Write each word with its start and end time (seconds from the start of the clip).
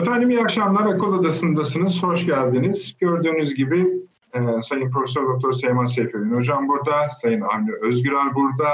Efendim 0.00 0.30
iyi 0.30 0.40
akşamlar. 0.40 0.86
Akıl 0.86 1.12
Odası'ndasınız. 1.12 2.02
Hoş 2.02 2.26
geldiniz. 2.26 2.96
Gördüğünüz 2.98 3.54
gibi 3.54 3.86
e, 4.34 4.62
Sayın 4.62 4.90
Profesör 4.90 5.28
Doktor 5.28 5.52
Seyman 5.52 5.84
Seyfettin 5.84 6.34
Hocam 6.34 6.68
burada, 6.68 7.08
Sayın 7.22 7.40
Avni 7.40 7.70
Özgürel 7.80 8.34
burada, 8.34 8.68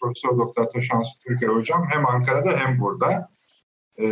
Profesör 0.00 0.38
Doktor 0.38 0.64
Taşans 0.64 1.08
Türker 1.26 1.48
Hocam 1.48 1.86
hem 1.90 2.06
Ankara'da 2.06 2.50
hem 2.50 2.80
burada. 2.80 3.30
E, 3.98 4.06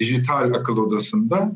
dijital 0.00 0.52
Akıl 0.52 0.76
Odası'nda 0.76 1.52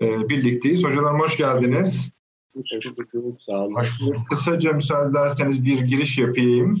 e, 0.00 0.28
birlikteyiz. 0.28 0.84
Hocalarım 0.84 1.20
hoş 1.20 1.36
geldiniz. 1.36 2.12
Hoş 2.54 2.96
bulduk, 3.14 3.42
sağ 3.42 3.52
olun. 3.52 3.74
Hoş 3.74 4.00
bulduk. 4.00 4.20
Kısaca 4.30 4.72
müsaade 4.72 5.10
ederseniz 5.10 5.64
bir 5.64 5.80
giriş 5.80 6.18
yapayım. 6.18 6.80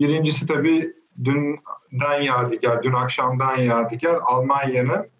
Birincisi 0.00 0.46
tabii 0.46 0.92
dünden 1.24 2.22
yadigar, 2.22 2.82
dün 2.82 2.92
akşamdan 2.92 3.56
yadigar 3.56 4.18
Almanya'nın 4.24 5.17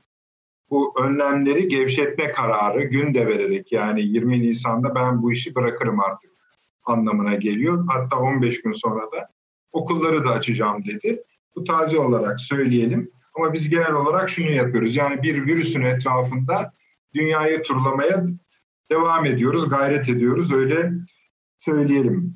bu 0.71 0.95
önlemleri 1.01 1.69
gevşetme 1.69 2.33
kararı 2.33 2.85
gün 2.85 3.15
de 3.15 3.27
vererek 3.27 3.73
yani 3.73 4.03
20 4.03 4.43
Nisan'da 4.43 4.95
ben 4.95 5.23
bu 5.23 5.33
işi 5.33 5.55
bırakırım 5.55 6.01
artık 6.01 6.31
anlamına 6.85 7.35
geliyor. 7.35 7.85
Hatta 7.89 8.17
15 8.17 8.63
gün 8.63 8.73
sonra 8.73 9.03
da 9.03 9.29
okulları 9.73 10.25
da 10.25 10.31
açacağım 10.31 10.85
dedi. 10.85 11.23
Bu 11.57 11.65
taze 11.65 11.99
olarak 11.99 12.41
söyleyelim. 12.41 13.11
Ama 13.35 13.53
biz 13.53 13.69
genel 13.69 13.93
olarak 13.93 14.31
şunu 14.31 14.51
yapıyoruz. 14.51 14.97
Yani 14.97 15.23
bir 15.23 15.47
virüsün 15.47 15.83
etrafında 15.83 16.73
dünyayı 17.15 17.63
turlamaya 17.63 18.25
devam 18.91 19.27
ediyoruz, 19.27 19.69
gayret 19.69 20.09
ediyoruz. 20.09 20.53
Öyle 20.53 20.93
söyleyelim. 21.59 22.35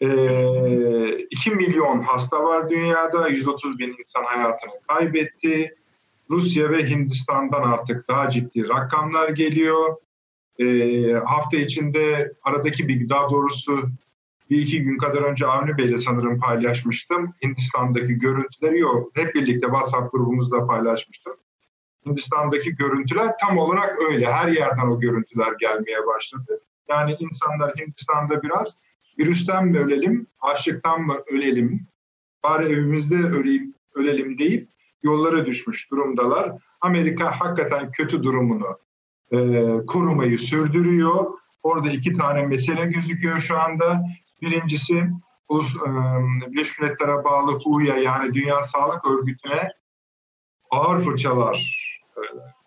Ee, 0.00 1.18
2 1.30 1.50
milyon 1.50 2.00
hasta 2.00 2.44
var 2.44 2.70
dünyada, 2.70 3.28
130 3.28 3.78
bin 3.78 3.96
insan 3.98 4.24
hayatını 4.24 4.72
kaybetti. 4.88 5.74
Rusya 6.30 6.70
ve 6.70 6.90
Hindistan'dan 6.90 7.62
artık 7.62 8.08
daha 8.08 8.30
ciddi 8.30 8.68
rakamlar 8.68 9.28
geliyor. 9.28 9.96
E, 10.58 10.66
hafta 11.12 11.56
içinde 11.56 12.32
aradaki 12.42 12.88
bir 12.88 13.08
daha 13.08 13.30
doğrusu 13.30 13.82
bir 14.50 14.62
iki 14.62 14.82
gün 14.82 14.98
kadar 14.98 15.22
önce 15.22 15.46
Avni 15.46 15.78
Bey'le 15.78 15.98
sanırım 15.98 16.40
paylaşmıştım. 16.40 17.34
Hindistan'daki 17.44 18.18
görüntüleri 18.18 18.78
yok. 18.78 19.10
Hep 19.16 19.34
birlikte 19.34 19.66
WhatsApp 19.66 20.12
grubumuzda 20.12 20.66
paylaşmıştım. 20.66 21.32
Hindistan'daki 22.06 22.76
görüntüler 22.76 23.32
tam 23.40 23.58
olarak 23.58 23.98
öyle. 24.10 24.32
Her 24.32 24.48
yerden 24.48 24.86
o 24.86 25.00
görüntüler 25.00 25.52
gelmeye 25.60 26.06
başladı. 26.06 26.60
Yani 26.88 27.16
insanlar 27.18 27.72
Hindistan'da 27.78 28.42
biraz 28.42 28.78
virüsten 29.18 29.66
mi 29.66 29.78
ölelim, 29.78 30.26
açlıktan 30.40 31.02
mı 31.02 31.16
ölelim, 31.32 31.86
bari 32.42 32.66
evimizde 32.66 33.16
öleyim, 33.16 33.74
ölelim 33.94 34.38
deyip 34.38 34.68
yollara 35.04 35.46
düşmüş 35.46 35.90
durumdalar. 35.90 36.52
Amerika 36.80 37.40
hakikaten 37.40 37.90
kötü 37.90 38.22
durumunu 38.22 38.78
e, 39.32 39.38
korumayı 39.86 40.38
sürdürüyor. 40.38 41.24
Orada 41.62 41.90
iki 41.90 42.12
tane 42.12 42.46
mesele 42.46 42.86
gözüküyor 42.86 43.38
şu 43.38 43.58
anda. 43.58 44.02
Birincisi 44.42 44.94
e, 44.96 45.56
Birleşmiş 46.52 46.78
Milletler'e 46.78 47.24
bağlı 47.24 47.52
HU'ya 47.52 47.96
yani 47.96 48.34
Dünya 48.34 48.62
Sağlık 48.62 49.06
Örgütü'ne 49.06 49.70
ağır 50.70 51.04
fırçalar 51.04 51.76
e, 52.16 52.20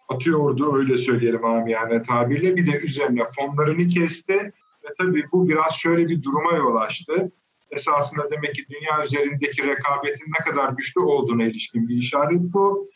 atıyordu 0.10 0.76
öyle 0.76 0.98
söyleyelim 0.98 1.68
yani 1.68 2.04
tabirle. 2.04 2.56
Bir 2.56 2.74
de 2.74 2.78
üzerine 2.78 3.24
fonlarını 3.36 3.88
kesti 3.88 4.54
ve 4.84 4.94
tabii 5.00 5.26
bu 5.32 5.50
biraz 5.50 5.74
şöyle 5.74 6.08
bir 6.08 6.24
duruma 6.24 6.52
yol 6.52 6.76
açtı 6.76 7.32
esasında 7.72 8.32
demek 8.32 8.56
ki 8.56 8.66
dünya 8.70 9.04
üzerindeki 9.04 9.64
rekabetin 9.64 10.32
ne 10.40 10.46
kadar 10.46 10.70
güçlü 10.70 11.02
olduğuna 11.02 11.44
ilişkin 11.44 11.90
bir 11.90 11.96
işaret 11.96 12.42
bu. 12.42 12.88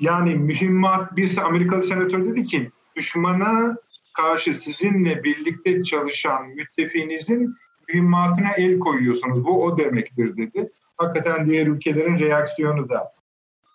Yani 0.00 0.34
mühimmat, 0.34 1.16
bir 1.16 1.38
Amerikalı 1.38 1.82
senatör 1.82 2.26
dedi 2.26 2.44
ki 2.44 2.70
düşmana 2.96 3.76
karşı 4.16 4.54
sizinle 4.54 5.24
birlikte 5.24 5.82
çalışan 5.82 6.48
müttefiğinizin 6.48 7.54
mühimmatına 7.88 8.52
el 8.52 8.78
koyuyorsunuz. 8.78 9.44
Bu 9.44 9.64
o 9.64 9.78
demektir 9.78 10.36
dedi. 10.36 10.70
Hakikaten 10.96 11.50
diğer 11.50 11.66
ülkelerin 11.66 12.18
reaksiyonu 12.18 12.88
da 12.88 13.12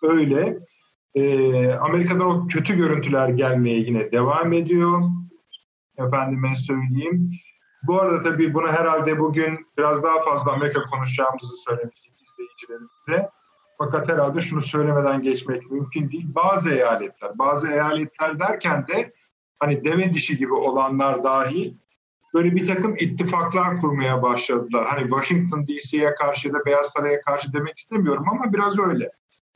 öyle. 0.02 0.58
Ee, 1.14 1.72
Amerika'dan 1.72 2.26
o 2.26 2.46
kötü 2.46 2.76
görüntüler 2.76 3.28
gelmeye 3.28 3.78
yine 3.78 4.12
devam 4.12 4.52
ediyor. 4.52 5.02
Efendime 5.98 6.54
söyleyeyim. 6.54 7.30
Bu 7.82 8.00
arada 8.00 8.20
tabii 8.20 8.54
bunu 8.54 8.68
herhalde 8.68 9.18
bugün 9.18 9.66
biraz 9.78 10.02
daha 10.02 10.22
fazla 10.22 10.52
Amerika 10.52 10.82
konuşacağımızı 10.82 11.56
söylemiştik 11.56 12.12
izleyicilerimize. 12.22 13.30
Fakat 13.78 14.08
herhalde 14.08 14.40
şunu 14.40 14.60
söylemeden 14.60 15.22
geçmek 15.22 15.70
mümkün 15.70 16.10
değil. 16.10 16.26
Bazı 16.34 16.70
eyaletler, 16.70 17.38
bazı 17.38 17.70
eyaletler 17.70 18.38
derken 18.38 18.86
de 18.86 19.12
hani 19.58 19.84
deve 19.84 20.14
dişi 20.14 20.36
gibi 20.36 20.52
olanlar 20.52 21.24
dahil 21.24 21.74
böyle 22.34 22.54
bir 22.54 22.66
takım 22.66 22.96
ittifaklar 22.98 23.80
kurmaya 23.80 24.22
başladılar. 24.22 24.86
Hani 24.86 25.02
Washington 25.02 25.66
DC'ye 25.66 26.14
karşı 26.14 26.52
da 26.52 26.64
Beyaz 26.66 26.86
Saray'a 26.86 27.20
karşı 27.20 27.52
demek 27.52 27.78
istemiyorum 27.78 28.24
ama 28.30 28.52
biraz 28.52 28.78
öyle. 28.78 29.10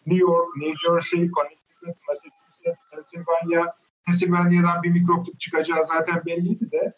New 0.06 0.24
York, 0.24 0.56
New 0.56 0.74
Jersey, 0.78 1.30
Connecticut, 1.30 2.08
Massachusetts, 2.08 2.78
Pennsylvania, 2.90 3.66
Pennsylvania'dan 4.06 4.82
bir 4.82 4.90
mikropluk 4.90 5.40
çıkacağı 5.40 5.84
zaten 5.84 6.22
belliydi 6.26 6.70
de 6.70 6.94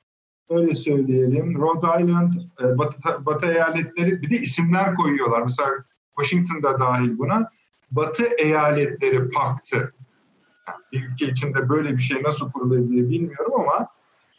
öyle 0.51 0.75
söyleyelim. 0.75 1.59
Rhode 1.59 2.03
Island, 2.03 2.33
e, 2.63 2.79
Batı, 2.79 3.27
Batı 3.27 3.47
eyaletleri 3.47 4.23
bir 4.23 4.31
de 4.31 4.37
isimler 4.37 4.95
koyuyorlar. 4.95 5.43
Mesela 5.43 5.71
Washington'da 6.17 6.81
dahil 6.81 7.19
buna. 7.19 7.51
Batı 7.91 8.25
eyaletleri 8.25 9.29
paktı. 9.29 9.95
bir 10.93 11.09
ülke 11.09 11.27
içinde 11.27 11.69
böyle 11.69 11.93
bir 11.93 12.03
şey 12.03 12.23
nasıl 12.23 12.53
kurulabilir 12.53 13.11
bilmiyorum 13.11 13.53
ama 13.61 13.87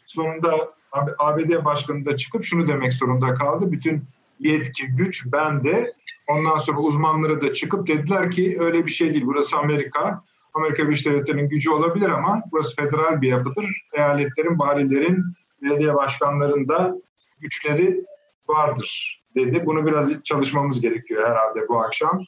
sonunda 0.06 0.72
ABD 1.18 1.64
başkanı 1.64 2.06
da 2.06 2.16
çıkıp 2.16 2.44
şunu 2.44 2.68
demek 2.68 2.92
zorunda 2.92 3.34
kaldı. 3.34 3.72
Bütün 3.72 4.04
yetki, 4.40 4.86
güç 4.86 5.32
bende. 5.32 5.92
Ondan 6.28 6.56
sonra 6.56 6.78
uzmanları 6.78 7.42
da 7.42 7.52
çıkıp 7.52 7.88
dediler 7.88 8.30
ki 8.30 8.56
öyle 8.60 8.86
bir 8.86 8.90
şey 8.90 9.12
değil. 9.12 9.26
Burası 9.26 9.56
Amerika. 9.56 10.22
Amerika 10.54 10.84
Birleşik 10.84 11.06
Devletleri'nin 11.06 11.48
gücü 11.48 11.70
olabilir 11.70 12.08
ama 12.08 12.42
burası 12.52 12.76
federal 12.76 13.22
bir 13.22 13.28
yapıdır. 13.28 13.86
Eyaletlerin, 13.92 14.58
valilerin, 14.58 15.24
belediye 15.62 15.94
başkanlarında 15.94 16.96
güçleri 17.38 18.04
vardır 18.48 19.20
dedi. 19.34 19.66
Bunu 19.66 19.86
biraz 19.86 20.22
çalışmamız 20.22 20.80
gerekiyor 20.80 21.28
herhalde 21.28 21.68
bu 21.68 21.80
akşam. 21.80 22.24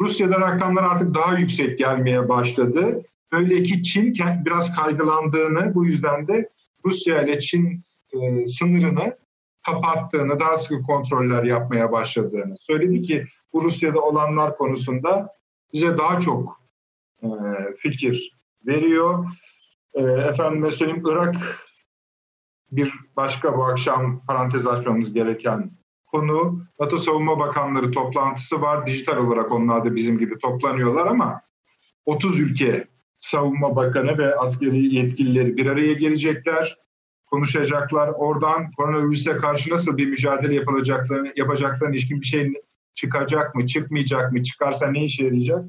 Rusya'da 0.00 0.40
rakamlar 0.40 0.82
artık 0.82 1.14
daha 1.14 1.38
yüksek 1.38 1.78
gelmeye 1.78 2.28
başladı. 2.28 3.02
Öyle 3.32 3.62
ki 3.62 3.82
Çin 3.82 4.14
biraz 4.44 4.76
kaygılandığını 4.76 5.74
bu 5.74 5.84
yüzden 5.84 6.28
de 6.28 6.48
Rusya 6.84 7.22
ile 7.22 7.40
Çin 7.40 7.82
e, 8.12 8.46
sınırını 8.46 9.16
kapattığını, 9.66 10.40
daha 10.40 10.56
sıkı 10.56 10.82
kontroller 10.82 11.42
yapmaya 11.42 11.92
başladığını 11.92 12.56
söyledi 12.60 13.02
ki 13.02 13.26
bu 13.52 13.64
Rusya'da 13.64 14.00
olanlar 14.00 14.56
konusunda 14.56 15.28
bize 15.72 15.98
daha 15.98 16.20
çok 16.20 16.60
e, 17.22 17.28
fikir 17.78 18.32
veriyor. 18.66 19.26
E, 19.94 20.02
efendim 20.02 20.70
söyleyeyim 20.70 21.02
Irak 21.06 21.34
bir 22.70 22.94
başka 23.16 23.56
bu 23.56 23.64
akşam 23.64 24.20
parantez 24.26 24.66
açmamız 24.66 25.12
gereken 25.12 25.70
konu 26.06 26.62
NATO 26.80 26.96
Savunma 26.96 27.38
Bakanları 27.38 27.90
toplantısı 27.90 28.60
var. 28.60 28.86
Dijital 28.86 29.16
olarak 29.16 29.52
onlar 29.52 29.84
da 29.84 29.94
bizim 29.94 30.18
gibi 30.18 30.38
toplanıyorlar 30.38 31.06
ama 31.06 31.40
30 32.06 32.40
ülke 32.40 32.88
savunma 33.20 33.76
bakanı 33.76 34.18
ve 34.18 34.36
askeri 34.36 34.94
yetkilileri 34.94 35.56
bir 35.56 35.66
araya 35.66 35.92
gelecekler, 35.92 36.78
konuşacaklar. 37.26 38.08
Oradan 38.08 38.72
koronavirüse 38.72 39.36
karşı 39.36 39.70
nasıl 39.70 39.96
bir 39.96 40.06
mücadele 40.06 40.54
yapılacaklarını, 40.54 41.32
yapacaklarına 41.36 41.94
ilişkin 41.94 42.20
bir 42.20 42.26
şey 42.26 42.52
çıkacak 42.94 43.54
mı, 43.54 43.66
çıkmayacak 43.66 44.32
mı, 44.32 44.42
çıkarsa 44.42 44.86
ne 44.86 45.04
işe 45.04 45.24
yarayacak 45.24 45.64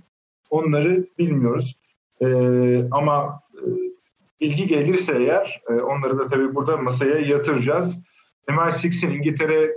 onları 0.49 1.07
bilmiyoruz. 1.17 1.75
Ee, 2.21 2.89
ama 2.91 3.41
ilgi 4.39 4.68
gelirse 4.68 5.16
eğer 5.16 5.62
e, 5.69 5.74
onları 5.74 6.19
da 6.19 6.28
tabii 6.28 6.56
burada 6.56 6.78
masaya 6.78 7.19
yatıracağız. 7.19 8.04
MI6'in 8.50 9.12
İngiltere 9.12 9.72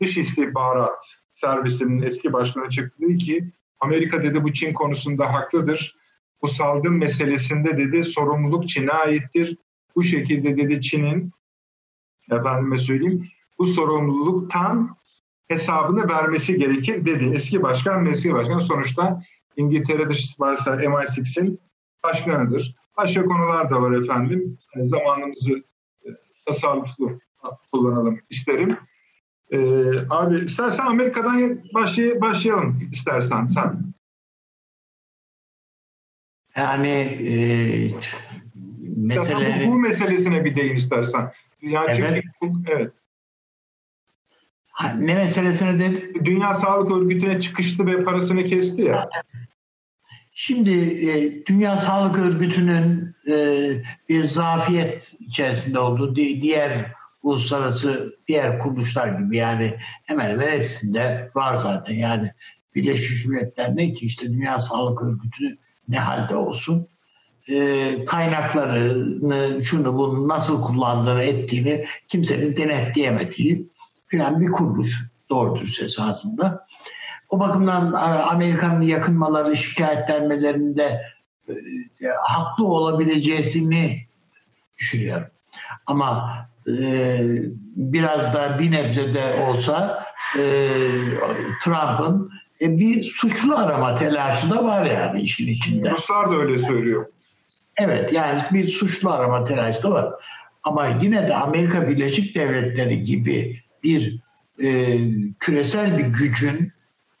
Dış 0.00 0.18
İstihbarat 0.18 1.16
Servisi'nin 1.32 2.02
eski 2.02 2.32
başkanı 2.32 2.70
çıktı 2.70 3.16
ki 3.16 3.52
Amerika 3.80 4.22
dedi 4.22 4.44
bu 4.44 4.52
Çin 4.52 4.72
konusunda 4.72 5.32
haklıdır. 5.32 5.96
Bu 6.42 6.48
salgın 6.48 6.94
meselesinde 6.94 7.78
dedi 7.78 8.04
sorumluluk 8.04 8.68
Çin'e 8.68 8.92
aittir. 8.92 9.56
Bu 9.96 10.02
şekilde 10.02 10.56
dedi 10.56 10.80
Çin'in 10.80 11.32
efendime 12.30 12.78
söyleyeyim 12.78 13.28
bu 13.58 13.64
sorumluluktan 13.64 14.96
hesabını 15.48 16.08
vermesi 16.08 16.58
gerekir 16.58 17.06
dedi. 17.06 17.32
Eski 17.34 17.62
başkan 17.62 18.06
eski 18.06 18.34
başkan 18.34 18.58
sonuçta 18.58 19.22
İngiltere 19.56 20.08
Dış 20.08 20.20
İstihbarat 20.20 20.66
MI6'in 20.66 21.60
başkanıdır. 22.04 22.76
Başka 22.96 23.24
konular 23.24 23.70
da 23.70 23.82
var 23.82 23.92
efendim. 23.92 24.58
Yani 24.74 24.84
zamanımızı 24.84 25.52
e, 26.04 26.08
tasarruflu 26.46 27.20
kullanalım 27.72 28.20
isterim. 28.30 28.78
Ee, 29.50 29.58
abi 30.10 30.44
istersen 30.44 30.86
Amerika'dan 30.86 31.60
başlay 31.74 32.20
başlayalım 32.20 32.88
istersen 32.92 33.44
sen. 33.44 33.94
Yani 36.56 36.88
e, 36.88 37.30
mesele... 38.96 39.64
bu 39.66 39.74
meselesine 39.74 40.44
bir 40.44 40.54
değin 40.54 40.74
istersen. 40.74 41.32
Yani 41.62 41.90
evet. 41.98 42.24
Çünkü, 42.42 42.70
evet. 42.70 42.92
Ne 44.98 45.14
meselesine 45.14 45.78
dedi? 45.78 46.24
Dünya 46.24 46.54
Sağlık 46.54 46.90
Örgütü'ne 46.90 47.40
çıkıştı 47.40 47.86
ve 47.86 48.04
parasını 48.04 48.44
kesti 48.44 48.82
ya. 48.82 49.08
Şimdi 50.38 50.70
e, 51.10 51.46
Dünya 51.46 51.78
Sağlık 51.78 52.18
Örgütü'nün 52.18 53.14
e, 53.28 53.36
bir 54.08 54.24
zafiyet 54.24 55.14
içerisinde 55.20 55.78
olduğu 55.78 56.16
di- 56.16 56.42
diğer 56.42 56.92
uluslararası 57.22 58.16
diğer 58.28 58.58
kuruluşlar 58.58 59.08
gibi 59.08 59.36
yani 59.36 59.74
hemen 60.04 60.30
hemen 60.30 60.48
hepsinde 60.48 61.30
var 61.34 61.54
zaten. 61.56 61.94
Yani 61.94 62.30
Birleşmiş 62.74 63.24
Milletler 63.24 63.76
ne 63.76 63.92
ki 63.92 64.06
işte 64.06 64.26
Dünya 64.32 64.60
Sağlık 64.60 65.02
Örgütü 65.02 65.58
ne 65.88 65.98
halde 65.98 66.36
olsun 66.36 66.88
e, 67.48 68.04
kaynaklarını 68.04 69.64
şunu 69.64 69.94
bunu 69.94 70.28
nasıl 70.28 70.62
kullandığını 70.62 71.22
ettiğini 71.22 71.84
kimsenin 72.08 72.56
denetleyemediği 72.56 73.68
filan 74.06 74.40
bir 74.40 74.50
kuruluş 74.50 75.04
doğru 75.30 75.56
dürüst 75.56 75.82
esasında. 75.82 76.66
O 77.28 77.40
bakımdan 77.40 77.92
e, 77.92 77.96
Amerika'nın 78.22 78.82
yakınmaları, 78.82 79.56
şikayetlenmelerinde 79.56 81.02
e, 81.48 81.54
haklı 82.22 82.66
olabileceğini 82.66 84.06
düşünüyorum. 84.78 85.26
Ama 85.86 86.36
e, 86.68 87.18
biraz 87.76 88.34
da 88.34 88.58
bir 88.58 88.70
nebze 88.70 89.14
de 89.14 89.46
olsa 89.48 90.06
e, 90.38 90.70
Trump'ın 91.62 92.30
e, 92.60 92.78
bir 92.78 93.04
suçlu 93.04 93.56
arama 93.56 93.94
telaşı 93.94 94.50
da 94.50 94.64
var 94.64 94.86
yani 94.86 95.20
işin 95.20 95.48
içinde. 95.48 95.90
Ruslar 95.90 96.30
da 96.30 96.34
öyle 96.34 96.58
söylüyor. 96.58 97.06
Evet 97.76 98.12
yani 98.12 98.40
bir 98.52 98.68
suçlu 98.68 99.10
arama 99.10 99.44
telaşı 99.44 99.82
da 99.82 99.90
var. 99.90 100.12
Ama 100.62 100.86
yine 100.86 101.28
de 101.28 101.34
Amerika 101.34 101.88
Birleşik 101.88 102.34
Devletleri 102.34 103.02
gibi 103.02 103.62
bir 103.82 104.20
e, 104.62 104.98
küresel 105.40 105.98
bir 105.98 106.04
gücün 106.04 106.72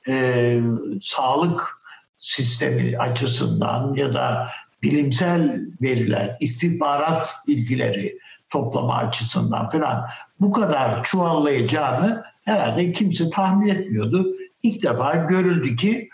e, 0.08 0.60
sağlık 1.02 1.80
sistemi 2.18 2.98
açısından 2.98 3.94
ya 3.94 4.14
da 4.14 4.50
bilimsel 4.82 5.60
veriler, 5.82 6.36
istihbarat 6.40 7.34
bilgileri 7.46 8.18
toplama 8.50 8.96
açısından 8.96 9.70
falan 9.70 10.06
bu 10.40 10.50
kadar 10.50 11.04
çuvallayacağını 11.04 12.24
herhalde 12.44 12.92
kimse 12.92 13.30
tahmin 13.30 13.68
etmiyordu. 13.68 14.26
İlk 14.62 14.82
defa 14.82 15.14
görüldü 15.14 15.76
ki 15.76 16.08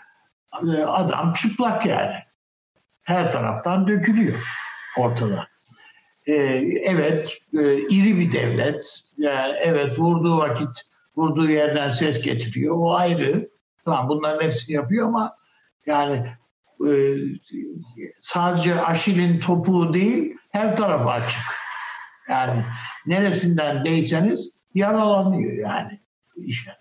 e, 0.67 0.83
adam 0.83 1.33
çıplak 1.33 1.85
yani. 1.85 2.15
Her 3.03 3.31
taraftan 3.31 3.87
dökülüyor 3.87 4.39
ortada. 4.97 5.47
Ee, 6.27 6.33
evet, 6.83 7.37
e, 7.53 7.77
iri 7.77 8.19
bir 8.19 8.31
devlet. 8.31 8.99
Yani 9.17 9.53
evet 9.57 9.99
vurduğu 9.99 10.37
vakit 10.37 10.69
vurduğu 11.15 11.49
yerden 11.49 11.89
ses 11.89 12.21
getiriyor. 12.21 12.75
O 12.77 12.95
ayrı. 12.95 13.52
Tamam 13.85 14.09
bunların 14.09 14.45
hepsini 14.45 14.75
yapıyor 14.75 15.07
ama 15.07 15.35
yani 15.85 16.25
e, 16.87 16.93
sadece 18.19 18.81
Aşil'in 18.81 19.39
topuğu 19.39 19.93
değil 19.93 20.37
her 20.51 20.75
tarafı 20.75 21.09
açık. 21.09 21.43
Yani 22.29 22.65
neresinden 23.05 23.85
değseniz 23.85 24.53
yaralanıyor 24.73 25.53
yani 25.53 25.99
işe. 26.35 26.71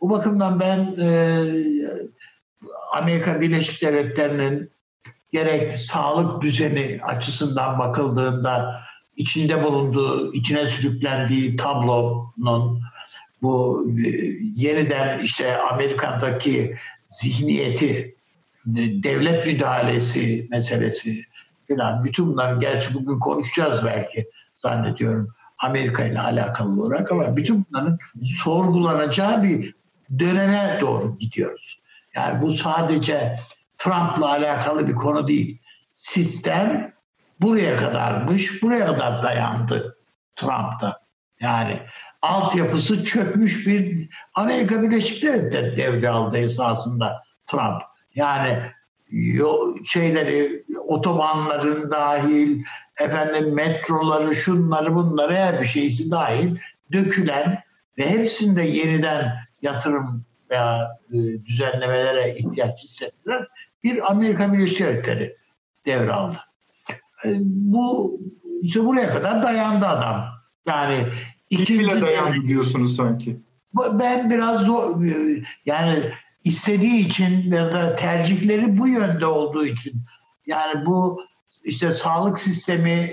Bu 0.00 0.10
bakımdan 0.10 0.60
ben 0.60 0.94
e, 0.98 1.44
Amerika 2.92 3.40
Birleşik 3.40 3.82
Devletleri'nin 3.82 4.70
gerek 5.32 5.74
sağlık 5.74 6.42
düzeni 6.42 7.00
açısından 7.02 7.78
bakıldığında 7.78 8.80
içinde 9.16 9.64
bulunduğu, 9.64 10.32
içine 10.32 10.66
sürüklendiği 10.66 11.56
tablonun 11.56 12.82
bu 13.42 13.86
e, 14.04 14.08
yeniden 14.56 15.20
işte 15.20 15.58
Amerika'daki 15.58 16.76
zihniyeti, 17.06 18.14
devlet 19.04 19.46
müdahalesi 19.46 20.46
meselesi 20.50 21.24
falan 21.68 22.04
bütün 22.04 22.26
bunlar 22.26 22.56
gerçi 22.56 22.94
bugün 22.94 23.18
konuşacağız 23.18 23.84
belki 23.84 24.28
zannediyorum 24.56 25.34
Amerika 25.58 26.04
ile 26.04 26.20
alakalı 26.20 26.82
olarak 26.82 27.12
ama 27.12 27.36
bütün 27.36 27.66
bunların 27.70 27.98
sorgulanacağı 28.24 29.42
bir 29.42 29.74
döneme 30.18 30.78
doğru 30.80 31.18
gidiyoruz. 31.18 31.80
Yani 32.14 32.42
bu 32.42 32.54
sadece 32.54 33.36
Trump'la 33.78 34.28
alakalı 34.28 34.88
bir 34.88 34.94
konu 34.94 35.28
değil. 35.28 35.58
Sistem 35.92 36.92
buraya 37.40 37.76
kadarmış, 37.76 38.62
buraya 38.62 38.86
kadar 38.86 39.22
dayandı 39.22 39.96
Trump'ta. 40.36 41.00
Yani 41.40 41.80
altyapısı 42.22 43.04
çökmüş 43.04 43.66
bir 43.66 44.08
Amerika 44.34 44.82
Birleşik 44.82 45.22
Devletleri 45.22 45.76
devraldı 45.76 46.38
esasında 46.38 47.22
Trump. 47.46 47.82
Yani 48.14 48.58
şeyleri 49.84 50.64
otobanların 50.86 51.90
dahil 51.90 52.64
efendim 53.00 53.54
metroları 53.54 54.34
şunları 54.34 54.94
bunları 54.94 55.36
her 55.36 55.60
bir 55.60 55.66
şeysi 55.66 56.10
dahil 56.10 56.56
dökülen 56.92 57.62
ve 57.98 58.10
hepsinde 58.10 58.62
yeniden 58.62 59.32
yatırım 59.62 60.24
veya 60.50 60.98
e, 61.12 61.16
düzenlemelere 61.44 62.36
ihtiyaç 62.38 62.84
hissettiren 62.84 63.46
bir 63.84 64.10
Amerika 64.10 64.52
Birleşik 64.52 64.80
Devletleri 64.80 65.36
devraldı. 65.86 66.38
E, 67.24 67.28
bu 67.44 68.20
işte 68.62 68.84
buraya 68.84 69.08
kadar 69.08 69.42
dayandı 69.42 69.86
adam. 69.86 70.26
Yani 70.66 71.06
İkinci 71.50 71.80
bile 71.80 72.00
dayandı 72.00 72.48
diyorsunuz 72.48 72.96
sanki. 72.96 73.40
Ben 73.92 74.30
biraz 74.30 74.60
zor, 74.60 75.04
yani 75.66 76.12
istediği 76.44 77.06
için 77.06 77.52
ya 77.52 77.72
da 77.72 77.96
tercihleri 77.96 78.78
bu 78.78 78.88
yönde 78.88 79.26
olduğu 79.26 79.66
için 79.66 80.02
yani 80.46 80.86
bu 80.86 81.22
işte 81.64 81.92
sağlık 81.92 82.38
sistemi 82.38 83.10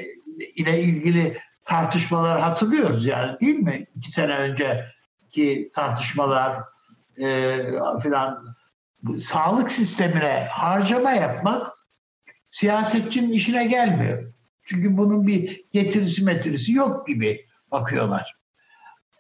ile 0.56 0.84
ilgili 0.84 1.38
tartışmalar 1.66 2.42
hatırlıyoruz 2.42 3.06
yani 3.06 3.40
değil 3.40 3.60
mi? 3.60 3.86
İki 3.96 4.12
sene 4.12 4.38
önceki 4.38 5.72
tartışmalar 5.76 6.64
e, 7.22 7.58
filan 8.04 8.56
sağlık 9.20 9.72
sistemine 9.72 10.48
harcama 10.52 11.12
yapmak 11.12 11.72
siyasetçinin 12.50 13.32
işine 13.32 13.68
gelmiyor. 13.68 14.34
Çünkü 14.64 14.98
bunun 14.98 15.28
bir 15.28 15.66
getirisi 15.74 16.24
metirisi 16.24 16.74
yok 16.74 17.08
gibi 17.08 17.47
bakıyorlar. 17.72 18.36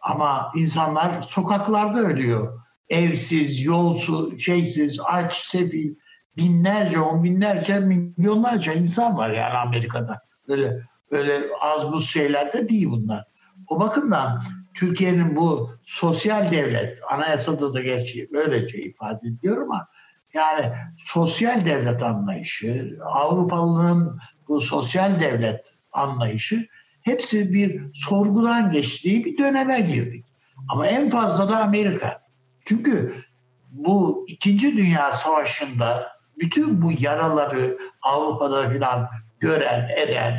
Ama 0.02 0.52
insanlar 0.56 1.22
sokaklarda 1.22 2.00
ölüyor. 2.00 2.60
Evsiz, 2.90 3.64
yolsuz, 3.64 4.42
şeysiz, 4.42 5.00
aç, 5.06 5.36
sefil, 5.36 5.96
binlerce, 6.38 7.00
on 7.00 7.24
binlerce, 7.24 7.80
milyonlarca 7.80 8.74
insan 8.74 9.18
var 9.18 9.30
yani 9.30 9.58
Amerika'da. 9.58 10.22
Böyle 10.48 10.82
öyle 11.12 11.42
az 11.62 11.92
buz 11.92 12.10
şeyler 12.10 12.54
de 12.54 12.70
değil 12.70 12.90
bunlar. 12.90 13.24
O 13.68 13.80
bakımdan 13.80 14.44
Türkiye'nin 14.74 15.36
bu 15.36 15.72
sosyal 15.84 16.52
devlet, 16.52 17.00
anayasada 17.12 17.74
da 17.74 17.82
gerçi 17.82 18.30
böylece 18.34 18.80
ifade 18.80 19.28
ediyor 19.28 19.62
ama 19.62 19.88
yani 20.34 20.74
sosyal 20.98 21.66
devlet 21.66 22.04
anlayışı, 22.04 22.98
Avrupalının 23.06 24.20
bu 24.48 24.62
sosyal 24.62 25.20
devlet 25.20 25.66
anlayışı 25.92 26.68
hepsi 27.08 27.54
bir 27.54 27.82
sorgudan 27.94 28.72
geçtiği 28.72 29.26
bir 29.26 29.38
döneme 29.38 29.82
girdik. 29.82 30.26
Ama 30.70 30.88
en 30.88 31.10
fazla 31.10 31.50
da 31.50 31.60
Amerika. 31.64 32.22
Çünkü 32.66 33.24
bu 33.72 34.26
İkinci 34.28 34.78
Dünya 34.78 35.12
Savaşı'nda 35.12 36.08
bütün 36.40 36.82
bu 36.82 36.92
yaraları 37.00 37.78
Avrupa'da 38.02 38.70
filan 38.70 39.10
gören, 39.40 39.90
eden, 39.98 40.36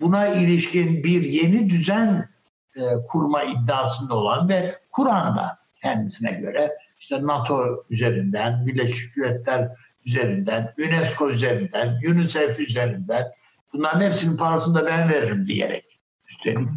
buna 0.00 0.28
ilişkin 0.28 1.04
bir 1.04 1.24
yeni 1.24 1.70
düzen 1.70 2.28
e, 2.76 2.82
kurma 3.08 3.42
iddiasında 3.42 4.14
olan 4.14 4.48
ve 4.48 4.78
Kur'an'da 4.92 5.58
kendisine 5.82 6.32
göre 6.32 6.72
işte 6.98 7.18
NATO 7.22 7.84
üzerinden, 7.90 8.66
Birleşik 8.66 9.16
Milletler 9.16 9.68
üzerinden, 10.06 10.74
UNESCO 10.88 11.30
üzerinden, 11.30 12.00
UNICEF 12.08 12.60
üzerinden 12.60 13.24
bunların 13.72 14.00
hepsinin 14.00 14.36
parasını 14.36 14.74
da 14.74 14.86
ben 14.86 15.08
veririm 15.08 15.46
diyerek 15.46 15.95
üstelik 16.28 16.68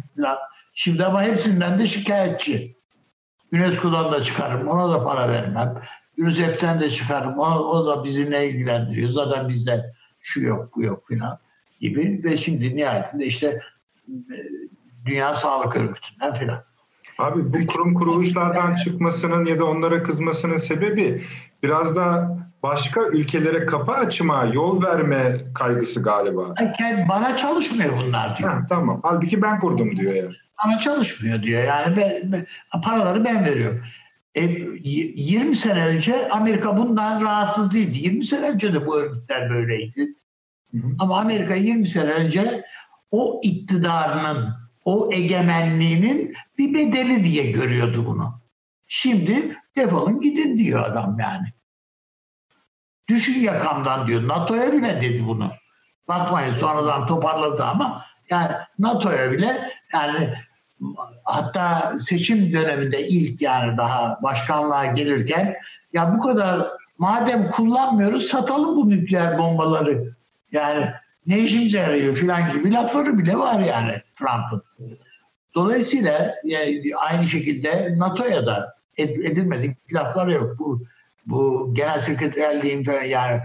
Şimdi 0.74 1.04
ama 1.04 1.22
hepsinden 1.22 1.78
de 1.78 1.86
şikayetçi. 1.86 2.76
UNESCO'dan 3.52 4.12
da 4.12 4.22
çıkarım, 4.22 4.68
ona 4.68 4.92
da 4.92 5.04
para 5.04 5.28
vermem. 5.28 5.82
UNICEF'ten 6.18 6.80
de 6.80 6.90
çıkarım, 6.90 7.38
o, 7.38 7.46
o 7.46 7.86
da 7.86 8.04
bizi 8.04 8.30
ne 8.30 8.46
ilgilendiriyor. 8.46 9.10
Zaten 9.10 9.48
bizde 9.48 9.92
şu 10.20 10.40
yok, 10.40 10.76
bu 10.76 10.82
yok 10.82 11.08
filan 11.08 11.38
gibi. 11.80 12.20
Ve 12.24 12.36
şimdi 12.36 12.76
nihayetinde 12.76 13.26
işte 13.26 13.60
e, 14.08 14.36
Dünya 15.06 15.34
Sağlık 15.34 15.76
Örgütü'nden 15.76 16.34
filan. 16.34 16.64
Abi 17.18 17.52
bu 17.52 17.66
kurum 17.66 17.94
kuruluşlardan 17.94 18.74
çıkmasının 18.74 19.46
ya 19.46 19.58
da 19.58 19.64
onlara 19.64 20.02
kızmasının 20.02 20.56
sebebi 20.56 21.24
biraz 21.62 21.96
da 21.96 22.36
başka 22.62 23.00
ülkelere 23.08 23.66
kapı 23.66 23.92
açma, 23.92 24.44
yol 24.44 24.82
verme 24.84 25.40
kaygısı 25.54 26.02
galiba. 26.02 26.54
Bana 27.08 27.36
çalışmıyor 27.36 27.92
bunlar 27.98 28.36
diyor. 28.36 28.50
Ha, 28.50 28.66
tamam. 28.68 29.00
Halbuki 29.02 29.42
ben 29.42 29.60
kurdum 29.60 29.96
diyor 29.96 30.14
yani. 30.14 30.34
Bana 30.64 30.78
çalışmıyor 30.78 31.42
diyor. 31.42 31.64
Yani 31.64 31.96
ben, 31.96 32.32
ben- 32.32 32.46
paraları 32.82 33.24
ben 33.24 33.44
veriyorum. 33.44 33.82
E, 34.34 34.42
y- 34.42 35.12
20 35.16 35.56
sene 35.56 35.86
önce 35.86 36.28
Amerika 36.30 36.76
bundan 36.78 37.22
rahatsız 37.22 37.74
değildi. 37.74 37.98
20 37.98 38.24
sene 38.24 38.50
önce 38.50 38.72
de 38.74 38.86
bu 38.86 38.98
örgütler 38.98 39.50
böyleydi. 39.50 40.06
Hı 40.70 40.76
hı. 40.78 40.86
Ama 40.98 41.20
Amerika 41.20 41.54
20 41.54 41.88
sene 41.88 42.10
önce 42.10 42.64
o 43.10 43.40
iktidarının, 43.44 44.48
o 44.84 45.10
egemenliğinin 45.12 46.34
bir 46.58 46.74
bedeli 46.74 47.24
diye 47.24 47.50
görüyordu 47.50 48.06
bunu. 48.06 48.40
Şimdi 48.86 49.56
defolun 49.76 50.20
gidin 50.20 50.58
diyor 50.58 50.84
adam 50.84 51.16
yani. 51.20 51.46
Düşün 53.10 53.40
yakamdan 53.40 54.06
diyor. 54.06 54.28
NATO'ya 54.28 54.72
bile 54.72 55.00
dedi 55.00 55.26
bunu. 55.26 55.50
Bakmayın 56.08 56.52
sonradan 56.52 57.06
toparladı 57.06 57.64
ama 57.64 58.04
yani 58.30 58.52
NATO'ya 58.78 59.32
bile 59.32 59.70
yani 59.92 60.34
hatta 61.24 61.98
seçim 61.98 62.52
döneminde 62.52 63.08
ilk 63.08 63.42
yani 63.42 63.76
daha 63.76 64.18
başkanlığa 64.22 64.86
gelirken 64.86 65.56
ya 65.92 66.14
bu 66.14 66.18
kadar 66.20 66.66
madem 66.98 67.48
kullanmıyoruz 67.48 68.26
satalım 68.26 68.76
bu 68.76 68.90
nükleer 68.90 69.38
bombaları. 69.38 70.14
Yani 70.52 70.90
ne 71.26 71.38
işimize 71.38 71.78
yarıyor 71.78 72.14
filan 72.14 72.52
gibi 72.52 72.72
lafları 72.72 73.18
bile 73.18 73.38
var 73.38 73.60
yani 73.60 73.92
Trump'ın. 74.14 74.62
Dolayısıyla 75.54 76.34
yani 76.44 76.82
aynı 76.96 77.26
şekilde 77.26 77.94
NATO'ya 77.98 78.46
da 78.46 78.74
ed- 78.98 79.26
edilmedik 79.30 79.94
laflar 79.94 80.26
yok. 80.26 80.58
Bu, 80.58 80.82
bu 81.26 81.70
genel 81.74 82.00
sekreterliğin 82.00 82.84
falan 82.84 83.02
yani 83.02 83.40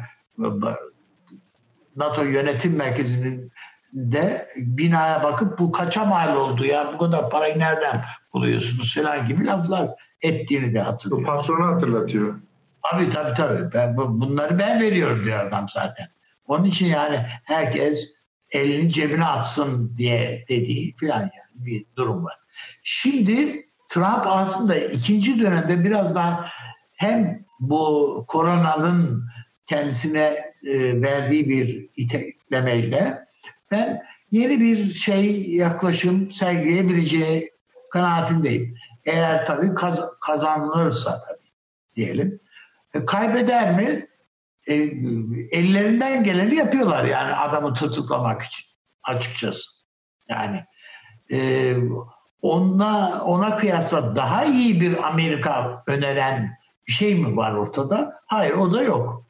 NATO 1.96 2.24
yönetim 2.24 2.76
merkezinin 2.76 3.52
de 3.94 4.50
binaya 4.56 5.24
bakıp 5.24 5.60
bu 5.60 5.72
kaça 5.72 6.06
mal 6.06 6.36
oldu 6.36 6.66
ya 6.66 6.94
bu 6.94 6.98
kadar 6.98 7.30
parayı 7.30 7.60
nereden 7.60 8.04
buluyorsunuz 8.34 8.96
falan 8.96 9.28
gibi 9.28 9.46
laflar 9.48 9.90
ettiğini 10.22 10.74
de 10.74 10.80
Bu 10.80 10.86
hatırlıyorum. 10.86 11.26
patronu 11.26 11.74
hatırlatıyor. 11.76 12.40
Tabii 12.92 13.10
tabii 13.10 13.34
tabii. 13.34 13.74
Ben, 13.74 13.98
bu- 13.98 14.22
bunları 14.22 14.60
ben 14.60 14.82
veriyorum 14.82 15.26
diyor 15.26 15.46
adam 15.48 15.70
zaten. 15.70 16.08
Onun 16.48 16.64
için 16.64 16.86
yani 16.86 17.26
herkes 17.44 18.14
elini 18.52 18.92
cebine 18.92 19.26
atsın 19.26 19.98
diye 19.98 20.46
dediği 20.50 20.96
falan 21.02 21.20
yani 21.20 21.32
bir 21.66 21.86
durum 21.98 22.26
var. 22.26 22.34
Şimdi 22.84 23.66
Trump 23.90 24.28
aslında 24.28 24.76
ikinci 24.76 25.40
dönemde 25.40 25.84
biraz 25.84 26.16
daha 26.16 26.48
hem 26.96 27.45
bu 27.60 28.24
koronanın 28.28 29.26
kendisine 29.68 30.54
e, 30.64 31.02
verdiği 31.02 31.50
bir 31.50 31.90
iteklemeyle 31.96 33.26
ben 33.72 34.04
yeni 34.32 34.60
bir 34.60 34.94
şey 34.94 35.50
yaklaşım 35.50 36.32
sergileyebileceği 36.32 37.52
kanaatindeyim. 37.92 38.76
Eğer 39.06 39.46
tabii 39.46 39.74
kaz- 39.74 40.20
kazanılırsa 40.26 41.20
tabii 41.20 41.50
diyelim. 41.96 42.40
E, 42.94 43.06
kaybeder 43.06 43.76
mi? 43.76 44.08
E, 44.68 44.74
ellerinden 45.52 46.24
geleni 46.24 46.56
yapıyorlar 46.56 47.06
yani 47.06 47.34
adamı 47.34 47.74
tutuklamak 47.74 48.42
için 48.42 48.66
açıkçası. 49.04 49.72
Yani 50.30 50.64
e, 51.32 51.74
ona 52.42 53.22
ona 53.24 53.58
kıyasla 53.58 54.16
daha 54.16 54.46
iyi 54.46 54.82
bir 54.82 55.08
Amerika 55.08 55.84
öneren 55.88 56.58
bir 56.88 56.94
şey 56.94 57.16
mi 57.16 57.38
var 57.38 57.52
ortada? 57.52 58.22
Hayır 58.26 58.54
o 58.54 58.72
da 58.72 58.84
yok. 58.84 59.26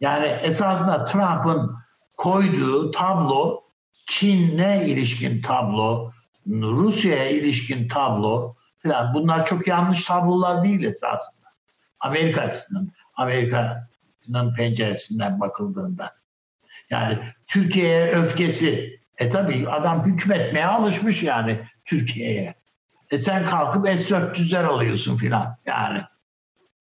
Yani 0.00 0.26
esasında 0.26 1.04
Trump'ın 1.04 1.76
koyduğu 2.16 2.90
tablo 2.90 3.60
Çin'e 4.06 4.86
ilişkin 4.86 5.42
tablo, 5.42 6.12
Rusya'ya 6.46 7.28
ilişkin 7.28 7.88
tablo 7.88 8.54
falan 8.82 9.14
bunlar 9.14 9.46
çok 9.46 9.68
yanlış 9.68 10.04
tablolar 10.04 10.64
değil 10.64 10.84
esasında. 10.84 11.46
Amerika 12.00 12.40
açısından, 12.40 12.88
Amerika'nın 13.14 14.54
penceresinden 14.54 15.40
bakıldığında. 15.40 16.14
Yani 16.90 17.18
Türkiye'ye 17.46 18.12
öfkesi, 18.12 19.00
e 19.18 19.28
tabii 19.28 19.68
adam 19.68 20.06
hükmetmeye 20.06 20.66
alışmış 20.66 21.22
yani 21.22 21.60
Türkiye'ye. 21.84 22.54
E 23.10 23.18
sen 23.18 23.44
kalkıp 23.44 23.86
S-400'ler 23.86 24.64
alıyorsun 24.64 25.16
filan 25.16 25.56
yani. 25.66 26.02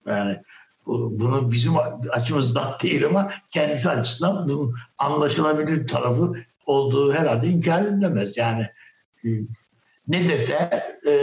Yani 0.05 0.41
bu- 0.85 1.19
bunu 1.19 1.51
bizim 1.51 1.73
açımızdan 2.11 2.77
değil 2.83 3.05
ama 3.05 3.31
kendisi 3.51 3.89
açısından 3.89 4.47
bunun 4.47 4.75
anlaşılabilir 4.97 5.87
tarafı 5.87 6.33
olduğu 6.65 7.13
herhalde 7.13 7.47
inkar 7.47 7.81
edilemez. 7.81 8.37
Yani 8.37 8.67
e, 9.25 9.27
ne 10.07 10.27
dese 10.27 10.83
e, 11.07 11.13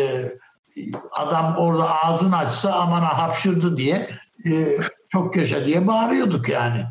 adam 1.12 1.56
orada 1.56 2.04
ağzını 2.04 2.36
açsa 2.36 2.72
aman 2.72 3.00
ha 3.00 3.18
hapşırdı 3.18 3.76
diye 3.76 4.10
e, 4.46 4.78
çok 5.08 5.36
yaşa 5.36 5.64
diye 5.64 5.86
bağırıyorduk 5.86 6.48
yani. 6.48 6.84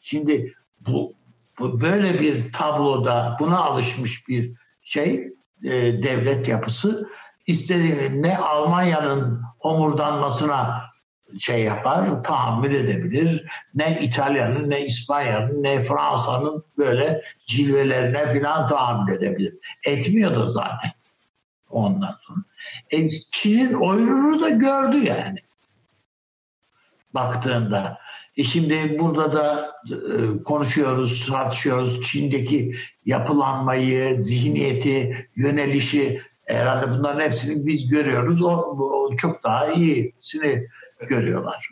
Şimdi 0.00 0.52
bu, 0.80 1.14
bu 1.58 1.80
böyle 1.80 2.20
bir 2.20 2.52
tabloda 2.52 3.36
buna 3.40 3.58
alışmış 3.58 4.28
bir 4.28 4.52
şey 4.82 5.28
devlet 6.02 6.48
yapısı 6.48 7.08
istediğini 7.46 8.22
ne 8.22 8.38
Almanya'nın 8.38 9.42
homurdanmasına 9.58 10.82
şey 11.38 11.62
yapar, 11.62 12.24
tahammül 12.24 12.74
edebilir. 12.74 13.44
Ne 13.74 13.98
İtalya'nın, 14.02 14.70
ne 14.70 14.86
İspanya'nın, 14.86 15.62
ne 15.62 15.82
Fransa'nın 15.82 16.64
böyle 16.78 17.22
cilvelerine 17.46 18.32
filan 18.32 18.66
tahammül 18.66 19.12
edebilir. 19.12 19.54
Etmiyor 19.86 20.34
da 20.34 20.46
zaten 20.46 20.90
ondan 21.70 22.16
sonra. 22.20 22.40
E, 22.90 23.08
Çin'in 23.30 23.72
oyununu 23.72 24.40
da 24.40 24.48
gördü 24.48 24.96
yani. 24.96 25.38
Baktığında. 27.14 27.98
E 28.36 28.44
şimdi 28.44 28.96
burada 29.00 29.32
da 29.32 29.72
e, 29.90 30.42
konuşuyoruz, 30.42 31.26
tartışıyoruz. 31.26 32.02
Çin'deki 32.02 32.74
yapılanmayı, 33.04 34.22
zihniyeti, 34.22 35.28
yönelişi 35.36 36.22
herhalde 36.44 36.90
bunların 36.90 37.20
hepsini 37.20 37.66
biz 37.66 37.88
görüyoruz. 37.88 38.42
O, 38.42 38.48
o 38.48 39.16
çok 39.16 39.44
daha 39.44 39.66
iyisini 39.66 40.66
görüyorlar. 41.08 41.68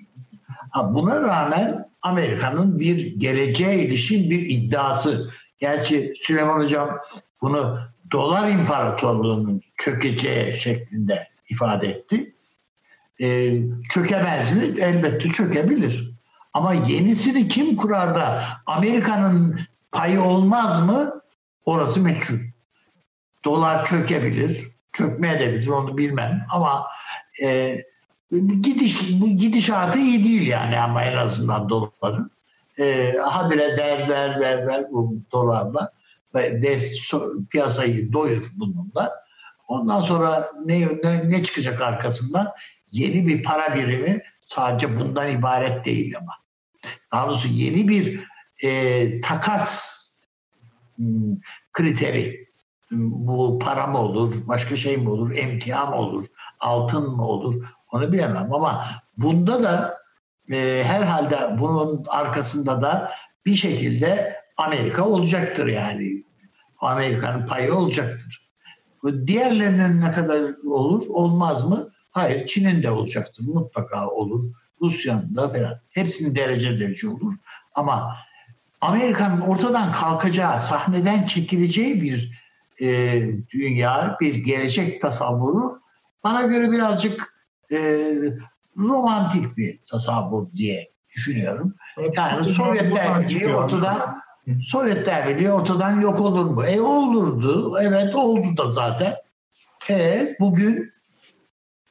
Ha, 0.70 0.94
buna 0.94 1.20
rağmen 1.20 1.88
Amerika'nın 2.02 2.80
bir 2.80 3.20
geleceğe 3.20 3.78
ilişkin 3.78 4.30
bir 4.30 4.50
iddiası. 4.50 5.30
Gerçi 5.58 6.14
Süleyman 6.16 6.60
Hocam 6.60 6.98
bunu 7.40 7.78
dolar 8.12 8.48
imparatorluğunun 8.48 9.62
çökeceği 9.76 10.60
şeklinde 10.60 11.28
ifade 11.48 11.88
etti. 11.88 12.34
Ee, 13.20 13.60
çökemez 13.90 14.56
mi? 14.56 14.80
Elbette 14.80 15.28
çökebilir. 15.28 16.10
Ama 16.52 16.74
yenisini 16.74 17.48
kim 17.48 17.76
kurar 17.76 18.14
da 18.14 18.44
Amerika'nın 18.66 19.60
payı 19.92 20.22
olmaz 20.22 20.86
mı? 20.86 21.20
Orası 21.64 22.00
meçhul. 22.00 22.38
Dolar 23.44 23.86
çökebilir, 23.86 24.70
çökmeye 24.92 25.40
de 25.40 25.52
bilir 25.52 25.68
onu 25.68 25.98
bilmem 25.98 26.46
ama 26.50 26.86
e, 27.42 27.76
gidiş 28.38 29.20
bu 29.20 29.28
gidişatı 29.28 29.98
iyi 29.98 30.24
değil 30.24 30.46
yani 30.46 30.78
ama 30.78 31.02
en 31.04 31.16
azından 31.16 31.68
doların. 31.68 32.30
E, 32.78 33.14
habire 33.22 33.76
ver 33.76 34.08
ver 34.08 34.40
ver 34.40 34.66
ver 34.66 34.92
bu 34.92 35.14
dolarla 35.32 35.92
de, 36.34 36.80
piyasayı 37.50 38.12
doyur 38.12 38.46
bununla. 38.58 39.12
Ondan 39.68 40.00
sonra 40.00 40.50
ne, 40.64 40.88
ne, 41.02 41.30
ne 41.30 41.42
çıkacak 41.42 41.80
arkasından? 41.80 42.52
Yeni 42.92 43.26
bir 43.26 43.42
para 43.42 43.74
birimi 43.74 44.22
sadece 44.46 45.00
bundan 45.00 45.30
ibaret 45.30 45.84
değil 45.84 46.16
ama. 46.18 46.32
Daha 47.12 47.26
doğrusu 47.26 47.48
yeni 47.48 47.88
bir 47.88 48.24
e, 48.62 49.20
takas 49.20 49.96
hmm, 50.96 51.36
kriteri. 51.72 52.50
Bu 52.90 53.58
para 53.58 53.86
mı 53.86 53.98
olur, 53.98 54.34
başka 54.46 54.76
şey 54.76 54.96
mi 54.96 55.10
olur, 55.10 55.36
emtia 55.36 55.86
mı 55.86 55.96
olur, 55.96 56.24
altın 56.60 57.10
mı 57.10 57.26
olur 57.26 57.64
onu 57.92 58.12
bilemem 58.12 58.52
ama 58.52 58.86
bunda 59.16 59.62
da 59.62 59.98
e, 60.52 60.82
herhalde 60.86 61.58
bunun 61.58 62.04
arkasında 62.08 62.82
da 62.82 63.12
bir 63.46 63.54
şekilde 63.54 64.36
Amerika 64.56 65.04
olacaktır 65.04 65.66
yani. 65.66 66.24
Amerika'nın 66.80 67.46
payı 67.46 67.74
olacaktır. 67.74 68.50
Diğerlerinin 69.26 70.00
ne 70.00 70.12
kadar 70.12 70.64
olur, 70.66 71.06
olmaz 71.08 71.68
mı? 71.68 71.88
Hayır, 72.10 72.46
Çin'in 72.46 72.82
de 72.82 72.90
olacaktır. 72.90 73.44
Mutlaka 73.54 74.08
olur. 74.08 74.40
Rusya'nın 74.80 75.36
da 75.36 75.48
falan. 75.48 75.80
Hepsinin 75.90 76.34
derece 76.34 76.80
derece 76.80 77.08
olur. 77.08 77.32
Ama 77.74 78.16
Amerika'nın 78.80 79.40
ortadan 79.40 79.92
kalkacağı, 79.92 80.58
sahneden 80.60 81.26
çekileceği 81.26 82.02
bir 82.02 82.40
e, 82.80 83.22
dünya, 83.50 84.16
bir 84.20 84.34
gelecek 84.34 85.00
tasavvuru 85.00 85.80
bana 86.24 86.42
göre 86.42 86.72
birazcık 86.72 87.34
e, 87.72 88.12
romantik 88.76 89.56
bir 89.56 89.78
tasavvur 89.90 90.52
diye 90.52 90.90
düşünüyorum. 91.14 91.74
Yani 92.16 92.44
Sovyetler 92.44 93.20
Birliği 93.20 93.54
ortadan 93.54 94.20
Sovyetler 94.66 95.28
Birliği 95.28 95.52
ortadan 95.52 96.00
yok 96.00 96.20
olur 96.20 96.44
mu? 96.44 96.64
E 96.64 96.80
olurdu. 96.80 97.78
Evet 97.82 98.14
oldu 98.14 98.56
da 98.56 98.70
zaten. 98.70 99.14
E 99.90 100.28
bugün 100.40 100.92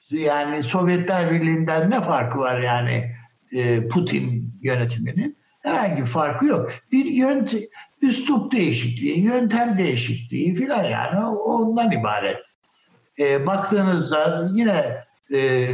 yani 0.10 0.64
Sovyetler 0.64 1.32
Birliği'nden 1.32 1.92
ne 1.92 2.02
farkı 2.02 2.40
var 2.40 2.60
yani 2.60 3.12
e, 3.52 3.88
Putin 3.88 4.54
yönetiminin? 4.62 5.38
Herhangi 5.64 6.02
bir 6.02 6.08
farkı 6.08 6.46
yok. 6.46 6.72
Bir 6.92 7.06
yönt 7.06 7.56
üslup 8.02 8.52
değişikliği, 8.52 9.24
yöntem 9.24 9.78
değişikliği 9.78 10.56
filan 10.56 10.84
yani 10.84 11.26
ondan 11.26 11.92
ibaret. 11.92 12.38
E, 13.20 13.48
baktığınızda 13.48 14.50
yine 14.54 15.04
e, 15.34 15.70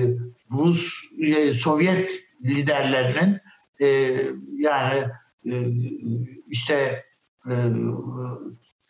Rus, 0.52 1.04
e, 1.20 1.54
Sovyet 1.54 2.12
liderlerinin 2.44 3.40
e, 3.82 3.88
yani 4.58 5.08
e, 5.46 5.54
işte 6.48 7.04
e, 7.50 7.54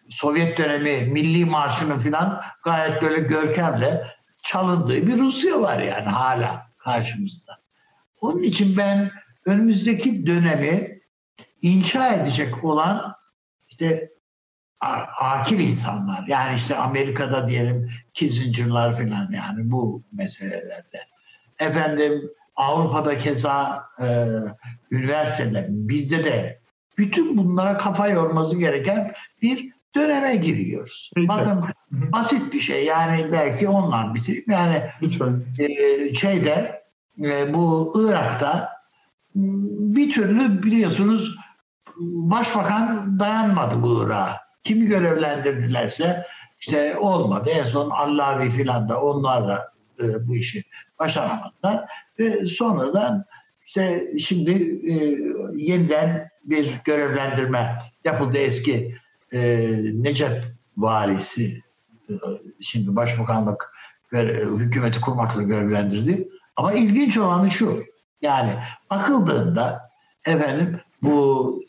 Sovyet 0.09 0.57
dönemi 0.57 1.11
milli 1.11 1.45
marşının 1.45 1.99
filan 1.99 2.41
gayet 2.63 3.01
böyle 3.01 3.19
görkemle 3.19 4.07
çalındığı 4.43 5.07
bir 5.07 5.17
Rusya 5.17 5.61
var 5.61 5.79
yani 5.79 6.09
hala 6.09 6.65
karşımızda. 6.77 7.59
Onun 8.21 8.43
için 8.43 8.77
ben 8.77 9.11
önümüzdeki 9.45 10.25
dönemi 10.25 11.01
inşa 11.61 12.13
edecek 12.13 12.63
olan 12.63 13.15
işte 13.67 14.09
akil 15.19 15.59
insanlar 15.59 16.27
yani 16.27 16.55
işte 16.55 16.75
Amerika'da 16.75 17.47
diyelim 17.47 17.89
Kissinger'lar 18.13 18.97
falan 18.97 19.29
yani 19.31 19.71
bu 19.71 20.03
meselelerde. 20.11 20.99
Efendim 21.59 22.31
Avrupa'da 22.55 23.17
keza 23.17 23.85
e, 24.01 24.27
üniversiteler 24.91 25.65
bizde 25.69 26.23
de 26.23 26.59
bütün 26.97 27.37
bunlara 27.37 27.77
kafa 27.77 28.07
yorması 28.07 28.57
gereken 28.57 29.13
bir 29.41 29.71
döneme 29.95 30.35
giriyoruz. 30.35 31.11
Lütfen. 31.17 31.37
Bakın 31.37 31.63
basit 31.91 32.53
bir 32.53 32.59
şey 32.59 32.85
yani 32.85 33.31
belki 33.31 33.67
ondan 33.67 34.15
bitireyim. 34.15 34.45
Yani 34.47 34.83
Lütfen. 35.01 35.43
E, 35.59 36.13
şeyde 36.13 36.83
e, 37.23 37.53
bu 37.53 37.93
Irak'ta 37.95 38.75
bir 39.35 40.11
türlü 40.11 40.63
biliyorsunuz 40.63 41.35
başbakan 41.99 43.19
dayanmadı 43.19 43.83
bu 43.83 44.03
Irak'a. 44.03 44.44
Kimi 44.65 44.85
görevlendirdilerse 44.85 46.25
işte 46.59 46.97
olmadı. 46.97 47.49
En 47.49 47.63
son 47.63 47.89
Allavi 47.89 48.49
filan 48.49 48.89
da 48.89 49.01
onlar 49.01 49.47
da 49.47 49.73
e, 49.99 50.27
bu 50.27 50.35
işi 50.35 50.63
başaramadılar. 50.99 51.85
Ve 52.19 52.47
sonradan 52.47 53.25
işte 53.65 54.07
şimdi 54.19 54.51
e, 54.91 54.93
yeniden 55.55 56.29
bir 56.43 56.73
görevlendirme 56.85 57.77
yapıldı 58.03 58.37
eski 58.37 58.95
e, 59.33 59.69
Necep 59.93 60.43
valisi 60.77 61.61
e, 62.09 62.13
şimdi 62.61 62.95
başbakanlık 62.95 63.71
hükümeti 64.57 65.01
kurmakla 65.01 65.41
görevlendirdi. 65.41 66.27
Ama 66.55 66.73
ilginç 66.73 67.17
olanı 67.17 67.51
şu 67.51 67.83
yani 68.21 68.53
bakıldığında 68.89 69.89
efendim 70.25 70.79
bu 71.01 71.59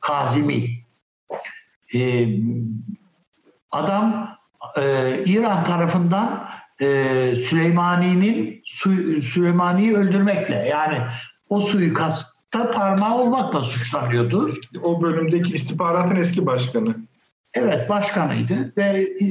Kazimi 0.00 0.81
e, 1.94 2.28
adam 3.70 4.28
e, 4.76 4.82
İran 5.26 5.64
tarafından 5.64 6.48
e, 6.80 6.86
Süleymani'nin 7.36 8.62
Süleymani'yi 9.20 9.96
öldürmekle 9.96 10.54
yani 10.54 10.98
o 11.48 11.60
suikastta 11.60 12.70
parmağı 12.70 13.18
olmakla 13.18 13.62
suçlanıyordu. 13.62 14.50
O 14.82 15.02
bölümdeki 15.02 15.54
istihbaratın 15.54 16.16
eski 16.16 16.46
başkanı. 16.46 16.96
Evet 17.54 17.88
başkanıydı 17.88 18.72
ve 18.76 19.08
e, 19.20 19.26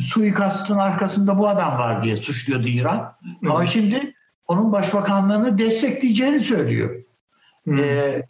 suikastın 0.00 0.78
arkasında 0.78 1.38
bu 1.38 1.48
adam 1.48 1.78
var 1.78 2.02
diye 2.02 2.16
suçluyordu 2.16 2.68
İran. 2.68 3.14
Hı. 3.42 3.50
Ama 3.50 3.66
şimdi 3.66 4.14
onun 4.48 4.72
başbakanlığını 4.72 5.58
destekleyeceğini 5.58 6.40
söylüyor. 6.40 7.04
Ee, 7.78 8.22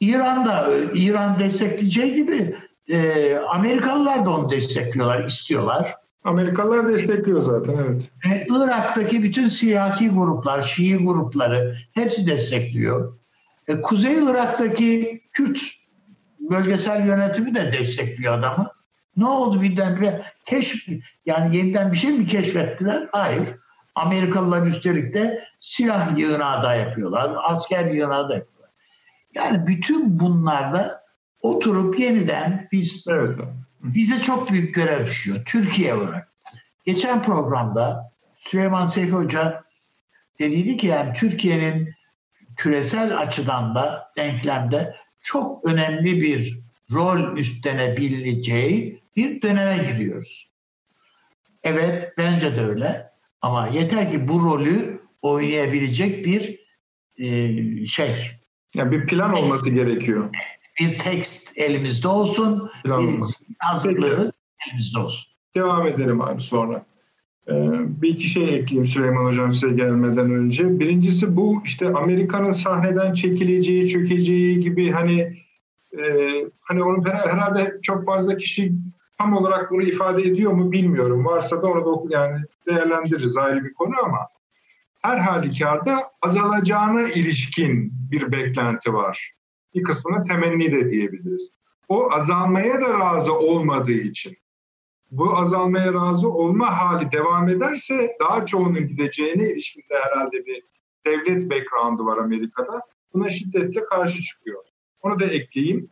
İran 0.00 0.46
da 0.46 0.70
İran 0.94 1.38
destekleyeceği 1.38 2.14
gibi 2.14 2.56
e, 2.90 3.38
Amerikalılar 3.38 4.26
da 4.26 4.30
onu 4.30 4.50
destekliyorlar, 4.50 5.24
istiyorlar. 5.24 5.94
Amerikalılar 6.24 6.88
destekliyor 6.88 7.42
zaten 7.42 7.76
evet. 7.76 8.02
E, 8.32 8.46
Irak'taki 8.50 9.22
bütün 9.22 9.48
siyasi 9.48 10.08
gruplar, 10.08 10.62
Şii 10.62 10.96
grupları 10.96 11.76
hepsi 11.94 12.26
destekliyor. 12.26 13.18
E, 13.68 13.80
Kuzey 13.80 14.24
Irak'taki 14.24 15.22
Kürt 15.32 15.60
bölgesel 16.40 17.06
yönetimi 17.06 17.54
de 17.54 17.72
destekliyor 17.72 18.38
adamı. 18.38 18.70
Ne 19.16 19.26
oldu 19.26 19.62
birdenbire? 19.62 20.24
Keşf, 20.46 20.88
yani 21.26 21.56
yeniden 21.56 21.92
bir 21.92 21.96
şey 21.96 22.12
mi 22.12 22.26
keşfettiler? 22.26 23.08
Hayır. 23.12 23.48
Amerikalılar 23.94 24.66
üstelik 24.66 25.14
de 25.14 25.44
silah 25.60 26.18
yığınağı 26.18 26.62
da 26.62 26.74
yapıyorlar, 26.74 27.36
asker 27.42 27.84
yığınağı 27.84 28.28
da 28.28 28.34
yapıyorlar. 28.34 28.70
Yani 29.34 29.66
bütün 29.66 30.20
bunlarda 30.20 30.99
oturup 31.42 32.00
yeniden 32.00 32.68
biz 32.72 33.06
evet. 33.10 33.36
bize 33.82 34.22
çok 34.22 34.50
büyük 34.50 34.74
görev 34.74 35.06
düşüyor 35.06 35.44
Türkiye 35.44 35.94
olarak. 35.94 36.28
Geçen 36.84 37.22
programda 37.22 38.12
Süleyman 38.38 38.86
Seyfi 38.86 39.12
Hoca 39.12 39.64
dediydi 40.38 40.76
ki 40.76 40.86
yani 40.86 41.12
Türkiye'nin 41.14 41.94
küresel 42.56 43.18
açıdan 43.18 43.74
da 43.74 44.12
denklemde 44.16 44.96
çok 45.22 45.64
önemli 45.64 46.22
bir 46.22 46.60
rol 46.92 47.36
üstlenebileceği 47.36 49.02
bir 49.16 49.42
döneme 49.42 49.84
giriyoruz. 49.84 50.50
Evet 51.62 52.12
bence 52.18 52.56
de 52.56 52.64
öyle 52.64 53.10
ama 53.42 53.68
yeter 53.68 54.10
ki 54.12 54.28
bu 54.28 54.44
rolü 54.44 55.00
oynayabilecek 55.22 56.26
bir 56.26 56.60
e, 57.18 57.84
şey. 57.86 58.30
Yani 58.74 58.92
bir 58.92 59.06
plan 59.06 59.32
olması 59.34 59.70
gerekiyor 59.70 60.30
bir 60.80 60.98
tekst 60.98 61.58
elimizde 61.58 62.08
olsun, 62.08 62.70
bir 62.84 62.92
hazırlığı 63.58 64.32
elimizde 64.68 64.98
olsun. 64.98 65.32
Devam 65.56 65.86
edelim 65.86 66.20
abi 66.20 66.42
sonra. 66.42 66.84
Ee, 67.48 67.52
bir 68.02 68.08
iki 68.08 68.28
şey 68.28 68.54
ekleyeyim 68.54 68.86
Süleyman 68.86 69.24
Hocam 69.24 69.54
size 69.54 69.74
gelmeden 69.74 70.30
önce. 70.30 70.80
Birincisi 70.80 71.36
bu 71.36 71.62
işte 71.64 71.88
Amerika'nın 71.88 72.50
sahneden 72.50 73.14
çekileceği, 73.14 73.88
çökeceği 73.88 74.60
gibi 74.60 74.90
hani 74.90 75.20
e, 75.98 76.02
hani 76.60 76.82
onu 76.82 77.04
herhalde 77.06 77.78
çok 77.82 78.06
fazla 78.06 78.36
kişi 78.36 78.72
tam 79.18 79.36
olarak 79.36 79.70
bunu 79.70 79.82
ifade 79.82 80.22
ediyor 80.22 80.52
mu 80.52 80.72
bilmiyorum. 80.72 81.24
Varsa 81.24 81.62
da 81.62 81.66
onu 81.66 81.84
da 81.86 82.14
yani 82.14 82.40
değerlendiririz 82.66 83.36
ayrı 83.36 83.64
bir 83.64 83.74
konu 83.74 83.94
ama 84.04 84.28
her 85.02 85.18
halükarda 85.18 86.10
azalacağına 86.22 87.02
ilişkin 87.02 87.92
bir 88.10 88.32
beklenti 88.32 88.92
var 88.92 89.39
bir 89.74 89.82
kısmına 89.82 90.24
temenni 90.24 90.72
de 90.72 90.90
diyebiliriz. 90.90 91.50
O 91.88 92.12
azalmaya 92.12 92.80
da 92.80 92.98
razı 92.98 93.38
olmadığı 93.38 93.92
için 93.92 94.36
bu 95.10 95.36
azalmaya 95.38 95.94
razı 95.94 96.28
olma 96.28 96.78
hali 96.78 97.12
devam 97.12 97.48
ederse 97.48 98.16
daha 98.20 98.46
çoğunun 98.46 98.88
gideceğine 98.88 99.52
ilişkinde 99.52 99.94
herhalde 100.02 100.46
bir 100.46 100.62
devlet 101.06 101.50
background'u 101.50 102.06
var 102.06 102.18
Amerika'da. 102.18 102.82
Buna 103.14 103.30
şiddetle 103.30 103.84
karşı 103.84 104.22
çıkıyor. 104.22 104.64
Onu 105.02 105.20
da 105.20 105.24
ekleyeyim. 105.24 105.90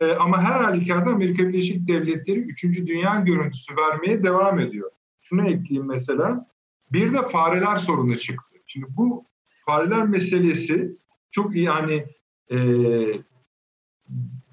Ee, 0.00 0.12
ama 0.12 0.42
her 0.42 0.60
halükarda 0.60 1.10
Amerika 1.10 1.48
Birleşik 1.48 1.88
Devletleri 1.88 2.38
3. 2.38 2.64
Dünya 2.64 3.20
görüntüsü 3.20 3.76
vermeye 3.76 4.24
devam 4.24 4.58
ediyor. 4.58 4.90
Şunu 5.22 5.50
ekleyeyim 5.50 5.88
mesela. 5.88 6.46
Bir 6.92 7.14
de 7.14 7.22
fareler 7.28 7.76
sorunu 7.76 8.16
çıktı. 8.16 8.58
Şimdi 8.66 8.86
bu 8.96 9.24
fareler 9.66 10.06
meselesi 10.06 10.96
çok 11.30 11.56
iyi 11.56 11.68
hani 11.68 12.06
e, 12.50 12.58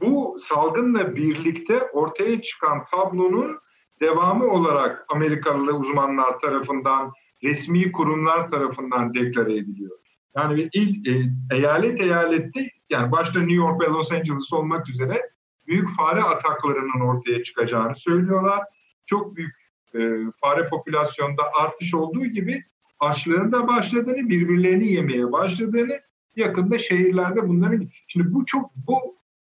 bu 0.01 0.35
salgınla 0.39 1.15
birlikte 1.15 1.83
ortaya 1.83 2.41
çıkan 2.41 2.85
tablonun 2.85 3.59
devamı 4.01 4.47
olarak 4.47 5.05
Amerikalı 5.09 5.73
uzmanlar 5.73 6.39
tarafından, 6.39 7.13
resmi 7.43 7.91
kurumlar 7.91 8.49
tarafından 8.49 9.13
deklare 9.13 9.57
ediliyor. 9.57 9.97
Yani 10.35 10.69
ilk 10.73 11.07
e, 11.07 11.23
eyalet 11.51 12.01
eyalette 12.01 12.69
yani 12.89 13.11
başta 13.11 13.39
New 13.39 13.55
York 13.55 13.81
ve 13.81 13.85
Los 13.85 14.11
Angeles 14.11 14.53
olmak 14.53 14.89
üzere 14.89 15.29
büyük 15.67 15.89
fare 15.97 16.21
ataklarının 16.21 16.99
ortaya 16.99 17.43
çıkacağını 17.43 17.95
söylüyorlar. 17.95 18.63
Çok 19.05 19.35
büyük 19.35 19.55
e, 19.95 19.99
fare 20.41 20.67
popülasyonda 20.67 21.43
artış 21.59 21.93
olduğu 21.93 22.25
gibi 22.25 22.63
açlığın 22.99 23.51
da 23.51 23.67
başladığını, 23.67 24.29
birbirlerini 24.29 24.91
yemeye 24.91 25.31
başladığını 25.31 25.99
yakında 26.35 26.77
şehirlerde 26.77 27.49
bunların 27.49 27.89
şimdi 28.07 28.33
bu 28.33 28.45
çok 28.45 28.75
bu 28.75 28.99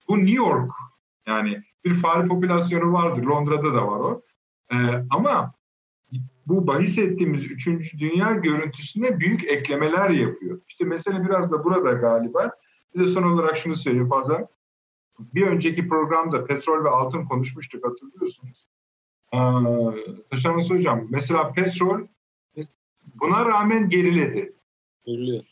bu 0.09 0.19
New 0.19 0.37
York 0.37 0.71
yani 1.27 1.63
bir 1.85 1.95
fare 1.95 2.29
popülasyonu 2.29 2.93
vardır. 2.93 3.23
Londra'da 3.23 3.75
da 3.75 3.87
var 3.87 4.01
o. 4.01 4.23
Ee, 4.73 4.77
ama 5.11 5.55
bu 6.47 6.67
bahis 6.67 6.99
ettiğimiz 6.99 7.45
3. 7.45 7.99
dünya 7.99 8.33
görüntüsüne 8.33 9.21
büyük 9.21 9.45
eklemeler 9.45 10.11
yapıyor. 10.11 10.61
İşte 10.69 10.85
mesele 10.85 11.25
biraz 11.25 11.53
da 11.53 11.65
burada 11.65 11.93
galiba. 11.93 12.51
Bir 12.95 13.01
de 13.01 13.07
son 13.07 13.23
olarak 13.23 13.57
şunu 13.57 13.75
söyleyeyim 13.75 14.09
fazla. 14.09 14.49
Bir 15.19 15.47
önceki 15.47 15.89
programda 15.89 16.45
petrol 16.45 16.85
ve 16.85 16.89
altın 16.89 17.25
konuşmuştuk 17.25 17.87
hatırlıyorsunuz. 17.87 18.67
Ee, 19.33 19.39
Taşanlısı 20.31 20.75
Hocam 20.75 21.07
mesela 21.11 21.53
petrol 21.53 22.01
buna 23.15 23.47
rağmen 23.47 23.89
geriledi. 23.89 24.53
Geriliyor. 25.07 25.45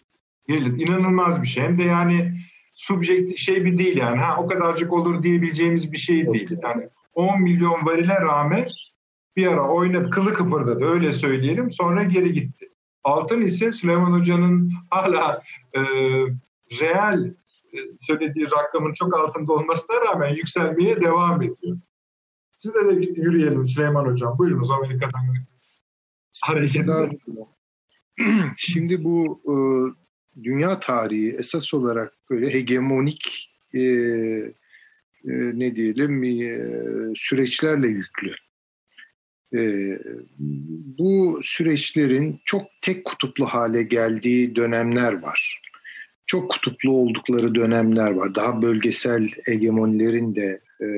Geriledi. 0.50 0.82
İnanılmaz 0.82 1.42
bir 1.42 1.46
şey. 1.46 1.64
Hem 1.64 1.78
de 1.78 1.82
yani 1.82 2.40
subjekt 2.74 3.38
şey 3.38 3.64
bir 3.64 3.78
değil 3.78 3.96
yani. 3.96 4.18
Ha 4.18 4.36
o 4.42 4.46
kadarcık 4.46 4.92
olur 4.92 5.22
diyebileceğimiz 5.22 5.92
bir 5.92 5.96
şey 5.96 6.32
değil. 6.32 6.50
Yani 6.62 6.88
10 7.14 7.42
milyon 7.42 7.86
varile 7.86 8.14
rağmen 8.14 8.68
bir 9.36 9.46
ara 9.46 9.68
oynadı, 9.68 10.10
kılı 10.10 10.34
kıpırdadı 10.34 10.84
öyle 10.84 11.12
söyleyelim. 11.12 11.70
Sonra 11.70 12.02
geri 12.02 12.32
gitti. 12.32 12.68
Altın 13.04 13.40
ise 13.40 13.72
Süleyman 13.72 14.12
Hoca'nın 14.12 14.72
hala 14.90 15.42
e, 15.76 15.80
reel 16.80 17.24
e, 17.72 17.78
söylediği 17.98 18.46
rakamın 18.46 18.92
çok 18.92 19.16
altında 19.16 19.52
olmasına 19.52 19.96
rağmen 20.00 20.34
yükselmeye 20.34 21.00
devam 21.00 21.42
ediyor. 21.42 21.78
Siz 22.54 22.74
de, 22.74 22.86
de 22.86 23.20
yürüyelim 23.20 23.66
Süleyman 23.66 24.04
Hocam. 24.04 24.38
Buyurunuz 24.38 24.70
Amerika'dan 24.70 25.20
hareket 26.44 26.86
Şimdi 28.56 29.04
bu 29.04 29.40
e, 29.44 29.54
dünya 30.44 30.80
tarihi 30.80 31.36
esas 31.38 31.74
olarak 31.74 32.12
böyle 32.30 32.54
hegemonik 32.54 33.50
e, 33.74 33.80
e, 33.80 35.32
ne 35.54 35.76
diyelim 35.76 36.24
e, 36.24 36.58
süreçlerle 37.16 37.88
yüklü. 37.88 38.34
E, 39.54 39.60
bu 40.98 41.40
süreçlerin 41.42 42.40
çok 42.44 42.62
tek 42.82 43.04
kutuplu 43.04 43.46
hale 43.46 43.82
geldiği 43.82 44.56
dönemler 44.56 45.12
var. 45.12 45.60
Çok 46.26 46.50
kutuplu 46.50 46.92
oldukları 46.92 47.54
dönemler 47.54 48.10
var. 48.10 48.34
Daha 48.34 48.62
bölgesel 48.62 49.28
hegemonilerin 49.44 50.34
de 50.34 50.60
e, 50.80 50.88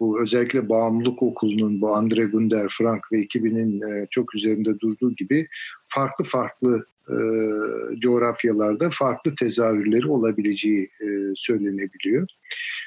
bu 0.00 0.22
özellikle 0.22 0.68
bağımlılık 0.68 1.22
okulunun 1.22 1.80
bu 1.80 1.94
Andre 1.94 2.24
Gunder, 2.24 2.68
Frank 2.70 3.12
ve 3.12 3.18
ekibinin 3.18 3.80
e, 3.80 4.06
çok 4.10 4.34
üzerinde 4.34 4.80
durduğu 4.80 5.14
gibi 5.14 5.48
farklı 5.88 6.24
farklı 6.24 6.86
e, 7.10 7.16
coğrafyalarda 7.98 8.90
farklı 8.92 9.34
tezahürleri 9.34 10.08
olabileceği 10.08 10.84
e, 10.84 11.06
söylenebiliyor. 11.36 12.28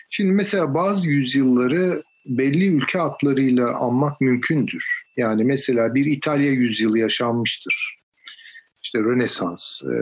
Şimdi 0.09 0.31
mesela 0.31 0.73
bazı 0.73 1.09
yüzyılları 1.09 2.03
belli 2.25 2.67
ülke 2.67 2.99
adlarıyla 2.99 3.75
anmak 3.75 4.21
mümkündür. 4.21 4.85
Yani 5.17 5.43
mesela 5.43 5.95
bir 5.95 6.05
İtalya 6.05 6.51
yüzyılı 6.51 6.99
yaşanmıştır. 6.99 7.97
İşte 8.83 8.99
Rönesans. 8.99 9.81
E, 9.83 9.95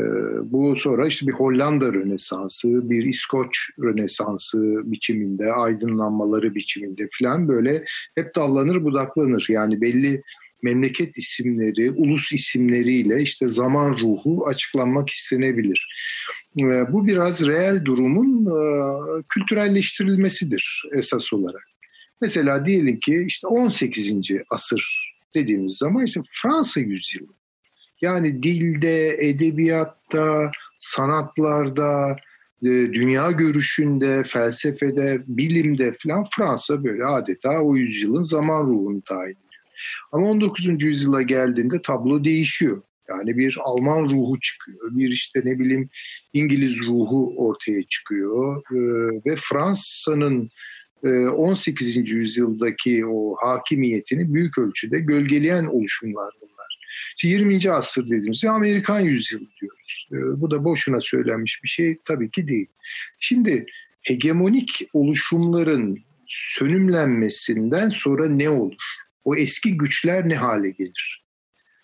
bu 0.51 0.75
sonra 0.75 1.07
işte 1.07 1.27
bir 1.27 1.31
Hollanda 1.33 1.93
Rönesansı, 1.93 2.89
bir 2.89 3.05
İskoç 3.05 3.69
Rönesansı 3.79 4.81
biçiminde, 4.83 5.51
aydınlanmaları 5.51 6.55
biçiminde 6.55 7.07
falan 7.19 7.47
böyle 7.47 7.85
hep 8.15 8.35
dallanır 8.35 8.83
budaklanır. 8.83 9.45
Yani 9.49 9.81
belli 9.81 10.21
memleket 10.63 11.17
isimleri, 11.17 11.91
ulus 11.91 12.31
isimleriyle 12.31 13.21
işte 13.21 13.47
zaman 13.47 13.97
ruhu 13.99 14.45
açıklanmak 14.47 15.09
istenebilir. 15.09 15.87
E, 16.59 16.63
bu 16.63 17.07
biraz 17.07 17.47
reel 17.47 17.85
durumun 17.85 18.45
e, 18.45 18.59
kültürelleştirilmesidir 19.29 20.83
esas 20.93 21.33
olarak. 21.33 21.63
Mesela 22.21 22.65
diyelim 22.65 22.99
ki 22.99 23.23
işte 23.27 23.47
18. 23.47 24.11
asır 24.49 25.13
dediğimiz 25.35 25.77
zaman 25.77 26.05
işte 26.05 26.21
Fransa 26.29 26.79
yüzyılı. 26.79 27.33
Yani 28.01 28.43
dilde, 28.43 29.17
edebiyatta, 29.19 30.51
sanatlarda, 30.79 32.15
e, 32.63 32.67
dünya 32.69 33.31
görüşünde, 33.31 34.23
felsefede, 34.23 35.23
bilimde 35.27 35.93
falan 36.03 36.25
Fransa 36.35 36.83
böyle 36.83 37.05
adeta 37.05 37.61
o 37.61 37.75
yüzyılın 37.75 38.23
zaman 38.23 38.67
ruhunu 38.67 39.01
tayin. 39.01 39.37
Ama 40.11 40.27
19. 40.27 40.83
yüzyıla 40.83 41.21
geldiğinde 41.21 41.81
tablo 41.81 42.23
değişiyor. 42.23 42.81
Yani 43.09 43.37
bir 43.37 43.57
Alman 43.63 44.09
ruhu 44.09 44.39
çıkıyor, 44.39 44.91
bir 44.91 45.09
işte 45.09 45.41
ne 45.45 45.59
bileyim 45.59 45.89
İngiliz 46.33 46.81
ruhu 46.81 47.33
ortaya 47.37 47.83
çıkıyor 47.83 48.57
e, 48.71 48.79
ve 49.25 49.35
Fransa'nın 49.35 50.49
18. 51.03 51.97
yüzyıldaki 51.97 53.05
o 53.05 53.35
hakimiyetini 53.39 54.33
büyük 54.33 54.57
ölçüde 54.57 54.99
gölgeleyen 54.99 55.65
oluşumlar 55.65 56.33
bunlar. 56.41 56.79
İşte 57.17 57.27
20. 57.27 57.71
asır 57.71 58.05
dediğimizde 58.05 58.49
Amerikan 58.49 58.99
yüzyılı 58.99 59.47
diyoruz. 59.61 60.09
Bu 60.11 60.51
da 60.51 60.63
boşuna 60.63 61.01
söylenmiş 61.01 61.63
bir 61.63 61.69
şey 61.69 61.97
tabii 62.05 62.31
ki 62.31 62.47
değil. 62.47 62.67
Şimdi 63.19 63.65
hegemonik 64.01 64.89
oluşumların 64.93 65.97
sönümlenmesinden 66.27 67.89
sonra 67.89 68.29
ne 68.29 68.49
olur? 68.49 68.83
O 69.25 69.35
eski 69.35 69.77
güçler 69.77 70.29
ne 70.29 70.35
hale 70.35 70.69
gelir? 70.69 71.25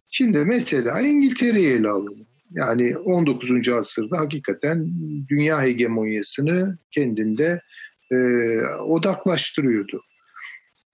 Şimdi 0.09 0.37
mesela 0.37 1.01
İngiltere'yi 1.01 1.67
ele 1.67 1.89
alalım. 1.89 2.27
Yani 2.51 2.97
19. 2.97 3.69
asırda 3.69 4.19
hakikaten 4.19 4.87
dünya 5.29 5.61
hegemonyasını 5.61 6.77
kendinde 6.91 7.61
e, 8.11 8.15
odaklaştırıyordu. 8.79 10.03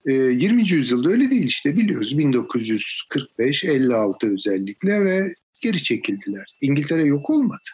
E, 0.06 0.12
20. 0.12 0.70
yüzyılda 0.70 1.10
öyle 1.10 1.30
değil 1.30 1.44
işte 1.44 1.76
biliyoruz 1.76 2.12
1945-56 2.12 4.34
özellikle 4.34 5.04
ve 5.04 5.34
geri 5.60 5.82
çekildiler. 5.82 6.56
İngiltere 6.60 7.04
yok 7.04 7.30
olmadı. 7.30 7.70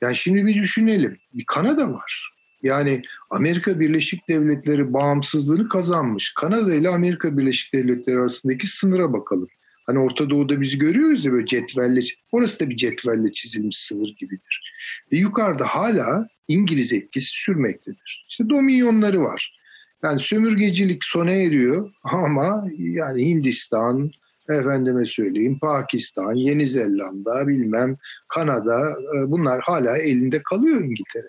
Yani 0.00 0.16
şimdi 0.16 0.46
bir 0.46 0.62
düşünelim. 0.62 1.18
Bir 1.34 1.44
Kanada 1.46 1.92
var. 1.92 2.31
Yani 2.62 3.02
Amerika 3.30 3.80
Birleşik 3.80 4.28
Devletleri 4.28 4.92
bağımsızlığını 4.92 5.68
kazanmış. 5.68 6.34
Kanada 6.34 6.74
ile 6.74 6.88
Amerika 6.88 7.38
Birleşik 7.38 7.74
Devletleri 7.74 8.18
arasındaki 8.18 8.66
sınıra 8.66 9.12
bakalım. 9.12 9.48
Hani 9.86 9.98
Orta 9.98 10.30
Doğu'da 10.30 10.60
biz 10.60 10.78
görüyoruz 10.78 11.24
ya 11.24 11.32
böyle 11.32 11.46
cetvelle, 11.46 12.00
orası 12.32 12.60
da 12.60 12.70
bir 12.70 12.76
cetvelle 12.76 13.32
çizilmiş 13.32 13.78
sınır 13.78 14.08
gibidir. 14.20 14.72
Ve 15.12 15.16
yukarıda 15.16 15.66
hala 15.66 16.28
İngiliz 16.48 16.92
etkisi 16.92 17.30
sürmektedir. 17.30 18.26
İşte 18.30 18.48
dominyonları 18.48 19.22
var. 19.22 19.58
Yani 20.02 20.20
sömürgecilik 20.20 21.04
sona 21.04 21.30
eriyor 21.30 21.90
ama 22.02 22.68
yani 22.78 23.24
Hindistan, 23.24 24.10
efendime 24.48 25.06
söyleyeyim 25.06 25.58
Pakistan, 25.58 26.34
Yeni 26.34 26.66
Zelanda, 26.66 27.48
bilmem 27.48 27.96
Kanada 28.28 28.90
e, 28.90 29.30
bunlar 29.30 29.60
hala 29.60 29.98
elinde 29.98 30.42
kalıyor 30.42 30.80
İngiltere. 30.80 31.28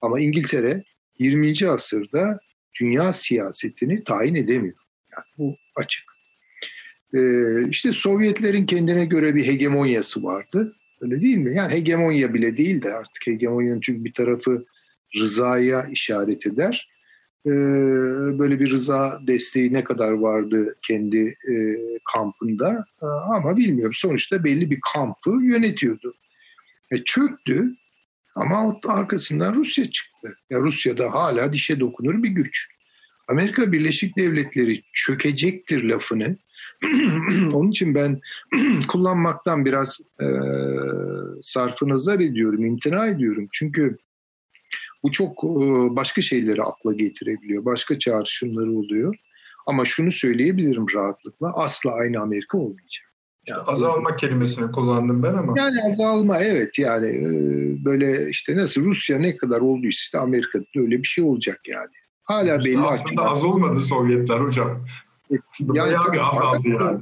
Ama 0.00 0.20
İngiltere 0.20 0.84
20. 1.18 1.68
asırda 1.68 2.38
dünya 2.80 3.12
siyasetini 3.12 4.04
tayin 4.04 4.34
edemiyor. 4.34 4.76
Yani 5.12 5.24
bu 5.38 5.56
açık. 5.76 6.04
Ee, 7.14 7.68
işte 7.68 7.92
Sovyetlerin 7.92 8.66
kendine 8.66 9.04
göre 9.04 9.34
bir 9.34 9.46
hegemonyası 9.46 10.24
vardı. 10.24 10.76
Öyle 11.00 11.20
değil 11.20 11.36
mi? 11.36 11.56
Yani 11.56 11.72
hegemonya 11.72 12.34
bile 12.34 12.56
değil 12.56 12.82
de 12.82 12.92
artık 12.94 13.26
hegemonyanın 13.26 13.80
çünkü 13.80 14.04
bir 14.04 14.12
tarafı 14.12 14.64
rızaya 15.16 15.86
işaret 15.86 16.46
eder. 16.46 16.88
Ee, 17.46 17.50
böyle 18.38 18.60
bir 18.60 18.70
rıza 18.70 19.20
desteği 19.26 19.72
ne 19.72 19.84
kadar 19.84 20.12
vardı 20.12 20.76
kendi 20.82 21.36
e, 21.50 21.54
kampında 22.12 22.84
ee, 23.02 23.06
ama 23.06 23.56
bilmiyorum. 23.56 23.94
Sonuçta 23.94 24.44
belli 24.44 24.70
bir 24.70 24.78
kampı 24.94 25.30
yönetiyordu. 25.30 26.14
E, 26.90 27.04
çöktü 27.04 27.74
ama 28.36 28.80
arkasından 28.86 29.54
Rusya 29.54 29.90
çıktı. 29.90 30.36
Ya 30.50 30.60
Rusya'da 30.60 31.14
hala 31.14 31.52
dişe 31.52 31.80
dokunur 31.80 32.22
bir 32.22 32.28
güç. 32.28 32.68
Amerika 33.28 33.72
Birleşik 33.72 34.16
Devletleri 34.16 34.82
çökecektir 34.92 35.82
lafını 35.82 36.36
Onun 37.52 37.70
için 37.70 37.94
ben 37.94 38.20
kullanmaktan 38.88 39.64
biraz 39.64 40.00
e, 40.20 40.26
sarfı 41.42 41.88
nazar 41.88 42.20
ediyorum, 42.20 42.64
imtina 42.64 43.06
ediyorum. 43.06 43.48
Çünkü 43.52 43.98
bu 45.02 45.12
çok 45.12 45.44
e, 45.44 45.58
başka 45.96 46.20
şeyleri 46.20 46.62
akla 46.62 46.92
getirebiliyor, 46.92 47.64
başka 47.64 47.98
çağrışımları 47.98 48.72
oluyor. 48.72 49.16
Ama 49.66 49.84
şunu 49.84 50.12
söyleyebilirim 50.12 50.86
rahatlıkla, 50.94 51.52
asla 51.54 51.92
aynı 51.92 52.20
Amerika 52.20 52.58
olmayacak. 52.58 53.05
Yani 53.46 53.62
azalma 53.62 54.16
kelimesini 54.16 54.72
kullandım 54.72 55.22
ben 55.22 55.34
ama. 55.34 55.54
Yani 55.56 55.76
azalma 55.86 56.38
evet 56.38 56.78
yani 56.78 57.06
e, 57.06 57.24
böyle 57.84 58.30
işte 58.30 58.56
nasıl 58.56 58.84
Rusya 58.84 59.18
ne 59.18 59.36
kadar 59.36 59.60
olduysa 59.60 59.98
işte 59.98 60.18
Amerika'da 60.18 60.64
öyle 60.76 60.98
bir 60.98 61.06
şey 61.06 61.24
olacak 61.24 61.60
yani. 61.68 61.90
Hala 62.24 62.64
belli. 62.64 62.80
Aslında 62.80 63.22
az 63.22 63.44
olmadı 63.44 63.80
Sovyetler 63.80 64.40
hocam. 64.40 64.86
Yani, 65.30 65.40
Bayağı 65.60 66.12
bir 66.12 66.28
azaldı 66.28 66.68
yani. 66.68 67.00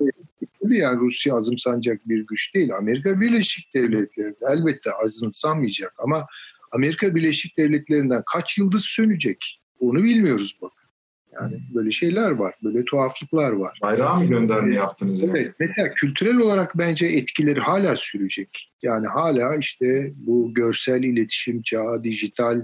Yani 0.62 1.00
Rusya 1.00 1.34
azımsanacak 1.34 2.08
bir 2.08 2.26
güç 2.26 2.54
değil. 2.54 2.76
Amerika 2.76 3.20
Birleşik 3.20 3.74
Devletleri 3.74 4.34
elbette 4.48 4.90
azımsanmayacak 4.92 5.94
ama 5.98 6.26
Amerika 6.72 7.14
Birleşik 7.14 7.58
Devletleri'nden 7.58 8.22
kaç 8.32 8.58
yıldız 8.58 8.84
sönecek 8.84 9.60
onu 9.80 10.04
bilmiyoruz 10.04 10.58
bakın. 10.62 10.83
Yani 11.40 11.60
böyle 11.74 11.90
şeyler 11.90 12.30
var, 12.30 12.54
böyle 12.64 12.84
tuhaflıklar 12.84 13.52
var. 13.52 13.78
Bayrağı 13.82 14.18
mı 14.18 14.26
gönderme 14.26 14.74
yaptınız? 14.74 15.22
Yani? 15.22 15.38
Evet, 15.38 15.54
mesela 15.60 15.94
kültürel 15.94 16.38
olarak 16.38 16.78
bence 16.78 17.06
etkileri 17.06 17.60
hala 17.60 17.96
sürecek. 17.96 18.70
Yani 18.82 19.06
hala 19.06 19.56
işte 19.56 20.12
bu 20.16 20.54
görsel 20.54 21.02
iletişim 21.02 21.62
çağı, 21.62 22.04
dijital 22.04 22.60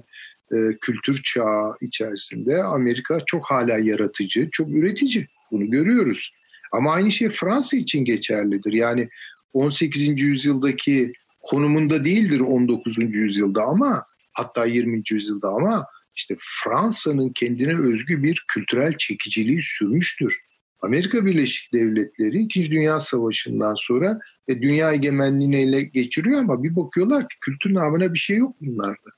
e, 0.52 0.56
kültür 0.80 1.22
çağı 1.22 1.76
içerisinde 1.80 2.62
Amerika 2.62 3.20
çok 3.26 3.50
hala 3.50 3.78
yaratıcı, 3.78 4.48
çok 4.52 4.68
üretici. 4.68 5.26
Bunu 5.50 5.70
görüyoruz. 5.70 6.33
Ama 6.72 6.92
aynı 6.92 7.11
şey 7.11 7.28
Fransa 7.28 7.76
için 7.76 8.04
geçerlidir. 8.04 8.72
Yani 8.72 9.09
18. 9.52 10.20
yüzyıldaki 10.20 11.12
konumunda 11.42 12.04
değildir 12.04 12.40
19. 12.40 12.98
yüzyılda 12.98 13.62
ama 13.62 14.04
hatta 14.33 14.64
20. 14.64 15.02
yüzyılda 15.11 15.48
ama 15.48 15.87
işte 16.14 16.37
Fransa'nın 16.40 17.29
kendine 17.29 17.79
özgü 17.79 18.23
bir 18.23 18.44
kültürel 18.49 18.96
çekiciliği 18.99 19.62
sürmüştür. 19.62 20.38
Amerika 20.83 21.27
Birleşik 21.27 21.73
Devletleri 21.73 22.38
2. 22.38 22.70
Dünya 22.70 23.01
Savaşı'ndan 23.01 23.75
sonra 23.75 24.20
e, 24.49 24.62
dünya 24.62 24.92
egemenliğini 24.92 25.57
ele 25.57 25.83
geçiriyor 25.83 26.38
ama 26.38 26.62
bir 26.62 26.77
bakıyorlar 26.77 27.29
ki 27.29 27.37
kültür 27.40 27.75
namına 27.75 28.14
bir 28.14 28.18
şey 28.18 28.37
yok 28.37 28.57
bunlarda. 28.61 29.11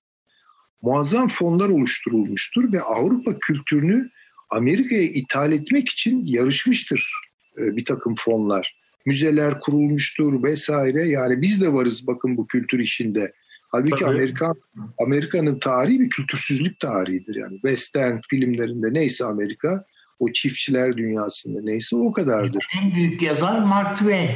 Muazzam 0.82 1.28
fonlar 1.28 1.68
oluşturulmuştur 1.68 2.72
ve 2.72 2.80
Avrupa 2.80 3.38
kültürünü 3.38 4.10
Amerika'ya 4.50 5.02
ithal 5.02 5.52
etmek 5.52 5.88
için 5.88 6.26
yarışmıştır 6.26 7.12
e, 7.58 7.76
bir 7.76 7.84
takım 7.84 8.14
fonlar. 8.18 8.76
Müzeler 9.06 9.60
kurulmuştur 9.60 10.42
vesaire. 10.42 11.08
Yani 11.08 11.42
biz 11.42 11.60
de 11.60 11.72
varız 11.72 12.06
bakın 12.06 12.36
bu 12.36 12.46
kültür 12.46 12.78
işinde. 12.78 13.32
Halbuki 13.72 14.04
Tabii. 14.04 14.14
Amerika 14.14 14.54
Amerika'nın 14.98 15.58
tarihi 15.58 16.00
bir 16.00 16.10
kültürsüzlük 16.10 16.80
tarihidir. 16.80 17.34
Yani 17.34 17.54
western 17.54 18.18
filmlerinde 18.30 18.86
neyse 18.92 19.24
Amerika, 19.24 19.84
o 20.18 20.32
çiftçiler 20.32 20.96
dünyasında 20.96 21.60
neyse 21.62 21.96
o 21.96 22.12
kadardır. 22.12 22.66
En 22.82 22.94
büyük 22.94 23.22
yazar 23.22 23.58
Mark 23.58 23.96
Twain. 23.96 24.30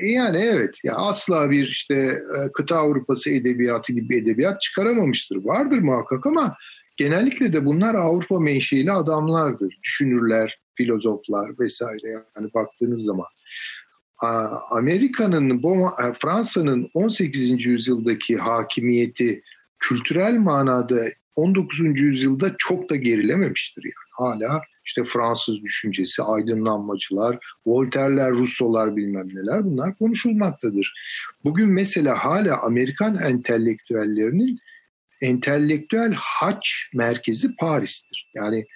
E, 0.00 0.06
yani 0.06 0.38
evet 0.38 0.78
ya 0.84 0.94
asla 0.94 1.50
bir 1.50 1.68
işte 1.68 1.94
e, 2.38 2.52
kıta 2.52 2.76
Avrupası 2.76 3.30
edebiyatı 3.30 3.92
gibi 3.92 4.16
edebiyat 4.16 4.60
çıkaramamıştır. 4.60 5.44
Vardır 5.44 5.78
muhakkak 5.78 6.26
ama 6.26 6.56
genellikle 6.96 7.52
de 7.52 7.64
bunlar 7.64 7.94
Avrupa 7.94 8.40
menşeili 8.40 8.92
adamlardır. 8.92 9.78
Düşünürler, 9.82 10.58
filozoflar 10.74 11.50
vesaire 11.58 12.24
yani 12.36 12.54
baktığınız 12.54 13.04
zaman. 13.04 13.26
Amerika'nın, 14.70 15.50
e, 16.08 16.12
Fransa'nın 16.22 16.90
18. 16.94 17.66
yüzyıldaki 17.66 18.36
hakimiyeti 18.36 19.42
kültürel 19.78 20.38
manada 20.38 21.04
19. 21.36 22.00
yüzyılda 22.00 22.54
çok 22.58 22.90
da 22.90 22.96
gerilememiştir 22.96 23.84
yani. 23.84 23.92
Hala 24.12 24.62
işte 24.84 25.04
Fransız 25.04 25.62
düşüncesi, 25.62 26.22
aydınlanmacılar, 26.22 27.38
Voltaire'ler, 27.66 28.30
Rousseau'lar 28.30 28.96
bilmem 28.96 29.28
neler 29.28 29.64
bunlar 29.64 29.94
konuşulmaktadır. 29.98 30.92
Bugün 31.44 31.68
mesela 31.68 32.24
hala 32.24 32.62
Amerikan 32.62 33.18
entelektüellerinin 33.18 34.58
entelektüel 35.20 36.12
haç 36.16 36.90
merkezi 36.94 37.56
Paris'tir. 37.56 38.30
Yani 38.34 38.66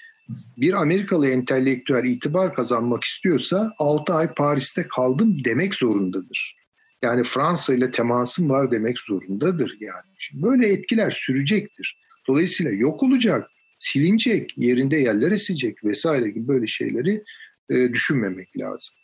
bir 0.56 0.72
Amerikalı 0.72 1.28
entelektüel 1.28 2.04
itibar 2.04 2.54
kazanmak 2.54 3.04
istiyorsa 3.04 3.72
6 3.78 4.12
ay 4.12 4.34
Paris'te 4.34 4.88
kaldım 4.88 5.44
demek 5.44 5.74
zorundadır. 5.74 6.56
Yani 7.02 7.24
Fransa 7.24 7.74
ile 7.74 7.90
temasım 7.90 8.50
var 8.50 8.70
demek 8.70 8.98
zorundadır 8.98 9.76
yani. 9.80 10.14
Şimdi 10.18 10.42
böyle 10.42 10.68
etkiler 10.72 11.10
sürecektir. 11.10 12.00
Dolayısıyla 12.28 12.72
yok 12.72 13.02
olacak, 13.02 13.50
silinecek, 13.78 14.58
yerinde 14.58 14.96
yerler 14.96 15.32
esecek 15.32 15.84
vesaire 15.84 16.30
gibi 16.30 16.48
böyle 16.48 16.66
şeyleri 16.66 17.22
e, 17.70 17.92
düşünmemek 17.92 18.58
lazım. 18.58 18.94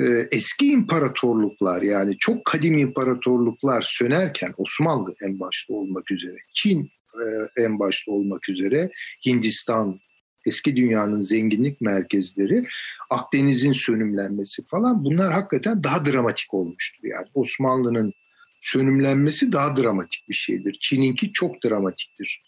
E, 0.00 0.28
eski 0.30 0.66
imparatorluklar 0.66 1.82
yani 1.82 2.16
çok 2.18 2.44
kadim 2.44 2.78
imparatorluklar 2.78 3.82
sönerken 3.82 4.54
Osmanlı 4.56 5.14
en 5.22 5.40
başta 5.40 5.74
olmak 5.74 6.10
üzere, 6.10 6.36
Çin 6.54 6.90
e, 7.14 7.24
en 7.62 7.78
başta 7.78 8.12
olmak 8.12 8.48
üzere, 8.48 8.90
Hindistan, 9.26 10.00
eski 10.48 10.76
dünyanın 10.76 11.20
zenginlik 11.20 11.80
merkezleri, 11.80 12.66
Akdeniz'in 13.10 13.72
sönümlenmesi 13.72 14.66
falan 14.66 15.04
bunlar 15.04 15.32
hakikaten 15.32 15.84
daha 15.84 16.04
dramatik 16.04 16.54
olmuştur. 16.54 17.08
Yani 17.08 17.26
Osmanlı'nın 17.34 18.12
sönümlenmesi 18.60 19.52
daha 19.52 19.76
dramatik 19.76 20.28
bir 20.28 20.34
şeydir. 20.34 20.78
Çin'inki 20.80 21.32
çok 21.32 21.64
dramatiktir. 21.64 22.42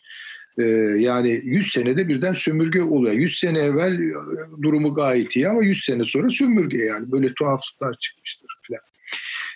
Ee, 0.58 0.62
yani 0.98 1.40
100 1.44 1.72
senede 1.72 2.08
birden 2.08 2.32
sömürge 2.32 2.82
oluyor. 2.82 3.14
100 3.14 3.38
sene 3.38 3.58
evvel 3.58 3.98
durumu 4.62 4.94
gayet 4.94 5.36
iyi 5.36 5.48
ama 5.48 5.62
100 5.62 5.84
sene 5.84 6.04
sonra 6.04 6.28
sömürge 6.28 6.78
yani 6.78 7.12
böyle 7.12 7.34
tuhaflıklar 7.34 7.96
çıkmıştır 8.00 8.48
falan. 8.68 8.89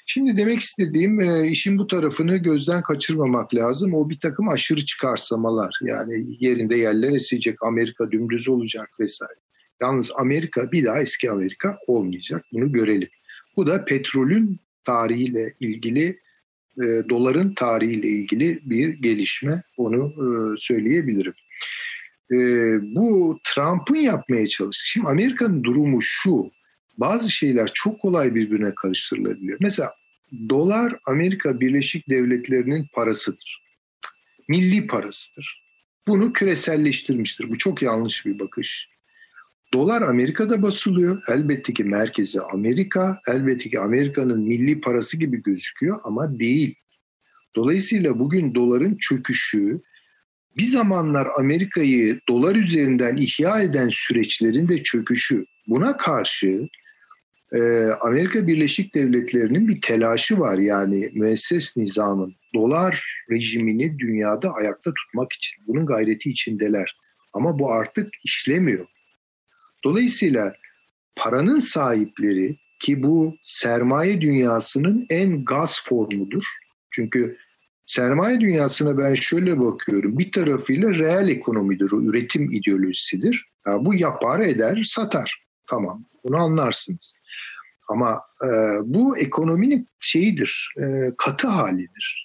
Şimdi 0.06 0.36
demek 0.36 0.60
istediğim 0.60 1.20
e, 1.20 1.48
işin 1.48 1.78
bu 1.78 1.86
tarafını 1.86 2.36
gözden 2.36 2.82
kaçırmamak 2.82 3.54
lazım. 3.54 3.94
O 3.94 4.10
bir 4.10 4.20
takım 4.20 4.48
aşırı 4.48 4.84
çıkarsamalar 4.84 5.78
yani 5.82 6.26
yerinde 6.40 6.76
yerler 6.76 7.12
esecek, 7.12 7.62
Amerika 7.62 8.10
dümdüz 8.10 8.48
olacak 8.48 8.90
vesaire. 9.00 9.40
Yalnız 9.80 10.12
Amerika 10.16 10.72
bir 10.72 10.84
daha 10.84 11.00
eski 11.00 11.30
Amerika 11.30 11.78
olmayacak. 11.86 12.44
Bunu 12.52 12.72
görelim. 12.72 13.08
Bu 13.56 13.66
da 13.66 13.84
petrolün 13.84 14.60
tarihiyle 14.84 15.54
ilgili, 15.60 16.20
e, 16.82 16.84
doların 17.08 17.54
tarihiyle 17.54 18.08
ilgili 18.08 18.60
bir 18.64 18.88
gelişme. 18.88 19.62
Onu 19.76 20.06
e, 20.06 20.26
söyleyebilirim. 20.58 21.34
E, 22.32 22.36
bu 22.94 23.38
Trump'ın 23.44 23.94
yapmaya 23.94 24.46
çalıştığı. 24.46 24.88
Şimdi 24.88 25.08
Amerika'nın 25.08 25.64
durumu 25.64 26.02
şu 26.02 26.50
bazı 26.98 27.30
şeyler 27.30 27.70
çok 27.74 28.00
kolay 28.00 28.35
birbirine 28.35 28.74
karıştırılabiliyor. 28.74 29.59
Mesela 29.61 29.94
dolar 30.48 30.96
Amerika 31.07 31.61
Birleşik 31.61 32.09
Devletleri'nin 32.09 32.87
parasıdır. 32.92 33.64
Milli 34.48 34.87
parasıdır. 34.87 35.64
Bunu 36.09 36.33
küreselleştirmiştir. 36.33 37.50
Bu 37.50 37.59
çok 37.59 37.83
yanlış 37.83 38.26
bir 38.26 38.38
bakış. 38.38 38.88
Dolar 39.72 40.02
Amerika'da 40.02 40.62
basılıyor. 40.62 41.22
Elbette 41.28 41.72
ki 41.72 41.85
merkezi 41.85 42.40
Amerika. 42.40 43.20
Elbette 43.28 43.70
ki 43.70 43.80
Amerika'nın 43.80 44.40
milli 44.40 44.80
parası 44.80 45.16
gibi 45.16 45.42
gözüküyor 45.42 46.00
ama 46.04 46.38
değil. 46.38 46.74
Dolayısıyla 47.57 48.18
bugün 48.18 48.54
doların 48.54 48.96
çöküşü 48.96 49.80
bir 50.57 50.64
zamanlar 50.64 51.28
Amerika'yı 51.38 52.20
dolar 52.28 52.57
üzerinden 52.57 53.16
ihya 53.16 53.61
eden 53.61 53.88
süreçlerin 53.88 54.68
de 54.68 54.83
çöküşü. 54.83 55.46
Buna 55.66 55.96
karşı 55.96 56.68
e, 57.54 57.88
Amerika 58.00 58.46
Birleşik 58.46 58.94
Devletleri'nin 58.94 59.68
bir 59.68 59.80
telaşı 59.80 60.40
var 60.40 60.58
yani 60.58 61.10
müesses 61.14 61.76
nizamın 61.76 62.34
dolar 62.54 63.24
rejimini 63.30 63.98
dünyada 63.98 64.52
ayakta 64.52 64.92
tutmak 64.94 65.32
için 65.32 65.64
bunun 65.66 65.86
gayreti 65.86 66.30
içindeler. 66.30 66.98
Ama 67.32 67.58
bu 67.58 67.72
artık 67.72 68.08
işlemiyor. 68.24 68.86
Dolayısıyla 69.84 70.54
paranın 71.16 71.58
sahipleri 71.58 72.56
ki 72.80 73.02
bu 73.02 73.34
sermaye 73.44 74.20
dünyasının 74.20 75.06
en 75.10 75.44
gaz 75.44 75.84
formudur. 75.84 76.42
Çünkü 76.90 77.36
sermaye 77.86 78.40
dünyasına 78.40 78.98
ben 78.98 79.14
şöyle 79.14 79.60
bakıyorum. 79.60 80.18
Bir 80.18 80.32
tarafıyla 80.32 80.90
reel 80.90 81.28
ekonomidir, 81.28 81.92
o 81.92 82.02
üretim 82.02 82.52
ideolojisidir. 82.52 83.46
Ya 83.66 83.84
bu 83.84 83.94
yapar 83.94 84.40
eder, 84.40 84.82
satar. 84.84 85.44
Tamam, 85.70 86.04
bunu 86.24 86.36
anlarsınız. 86.36 87.14
Ama 87.88 88.22
e, 88.44 88.48
bu 88.84 89.18
ekonominin 89.18 89.88
şeyidir, 90.00 90.74
e, 90.78 91.12
katı 91.18 91.48
halidir. 91.48 92.24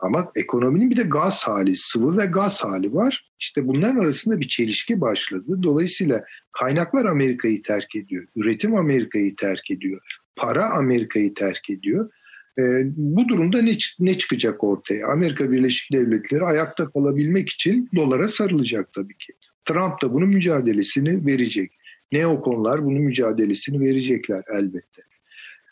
Ama 0.00 0.32
ekonominin 0.36 0.90
bir 0.90 0.96
de 0.96 1.02
gaz 1.02 1.42
hali, 1.42 1.76
sıvı 1.76 2.18
ve 2.18 2.26
gaz 2.26 2.64
hali 2.64 2.94
var. 2.94 3.30
İşte 3.40 3.66
bunların 3.66 3.98
arasında 3.98 4.40
bir 4.40 4.48
çelişki 4.48 5.00
başladı. 5.00 5.62
Dolayısıyla 5.62 6.24
kaynaklar 6.52 7.04
Amerika'yı 7.04 7.62
terk 7.62 7.96
ediyor, 7.96 8.26
üretim 8.36 8.76
Amerika'yı 8.76 9.36
terk 9.36 9.70
ediyor, 9.70 10.00
para 10.36 10.70
Amerika'yı 10.70 11.34
terk 11.34 11.70
ediyor. 11.70 12.10
E, 12.58 12.62
bu 12.96 13.28
durumda 13.28 13.62
ne, 13.62 13.72
ne 13.98 14.18
çıkacak 14.18 14.64
ortaya? 14.64 15.06
Amerika 15.08 15.52
Birleşik 15.52 15.92
Devletleri 15.92 16.44
ayakta 16.44 16.90
kalabilmek 16.90 17.48
için 17.48 17.88
dolara 17.94 18.28
sarılacak 18.28 18.92
tabii 18.92 19.16
ki. 19.18 19.32
Trump 19.64 20.02
da 20.02 20.14
bunun 20.14 20.28
mücadelesini 20.28 21.26
verecek. 21.26 21.77
Neokonlar 22.12 22.84
bunun 22.84 23.02
mücadelesini 23.02 23.80
verecekler 23.80 24.42
elbette. 24.54 25.02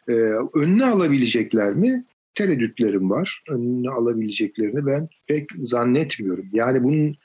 Ee, 0.08 0.12
önüne 0.54 0.84
alabilecekler 0.84 1.74
mi? 1.74 2.04
Tereddütlerim 2.34 3.10
var. 3.10 3.42
Önüne 3.48 3.90
alabileceklerini 3.90 4.86
ben 4.86 5.08
pek 5.26 5.48
zannetmiyorum. 5.58 6.48
Yani 6.52 6.84
bunun 6.84 7.16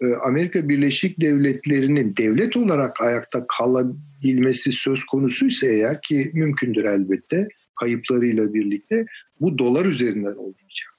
e, 0.00 0.14
Amerika 0.14 0.68
Birleşik 0.68 1.20
Devletleri'nin 1.20 2.16
devlet 2.16 2.56
olarak 2.56 3.00
ayakta 3.00 3.46
kalabilmesi 3.58 4.72
söz 4.72 5.04
konusuysa 5.04 5.66
eğer 5.66 6.02
ki 6.02 6.30
mümkündür 6.34 6.84
elbette 6.84 7.48
kayıplarıyla 7.80 8.54
birlikte 8.54 9.06
bu 9.40 9.58
dolar 9.58 9.86
üzerinden 9.86 10.34
olmayacak. 10.34 10.90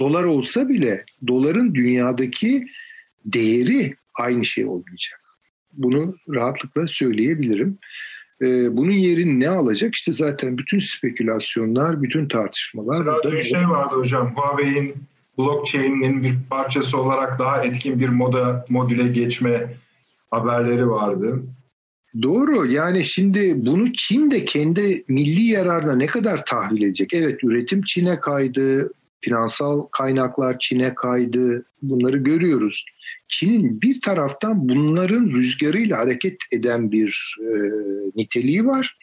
Dolar 0.00 0.24
olsa 0.24 0.68
bile 0.68 1.04
doların 1.26 1.74
dünyadaki 1.74 2.66
değeri 3.24 3.94
aynı 4.18 4.44
şey 4.44 4.66
olmayacak. 4.66 5.25
Bunu 5.76 6.14
rahatlıkla 6.34 6.86
söyleyebilirim. 6.86 7.78
E, 8.42 8.76
bunun 8.76 8.92
yerini 8.92 9.40
ne 9.40 9.48
alacak? 9.48 9.94
İşte 9.94 10.12
zaten 10.12 10.58
bütün 10.58 10.78
spekülasyonlar, 10.78 12.02
bütün 12.02 12.28
tartışmalar. 12.28 12.96
Sıra 12.96 13.14
burada. 13.24 13.42
şey 13.42 13.68
vardı 13.68 13.94
hocam. 13.96 14.34
Huawei'in 14.36 14.94
blockchain'in 15.38 16.22
bir 16.22 16.34
parçası 16.50 16.98
olarak 16.98 17.38
daha 17.38 17.64
etkin 17.64 18.00
bir 18.00 18.08
moda 18.08 18.64
modüle 18.68 19.08
geçme 19.08 19.74
haberleri 20.30 20.90
vardı. 20.90 21.42
Doğru 22.22 22.66
yani 22.66 23.04
şimdi 23.04 23.66
bunu 23.66 23.92
Çin 23.92 24.30
de 24.30 24.44
kendi 24.44 25.04
milli 25.08 25.42
yararına 25.42 25.96
ne 25.96 26.06
kadar 26.06 26.44
tahvil 26.44 26.82
edecek? 26.82 27.14
Evet 27.14 27.44
üretim 27.44 27.82
Çin'e 27.82 28.20
kaydı, 28.20 28.90
finansal 29.26 29.82
kaynaklar 29.82 30.58
Çin'e 30.58 30.94
kaydı 30.94 31.64
bunları 31.82 32.16
görüyoruz. 32.16 32.84
Çin'in 33.28 33.80
bir 33.82 34.00
taraftan 34.00 34.68
bunların 34.68 35.26
rüzgarıyla 35.26 35.98
hareket 35.98 36.36
eden 36.52 36.92
bir 36.92 37.36
e, 37.40 37.48
niteliği 38.16 38.66
var. 38.66 38.96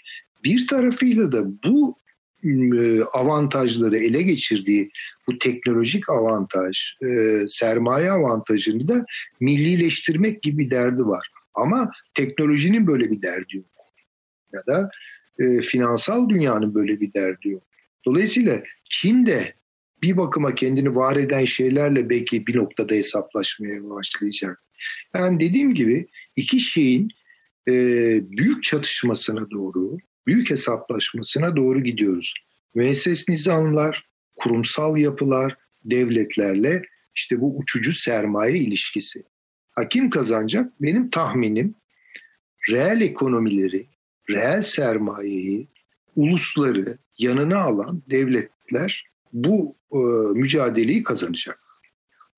Bir 0.44 0.68
tarafıyla 0.68 1.32
da 1.32 1.46
bu 1.64 1.98
e, 2.44 3.02
avantajları 3.02 3.98
ele 3.98 4.22
geçirdiği 4.22 4.92
bu 5.28 5.38
teknolojik 5.38 6.10
avantaj, 6.10 6.78
e, 7.04 7.40
sermaye 7.48 8.12
avantajını 8.12 8.88
da 8.88 9.06
millileştirmek 9.40 10.44
gibi 10.44 10.70
derdi 10.70 11.06
var. 11.06 11.28
Ama 11.54 11.92
teknolojinin 12.14 12.88
böyle 12.88 13.12
bir 13.12 13.22
derdi 13.22 13.58
yok. 13.58 13.66
Ya 14.54 14.64
da 14.68 14.90
e, 15.40 15.62
finansal 15.62 16.30
dünyanın 16.30 16.76
böyle 16.76 17.02
bir 17.02 17.14
derdi 17.14 17.50
yok. 17.50 17.64
Dolayısıyla 18.06 18.64
Çin 18.90 19.26
de 19.26 19.54
bir 20.04 20.18
bakıma 20.18 20.56
kendini 20.56 20.96
var 20.96 21.16
eden 21.16 21.46
şeylerle 21.46 22.10
belki 22.10 22.48
bir 22.48 22.56
noktada 22.56 22.94
hesaplaşmaya 22.94 23.90
başlayacak. 23.90 24.60
Yani 25.16 25.40
dediğim 25.40 25.74
gibi 25.74 26.08
iki 26.36 26.60
şeyin 26.60 27.10
e, 27.70 27.74
büyük 28.32 28.64
çatışmasına 28.64 29.52
doğru, 29.52 29.98
büyük 30.28 30.50
hesaplaşmasına 30.50 31.56
doğru 31.56 31.84
gidiyoruz. 31.84 32.34
Müesses 32.76 33.30
nizamlar, 33.30 34.06
kurumsal 34.36 34.98
yapılar, 34.98 35.56
devletlerle 35.86 36.82
işte 37.16 37.42
bu 37.42 37.58
uçucu 37.58 37.92
sermaye 37.92 38.58
ilişkisi. 38.58 39.24
Ha, 39.72 39.88
kim 39.90 40.10
kazanacak? 40.10 40.82
Benim 40.82 41.10
tahminim 41.10 41.76
reel 42.70 43.02
ekonomileri, 43.02 43.88
reel 44.30 44.62
sermayeyi, 44.64 45.68
ulusları 46.16 46.98
yanına 47.18 47.58
alan 47.58 48.04
devletler 48.10 49.13
bu 49.34 49.76
e, 49.92 49.98
mücadeleyi 50.40 51.04
kazanacak. 51.04 51.60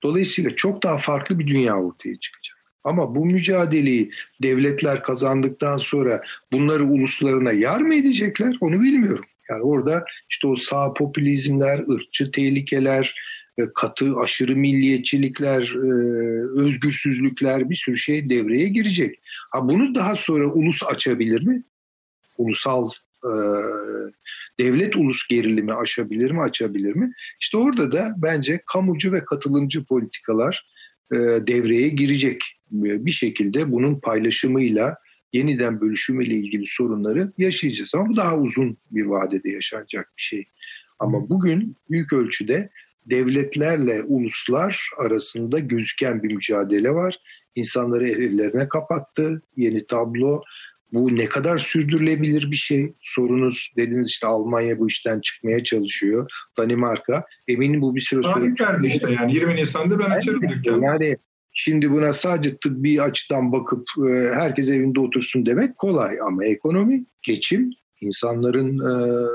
Dolayısıyla 0.04 0.56
çok 0.56 0.84
daha 0.84 0.98
farklı 0.98 1.40
bir 1.40 1.48
dünya 1.48 1.76
ortaya 1.76 2.16
çıkacak. 2.20 2.58
Ama 2.84 3.16
bu 3.16 3.26
mücadeleyi 3.26 4.12
devletler 4.42 5.04
kazandıktan 5.04 5.78
sonra 5.78 6.24
bunları 6.52 6.84
uluslarına 6.86 7.52
yar 7.52 7.82
mı 7.82 7.96
edecekler 7.96 8.58
onu 8.62 8.82
bilmiyorum. 8.82 9.26
Yani 9.50 9.64
orada 9.64 10.06
işte 10.30 10.48
o 10.48 10.56
sağ 10.56 10.94
popülizmler, 10.94 11.80
ırkçı 11.90 12.32
tehlikeler, 12.32 13.16
e, 13.58 13.64
katı 13.76 14.16
aşırı 14.16 14.56
milliyetçilikler, 14.56 15.62
e, 15.62 15.90
özgürsüzlükler 16.62 17.70
bir 17.70 17.76
sürü 17.76 17.98
şey 17.98 18.30
devreye 18.30 18.70
girecek. 18.70 19.20
Ha 19.52 19.68
bunu 19.70 19.96
daha 19.96 20.16
sonra 20.16 20.48
ulus 20.48 20.84
açabilir 20.84 21.42
mi? 21.42 21.64
Ulusal 22.38 22.90
e, 23.24 23.32
devlet 24.60 24.96
ulus 24.96 25.28
gerilimi 25.28 25.74
aşabilir 25.74 26.32
mi, 26.32 26.42
açabilir 26.42 26.96
mi? 26.96 27.14
İşte 27.42 27.58
orada 27.58 27.92
da 27.92 28.14
bence 28.18 28.62
kamucu 28.74 29.12
ve 29.14 29.26
katılımcı 29.26 29.86
politikalar 29.86 30.66
devreye 31.48 31.90
girecek. 31.90 32.42
Bir 32.72 33.12
şekilde 33.12 33.72
bunun 33.72 34.00
paylaşımıyla 34.00 34.98
yeniden 35.34 35.82
bölüşümüyle 35.82 36.34
ilgili 36.34 36.68
sorunları 36.68 37.34
yaşayacağız. 37.38 37.96
Ama 37.96 38.10
bu 38.10 38.16
daha 38.16 38.38
uzun 38.38 38.78
bir 38.92 39.06
vadede 39.06 39.50
yaşanacak 39.50 40.14
bir 40.18 40.22
şey. 40.22 40.46
Ama 41.00 41.30
bugün 41.30 41.76
büyük 41.90 42.14
ölçüde 42.14 42.70
devletlerle 43.06 44.04
uluslar 44.04 44.90
arasında 44.98 45.60
gözüken 45.60 46.24
bir 46.24 46.34
mücadele 46.34 46.92
var. 46.92 47.20
İnsanları 47.56 48.10
evlerine 48.10 48.70
kapattı. 48.70 49.42
Yeni 49.58 49.88
tablo. 49.88 50.44
Bu 50.94 51.16
ne 51.16 51.26
kadar 51.26 51.58
sürdürülebilir 51.58 52.52
bir 52.52 52.56
şey? 52.56 52.94
Sorunuz 53.02 53.74
dediniz 53.78 54.10
işte 54.10 54.28
Almanya 54.28 54.80
bu 54.80 54.88
işten 54.88 55.22
çıkmaya 55.22 55.64
çalışıyor. 55.64 56.32
Danimarka. 56.58 57.26
Eminim 57.48 57.82
bu 57.82 57.96
bir 57.96 58.02
süre 58.02 58.22
sonra... 58.24 58.46
verdi 58.60 58.88
işte 58.88 59.12
yani 59.12 59.34
20 59.34 59.56
Nisan'da 59.56 60.00
ben 60.00 60.10
açarım 60.10 60.42
dükkanı. 60.42 60.86
Yani 60.86 61.18
şimdi 61.54 61.92
buna 61.92 62.14
sadece 62.14 62.58
tıbbi 62.58 63.02
açıdan 63.02 63.52
bakıp 63.52 63.88
e, 64.10 64.12
herkes 64.34 64.70
evinde 64.70 65.00
otursun 65.00 65.46
demek 65.46 65.78
kolay. 65.78 66.18
Ama 66.28 66.46
ekonomi, 66.46 67.06
geçim, 67.24 67.70
insanların 68.02 68.80
e, 68.80 69.28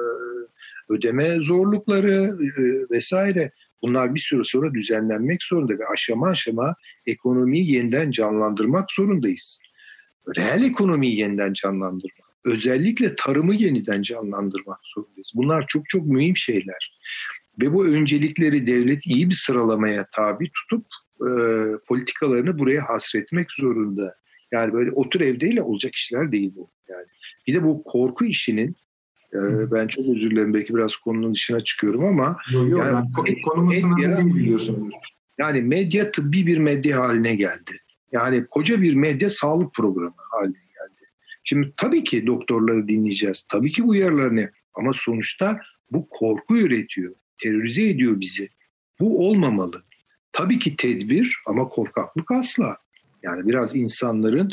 ödeme 0.89 1.41
zorlukları 1.41 2.37
e, 2.59 2.63
vesaire 2.91 3.51
bunlar 3.83 4.15
bir 4.15 4.21
süre 4.21 4.45
sonra 4.45 4.75
düzenlenmek 4.75 5.43
zorunda 5.43 5.73
ve 5.73 5.87
aşama 5.93 6.29
aşama 6.29 6.75
ekonomiyi 7.07 7.73
yeniden 7.73 8.11
canlandırmak 8.11 8.91
zorundayız. 8.93 9.61
Reel 10.37 10.63
ekonomiyi 10.63 11.19
yeniden 11.19 11.53
canlandırmak, 11.53 12.29
özellikle 12.45 13.17
tarımı 13.17 13.55
yeniden 13.55 14.03
canlandırmak 14.03 14.79
zorundayız. 14.95 15.33
Bunlar 15.35 15.67
çok 15.69 15.89
çok 15.89 16.07
mühim 16.07 16.37
şeyler. 16.37 17.01
Ve 17.61 17.73
bu 17.73 17.87
öncelikleri 17.87 18.67
devlet 18.67 19.07
iyi 19.07 19.29
bir 19.29 19.35
sıralamaya 19.35 20.07
tabi 20.17 20.51
tutup 20.51 20.87
e, 21.21 21.31
politikalarını 21.89 22.59
buraya 22.59 22.89
hasretmek 22.89 23.53
zorunda. 23.53 24.15
Yani 24.53 24.73
böyle 24.73 24.91
otur 24.91 25.21
evdeyle 25.21 25.63
olacak 25.63 25.95
işler 25.95 26.33
değil 26.33 26.53
bu. 26.57 26.69
Yani 26.89 27.07
bir 27.47 27.55
de 27.55 27.63
bu 27.63 27.85
korku 27.85 28.25
işinin 28.25 28.77
ee, 29.35 29.71
ben 29.71 29.87
çok 29.87 30.09
özür 30.09 30.31
dilerim 30.31 30.55
belki 30.55 30.75
biraz 30.75 30.97
konunun 30.97 31.35
dışına 31.35 31.65
çıkıyorum 31.65 32.05
ama 32.05 32.37
yok, 32.53 32.71
yok, 32.71 32.81
yani, 32.81 33.07
yani 33.17 33.43
konumu 33.43 33.73
sınırlı 33.73 34.35
biliyorsunuz. 34.35 34.95
Yani 35.39 35.63
medya 35.63 36.11
tıbbi 36.11 36.47
bir 36.47 36.59
medya 36.59 37.01
haline 37.01 37.35
geldi. 37.35 37.81
Yani 38.13 38.47
koca 38.47 38.83
bir 38.83 38.95
medya 38.95 39.31
sağlık 39.31 39.75
programı 39.75 40.15
haline 40.17 40.53
geldi. 40.53 41.09
Şimdi 41.45 41.73
tabii 41.77 42.05
ki 42.05 42.27
doktorları 42.27 42.89
dinleyeceğiz. 42.89 43.47
Tabii 43.49 43.73
ki 43.73 43.83
uyarılarını 43.83 44.51
ama 44.75 44.93
sonuçta 44.93 45.61
bu 45.91 46.09
korku 46.09 46.57
üretiyor. 46.57 47.15
Terörize 47.43 47.89
ediyor 47.89 48.21
bizi. 48.21 48.49
Bu 49.01 49.29
olmamalı. 49.29 49.83
Tabii 50.33 50.59
ki 50.59 50.77
tedbir 50.77 51.37
ama 51.47 51.69
korkaklık 51.69 52.31
asla. 52.31 52.77
Yani 53.23 53.49
biraz 53.49 53.77
insanların 53.77 54.53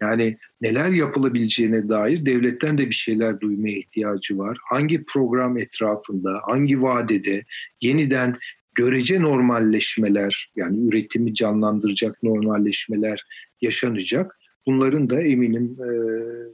yani 0.00 0.38
neler 0.60 0.90
yapılabileceğine 0.90 1.88
dair 1.88 2.26
devletten 2.26 2.78
de 2.78 2.86
bir 2.86 2.94
şeyler 2.94 3.40
duymaya 3.40 3.78
ihtiyacı 3.78 4.38
var. 4.38 4.58
Hangi 4.70 5.04
program 5.04 5.58
etrafında, 5.58 6.40
hangi 6.46 6.82
vadede 6.82 7.44
yeniden 7.80 8.36
görece 8.78 9.22
normalleşmeler 9.22 10.52
yani 10.56 10.88
üretimi 10.88 11.34
canlandıracak 11.34 12.22
normalleşmeler 12.22 13.24
yaşanacak. 13.60 14.38
Bunların 14.66 15.10
da 15.10 15.22
eminim 15.22 15.76
e, 15.80 15.88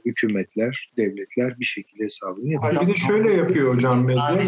hükümetler, 0.05 0.91
devletler 0.97 1.59
bir 1.59 1.65
şekilde 1.65 2.03
hesabını 2.03 2.51
yapacak. 2.51 2.87
Bir 2.87 2.93
de 2.93 2.97
şöyle 2.97 3.33
yapıyor 3.33 3.75
hocam 3.75 4.05
medya. 4.05 4.39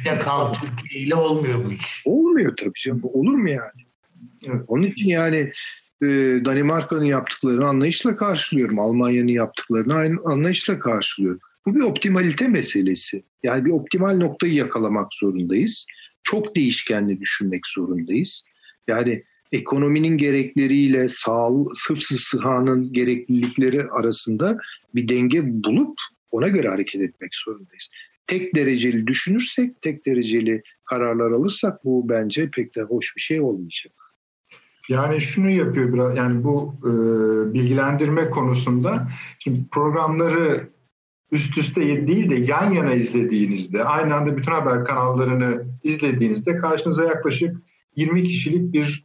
Evde 0.00 0.18
kal 0.18 0.54
Türkiye 0.54 1.02
ile 1.02 1.14
olmuyor 1.14 1.64
bu 1.64 1.72
iş. 1.72 2.02
Olmuyor 2.04 2.56
tabii 2.56 2.78
canım. 2.84 3.00
Olur 3.02 3.34
mu 3.34 3.50
yani? 3.50 3.82
Evet. 4.46 4.62
Onun 4.66 4.82
için 4.82 5.08
yani 5.08 5.52
e, 6.02 6.06
Danimarka'nın 6.44 7.04
yaptıklarını 7.04 7.68
anlayışla 7.68 8.16
karşılıyorum. 8.16 8.78
Almanya'nın 8.78 9.28
yaptıklarını 9.28 9.94
aynı 9.94 10.16
anlayışla 10.24 10.78
karşılıyorum. 10.78 11.40
Bu 11.66 11.74
bir 11.74 11.80
optimalite 11.80 12.48
meselesi. 12.48 13.22
Yani 13.42 13.64
bir 13.64 13.70
optimal 13.70 14.16
noktayı 14.16 14.54
yakalamak 14.54 15.14
zorundayız. 15.14 15.86
Çok 16.22 16.56
değişkenli 16.56 17.20
düşünmek 17.20 17.66
zorundayız. 17.66 18.44
Yani 18.88 19.24
ekonominin 19.52 20.18
gerekleriyle 20.18 21.08
sağ, 21.08 21.50
sıfsı 21.74 22.18
sıhanın 22.18 22.92
gereklilikleri 22.92 23.90
arasında 23.90 24.58
bir 24.94 25.08
denge 25.08 25.42
bulup 25.44 25.94
ona 26.30 26.48
göre 26.48 26.68
hareket 26.68 27.02
etmek 27.02 27.34
zorundayız. 27.34 27.90
Tek 28.26 28.54
dereceli 28.54 29.06
düşünürsek, 29.06 29.82
tek 29.82 30.06
dereceli 30.06 30.62
kararlar 30.84 31.30
alırsak 31.30 31.84
bu 31.84 32.08
bence 32.08 32.50
pek 32.50 32.76
de 32.76 32.82
hoş 32.82 33.16
bir 33.16 33.20
şey 33.20 33.40
olmayacak. 33.40 33.92
Yani 34.88 35.20
şunu 35.20 35.50
yapıyor 35.50 35.92
biraz 35.92 36.16
yani 36.16 36.44
bu 36.44 36.74
e, 36.80 36.90
bilgilendirme 37.54 38.30
konusunda 38.30 39.08
şimdi 39.38 39.60
programları 39.70 40.68
üst 41.30 41.58
üste 41.58 42.06
değil 42.06 42.30
de 42.30 42.34
yan 42.34 42.72
yana 42.72 42.94
izlediğinizde 42.94 43.84
aynı 43.84 44.14
anda 44.14 44.36
bütün 44.36 44.52
haber 44.52 44.84
kanallarını 44.84 45.64
izlediğinizde 45.82 46.56
karşınıza 46.56 47.04
yaklaşık 47.04 47.56
20 47.96 48.22
kişilik 48.22 48.72
bir 48.72 49.04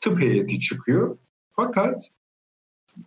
tıp 0.00 0.20
heyeti 0.20 0.60
çıkıyor. 0.60 1.18
Fakat 1.52 2.10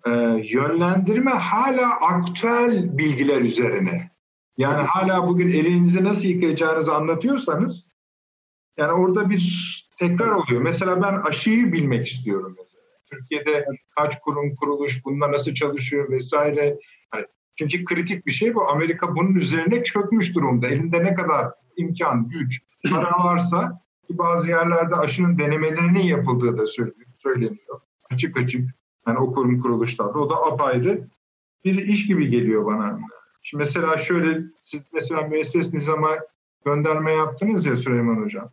e, 0.05 0.11
yönlendirme 0.43 1.31
hala 1.31 1.91
aktüel 2.01 2.97
bilgiler 2.97 3.41
üzerine. 3.41 4.11
Yani 4.57 4.81
hala 4.81 5.27
bugün 5.27 5.51
elinizi 5.51 6.03
nasıl 6.03 6.27
yıkayacağınızı 6.27 6.95
anlatıyorsanız 6.95 7.87
yani 8.77 8.91
orada 8.91 9.29
bir 9.29 9.75
tekrar 9.97 10.31
oluyor. 10.31 10.61
Mesela 10.61 11.01
ben 11.01 11.13
aşıyı 11.13 11.73
bilmek 11.73 12.07
istiyorum 12.07 12.55
mesela. 12.57 12.79
Türkiye'de 13.05 13.65
kaç 13.97 14.19
kurum 14.19 14.55
kuruluş, 14.55 15.05
bunlar 15.05 15.31
nasıl 15.31 15.53
çalışıyor 15.53 16.09
vesaire. 16.09 16.77
Yani 17.15 17.25
çünkü 17.67 17.85
kritik 17.85 18.25
bir 18.25 18.31
şey 18.31 18.55
bu. 18.55 18.69
Amerika 18.69 19.15
bunun 19.15 19.35
üzerine 19.35 19.83
çökmüş 19.83 20.35
durumda. 20.35 20.67
Elinde 20.67 21.03
ne 21.03 21.13
kadar 21.13 21.51
imkan, 21.77 22.27
güç, 22.27 22.61
para 22.91 23.11
varsa 23.23 23.81
bazı 24.09 24.49
yerlerde 24.49 24.95
aşının 24.95 25.39
denemelerinin 25.39 25.99
yapıldığı 25.99 26.57
da 26.57 26.67
söyleniyor. 27.17 27.81
Açık 28.11 28.37
açık 28.37 28.69
yani 29.07 29.19
o 29.19 29.31
kurum 29.31 29.61
kuruluşlarda. 29.61 30.19
O 30.19 30.29
da 30.29 30.35
apayrı 30.35 31.07
bir 31.65 31.87
iş 31.87 32.07
gibi 32.07 32.27
geliyor 32.27 32.65
bana. 32.65 32.99
Şimdi 33.43 33.61
mesela 33.61 33.97
şöyle 33.97 34.41
siz 34.63 34.83
mesela 34.93 35.21
müesses 35.21 35.73
nizama 35.73 36.17
gönderme 36.65 37.13
yaptınız 37.13 37.65
ya 37.65 37.75
Süleyman 37.75 38.23
Hocam. 38.23 38.49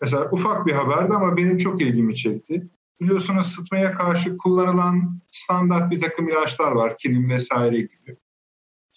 Mesela 0.00 0.28
ufak 0.30 0.66
bir 0.66 0.72
haberdi 0.72 1.14
ama 1.14 1.36
benim 1.36 1.56
çok 1.56 1.82
ilgimi 1.82 2.16
çekti. 2.16 2.68
Biliyorsunuz 3.00 3.46
sıtmaya 3.46 3.92
karşı 3.92 4.36
kullanılan 4.36 5.20
standart 5.30 5.90
bir 5.90 6.00
takım 6.00 6.28
ilaçlar 6.28 6.72
var. 6.72 6.98
Kinin 6.98 7.28
vesaire 7.28 7.80
gibi. 7.80 8.16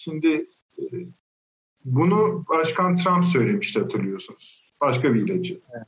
Şimdi 0.03 0.49
e, 0.79 0.83
bunu 1.85 2.45
Başkan 2.49 2.95
Trump 2.95 3.25
söylemişti 3.25 3.79
hatırlıyorsunuz. 3.79 4.73
Başka 4.81 5.13
bir 5.13 5.21
ilacı. 5.21 5.59
Evet. 5.73 5.87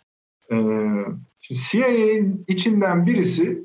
Ee, 0.52 1.06
şimdi 1.42 1.62
CIA'nin 1.62 2.46
içinden 2.48 3.06
birisi 3.06 3.64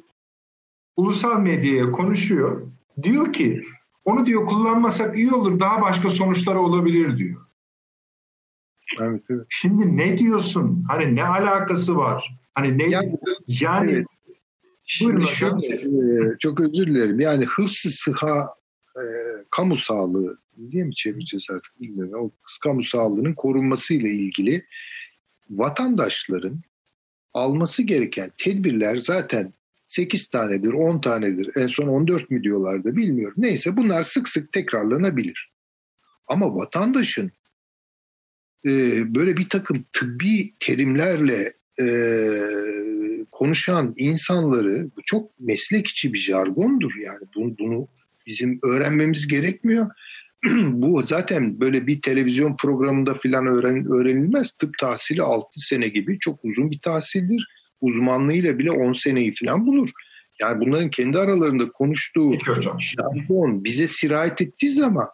ulusal 0.97 1.41
medyaya 1.41 1.93
konuşuyor. 1.93 2.67
Diyor 3.03 3.33
ki 3.33 3.65
onu 4.05 4.27
diyor 4.27 4.47
kullanmasak 4.47 5.19
iyi 5.19 5.33
olur 5.33 5.61
daha 5.61 5.83
başka 5.83 6.11
sonuçları 6.11 6.61
olabilir 6.61 7.17
diyor. 7.17 7.41
Evet, 9.01 9.23
evet. 9.31 9.47
Şimdi 9.49 9.97
ne 9.97 10.19
diyorsun? 10.19 10.85
Hani 10.89 11.17
ne 11.17 11.25
alakası 11.25 11.97
var? 11.97 12.39
Hani 12.55 12.79
ne 12.79 12.89
yani, 12.89 13.19
yani 13.47 13.93
evet. 13.93 14.07
Şimdi 14.85 15.27
şöyle, 15.27 15.67
e, 15.67 16.39
çok 16.39 16.61
özür 16.61 16.87
dilerim. 16.87 17.21
Yani 17.21 17.45
hıfzı 17.45 17.91
sıha 17.91 18.60
e, 18.97 19.05
kamu 19.51 19.77
sağlığı 19.77 20.39
diye 20.71 20.85
mi 20.85 20.95
çevireceğiz 20.95 21.47
artık 21.51 21.81
bilmiyorum. 21.81 22.15
O 22.25 22.31
kamu 22.63 22.83
sağlığının 22.83 23.35
korunması 23.35 23.95
ile 23.95 24.11
ilgili 24.11 24.67
vatandaşların 25.51 26.61
alması 27.35 27.83
gereken 27.83 28.33
tedbirler 28.39 28.97
zaten 28.97 29.53
8 29.85 30.29
tanedir, 30.29 30.73
10 30.73 31.01
tanedir, 31.01 31.51
en 31.57 31.67
son 31.67 31.89
14 31.89 32.31
mi 32.31 32.43
diyorlardı 32.43 32.97
bilmiyorum. 32.97 33.35
Neyse 33.37 33.77
bunlar 33.77 34.03
sık 34.03 34.29
sık 34.29 34.53
tekrarlanabilir. 34.53 35.53
Ama 36.27 36.57
vatandaşın 36.57 37.33
e, 38.67 38.71
böyle 39.15 39.37
bir 39.37 39.49
takım 39.49 39.85
tıbbi 39.93 40.55
terimlerle 40.61 41.53
e, 41.81 41.87
konuşan 43.33 43.95
insanları 43.97 44.91
bu 44.97 45.01
çok 45.07 45.41
meslek 45.41 45.87
içi 45.87 46.13
bir 46.13 46.19
jargondur 46.19 46.97
yani 46.97 47.25
bunu, 47.35 47.59
bunu 47.59 47.89
bizim 48.27 48.59
öğrenmemiz 48.65 49.29
gerekmiyor. 49.29 49.91
bu 50.73 51.03
zaten 51.05 51.61
böyle 51.61 51.87
bir 51.87 52.03
televizyon 52.03 52.57
programında 52.57 53.15
filan 53.15 53.47
öğren, 53.47 53.87
öğrenilmez. 53.93 54.53
Tıp 54.53 54.79
tahsili 54.79 55.23
6 55.23 55.47
sene 55.57 55.89
gibi 55.89 56.19
çok 56.19 56.45
uzun 56.45 56.71
bir 56.71 56.79
tahsildir. 56.79 57.47
Uzmanlığıyla 57.81 58.59
bile 58.59 58.71
10 58.71 58.93
seneyi 58.93 59.35
filan 59.35 59.67
bulur. 59.67 59.91
Yani 60.41 60.61
bunların 60.61 60.91
kendi 60.91 61.19
aralarında 61.19 61.71
konuştuğu 61.71 62.33
jargon 62.79 63.65
bize 63.65 63.89
sirayet 63.89 64.41
ettiği 64.41 64.71
zaman 64.71 65.09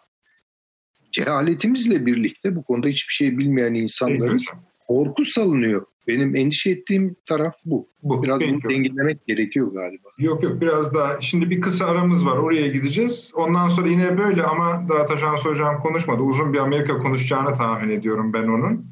cehaletimizle 1.11 2.05
birlikte 2.05 2.55
bu 2.55 2.63
konuda 2.63 2.87
hiçbir 2.87 3.13
şey 3.13 3.37
bilmeyen 3.37 3.73
insanlarız. 3.73 4.45
Korku 4.87 5.25
salınıyor. 5.25 5.85
Benim 6.07 6.35
endişe 6.35 6.69
ettiğim 6.69 7.15
taraf 7.25 7.55
bu. 7.65 7.87
bu 8.03 8.23
biraz 8.23 8.41
bunu 8.41 8.69
dengelemek 8.69 9.27
gerekiyor 9.27 9.73
galiba. 9.73 10.07
Yok 10.17 10.43
yok 10.43 10.61
biraz 10.61 10.93
daha. 10.93 11.21
Şimdi 11.21 11.49
bir 11.49 11.61
kısa 11.61 11.85
aramız 11.85 12.25
var. 12.25 12.37
Oraya 12.37 12.67
gideceğiz. 12.67 13.31
Ondan 13.35 13.67
sonra 13.67 13.87
yine 13.89 14.17
böyle 14.17 14.43
ama 14.43 14.89
daha 14.89 15.05
Taşans 15.05 15.45
Hocam 15.45 15.81
konuşmadı. 15.81 16.21
Uzun 16.21 16.53
bir 16.53 16.59
Amerika 16.59 16.97
konuşacağını 16.97 17.57
tahmin 17.57 17.89
ediyorum 17.89 18.33
ben 18.33 18.47
onun. 18.47 18.85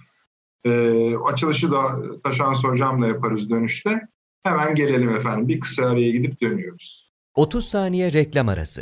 Ee, 0.65 1.15
açılışı 1.15 1.71
da 1.71 1.95
Taşans 2.23 2.63
Hocam'la 2.63 3.07
yaparız 3.07 3.49
dönüşte. 3.49 4.01
Hemen 4.43 4.75
gelelim 4.75 5.09
efendim. 5.09 5.47
Bir 5.47 5.59
kısa 5.59 5.85
araya 5.85 6.11
gidip 6.11 6.41
dönüyoruz. 6.41 7.11
30 7.35 7.65
saniye 7.65 8.13
reklam 8.13 8.49
arası. 8.49 8.81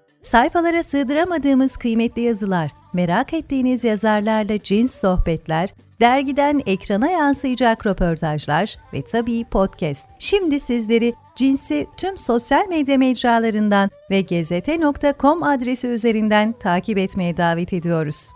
Sayfalara 0.23 0.83
sığdıramadığımız 0.83 1.77
kıymetli 1.77 2.21
yazılar, 2.21 2.71
merak 2.93 3.33
ettiğiniz 3.33 3.83
yazarlarla 3.83 4.63
cins 4.63 5.01
sohbetler, 5.01 5.69
dergiden 6.01 6.61
ekrana 6.65 7.09
yansıyacak 7.09 7.85
röportajlar 7.85 8.75
ve 8.93 9.01
tabii 9.01 9.45
podcast. 9.51 10.07
Şimdi 10.19 10.59
sizleri 10.59 11.13
cinsi 11.35 11.87
tüm 11.97 12.17
sosyal 12.17 12.67
medya 12.67 12.97
mecralarından 12.97 13.89
ve 14.09 14.21
gezete.com 14.21 15.43
adresi 15.43 15.87
üzerinden 15.87 16.53
takip 16.53 16.97
etmeye 16.97 17.37
davet 17.37 17.73
ediyoruz. 17.73 18.29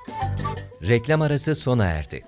Reklam 0.88 1.22
arası 1.22 1.56
sona 1.56 1.86
erdi. 1.86 2.24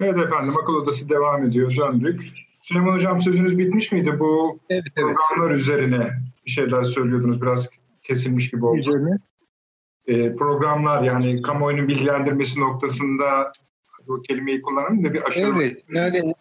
Evet 0.00 0.16
efendim 0.26 0.56
akıl 0.62 0.74
odası 0.74 1.08
devam 1.08 1.46
ediyor 1.46 1.76
döndük. 1.76 2.22
Süleyman 2.62 2.94
Hocam 2.94 3.20
sözünüz 3.20 3.58
bitmiş 3.58 3.92
miydi? 3.92 4.16
Bu 4.20 4.60
evet, 4.70 4.82
evet. 4.96 5.16
programlar 5.28 5.54
üzerine 5.54 6.10
bir 6.46 6.50
şeyler 6.50 6.82
söylüyordunuz 6.82 7.42
biraz 7.42 7.68
kesilmiş 8.02 8.50
gibi 8.50 8.64
oldu. 8.64 8.80
Üzerine? 8.80 9.18
Ee, 10.06 10.36
programlar 10.36 11.02
yani 11.02 11.42
kamuoyunun 11.42 11.88
bilgilendirmesi 11.88 12.60
noktasında 12.60 13.52
o 14.08 14.22
kelimeyi 14.22 14.62
kullanalım 14.62 15.04
da 15.04 15.14
bir 15.14 15.22
aşırı... 15.28 15.52
Evet 15.56 15.84
yani 15.94 16.32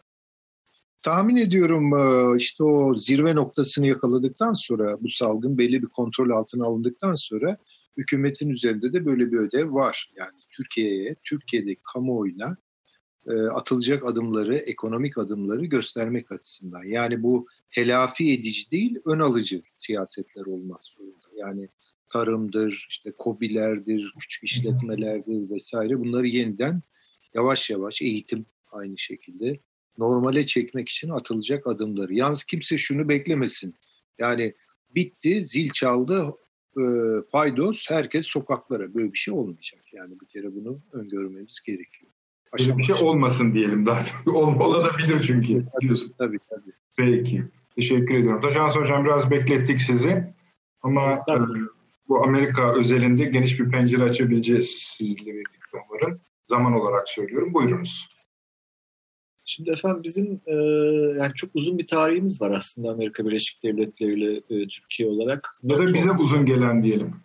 tahmin 1.02 1.36
ediyorum 1.36 1.94
e, 1.94 2.38
işte 2.38 2.64
o 2.64 2.96
zirve 2.96 3.36
noktasını 3.36 3.88
yakaladıktan 3.88 4.54
sonra 4.54 4.98
bu 5.02 5.10
salgın 5.10 5.58
belli 5.58 5.82
bir 5.82 5.88
kontrol 5.88 6.30
altına 6.30 6.66
alındıktan 6.66 7.16
sonra 7.16 7.58
hükümetin 7.98 8.50
üzerinde 8.50 8.94
de 8.94 9.06
böyle 9.06 9.32
bir 9.32 9.38
ödev 9.38 9.74
var. 9.74 10.12
Yani 10.16 10.40
Türkiye'ye, 10.50 11.16
Türkiye'deki 11.24 11.82
kamuoyuna 11.94 12.58
e, 13.28 13.34
atılacak 13.34 14.06
adımları, 14.06 14.58
ekonomik 14.58 15.18
adımları 15.18 15.66
göstermek 15.66 16.32
açısından. 16.32 16.84
Yani 16.84 17.24
bu 17.24 17.48
telafi 17.72 18.34
edici 18.34 18.72
değil, 18.72 19.00
ön 19.06 19.20
alıcı 19.20 19.62
siyasetler 19.76 20.44
zorunda. 20.44 20.74
Yani 21.42 21.70
tarımdır, 22.10 22.86
işte 22.90 23.12
kobilerdir, 23.18 24.14
küçük 24.20 24.44
işletmelerdir 24.44 25.50
vesaire 25.50 26.00
bunları 26.00 26.28
yeniden 26.28 26.82
yavaş 27.34 27.70
yavaş 27.70 28.02
eğitim 28.02 28.46
aynı 28.72 28.98
şekilde 28.98 29.60
normale 29.98 30.46
çekmek 30.46 30.90
için 30.90 31.10
atılacak 31.10 31.68
adımları. 31.68 32.14
Yalnız 32.14 32.44
kimse 32.44 32.78
şunu 32.78 33.10
beklemesin. 33.10 33.76
Yani 34.20 34.54
bitti, 34.96 35.46
zil 35.46 35.70
çaldı, 35.70 36.34
e, 36.78 36.84
paydos, 37.32 37.86
herkes 37.90 38.28
sokaklara. 38.28 38.94
Böyle 38.94 39.14
bir 39.14 39.18
şey 39.18 39.34
olmayacak. 39.34 39.82
Yani 39.94 40.20
bir 40.22 40.26
kere 40.26 40.56
bunu 40.56 40.82
öngörmemiz 40.92 41.60
gerekiyor. 41.66 42.12
Böyle 42.60 42.78
bir 42.78 42.84
şey 42.84 42.96
olmasın 42.96 43.54
diyelim 43.54 43.86
daha. 43.86 44.06
Ol, 44.26 44.60
olabilir 44.60 45.24
çünkü. 45.28 45.66
Tabii, 45.82 45.96
tabii 46.18 46.40
tabii. 46.50 46.72
Peki. 46.98 47.44
Teşekkür 47.76 48.16
ediyorum. 48.16 48.42
Tajans 48.42 48.76
Hocam 48.76 49.06
biraz 49.06 49.32
beklettik 49.32 49.82
sizi. 49.82 50.34
Ama 50.82 51.14
e, 51.14 51.34
bu 52.10 52.24
Amerika 52.24 52.76
özelinde 52.76 53.26
geniş 53.26 53.60
bir 53.60 53.70
pencere 53.72 54.04
açabileceğiz 54.04 54.70
sizle 54.98 55.34
birlikte 55.34 55.78
umarım 55.90 56.22
zaman 56.44 56.74
olarak 56.74 57.10
söylüyorum. 57.10 57.54
Buyurunuz. 57.54 58.10
Şimdi 59.46 59.70
efendim 59.70 60.04
bizim 60.04 60.42
e, 60.46 60.56
yani 61.20 61.34
çok 61.36 61.50
uzun 61.54 61.78
bir 61.78 61.88
tarihimiz 61.88 62.42
var 62.42 62.52
aslında 62.52 62.90
Amerika 62.90 63.26
Birleşik 63.26 63.64
Devletleri 63.64 64.14
ile 64.14 64.38
e, 64.38 64.68
Türkiye 64.68 65.10
olarak. 65.10 65.58
Ya 65.64 65.78
da 65.78 65.94
bize 65.94 66.12
uzun 66.12 66.46
gelen 66.46 66.84
diyelim. 66.84 67.16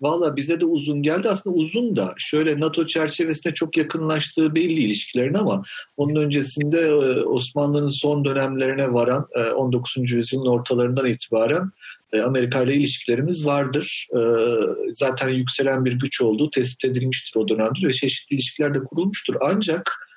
Valla 0.00 0.36
bize 0.36 0.60
de 0.60 0.66
uzun 0.66 1.02
geldi. 1.02 1.28
Aslında 1.28 1.56
uzun 1.56 1.96
da 1.96 2.14
şöyle 2.16 2.60
NATO 2.60 2.86
çerçevesinde 2.86 3.54
çok 3.54 3.76
yakınlaştığı 3.76 4.54
belli 4.54 4.80
ilişkilerin 4.80 5.34
ama 5.34 5.62
onun 5.96 6.14
öncesinde 6.14 6.80
e, 6.80 7.22
Osmanlı'nın 7.22 7.88
son 7.88 8.24
dönemlerine 8.24 8.92
varan 8.92 9.26
e, 9.34 9.50
19. 9.50 9.96
yüzyılın 9.96 10.46
ortalarından 10.46 11.06
itibaren 11.06 11.70
e, 12.12 12.20
Amerika 12.20 12.62
ile 12.62 12.74
ilişkilerimiz 12.74 13.46
vardır. 13.46 14.08
E, 14.16 14.20
zaten 14.92 15.28
yükselen 15.28 15.84
bir 15.84 15.92
güç 15.98 16.22
olduğu 16.22 16.50
tespit 16.50 16.90
edilmiştir 16.90 17.40
o 17.40 17.48
dönemde 17.48 17.86
ve 17.88 17.92
çeşitli 17.92 18.34
ilişkiler 18.34 18.74
de 18.74 18.84
kurulmuştur. 18.84 19.34
Ancak 19.40 20.09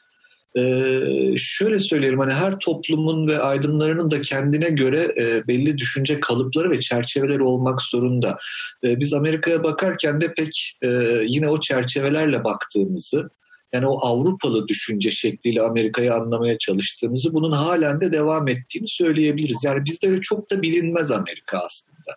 ee, 0.58 1.38
şöyle 1.38 1.80
söyleyelim 1.80 2.20
hani 2.20 2.34
her 2.34 2.60
toplumun 2.60 3.28
ve 3.28 3.39
aydınlarının 3.39 4.12
da 4.12 4.22
kendine 4.22 4.70
göre 4.70 5.14
e, 5.18 5.47
belli 5.47 5.78
düşünce 5.78 6.20
kalıpları 6.20 6.72
ve 6.72 6.80
çerçeveleri 6.80 7.43
olmak 7.43 7.82
zorunda. 7.82 8.38
E, 8.84 8.99
biz 8.99 9.14
Amerika'ya 9.14 9.64
bakarken 9.64 10.22
de 10.22 10.34
pek 10.34 10.78
e, 10.82 10.88
yine 11.28 11.49
o 11.49 11.60
çerçevelerle 11.60 12.43
baktığımızı 12.43 13.30
yani 13.74 13.88
o 13.88 13.97
Avrupalı 14.01 14.68
düşünce 14.68 15.12
şekliyle 15.12 15.62
Amerika'yı 15.62 16.14
anlamaya 16.14 16.58
çalıştığımızı 16.58 17.34
bunun 17.34 17.51
halen 17.51 18.01
de 18.01 18.12
devam 18.12 18.47
ettiğini 18.47 18.88
söyleyebiliriz. 18.88 19.64
Yani 19.66 19.86
bizde 19.86 20.22
çok 20.22 20.51
da 20.51 20.62
bilinmez 20.62 21.12
Amerika 21.12 21.58
aslında. 21.58 22.16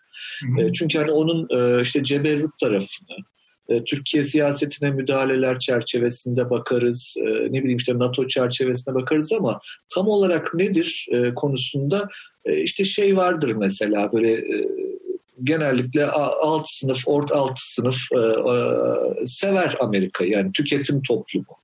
Hı 0.58 0.62
hı. 0.62 0.72
Çünkü 0.72 0.98
hani 0.98 1.10
onun 1.10 1.48
işte 1.82 2.04
ceberrut 2.04 2.58
tarafını, 2.60 3.16
Türkiye 3.86 4.22
siyasetine 4.22 4.90
müdahaleler 4.90 5.58
çerçevesinde 5.58 6.50
bakarız, 6.50 7.16
ne 7.24 7.60
bileyim 7.60 7.76
işte 7.76 7.98
NATO 7.98 8.26
çerçevesinde 8.26 8.94
bakarız 8.94 9.32
ama 9.32 9.60
tam 9.94 10.08
olarak 10.08 10.54
nedir 10.54 11.08
konusunda 11.36 12.08
işte 12.46 12.84
şey 12.84 13.16
vardır 13.16 13.52
mesela 13.52 14.12
böyle 14.12 14.44
genellikle 15.44 16.06
alt 16.06 16.68
sınıf, 16.68 16.98
orta 17.06 17.36
alt 17.36 17.58
sınıf 17.58 17.96
sever 19.24 19.74
Amerika'yı 19.80 20.30
yani 20.30 20.52
tüketim 20.52 21.02
toplumu 21.02 21.56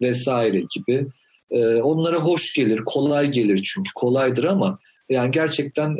vesaire 0.00 0.62
gibi. 0.76 1.06
Onlara 1.82 2.16
hoş 2.16 2.54
gelir, 2.54 2.78
kolay 2.86 3.30
gelir 3.30 3.62
çünkü 3.62 3.90
kolaydır 3.94 4.44
ama 4.44 4.78
yani 5.08 5.30
gerçekten 5.30 5.96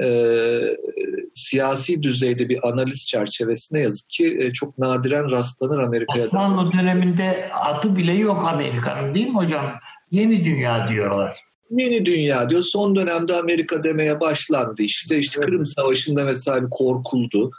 siyasi 1.37 2.03
düzeyde 2.03 2.49
bir 2.49 2.68
analiz 2.68 3.07
çerçevesine 3.07 3.80
yazık 3.80 4.11
ki 4.11 4.39
e, 4.41 4.53
çok 4.53 4.78
nadiren 4.78 5.30
rastlanır 5.30 5.78
Amerika'ya. 5.78 6.26
Osmanlı 6.26 6.72
döneminde 6.72 7.51
adı 7.53 7.97
bile 7.97 8.12
yok 8.12 8.45
Amerika'nın 8.45 9.14
değil 9.14 9.26
mi 9.26 9.34
hocam? 9.34 9.72
Yeni 10.11 10.45
dünya 10.45 10.89
diyorlar. 10.89 11.37
Yeni 11.70 12.07
dünya 12.07 12.51
diyor. 12.51 12.62
Son 12.62 12.97
dönemde 12.97 13.37
Amerika 13.37 13.82
demeye 13.82 14.20
başlandı 14.20 14.82
işte. 14.82 15.18
işte 15.18 15.41
Kırım 15.41 15.66
Savaşı'nda 15.66 16.24
mesela 16.24 16.68
korkuldu 16.70 17.51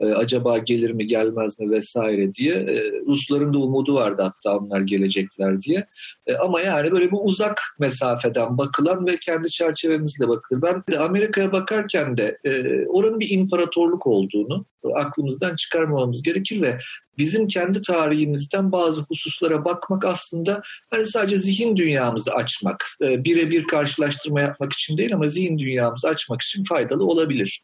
e, 0.00 0.06
acaba 0.06 0.58
gelir 0.58 0.90
mi 0.90 1.06
gelmez 1.06 1.60
mi 1.60 1.70
vesaire 1.70 2.32
diye. 2.32 2.54
E, 2.54 2.92
Rusların 3.06 3.54
da 3.54 3.58
umudu 3.58 3.94
vardı 3.94 4.22
hatta 4.22 4.58
onlar 4.58 4.80
gelecekler 4.80 5.60
diye. 5.60 5.86
E, 6.26 6.34
ama 6.34 6.60
yani 6.60 6.92
böyle 6.92 7.06
bir 7.10 7.18
uzak 7.22 7.60
mesafeden 7.78 8.58
bakılan 8.58 9.06
ve 9.06 9.16
kendi 9.16 9.50
çerçevemizle 9.50 10.28
bakılır. 10.28 10.62
Ben 10.62 10.82
de 10.90 10.98
Amerika'ya 10.98 11.52
bakarken 11.52 12.16
de 12.16 12.38
e, 12.44 12.84
oranın 12.86 13.20
bir 13.20 13.30
imparatorluk 13.30 14.06
olduğunu 14.06 14.66
aklımızdan 14.94 15.56
çıkarmamamız 15.56 16.22
gerekir 16.22 16.62
ve 16.62 16.78
bizim 17.18 17.46
kendi 17.46 17.82
tarihimizden 17.82 18.72
bazı 18.72 19.02
hususlara 19.02 19.64
bakmak 19.64 20.04
aslında 20.04 20.62
hani 20.90 21.04
sadece 21.04 21.36
zihin 21.36 21.76
dünyamızı 21.76 22.32
açmak, 22.32 22.86
e, 23.02 23.24
birebir 23.24 23.64
karşılaştırma 23.64 24.40
yapmak 24.40 24.72
için 24.72 24.98
değil 24.98 25.14
ama 25.14 25.28
zihin 25.28 25.58
dünyamızı 25.58 26.08
açmak 26.08 26.42
için 26.42 26.64
faydalı 26.64 27.04
olabilir. 27.04 27.62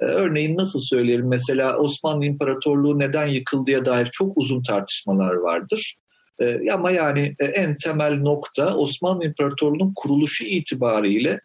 E, 0.00 0.04
örneğin 0.04 0.56
nasıl 0.56 0.80
söyleyelim 0.80 1.28
mesela 1.28 1.76
Osmanlı 1.76 2.24
İmparatorluğu 2.24 2.98
neden 2.98 3.26
yıkıldıya 3.26 3.84
dair 3.84 4.08
çok 4.12 4.38
uzun 4.38 4.62
tartışmalar 4.62 5.34
vardır. 5.34 5.94
E, 6.38 6.70
ama 6.70 6.90
yani 6.90 7.36
en 7.38 7.76
temel 7.76 8.20
nokta 8.20 8.76
Osmanlı 8.76 9.24
İmparatorluğu'nun 9.24 9.92
kuruluşu 9.96 10.44
itibariyle 10.44 11.40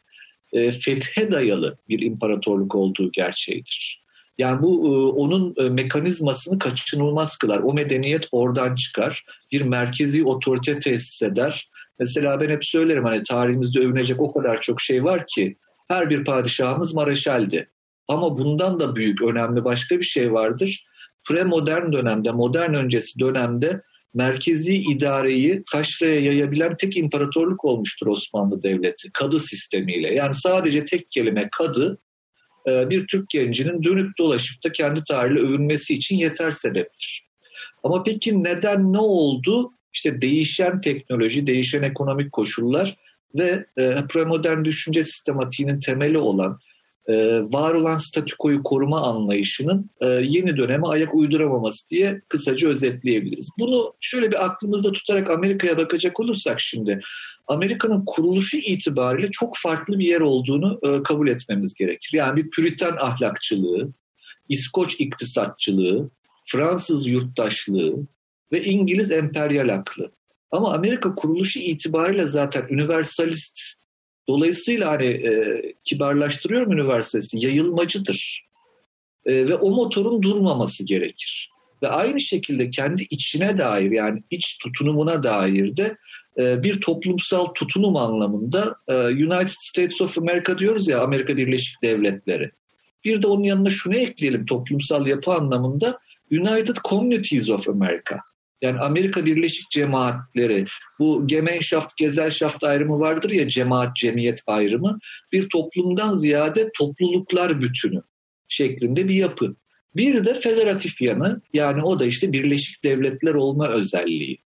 fethe 0.53 1.32
dayalı 1.32 1.78
bir 1.89 1.99
imparatorluk 1.99 2.75
olduğu 2.75 3.11
gerçeğidir. 3.11 4.07
Yani 4.38 4.62
bu 4.62 4.88
e, 4.88 4.90
onun 5.20 5.56
e, 5.58 5.70
mekanizmasını 5.70 6.60
kaçınılmaz 6.60 7.38
kılar. 7.38 7.60
O 7.60 7.74
medeniyet 7.74 8.28
oradan 8.32 8.76
çıkar. 8.76 9.26
Bir 9.52 9.62
merkezi 9.62 10.24
otorite 10.24 10.80
tesis 10.80 11.22
eder. 11.22 11.70
Mesela 12.00 12.42
ben 12.42 12.50
hep 12.50 12.66
söylerim 12.66 13.06
hani 13.06 13.24
tarihimizde 13.24 13.80
övünecek 13.80 14.22
o 14.22 14.34
kadar 14.34 14.62
çok 14.62 14.82
şey 14.82 15.04
var 15.04 15.26
ki 15.36 15.56
her 15.88 16.10
bir 16.10 16.24
padişahımız 16.24 16.96
mareşaldi. 16.96 17.70
Ama 18.08 18.38
bundan 18.38 18.80
da 18.80 18.96
büyük, 18.96 19.22
önemli 19.22 19.64
başka 19.64 19.98
bir 19.98 20.04
şey 20.04 20.34
vardır. 20.34 20.86
Pre-modern 21.30 21.92
dönemde, 21.92 22.32
modern 22.32 22.74
öncesi 22.74 23.20
dönemde 23.20 23.82
merkezi 24.14 24.76
idareyi 24.76 25.64
taşraya 25.72 26.20
yayabilen 26.22 26.78
tek 26.78 26.98
imparatorluk 26.98 27.66
olmuştur 27.66 28.08
Osmanlı 28.08 28.64
Devleti. 28.64 29.12
Kadı 29.14 29.40
sistemiyle. 29.40 30.14
Yani 30.14 30.34
sadece 30.34 30.86
tek 30.86 31.12
kelime 31.12 31.50
kadı 31.52 31.98
bir 32.68 33.07
Türk 33.07 33.30
gencinin 33.30 33.84
dönüp 33.84 34.18
dolaşıp 34.18 34.63
da 34.63 34.72
kendi 34.72 35.03
tarihiyle 35.03 35.47
övünmesi 35.47 35.93
için 35.93 36.18
yeter 36.18 36.51
sebeptir. 36.51 37.28
Ama 37.84 38.03
peki 38.03 38.43
neden 38.43 38.93
ne 38.93 38.99
oldu? 38.99 39.72
İşte 39.93 40.22
değişen 40.22 40.82
teknoloji, 40.82 41.47
değişen 41.47 41.84
ekonomik 41.84 42.32
koşullar 42.32 42.97
ve 43.36 43.65
e, 43.78 43.95
premodern 44.09 44.65
düşünce 44.65 45.03
sistematiğinin 45.03 45.80
temeli 45.80 46.18
olan 46.18 46.59
e, 47.08 47.39
var 47.53 47.74
olan 47.74 47.97
statükoyu 47.97 48.64
koruma 48.64 49.01
anlayışının 49.01 49.89
e, 50.01 50.05
yeni 50.08 50.58
döneme 50.58 50.88
ayak 50.88 51.16
uyduramaması 51.16 51.89
diye 51.89 52.22
kısaca 52.30 52.70
özetleyebiliriz. 52.70 53.49
Bunu 53.60 53.93
şöyle 54.01 54.32
bir 54.32 54.45
aklımızda 54.45 54.91
tutarak 54.91 55.30
Amerika'ya 55.30 55.78
bakacak 55.78 56.20
olursak 56.20 56.62
şimdi 56.62 57.01
Amerika'nın 57.47 58.03
kuruluşu 58.05 58.58
itibariyle 58.58 59.32
çok 59.32 59.58
farklı 59.58 59.99
bir 59.99 60.05
yer 60.05 60.22
olduğunu 60.22 60.80
e, 60.84 61.03
kabul 61.03 61.28
etmemiz 61.28 61.74
gerekir. 61.74 62.10
Yani 62.14 62.36
bir 62.38 62.49
püriten 62.49 62.95
ahlakçılığı, 62.99 63.93
İskoç 64.49 64.99
iktisatçılığı, 64.99 66.10
Fransız 66.45 67.08
yurttaşlığı 67.08 67.95
ve 68.51 68.64
İngiliz 68.64 69.12
emperyal 69.12 69.70
aklı. 69.70 70.12
Ama 70.51 70.74
Amerika 70.74 71.16
kuruluşu 71.16 71.60
itibariyle 71.60 72.26
zaten 72.26 72.64
universalist 72.72 73.60
Dolayısıyla 74.30 74.91
hani 74.91 75.05
e, 75.05 75.61
kibarlaştırıyorum 75.84 76.71
üniversitesi 76.71 77.45
yayılmacıdır. 77.45 78.47
E, 79.25 79.49
ve 79.49 79.55
o 79.55 79.71
motorun 79.71 80.21
durmaması 80.21 80.86
gerekir. 80.86 81.49
Ve 81.84 81.88
aynı 81.88 82.19
şekilde 82.19 82.69
kendi 82.69 83.03
içine 83.09 83.57
dair 83.57 83.91
yani 83.91 84.23
iç 84.30 84.57
tutunumuna 84.63 85.23
dair 85.23 85.78
de 85.78 85.97
e, 86.38 86.63
bir 86.63 86.82
toplumsal 86.82 87.45
tutunum 87.45 87.95
anlamında 87.95 88.75
e, 88.88 88.93
United 89.07 89.55
States 89.57 90.01
of 90.01 90.17
America 90.17 90.59
diyoruz 90.59 90.88
ya 90.88 91.01
Amerika 91.01 91.38
Birleşik 91.38 91.84
Devletleri. 91.84 92.51
Bir 93.05 93.21
de 93.21 93.28
onun 93.28 93.43
yanına 93.43 93.69
şunu 93.69 93.95
ekleyelim 93.95 94.45
toplumsal 94.45 95.07
yapı 95.07 95.32
anlamında 95.32 95.99
United 96.32 96.75
Communities 96.89 97.49
of 97.49 97.69
America. 97.69 98.19
Yani 98.62 98.80
Amerika 98.80 99.26
Birleşik 99.26 99.70
Cemaatleri, 99.70 100.66
bu 100.99 101.28
Gemeinschaft, 101.28 101.97
Gesellschaft 101.97 102.64
ayrımı 102.64 102.99
vardır 102.99 103.30
ya 103.30 103.49
cemaat, 103.49 103.95
cemiyet 103.95 104.43
ayrımı. 104.47 104.99
Bir 105.32 105.49
toplumdan 105.49 106.16
ziyade 106.16 106.70
topluluklar 106.78 107.62
bütünü 107.62 108.01
şeklinde 108.47 109.08
bir 109.08 109.16
yapı. 109.16 109.55
Bir 109.95 110.26
de 110.26 110.39
federatif 110.39 111.01
yanı 111.01 111.41
yani 111.53 111.84
o 111.84 111.99
da 111.99 112.05
işte 112.05 112.34
Birleşik 112.34 112.84
Devletler 112.84 113.34
olma 113.34 113.68
özelliği. 113.68 114.38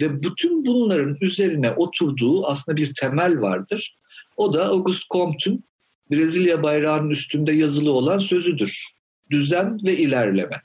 Ve 0.00 0.22
bütün 0.22 0.66
bunların 0.66 1.16
üzerine 1.20 1.70
oturduğu 1.70 2.46
aslında 2.46 2.76
bir 2.76 2.94
temel 3.00 3.42
vardır. 3.42 3.96
O 4.36 4.52
da 4.52 4.66
Auguste 4.66 5.04
Comte'un 5.10 5.64
Brezilya 6.10 6.62
bayrağının 6.62 7.10
üstünde 7.10 7.52
yazılı 7.52 7.92
olan 7.92 8.18
sözüdür. 8.18 8.86
Düzen 9.30 9.78
ve 9.86 9.96
ilerleme. 9.96 10.62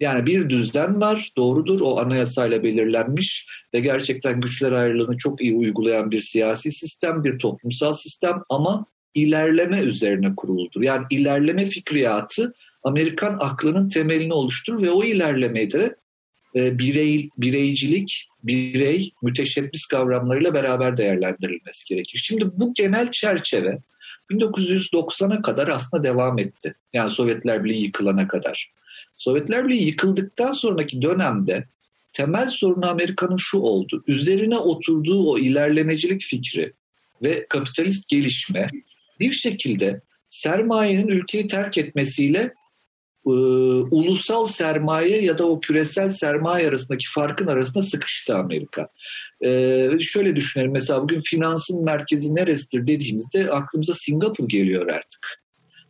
Yani 0.00 0.26
bir 0.26 0.50
düzen 0.50 1.00
var, 1.00 1.30
doğrudur. 1.36 1.80
O 1.80 1.98
anayasayla 1.98 2.62
belirlenmiş 2.62 3.46
ve 3.74 3.80
gerçekten 3.80 4.40
güçler 4.40 4.72
ayrılığını 4.72 5.16
çok 5.16 5.40
iyi 5.42 5.54
uygulayan 5.54 6.10
bir 6.10 6.20
siyasi 6.20 6.70
sistem, 6.70 7.24
bir 7.24 7.38
toplumsal 7.38 7.92
sistem 7.92 8.42
ama 8.48 8.86
ilerleme 9.14 9.80
üzerine 9.80 10.34
kuruludur. 10.36 10.82
Yani 10.82 11.06
ilerleme 11.10 11.64
fikriyatı 11.64 12.54
Amerikan 12.82 13.36
aklının 13.40 13.88
temelini 13.88 14.32
oluşturur 14.32 14.82
ve 14.82 14.90
o 14.90 15.04
ilerlemede 15.04 15.96
e, 16.56 16.78
birey, 16.78 17.28
bireycilik, 17.38 18.28
birey, 18.42 19.10
müteşebbis 19.22 19.86
kavramlarıyla 19.86 20.54
beraber 20.54 20.96
değerlendirilmesi 20.96 21.88
gerekir. 21.88 22.20
Şimdi 22.24 22.44
bu 22.52 22.74
genel 22.74 23.10
çerçeve 23.10 23.78
1990'a 24.30 25.42
kadar 25.42 25.68
aslında 25.68 26.02
devam 26.02 26.38
etti. 26.38 26.74
Yani 26.92 27.10
Sovyetler 27.10 27.64
Birliği 27.64 27.82
yıkılana 27.82 28.28
kadar. 28.28 28.72
Sovyetler 29.16 29.68
Birliği 29.68 29.86
yıkıldıktan 29.86 30.52
sonraki 30.52 31.02
dönemde 31.02 31.64
temel 32.12 32.48
sorunu 32.48 32.86
Amerika'nın 32.86 33.36
şu 33.36 33.58
oldu. 33.58 34.04
Üzerine 34.06 34.58
oturduğu 34.58 35.30
o 35.30 35.38
ilerlemecilik 35.38 36.22
fikri 36.22 36.72
ve 37.22 37.46
kapitalist 37.48 38.08
gelişme 38.08 38.70
bir 39.20 39.32
şekilde 39.32 40.00
sermayenin 40.28 41.08
ülkeyi 41.08 41.46
terk 41.46 41.78
etmesiyle 41.78 42.54
e, 43.26 43.30
ulusal 43.90 44.46
sermaye 44.46 45.22
ya 45.22 45.38
da 45.38 45.48
o 45.48 45.60
küresel 45.60 46.08
sermaye 46.08 46.68
arasındaki 46.68 47.04
farkın 47.14 47.46
arasında 47.46 47.82
sıkıştı 47.82 48.36
Amerika. 48.36 48.88
E, 49.44 49.88
şöyle 50.00 50.36
düşünelim 50.36 50.72
mesela 50.72 51.02
bugün 51.02 51.20
finansın 51.20 51.84
merkezi 51.84 52.34
neresidir 52.34 52.86
dediğimizde 52.86 53.50
aklımıza 53.50 53.94
Singapur 53.94 54.48
geliyor 54.48 54.86
artık. 54.86 55.44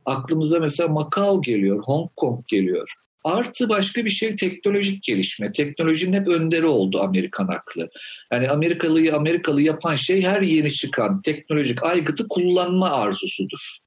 Aklımıza 0.07 0.61
mesela 0.61 0.89
Macau 0.89 1.43
geliyor, 1.43 1.83
Hong 1.85 2.11
Kong 2.17 2.47
geliyor. 2.49 2.95
Artı 3.25 3.69
başka 3.69 4.05
bir 4.05 4.11
şey 4.11 4.37
teknolojik 4.37 5.03
gelişme. 5.03 5.53
Teknolojinin 5.53 6.21
hep 6.21 6.29
önderi 6.29 6.67
oldu 6.67 7.01
Amerikan 7.01 7.49
aklı. 7.49 7.91
Yani 8.33 8.51
Amerikalıyı 8.51 9.15
Amerikalı 9.15 9.63
yapan 9.63 9.95
şey 9.95 10.23
her 10.23 10.43
yeni 10.43 10.73
çıkan 10.73 11.23
teknolojik 11.23 11.83
aygıtı 11.83 12.29
kullanma 12.29 12.91
arzusudur. 12.91 13.79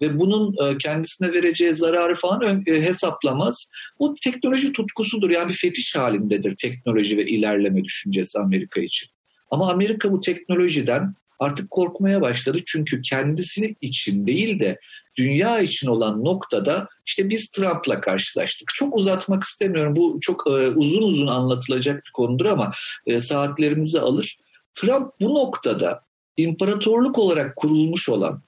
Ve 0.00 0.18
bunun 0.18 0.54
e, 0.66 0.78
kendisine 0.78 1.32
vereceği 1.32 1.74
zararı 1.74 2.14
falan 2.14 2.62
e, 2.66 2.72
hesaplamaz. 2.72 3.70
Bu 3.98 4.14
teknoloji 4.24 4.72
tutkusudur. 4.72 5.30
Yani 5.30 5.48
bir 5.48 5.56
fetiş 5.56 5.96
halindedir 5.96 6.56
teknoloji 6.56 7.16
ve 7.16 7.26
ilerleme 7.26 7.84
düşüncesi 7.84 8.38
Amerika 8.38 8.80
için. 8.80 9.08
Ama 9.50 9.70
Amerika 9.70 10.12
bu 10.12 10.20
teknolojiden 10.20 11.14
artık 11.38 11.70
korkmaya 11.70 12.20
başladı. 12.20 12.58
Çünkü 12.66 13.02
kendisi 13.02 13.76
için 13.80 14.26
değil 14.26 14.60
de 14.60 14.78
dünya 15.16 15.60
için 15.60 15.88
olan 15.88 16.24
noktada 16.24 16.88
işte 17.06 17.30
biz 17.30 17.48
Trump'la 17.48 18.00
karşılaştık. 18.00 18.68
Çok 18.74 18.96
uzatmak 18.96 19.42
istemiyorum. 19.42 19.96
Bu 19.96 20.18
çok 20.20 20.46
e, 20.46 20.50
uzun 20.50 21.02
uzun 21.02 21.26
anlatılacak 21.26 22.04
bir 22.06 22.10
konudur 22.10 22.46
ama 22.46 22.72
e, 23.06 23.20
saatlerimizi 23.20 24.00
alır. 24.00 24.36
Trump 24.74 25.12
bu 25.20 25.34
noktada 25.34 26.04
imparatorluk 26.36 27.18
olarak 27.18 27.56
kurulmuş 27.56 28.08
olan 28.08 28.42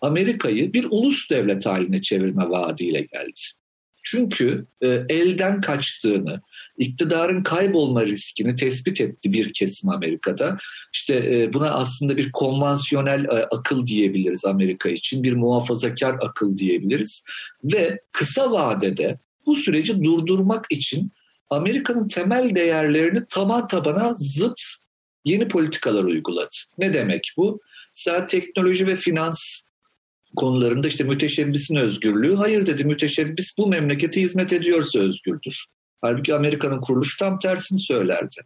Amerika'yı 0.00 0.72
bir 0.72 0.86
ulus 0.90 1.30
devlet 1.30 1.66
haline 1.66 2.02
çevirme 2.02 2.50
vaadiyle 2.50 3.00
geldi. 3.00 3.40
Çünkü 4.02 4.66
e, 4.80 4.86
elden 5.08 5.60
kaçtığını, 5.60 6.40
iktidarın 6.78 7.42
kaybolma 7.42 8.06
riskini 8.06 8.56
tespit 8.56 9.00
etti 9.00 9.32
bir 9.32 9.52
kesim 9.52 9.90
Amerika'da. 9.90 10.58
İşte 10.94 11.14
e, 11.14 11.52
buna 11.52 11.70
aslında 11.70 12.16
bir 12.16 12.32
konvansiyonel 12.32 13.24
e, 13.24 13.28
akıl 13.28 13.86
diyebiliriz 13.86 14.44
Amerika 14.44 14.88
için, 14.88 15.22
bir 15.22 15.32
muhafazakar 15.32 16.16
akıl 16.20 16.56
diyebiliriz. 16.56 17.24
Ve 17.64 18.00
kısa 18.12 18.50
vadede 18.50 19.18
bu 19.46 19.56
süreci 19.56 20.04
durdurmak 20.04 20.66
için 20.70 21.12
Amerika'nın 21.50 22.08
temel 22.08 22.54
değerlerini 22.54 23.18
tama 23.28 23.66
tabana 23.66 24.14
zıt 24.16 24.60
yeni 25.24 25.48
politikalar 25.48 26.04
uyguladı. 26.04 26.54
Ne 26.78 26.94
demek 26.94 27.32
bu? 27.36 27.60
Mesela 27.96 28.26
teknoloji 28.26 28.86
ve 28.86 28.96
finans 28.96 29.62
konularında 30.36 30.88
işte 30.88 31.04
müteşebbisin 31.04 31.76
özgürlüğü. 31.76 32.34
Hayır 32.34 32.66
dedi 32.66 32.84
müteşebbis 32.84 33.58
bu 33.58 33.66
memlekete 33.66 34.20
hizmet 34.20 34.52
ediyorsa 34.52 34.98
özgürdür. 34.98 35.66
Halbuki 36.00 36.34
Amerika'nın 36.34 36.80
kuruluşu 36.80 37.18
tam 37.18 37.38
tersini 37.38 37.78
söylerdi. 37.78 38.36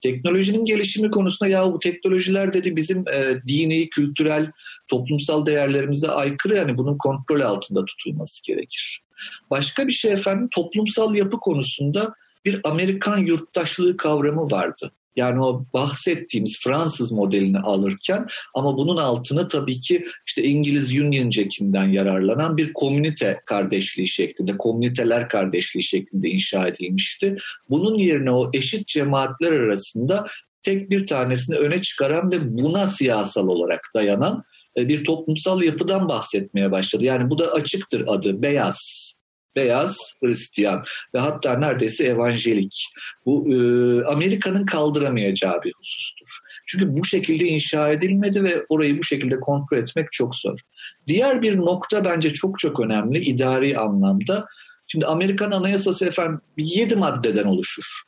Teknolojinin 0.00 0.64
gelişimi 0.64 1.10
konusunda 1.10 1.50
ya 1.50 1.72
bu 1.72 1.78
teknolojiler 1.78 2.52
dedi 2.52 2.76
bizim 2.76 2.98
e, 3.08 3.40
dini, 3.46 3.88
kültürel, 3.88 4.50
toplumsal 4.88 5.46
değerlerimize 5.46 6.08
aykırı 6.08 6.56
yani 6.56 6.78
bunun 6.78 6.98
kontrol 6.98 7.40
altında 7.40 7.84
tutulması 7.84 8.46
gerekir. 8.46 9.02
Başka 9.50 9.86
bir 9.86 9.92
şey 9.92 10.12
efendim 10.12 10.48
toplumsal 10.52 11.14
yapı 11.14 11.40
konusunda 11.40 12.14
bir 12.44 12.60
Amerikan 12.64 13.18
yurttaşlığı 13.18 13.96
kavramı 13.96 14.50
vardı. 14.50 14.92
Yani 15.16 15.42
o 15.42 15.66
bahsettiğimiz 15.74 16.60
Fransız 16.64 17.12
modelini 17.12 17.58
alırken 17.58 18.26
ama 18.54 18.78
bunun 18.78 18.96
altına 18.96 19.46
tabii 19.46 19.80
ki 19.80 20.04
işte 20.26 20.42
İngiliz 20.42 20.92
Union 20.92 21.30
Jack'inden 21.30 21.88
yararlanan 21.88 22.56
bir 22.56 22.72
komünite 22.72 23.40
kardeşliği 23.46 24.08
şeklinde, 24.08 24.56
komüniteler 24.58 25.28
kardeşliği 25.28 25.82
şeklinde 25.82 26.28
inşa 26.28 26.66
edilmişti. 26.66 27.36
Bunun 27.70 27.98
yerine 27.98 28.30
o 28.30 28.50
eşit 28.52 28.88
cemaatler 28.88 29.52
arasında 29.52 30.26
tek 30.62 30.90
bir 30.90 31.06
tanesini 31.06 31.56
öne 31.56 31.82
çıkaran 31.82 32.32
ve 32.32 32.58
buna 32.58 32.86
siyasal 32.86 33.48
olarak 33.48 33.80
dayanan 33.94 34.44
e, 34.76 34.88
bir 34.88 35.04
toplumsal 35.04 35.62
yapıdan 35.62 36.08
bahsetmeye 36.08 36.72
başladı. 36.72 37.04
Yani 37.04 37.30
bu 37.30 37.38
da 37.38 37.52
açıktır 37.52 38.04
adı 38.06 38.42
beyaz 38.42 39.12
beyaz 39.56 40.14
Hristiyan 40.22 40.84
ve 41.14 41.18
hatta 41.18 41.58
neredeyse 41.58 42.04
evanjelik. 42.04 42.84
Bu 43.26 43.54
e, 43.54 43.56
Amerika'nın 44.04 44.66
kaldıramayacağı 44.66 45.62
bir 45.62 45.72
husustur. 45.78 46.38
Çünkü 46.66 46.96
bu 46.96 47.04
şekilde 47.04 47.44
inşa 47.44 47.90
edilmedi 47.90 48.44
ve 48.44 48.66
orayı 48.68 48.98
bu 48.98 49.04
şekilde 49.04 49.40
kontrol 49.40 49.78
etmek 49.78 50.12
çok 50.12 50.34
zor. 50.34 50.58
Diğer 51.06 51.42
bir 51.42 51.56
nokta 51.56 52.04
bence 52.04 52.32
çok 52.32 52.58
çok 52.58 52.80
önemli 52.80 53.18
idari 53.18 53.78
anlamda. 53.78 54.46
Şimdi 54.86 55.06
Amerikan 55.06 55.50
Anayasası 55.50 56.06
efendim 56.06 56.40
7 56.56 56.96
maddeden 56.96 57.44
oluşur 57.44 58.02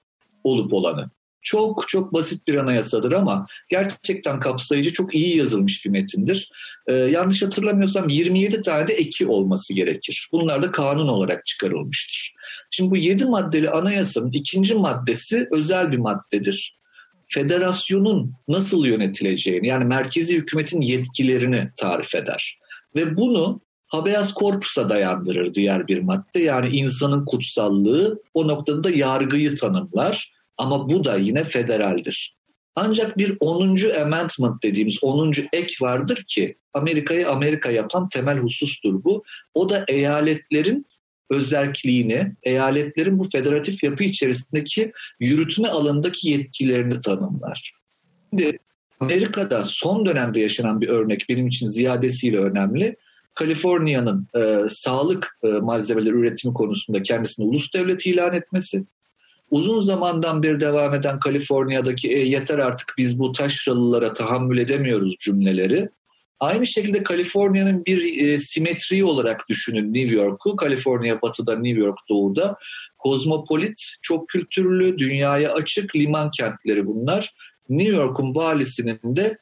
olup 0.44 0.72
olanı 0.72 1.10
çok 1.48 1.88
çok 1.88 2.12
basit 2.12 2.46
bir 2.46 2.54
anayasadır 2.54 3.12
ama 3.12 3.46
gerçekten 3.68 4.40
kapsayıcı 4.40 4.92
çok 4.92 5.14
iyi 5.14 5.36
yazılmış 5.36 5.84
bir 5.84 5.90
metindir. 5.90 6.50
Ee, 6.86 6.94
yanlış 6.94 7.42
hatırlamıyorsam 7.42 8.08
27 8.08 8.62
tane 8.62 8.86
de 8.86 8.92
eki 8.92 9.26
olması 9.26 9.74
gerekir. 9.74 10.28
Bunlar 10.32 10.62
da 10.62 10.70
kanun 10.70 11.08
olarak 11.08 11.46
çıkarılmıştır. 11.46 12.34
Şimdi 12.70 12.90
bu 12.90 12.96
7 12.96 13.24
maddeli 13.24 13.70
anayasanın 13.70 14.32
ikinci 14.32 14.74
maddesi 14.74 15.48
özel 15.52 15.92
bir 15.92 15.98
maddedir. 15.98 16.78
Federasyonun 17.28 18.32
nasıl 18.48 18.84
yönetileceğini 18.84 19.66
yani 19.66 19.84
merkezi 19.84 20.36
hükümetin 20.36 20.80
yetkilerini 20.80 21.70
tarif 21.76 22.14
eder. 22.14 22.58
Ve 22.96 23.16
bunu 23.16 23.60
habeas 23.86 24.34
corpus'a 24.34 24.88
dayandırır 24.88 25.54
diğer 25.54 25.88
bir 25.88 25.98
madde. 25.98 26.40
Yani 26.40 26.68
insanın 26.68 27.24
kutsallığı 27.24 28.22
o 28.34 28.48
noktada 28.48 28.84
da 28.84 28.90
yargıyı 28.90 29.54
tanımlar 29.54 30.37
ama 30.58 30.88
bu 30.88 31.04
da 31.04 31.16
yine 31.16 31.44
federaldir. 31.44 32.38
Ancak 32.76 33.18
bir 33.18 33.36
10. 33.40 33.76
amendment 34.00 34.62
dediğimiz 34.62 35.04
10. 35.04 35.32
ek 35.52 35.74
vardır 35.80 36.24
ki 36.28 36.56
Amerika'yı 36.74 37.28
Amerika 37.28 37.70
yapan 37.70 38.08
temel 38.08 38.38
husustur 38.38 39.04
bu. 39.04 39.24
O 39.54 39.68
da 39.68 39.84
eyaletlerin 39.88 40.86
özerkliğini, 41.30 42.32
eyaletlerin 42.42 43.18
bu 43.18 43.30
federatif 43.30 43.82
yapı 43.82 44.04
içerisindeki 44.04 44.92
yürütme 45.20 45.68
alanındaki 45.68 46.30
yetkilerini 46.30 47.00
tanımlar. 47.00 47.72
Şimdi 48.30 48.58
Amerika'da 49.00 49.64
son 49.64 50.06
dönemde 50.06 50.40
yaşanan 50.40 50.80
bir 50.80 50.88
örnek 50.88 51.26
benim 51.28 51.46
için 51.46 51.66
ziyadesiyle 51.66 52.38
önemli. 52.38 52.96
Kaliforniya'nın 53.34 54.28
e, 54.36 54.68
sağlık 54.68 55.38
e, 55.42 55.48
malzemeleri 55.48 56.14
üretimi 56.14 56.54
konusunda 56.54 57.02
kendisini 57.02 57.46
ulus 57.46 57.74
devleti 57.74 58.10
ilan 58.10 58.34
etmesi 58.34 58.84
uzun 59.50 59.80
zamandan 59.80 60.42
beri 60.42 60.60
devam 60.60 60.94
eden 60.94 61.20
Kaliforniya'daki 61.20 62.12
e, 62.12 62.18
yeter 62.18 62.58
artık 62.58 62.94
biz 62.98 63.18
bu 63.18 63.32
taşralılara 63.32 64.12
tahammül 64.12 64.58
edemiyoruz 64.58 65.14
cümleleri. 65.18 65.88
Aynı 66.40 66.66
şekilde 66.66 67.02
Kaliforniya'nın 67.02 67.84
bir 67.84 68.22
e, 68.22 68.38
simetri 68.38 69.04
olarak 69.04 69.48
düşünün 69.48 69.94
New 69.94 70.16
York'u. 70.16 70.56
Kaliforniya 70.56 71.22
batıda, 71.22 71.58
New 71.58 71.80
York 71.80 71.98
doğuda. 72.08 72.56
Kozmopolit, 72.98 73.94
çok 74.02 74.28
kültürlü, 74.28 74.98
dünyaya 74.98 75.52
açık 75.52 75.96
liman 75.96 76.30
kentleri 76.30 76.86
bunlar. 76.86 77.32
New 77.68 77.96
York'un 77.96 78.34
valisinin 78.34 79.00
de 79.04 79.38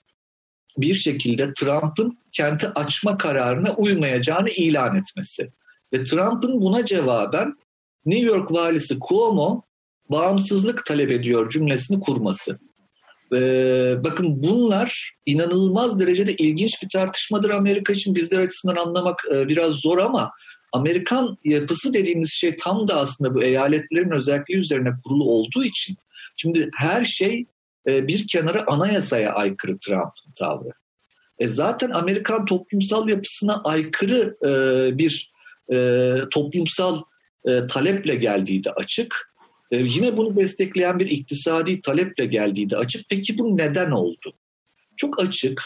bir 0.79 0.95
şekilde 0.95 1.55
Trump'ın 1.55 2.19
kenti 2.33 2.69
açma 2.69 3.19
kararına 3.19 3.75
uymayacağını 3.75 4.51
ilan 4.51 4.97
etmesi. 4.97 5.53
Ve 5.93 6.05
Trump'ın 6.05 6.61
buna 6.61 6.85
cevaben 6.85 7.57
New 8.07 8.27
York 8.27 8.53
valisi 8.53 8.97
Cuomo 9.09 9.63
bağımsızlık 10.11 10.87
talep 10.87 11.13
ediyor 11.13 11.51
cümlesini 11.51 12.01
kurması. 12.01 12.59
Ee, 13.33 13.95
bakın 14.05 14.43
bunlar 14.43 15.13
inanılmaz 15.27 16.01
derecede 16.01 16.35
ilginç 16.35 16.83
bir 16.83 16.89
tartışmadır 16.89 17.51
Amerika 17.51 17.93
için. 17.93 18.15
Bizler 18.15 18.41
açısından 18.41 18.77
anlamak 18.77 19.21
e, 19.35 19.49
biraz 19.49 19.75
zor 19.75 19.99
ama 19.99 20.31
Amerikan 20.73 21.39
yapısı 21.45 21.95
dediğimiz 21.95 22.33
şey 22.33 22.57
tam 22.57 22.89
da 22.89 22.95
aslında 23.01 23.35
bu 23.35 23.43
eyaletlerin 23.43 24.11
özelliği 24.11 24.59
üzerine 24.59 24.91
kurulu 25.05 25.25
olduğu 25.25 25.65
için. 25.65 25.97
Şimdi 26.37 26.71
her 26.77 27.05
şey 27.05 27.47
e, 27.89 28.09
bir 28.09 28.27
kenara 28.27 28.65
anayasaya 28.67 29.33
aykırı 29.33 29.79
Trump'ın 29.79 30.33
tavrı. 30.39 30.71
E 31.39 31.49
zaten 31.49 31.91
Amerikan 31.91 32.45
toplumsal 32.45 33.09
yapısına 33.09 33.61
aykırı 33.65 34.37
e, 34.45 34.99
bir 34.99 35.33
e, 35.73 36.15
toplumsal 36.31 37.03
e, 37.49 37.67
taleple 37.67 38.15
geldiği 38.15 38.65
de 38.65 38.71
açık. 38.71 39.33
E, 39.71 39.77
yine 39.79 40.17
bunu 40.17 40.37
destekleyen 40.37 40.99
bir 40.99 41.11
iktisadi 41.11 41.81
taleple 41.81 42.27
geldiği 42.27 42.71
de 42.71 42.77
açık. 42.77 43.09
Peki 43.09 43.39
bu 43.39 43.57
neden 43.57 43.91
oldu? 43.91 44.33
Çok 44.97 45.21
açık. 45.23 45.63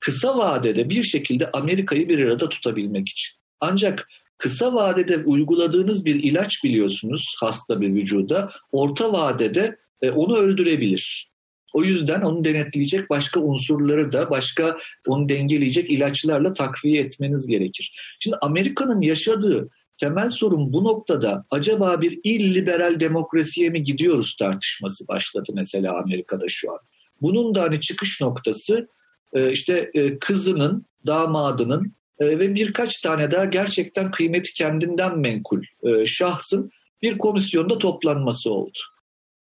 Kısa 0.00 0.38
vadede 0.38 0.90
bir 0.90 1.04
şekilde 1.04 1.50
Amerika'yı 1.50 2.08
bir 2.08 2.18
arada 2.18 2.48
tutabilmek 2.48 3.08
için. 3.08 3.38
Ancak 3.60 4.08
kısa 4.38 4.74
vadede 4.74 5.18
uyguladığınız 5.18 6.04
bir 6.04 6.22
ilaç 6.22 6.64
biliyorsunuz 6.64 7.36
hasta 7.40 7.80
bir 7.80 7.94
vücuda 7.94 8.50
orta 8.72 9.12
vadede 9.12 9.76
e, 10.02 10.10
onu 10.10 10.36
öldürebilir. 10.36 11.28
O 11.74 11.84
yüzden 11.84 12.20
onu 12.20 12.44
denetleyecek 12.44 13.10
başka 13.10 13.40
unsurları 13.40 14.12
da 14.12 14.30
başka 14.30 14.78
onu 15.06 15.28
dengeleyecek 15.28 15.90
ilaçlarla 15.90 16.52
takviye 16.52 17.02
etmeniz 17.02 17.46
gerekir. 17.46 18.16
Şimdi 18.20 18.36
Amerika'nın 18.40 19.00
yaşadığı 19.00 19.68
temel 20.04 20.28
sorun 20.28 20.72
bu 20.72 20.84
noktada 20.84 21.44
acaba 21.50 22.00
bir 22.00 22.20
illiberal 22.24 23.00
demokrasiye 23.00 23.70
mi 23.70 23.82
gidiyoruz 23.82 24.36
tartışması 24.38 25.08
başladı 25.08 25.52
mesela 25.54 25.98
Amerika'da 25.98 26.44
şu 26.48 26.72
an. 26.72 26.78
Bunun 27.22 27.54
da 27.54 27.62
hani 27.62 27.80
çıkış 27.80 28.20
noktası 28.20 28.88
e, 29.32 29.50
işte 29.50 29.90
e, 29.94 30.18
kızının, 30.18 30.86
damadının 31.06 31.92
e, 32.18 32.26
ve 32.26 32.54
birkaç 32.54 33.00
tane 33.00 33.30
daha 33.30 33.44
gerçekten 33.44 34.10
kıymeti 34.10 34.54
kendinden 34.54 35.18
menkul 35.18 35.62
şahsın 36.06 36.70
bir 37.02 37.18
komisyonda 37.18 37.78
toplanması 37.78 38.50
oldu. 38.50 38.78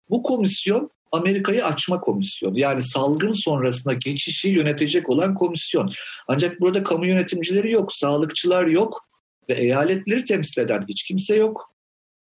Bu 0.10 0.24
komisyon 0.24 0.91
Amerika'yı 1.12 1.66
açma 1.66 2.01
komisyonu. 2.01 2.60
Yani 2.60 2.82
salgın 2.82 3.32
sonrasında 3.32 3.93
geçişi 3.93 4.49
yönetecek 4.49 5.10
olan 5.10 5.36
komisyon. 5.36 5.91
Ancak 6.28 6.62
burada 6.62 6.84
kamu 6.84 7.06
yönetimcileri 7.06 7.72
yok, 7.72 7.93
sağlıkçılar 7.93 8.68
yok, 8.68 9.06
ve 9.49 9.53
eyaletleri 9.53 10.23
temsil 10.23 10.61
eden 10.61 10.85
hiç 10.89 11.03
kimse 11.03 11.35
yok. 11.35 11.73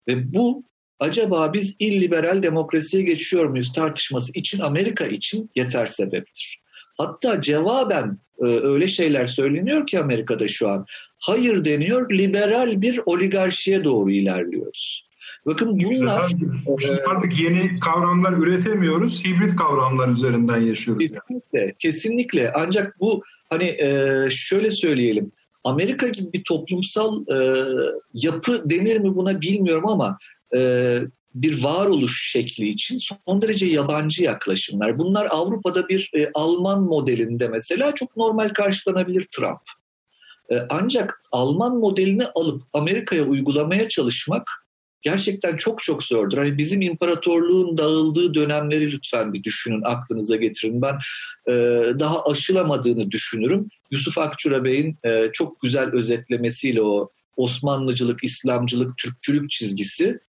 Ve 0.08 0.34
bu 0.34 0.64
acaba 1.00 1.54
biz 1.54 1.76
illiberal 1.80 2.44
demokrasiye 2.44 3.04
geçiyor 3.04 3.46
muyuz 3.46 3.74
tartışması 3.74 4.32
için 4.34 4.60
Amerika 4.60 5.06
için 5.06 5.50
yeter 5.56 5.86
sebeptir. 5.86 6.60
Hatta 6.98 7.42
cevaben 7.42 8.18
e, 8.40 8.46
öyle 8.46 8.88
şeyler 8.88 9.26
söyleniyor 9.26 9.88
ki 9.88 10.00
Amerika'da 10.00 10.48
şu 10.48 10.70
an. 10.70 10.86
Hayır 11.20 11.66
deniyor, 11.66 12.12
liberal 12.12 12.82
bir 12.82 13.00
oligarşiye 13.06 13.84
doğru 13.84 14.12
ilerliyoruz. 14.12 15.06
Bakın 15.46 15.80
bunlar... 15.84 16.28
Şimdi 16.28 17.02
artık 17.10 17.40
yeni 17.40 17.80
kavramlar 17.80 18.34
üretemiyoruz, 18.34 19.26
hibrit 19.26 19.56
kavramlar 19.56 20.10
üzerinden 20.10 20.62
yaşıyoruz. 20.62 21.08
Kesinlikle, 21.08 21.60
yani. 21.60 21.74
kesinlikle. 21.80 22.52
Ancak 22.54 23.00
bu 23.00 23.24
hani 23.50 23.64
e, 23.64 24.28
şöyle 24.30 24.72
söyleyelim, 24.72 25.32
Amerika 25.66 26.08
gibi 26.08 26.34
bir 26.34 26.44
toplumsal 26.44 27.28
e, 27.28 27.66
yapı 28.14 28.70
denir 28.70 29.00
mi 29.00 29.16
buna 29.16 29.42
bilmiyorum 29.42 29.90
ama 29.90 30.18
e, 30.56 31.00
bir 31.36 31.64
varoluş 31.64 32.32
şekli 32.32 32.70
için 32.70 32.98
son 32.98 33.42
derece 33.42 33.66
yabancı 33.66 34.24
yaklaşımlar. 34.24 35.00
Bunlar 35.00 35.28
Avrupa'da 35.32 35.90
bir 35.90 36.12
e, 36.16 36.32
Alman 36.34 36.84
modelinde 36.84 37.48
mesela 37.48 37.96
çok 37.96 38.18
normal 38.18 38.50
karşılanabilir 38.50 39.28
Trump. 39.36 39.62
E, 40.52 40.56
ancak 40.70 41.22
Alman 41.32 41.78
modelini 41.78 42.26
alıp 42.26 42.62
Amerika'ya 42.74 43.24
uygulamaya 43.24 43.90
çalışmak 43.90 44.65
gerçekten 45.06 45.58
çok 45.58 45.84
çok 45.84 46.04
zordur. 46.04 46.38
Hani 46.38 46.58
bizim 46.58 46.82
imparatorluğun 46.82 47.78
dağıldığı 47.78 48.34
dönemleri 48.34 48.92
lütfen 48.92 49.34
bir 49.34 49.44
düşünün, 49.44 49.82
aklınıza 49.86 50.36
getirin. 50.36 50.82
Ben 50.82 50.96
e, 51.48 51.54
daha 52.00 52.24
aşılamadığını 52.24 53.12
düşünürüm. 53.12 53.70
Yusuf 53.92 54.18
Akçura 54.18 54.64
Bey'in 54.64 54.98
e, 55.04 55.30
çok 55.34 55.62
güzel 55.62 55.92
özetlemesiyle 55.92 56.82
o 56.82 57.10
Osmanlıcılık, 57.38 58.24
İslamcılık, 58.24 58.98
Türkçülük 58.98 59.50
çizgisi 59.50 60.20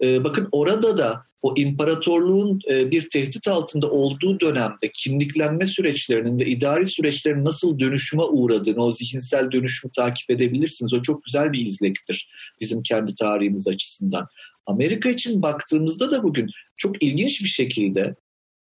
ee, 0.00 0.24
bakın 0.24 0.48
orada 0.52 0.98
da 0.98 1.26
o 1.44 1.54
imparatorluğun 1.56 2.60
e, 2.70 2.90
bir 2.90 3.08
tehdit 3.08 3.48
altında 3.48 3.90
olduğu 3.90 4.40
dönemde 4.40 4.90
kimliklenme 4.94 5.66
süreçlerinin 5.66 6.40
ve 6.40 6.46
idari 6.46 6.86
süreçlerin 6.86 7.44
nasıl 7.44 7.78
dönüşüme 7.78 8.22
uğradığını, 8.22 8.84
o 8.84 8.92
zihinsel 8.92 9.50
dönüşümü 9.50 9.92
takip 9.92 10.30
edebilirsiniz. 10.30 10.94
O 10.94 11.02
çok 11.02 11.24
güzel 11.24 11.52
bir 11.52 11.66
izlektir 11.66 12.28
bizim 12.60 12.82
kendi 12.82 13.14
tarihimiz 13.14 13.68
açısından. 13.68 14.26
Amerika 14.66 15.08
için 15.08 15.42
baktığımızda 15.42 16.10
da 16.10 16.22
bugün 16.22 16.50
çok 16.76 17.02
ilginç 17.02 17.42
bir 17.42 17.48
şekilde 17.48 18.14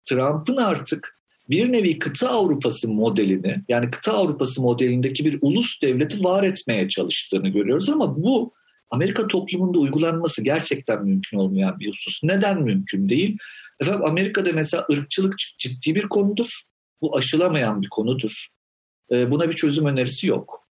Trump'ın 0.05 0.57
artık 0.57 1.17
bir 1.49 1.71
nevi 1.71 1.99
kıta 1.99 2.29
Avrupası 2.29 2.91
modelini 2.91 3.55
yani 3.69 3.91
kıta 3.91 4.13
Avrupası 4.13 4.61
modelindeki 4.61 5.25
bir 5.25 5.39
ulus 5.41 5.81
devleti 5.81 6.23
var 6.23 6.43
etmeye 6.43 6.89
çalıştığını 6.89 7.49
görüyoruz 7.49 7.89
ama 7.89 8.23
bu 8.23 8.53
Amerika 8.91 9.27
toplumunda 9.27 9.79
uygulanması 9.79 10.43
gerçekten 10.43 11.03
mümkün 11.05 11.37
olmayan 11.37 11.79
bir 11.79 11.89
husus. 11.89 12.19
Neden 12.23 12.61
mümkün 12.61 13.09
değil? 13.09 13.37
Efendim 13.79 14.05
Amerika'da 14.05 14.49
mesela 14.53 14.85
ırkçılık 14.91 15.37
ciddi 15.37 15.95
bir 15.95 16.09
konudur. 16.09 16.61
Bu 17.01 17.17
aşılamayan 17.17 17.81
bir 17.81 17.89
konudur. 17.89 18.47
Ee, 19.11 19.31
buna 19.31 19.49
bir 19.49 19.55
çözüm 19.55 19.85
önerisi 19.85 20.27
yok. 20.27 20.67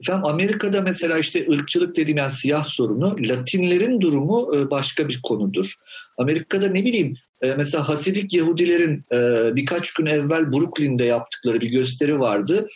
Efendim 0.00 0.24
Amerika'da 0.24 0.80
mesela 0.80 1.18
işte 1.18 1.46
ırkçılık 1.50 1.96
dediğim 1.96 2.18
yani 2.18 2.30
siyah 2.30 2.64
sorunu, 2.64 3.16
Latinlerin 3.28 4.00
durumu 4.00 4.56
e, 4.56 4.70
başka 4.70 5.08
bir 5.08 5.20
konudur. 5.22 5.74
Amerika'da 6.18 6.68
ne 6.68 6.84
bileyim 6.84 7.16
e, 7.42 7.54
mesela 7.54 7.88
Hasidik 7.88 8.34
Yahudilerin 8.34 9.04
e, 9.12 9.50
birkaç 9.56 9.94
gün 9.94 10.06
evvel 10.06 10.52
Brooklyn'de 10.52 11.04
yaptıkları 11.04 11.60
bir 11.60 11.68
gösteri 11.70 12.20
vardı. 12.20 12.68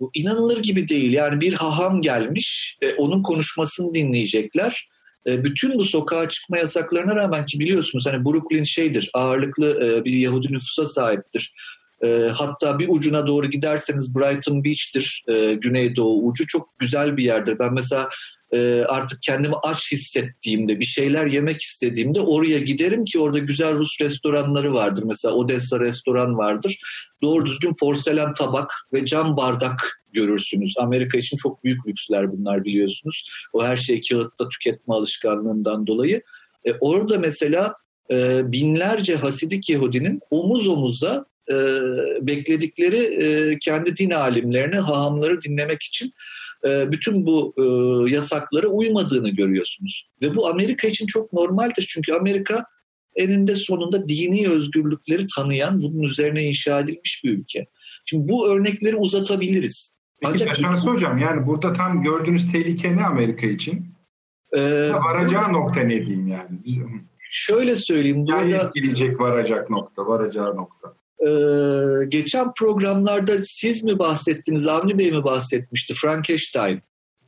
Bu 0.00 0.10
inanılır 0.14 0.62
gibi 0.62 0.88
değil. 0.88 1.12
Yani 1.12 1.40
bir 1.40 1.52
haham 1.52 2.00
gelmiş, 2.00 2.76
e, 2.82 2.94
onun 2.94 3.22
konuşmasını 3.22 3.94
dinleyecekler. 3.94 4.88
E, 5.26 5.44
bütün 5.44 5.78
bu 5.78 5.84
sokağa 5.84 6.28
çıkma 6.28 6.58
yasaklarına 6.58 7.16
rağmen 7.16 7.46
ki 7.46 7.60
biliyorsunuz 7.60 8.06
hani 8.06 8.24
Brooklyn 8.24 8.64
şeydir, 8.64 9.10
ağırlıklı 9.14 9.84
e, 9.84 10.04
bir 10.04 10.12
Yahudi 10.12 10.52
nüfusa 10.52 10.86
sahiptir. 10.86 11.52
E, 12.04 12.28
hatta 12.34 12.78
bir 12.78 12.88
ucuna 12.88 13.26
doğru 13.26 13.50
giderseniz 13.50 14.14
Brighton 14.14 14.64
Beach'tir 14.64 15.24
e, 15.28 15.54
güneydoğu 15.54 16.26
ucu. 16.26 16.46
Çok 16.46 16.78
güzel 16.78 17.16
bir 17.16 17.24
yerdir. 17.24 17.58
Ben 17.58 17.74
mesela 17.74 18.08
e, 18.52 18.84
artık 18.88 19.22
kendimi 19.22 19.54
aç 19.62 19.92
hissettiğimde, 19.92 20.80
bir 20.80 20.84
şeyler 20.84 21.26
yemek 21.26 21.60
istediğimde 21.60 22.20
oraya 22.20 22.58
giderim 22.58 23.04
ki 23.04 23.18
orada 23.18 23.38
güzel 23.38 23.72
Rus 23.72 24.00
restoranları 24.00 24.74
vardır. 24.74 25.02
Mesela 25.06 25.34
Odessa 25.34 25.80
restoran 25.80 26.38
vardır. 26.38 26.78
Doğru 27.22 27.46
düzgün 27.46 27.74
porselen 27.74 28.34
tabak 28.34 28.72
ve 28.92 29.06
cam 29.06 29.36
bardak 29.36 30.02
görürsünüz. 30.12 30.74
Amerika 30.78 31.18
için 31.18 31.36
çok 31.36 31.64
büyük 31.64 31.86
lüksler 31.86 32.32
bunlar 32.32 32.64
biliyorsunuz. 32.64 33.24
O 33.52 33.64
her 33.64 33.76
şeyi 33.76 34.00
kağıtta 34.00 34.48
tüketme 34.48 34.94
alışkanlığından 34.94 35.86
dolayı. 35.86 36.22
E, 36.64 36.72
orada 36.80 37.18
mesela 37.18 37.74
e, 38.10 38.40
binlerce 38.52 39.16
Hasidik 39.16 39.70
Yahudinin 39.70 40.20
omuz 40.30 40.68
omuza 40.68 41.24
e, 41.50 41.54
bekledikleri 42.20 42.96
e, 42.96 43.58
kendi 43.58 43.96
din 43.96 44.10
alimlerini, 44.10 44.76
hahamları 44.76 45.40
dinlemek 45.42 45.82
için 45.82 46.12
e, 46.66 46.92
bütün 46.92 47.26
bu 47.26 47.54
e, 47.58 47.62
yasaklara 48.12 48.66
uymadığını 48.66 49.30
görüyorsunuz. 49.30 50.08
Ve 50.22 50.36
bu 50.36 50.48
Amerika 50.48 50.88
için 50.88 51.06
çok 51.06 51.32
normaldir. 51.32 51.86
Çünkü 51.88 52.12
Amerika 52.12 52.64
eninde 53.16 53.54
sonunda 53.54 54.08
dini 54.08 54.48
özgürlükleri 54.48 55.26
tanıyan, 55.36 55.82
bunun 55.82 56.02
üzerine 56.02 56.44
inşa 56.44 56.80
edilmiş 56.80 57.20
bir 57.24 57.30
ülke. 57.30 57.66
Şimdi 58.04 58.28
bu 58.28 58.48
örnekleri 58.48 58.96
uzatabiliriz. 58.96 59.92
Peki 60.20 60.32
Ancak 60.32 60.48
Taşansı 60.48 60.90
Hocam 60.90 61.18
yani 61.18 61.46
burada 61.46 61.72
tam 61.72 62.02
gördüğünüz 62.02 62.52
tehlike 62.52 62.96
ne 62.96 63.04
Amerika 63.04 63.46
için? 63.46 63.86
Ee, 64.52 64.90
varacağı 64.92 65.52
nokta 65.52 65.80
ne 65.80 66.06
diyeyim 66.06 66.28
yani? 66.28 66.58
Şöyle 67.30 67.76
söyleyeyim. 67.76 68.24
Yani 68.28 68.50
burada, 68.50 68.66
etkileyecek 68.66 69.20
varacak 69.20 69.70
nokta, 69.70 70.06
varacağı 70.06 70.56
nokta. 70.56 70.94
E, 71.26 71.30
geçen 72.08 72.54
programlarda 72.54 73.38
siz 73.42 73.84
mi 73.84 73.98
bahsettiniz, 73.98 74.66
Avni 74.66 74.98
Bey 74.98 75.10
mi 75.10 75.24
bahsetmişti? 75.24 75.94
Frankenstein. 75.94 76.82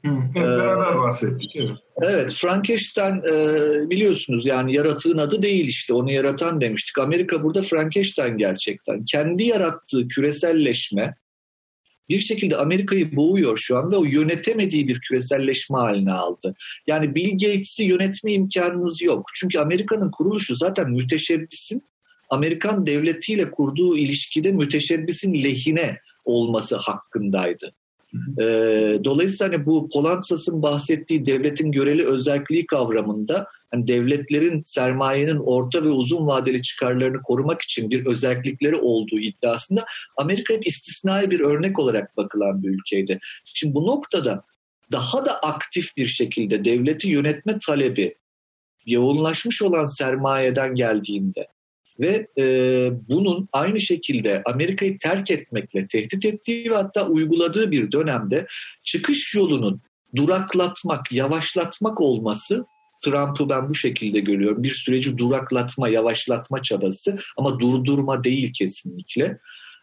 Hı, 0.05 0.11
evet, 0.37 0.47
beraber 0.47 0.99
bahsettik. 0.99 1.57
Evet. 1.57 1.71
evet, 2.03 2.33
Frankenstein 2.33 3.17
e, 3.17 3.91
biliyorsunuz 3.91 4.47
yani 4.47 4.75
yaratığın 4.75 5.19
adı 5.19 5.43
değil 5.43 5.69
işte 5.69 5.95
onu 5.95 6.13
yaratan 6.13 6.61
demiştik. 6.61 6.99
Amerika 6.99 7.43
burada 7.43 7.63
Frankenstein 7.63 8.37
gerçekten. 8.37 9.05
Kendi 9.05 9.45
yarattığı 9.45 10.09
küreselleşme 10.09 11.15
bir 12.11 12.21
şekilde 12.21 12.57
Amerika'yı 12.57 13.17
boğuyor 13.17 13.59
şu 13.59 13.79
an 13.79 13.93
ve 13.93 13.97
o 13.97 14.05
yönetemediği 14.05 14.89
bir 14.89 15.01
küreselleşme 15.01 15.79
haline 15.79 16.13
aldı. 16.13 16.55
Yani 16.87 17.15
Bill 17.15 17.31
Gates'i 17.31 17.85
yönetme 17.85 18.33
imkanınız 18.33 19.03
yok. 19.03 19.27
Çünkü 19.35 19.59
Amerika'nın 19.59 20.11
kuruluşu 20.11 20.57
zaten 20.57 20.91
müteşebbisin 20.91 21.90
Amerikan 22.31 22.87
devletiyle 22.87 23.51
kurduğu 23.51 23.97
ilişkide 23.97 24.53
müteşebbisin 24.53 25.35
lehine 25.35 25.99
olması 26.25 26.77
hakkındaydı. 26.77 27.73
E, 28.41 28.45
dolayısıyla 29.05 29.53
hani 29.53 29.67
bu 29.67 29.89
Polantzas'ın 29.93 30.63
bahsettiği 30.63 31.27
devletin 31.27 31.73
göreli 31.73 32.07
özelliği 32.07 32.67
kavramında 32.67 33.47
hani 33.71 33.89
devletlerin 33.89 34.63
sermayenin 34.65 35.37
orta 35.37 35.85
ve 35.85 35.89
uzun 35.89 36.27
vadeli 36.27 36.63
çıkarlarını 36.63 37.23
korumak 37.23 37.63
için 37.63 37.91
bir 37.91 38.07
özellikleri 38.07 38.77
olduğu 38.77 39.19
iddiasında 39.19 39.85
Amerika 40.17 40.55
hep 40.55 40.67
istisnai 40.67 41.31
bir 41.31 41.41
örnek 41.41 41.79
olarak 41.79 42.17
bakılan 42.17 42.63
bir 42.63 42.69
ülkeydi. 42.69 43.19
Şimdi 43.45 43.75
bu 43.75 43.87
noktada 43.87 44.45
daha 44.93 45.27
da 45.27 45.39
aktif 45.39 45.97
bir 45.97 46.07
şekilde 46.07 46.65
devleti 46.65 47.09
yönetme 47.09 47.59
talebi 47.67 48.15
yoğunlaşmış 48.87 49.63
olan 49.63 49.85
sermayeden 49.85 50.75
geldiğinde 50.75 51.47
ve 52.01 52.27
e, 52.39 52.45
bunun 53.09 53.49
aynı 53.53 53.81
şekilde 53.81 54.43
Amerika'yı 54.45 54.99
terk 54.99 55.31
etmekle 55.31 55.87
tehdit 55.87 56.27
ettiği 56.27 56.71
ve 56.71 56.75
hatta 56.75 57.07
uyguladığı 57.07 57.71
bir 57.71 57.93
dönemde 57.93 58.47
çıkış 58.85 59.35
yolunun 59.35 59.81
duraklatmak, 60.17 61.13
yavaşlatmak 61.13 62.01
olması 62.01 62.65
Trump'ı 63.05 63.49
ben 63.49 63.69
bu 63.71 63.75
şekilde 63.75 64.21
görüyorum. 64.21 64.63
Bir 64.63 64.71
süreci 64.71 65.19
duraklatma, 65.19 65.89
yavaşlatma 65.89 66.63
çabası 66.63 67.17
ama 67.37 67.59
durdurma 67.59 68.25
değil 68.25 68.53
kesinlikle. 68.53 69.39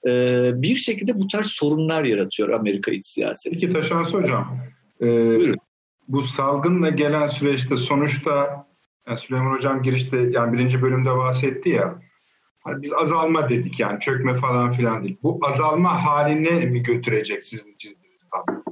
Ee, 0.08 0.52
bir 0.56 0.76
şekilde 0.76 1.20
bu 1.20 1.28
tarz 1.28 1.46
sorunlar 1.46 2.04
yaratıyor 2.04 2.50
Amerika 2.50 2.92
iç 2.92 3.06
siyaseti. 3.06 3.56
Peki 3.56 3.74
Taşansı 3.74 4.18
Hocam, 4.18 4.60
e, 5.02 5.08
bu 6.08 6.22
salgınla 6.22 6.90
gelen 6.90 7.28
süreçte 7.28 7.76
sonuçta 7.76 8.66
yani 9.08 9.18
Süleyman 9.18 9.56
Hocam 9.56 9.84
girişte 9.84 10.18
yani 10.32 10.54
birinci 10.54 10.82
bölümde 10.82 11.16
bahsetti 11.16 11.70
ya 11.70 12.00
biz 12.82 12.94
azalma 12.94 13.50
dedik 13.50 13.80
yani 13.80 14.00
çökme 14.00 14.36
falan 14.36 14.72
filan 14.72 15.04
değil. 15.04 15.18
Bu 15.24 15.40
azalma 15.42 16.06
haline 16.06 16.66
mi 16.66 16.84
götürecek 16.84 17.44
sizin 17.44 17.76
çizdiğiniz 17.78 18.26
tablo? 18.32 18.64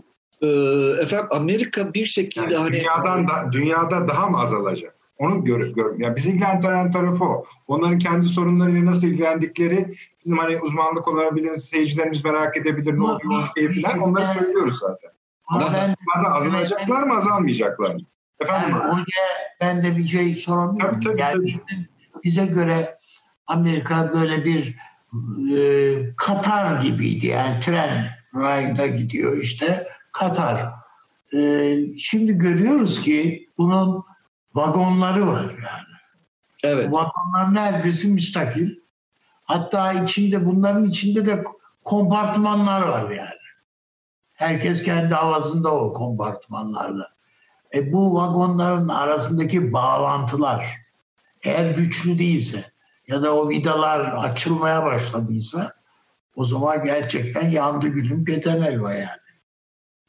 Ee, 0.41 1.01
efendim 1.01 1.27
Amerika 1.31 1.93
bir 1.93 2.05
şekilde 2.05 2.53
yani 2.53 2.63
hani 2.63 2.75
dünyadan 2.75 3.27
da 3.27 3.51
dünyada 3.51 4.07
daha 4.07 4.27
mı 4.27 4.39
azalacak? 4.39 4.95
Onu 5.17 5.43
görüp 5.43 5.75
görüyorum. 5.75 6.01
Yani 6.01 6.15
bizi 6.15 6.31
ilgilendiren 6.31 6.91
tarafı 6.91 7.23
o. 7.23 7.45
Onların 7.67 7.97
kendi 7.97 8.25
sorunlarıyla 8.25 8.85
nasıl 8.85 9.07
ilgilendikleri 9.07 9.95
bizim 10.25 10.37
hani 10.37 10.61
uzmanlık 10.61 11.07
olabilir, 11.07 11.55
seyircilerimiz 11.55 12.25
merak 12.25 12.57
edebilir 12.57 12.97
ne 12.97 13.03
oluyor 13.03 13.43
ülkeye 13.57 13.81
falan 13.81 13.99
onları 13.99 14.25
söylüyoruz 14.25 14.79
zaten. 14.79 15.11
Ama 15.47 15.67
ben, 15.73 16.23
azalacaklar 16.23 17.03
mı 17.03 17.17
azalmayacaklar 17.17 17.93
mı? 17.93 18.01
Efendim? 18.39 18.69
Yani 18.69 18.83
hocaya 18.83 19.27
ben 19.61 19.83
de 19.83 19.97
bir 19.97 20.07
şey 20.07 20.33
sorabilir 20.33 20.83
miyim? 20.83 20.99
tabii, 21.03 21.21
yani 21.21 21.33
tabii. 21.33 21.45
bizim- 21.45 21.87
bize 22.23 22.45
göre 22.45 22.94
Amerika 23.47 24.13
böyle 24.13 24.45
bir 24.45 24.75
e, 25.57 26.15
Katar 26.15 26.81
gibiydi. 26.81 27.27
Yani 27.27 27.59
tren 27.59 28.11
rayda 28.35 28.87
gidiyor 28.87 29.37
işte 29.37 29.87
Katar. 30.11 30.71
E, 31.33 31.77
şimdi 31.97 32.33
görüyoruz 32.33 33.01
ki 33.01 33.49
bunun 33.57 34.03
vagonları 34.55 35.27
var 35.27 35.43
yani. 35.43 35.95
Evet. 36.63 36.91
Vagonların 36.91 37.55
her 37.55 37.83
birisi 37.83 38.07
müstakil. 38.07 38.69
Hatta 39.43 39.93
içinde 39.93 40.45
bunların 40.45 40.85
içinde 40.85 41.25
de 41.25 41.43
kompartmanlar 41.83 42.81
var 42.81 43.09
yani. 43.09 43.29
Herkes 44.33 44.83
kendi 44.83 45.13
havasında 45.13 45.71
o 45.75 45.93
kompartmanlarda. 45.93 47.09
E 47.73 47.93
bu 47.93 48.15
vagonların 48.15 48.87
arasındaki 48.87 49.73
bağlantılar 49.73 50.77
eğer 51.43 51.71
güçlü 51.71 52.19
değilse 52.19 52.65
ya 53.07 53.21
da 53.21 53.35
o 53.35 53.49
vidalar 53.49 54.29
açılmaya 54.29 54.85
başladıysa 54.85 55.73
o 56.35 56.45
zaman 56.45 56.83
gerçekten 56.85 57.49
yandı 57.49 57.87
gülüm 57.87 58.25
keten 58.25 58.61
elva 58.61 58.93
yani. 58.93 59.25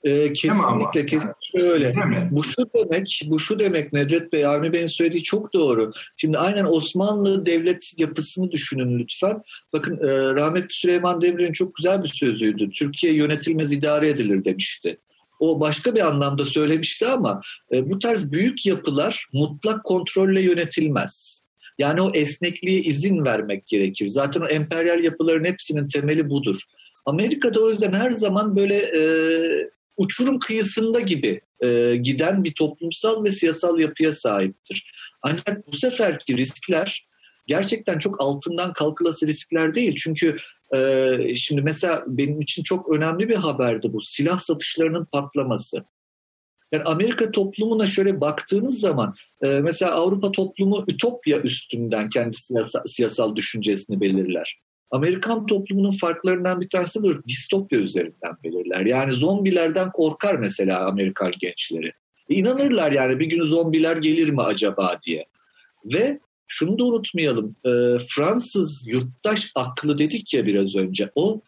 Ee, 0.04 0.32
kesinlikle 0.32 1.06
kesinlikle 1.06 1.62
öyle. 1.62 1.94
Bu 2.30 2.44
şu 2.44 2.70
demek, 2.74 3.22
bu 3.26 3.38
şu 3.38 3.58
demek 3.58 3.92
Nedret 3.92 4.32
Bey, 4.32 4.46
Avni 4.46 4.72
Bey'in 4.72 4.86
söylediği 4.86 5.22
çok 5.22 5.54
doğru. 5.54 5.92
Şimdi 6.16 6.38
aynen 6.38 6.64
Osmanlı 6.64 7.46
devlet 7.46 7.94
yapısını 7.98 8.50
düşünün 8.50 8.98
lütfen. 8.98 9.42
Bakın 9.72 9.96
e, 9.96 10.34
rahmetli 10.34 10.74
Süleyman 10.74 11.20
Demirel'in 11.20 11.52
çok 11.52 11.74
güzel 11.74 12.02
bir 12.02 12.08
sözüydü. 12.08 12.70
Türkiye 12.70 13.14
yönetilmez 13.14 13.72
idare 13.72 14.08
edilir 14.08 14.44
demişti. 14.44 14.98
O 15.40 15.60
başka 15.60 15.94
bir 15.94 16.06
anlamda 16.06 16.44
söylemişti 16.44 17.06
ama 17.06 17.40
e, 17.72 17.90
bu 17.90 17.98
tarz 17.98 18.32
büyük 18.32 18.66
yapılar 18.66 19.26
mutlak 19.32 19.84
kontrolle 19.84 20.42
yönetilmez. 20.42 21.45
Yani 21.78 22.02
o 22.02 22.10
esnekliğe 22.14 22.80
izin 22.80 23.24
vermek 23.24 23.66
gerekir. 23.66 24.06
Zaten 24.06 24.40
o 24.40 24.46
emperyal 24.46 25.04
yapıların 25.04 25.44
hepsinin 25.44 25.88
temeli 25.88 26.30
budur. 26.30 26.56
Amerika'da 27.04 27.60
o 27.60 27.70
yüzden 27.70 27.92
her 27.92 28.10
zaman 28.10 28.56
böyle 28.56 28.76
e, 28.76 29.00
uçurum 29.96 30.38
kıyısında 30.38 31.00
gibi 31.00 31.40
e, 31.60 31.96
giden 31.96 32.44
bir 32.44 32.54
toplumsal 32.54 33.24
ve 33.24 33.30
siyasal 33.30 33.78
yapıya 33.78 34.12
sahiptir. 34.12 34.92
Ancak 35.22 35.72
bu 35.72 35.76
seferki 35.76 36.36
riskler 36.36 37.06
gerçekten 37.46 37.98
çok 37.98 38.20
altından 38.20 38.72
kalkılası 38.72 39.26
riskler 39.26 39.74
değil. 39.74 39.96
Çünkü 39.98 40.36
e, 40.74 41.10
şimdi 41.36 41.62
mesela 41.62 42.04
benim 42.06 42.40
için 42.40 42.62
çok 42.62 42.94
önemli 42.94 43.28
bir 43.28 43.36
haberdi 43.36 43.92
bu. 43.92 44.00
Silah 44.00 44.38
satışlarının 44.38 45.04
patlaması. 45.04 45.84
Yani 46.72 46.84
Amerika 46.84 47.30
toplumuna 47.30 47.86
şöyle 47.86 48.20
baktığınız 48.20 48.80
zaman 48.80 49.14
e, 49.42 49.46
mesela 49.46 49.92
Avrupa 49.92 50.32
toplumu 50.32 50.84
ütopya 50.88 51.40
üstünden 51.40 52.08
kendi 52.08 52.36
siyasal, 52.36 52.80
siyasal 52.86 53.36
düşüncesini 53.36 54.00
belirler. 54.00 54.58
Amerikan 54.90 55.46
toplumunun 55.46 55.90
farklarından 55.90 56.60
bir 56.60 56.68
tanesi 56.68 57.02
bu 57.02 57.24
distopya 57.28 57.78
üzerinden 57.78 58.32
belirler. 58.44 58.86
Yani 58.86 59.12
zombilerden 59.12 59.92
korkar 59.92 60.34
mesela 60.34 60.86
Amerikan 60.86 61.32
gençleri. 61.40 61.92
E, 62.28 62.34
İnanırlar 62.34 62.92
yani 62.92 63.18
bir 63.18 63.26
gün 63.26 63.44
zombiler 63.44 63.96
gelir 63.96 64.30
mi 64.30 64.42
acaba 64.42 64.98
diye. 65.06 65.26
Ve 65.84 66.18
şunu 66.48 66.78
da 66.78 66.84
unutmayalım. 66.84 67.56
e, 67.64 67.70
Fransız 68.08 68.84
yurttaş 68.86 69.52
aklı 69.54 69.98
dedik 69.98 70.34
ya 70.34 70.46
biraz 70.46 70.76
önce. 70.76 71.10
O 71.14 71.40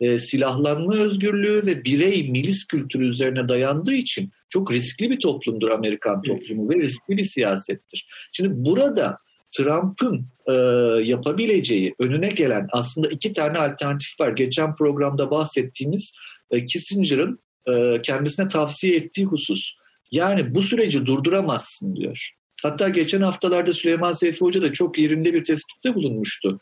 e, 0.00 0.18
silahlanma 0.18 0.94
özgürlüğü 0.94 1.66
ve 1.66 1.84
birey 1.84 2.30
milis 2.30 2.66
kültürü 2.66 3.08
üzerine 3.08 3.48
dayandığı 3.48 3.94
için 3.94 4.28
çok 4.48 4.72
riskli 4.72 5.10
bir 5.10 5.20
toplumdur 5.20 5.68
Amerikan 5.68 6.22
toplumu 6.22 6.70
ve 6.70 6.74
riskli 6.74 7.16
bir 7.16 7.22
siyasettir. 7.22 8.06
Şimdi 8.32 8.50
burada 8.52 9.18
Trump'ın 9.56 10.26
e, 10.46 10.52
yapabileceği 11.04 11.94
önüne 11.98 12.28
gelen 12.28 12.68
aslında 12.72 13.08
iki 13.08 13.32
tane 13.32 13.58
alternatif 13.58 14.20
var. 14.20 14.32
Geçen 14.32 14.74
programda 14.74 15.30
bahsettiğimiz 15.30 16.12
e, 16.50 16.64
Kissinger'ın 16.64 17.38
e, 17.68 18.02
kendisine 18.02 18.48
tavsiye 18.48 18.96
ettiği 18.96 19.24
husus. 19.24 19.72
Yani 20.10 20.54
bu 20.54 20.62
süreci 20.62 21.06
durduramazsın 21.06 21.96
diyor. 21.96 22.30
Hatta 22.62 22.88
geçen 22.88 23.22
haftalarda 23.22 23.72
Süleyman 23.72 24.12
Seyfi 24.12 24.40
Hoca 24.40 24.62
da 24.62 24.72
çok 24.72 24.98
yerinde 24.98 25.34
bir 25.34 25.44
tespitte 25.44 25.94
bulunmuştu. 25.94 26.60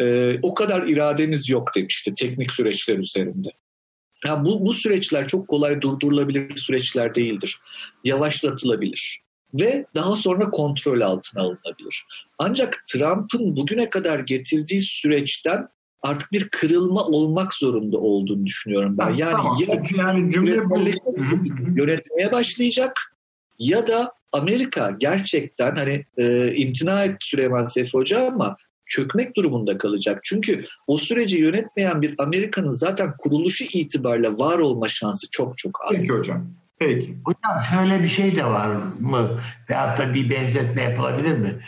E, 0.00 0.38
o 0.42 0.54
kadar 0.54 0.86
irademiz 0.86 1.48
yok 1.48 1.74
demişti 1.76 2.14
teknik 2.14 2.52
süreçler 2.52 2.98
üzerinde. 2.98 3.48
Ya 4.24 4.44
bu, 4.44 4.66
bu 4.66 4.72
süreçler 4.72 5.28
çok 5.28 5.48
kolay 5.48 5.80
durdurulabilir 5.80 6.56
süreçler 6.56 7.14
değildir. 7.14 7.60
Yavaşlatılabilir 8.04 9.20
ve 9.54 9.86
daha 9.94 10.16
sonra 10.16 10.50
kontrol 10.50 11.00
altına 11.00 11.42
alınabilir. 11.42 12.06
Ancak 12.38 12.84
Trump'ın 12.86 13.56
bugüne 13.56 13.90
kadar 13.90 14.18
getirdiği 14.18 14.82
süreçten 14.82 15.68
artık 16.02 16.32
bir 16.32 16.48
kırılma 16.48 17.04
olmak 17.04 17.54
zorunda 17.54 17.98
olduğunu 17.98 18.46
düşünüyorum 18.46 18.98
ben. 18.98 19.14
Yani 19.14 19.32
Tamam. 19.32 19.56
ya 19.68 19.80
yani 19.96 20.30
cümle 20.32 20.70
bu. 20.70 20.78
yönetmeye 21.76 22.32
başlayacak 22.32 23.15
ya 23.58 23.86
da 23.86 24.12
Amerika 24.32 24.90
gerçekten 24.90 25.76
hani 25.76 26.04
e, 26.16 26.54
imtina 26.54 27.04
etti 27.04 27.16
Süleyman 27.20 27.64
Seyfi 27.64 27.98
Hoca 27.98 28.26
ama 28.26 28.56
çökmek 28.86 29.36
durumunda 29.36 29.78
kalacak. 29.78 30.20
Çünkü 30.24 30.64
o 30.86 30.98
süreci 30.98 31.38
yönetmeyen 31.38 32.02
bir 32.02 32.14
Amerika'nın 32.18 32.70
zaten 32.70 33.14
kuruluşu 33.18 33.64
itibariyle 33.64 34.30
var 34.30 34.58
olma 34.58 34.88
şansı 34.88 35.30
çok 35.30 35.58
çok 35.58 35.80
az. 35.84 35.90
Peki 35.90 36.12
hocam. 36.12 36.50
Peki. 36.78 37.16
Hocam 37.24 37.62
şöyle 37.70 38.02
bir 38.02 38.08
şey 38.08 38.36
de 38.36 38.44
var 38.44 38.68
mı? 39.00 39.40
Veyahut 39.70 39.98
da 39.98 40.14
bir 40.14 40.30
benzetme 40.30 40.82
yapılabilir 40.82 41.38
mi? 41.38 41.62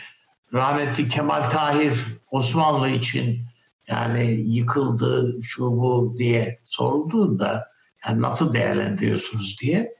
Rahmetli 0.53 1.07
Kemal 1.07 1.49
Tahir 1.49 1.93
Osmanlı 2.31 2.89
için 2.89 3.39
yani 3.87 4.31
yıkıldı 4.31 5.39
şu 5.41 5.63
bu 5.63 6.15
diye 6.17 6.59
sorulduğunda 6.65 7.67
yani 8.07 8.21
nasıl 8.21 8.53
değerlendiriyorsunuz 8.53 9.57
diye 9.61 9.93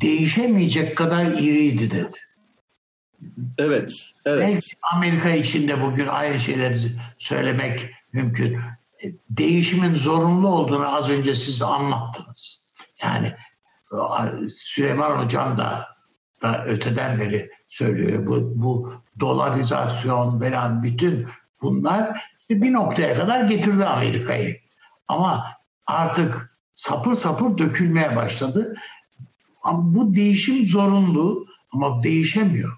değişemeyecek 0.00 0.96
kadar 0.96 1.26
iriydi 1.26 1.90
dedi. 1.90 2.18
Evet, 3.58 3.92
evet. 4.24 4.48
Belki 4.48 4.66
Amerika 4.92 5.30
için 5.30 5.68
de 5.68 5.82
bugün 5.82 6.06
aynı 6.06 6.38
şeyleri 6.38 6.76
söylemek 7.18 7.90
mümkün. 8.12 8.54
E, 9.04 9.06
Değişimin 9.30 9.94
zorunlu 9.94 10.48
olduğunu 10.48 10.96
az 10.96 11.10
önce 11.10 11.34
siz 11.34 11.62
anlattınız. 11.62 12.60
Yani 13.02 13.34
e, 13.92 14.48
Süleyman 14.48 15.24
Hocam 15.24 15.58
da, 15.58 15.86
da 16.42 16.64
öteden 16.64 17.20
beri 17.20 17.50
söylüyor. 17.68 18.26
Bu, 18.26 18.52
bu 18.54 18.94
dolarizasyon 19.20 20.40
falan 20.40 20.82
bütün 20.82 21.28
bunlar 21.62 22.24
bir 22.50 22.72
noktaya 22.72 23.14
kadar 23.14 23.44
getirdi 23.44 23.84
Amerika'yı. 23.84 24.60
Ama 25.08 25.44
artık 25.86 26.54
sapır 26.72 27.14
sapır 27.14 27.58
dökülmeye 27.58 28.16
başladı. 28.16 28.74
Ama 29.64 29.94
bu 29.94 30.14
değişim 30.14 30.66
zorunlu 30.66 31.46
ama 31.72 32.02
değişemiyor. 32.02 32.72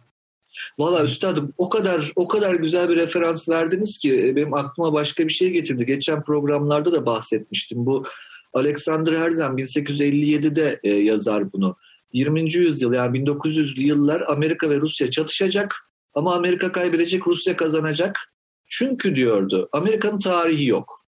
Valla 0.78 1.05
üstadım 1.05 1.55
o 1.59 1.68
kadar 1.68 2.12
o 2.16 2.28
kadar 2.28 2.55
güzel 2.55 2.89
bir 2.89 2.97
referans 2.97 3.49
verdiniz 3.49 3.99
ki 3.99 4.28
e, 4.28 4.37
benim 4.37 4.55
aklıma 4.55 4.93
başka 4.93 5.28
bir 5.28 5.32
şey 5.32 5.51
getirdi. 5.51 5.87
Geçen 5.87 6.22
programlarda 6.22 6.93
da 6.93 7.07
bahsetmiştim. 7.07 7.87
Bu 7.87 8.05
Alexander 8.53 9.12
Herzen 9.12 9.51
1857'de 9.51 10.80
e, 10.82 10.91
yazar 10.91 11.53
bunu. 11.53 11.76
20. 12.12 12.55
yüzyıl 12.55 12.93
yani 12.93 13.18
1900'lü 13.18 13.80
yıllar 13.80 14.20
Amerika 14.28 14.70
ve 14.70 14.80
Rusya 14.80 15.11
çatışacak 15.11 15.74
ama 16.14 16.34
Amerika 16.34 16.72
kaybedecek, 16.72 17.26
Rusya 17.26 17.57
kazanacak. 17.57 18.32
Çünkü 18.68 19.16
diyordu 19.16 19.68
Amerika'nın 19.72 20.18
tarihi 20.18 20.66
yok. 20.66 21.07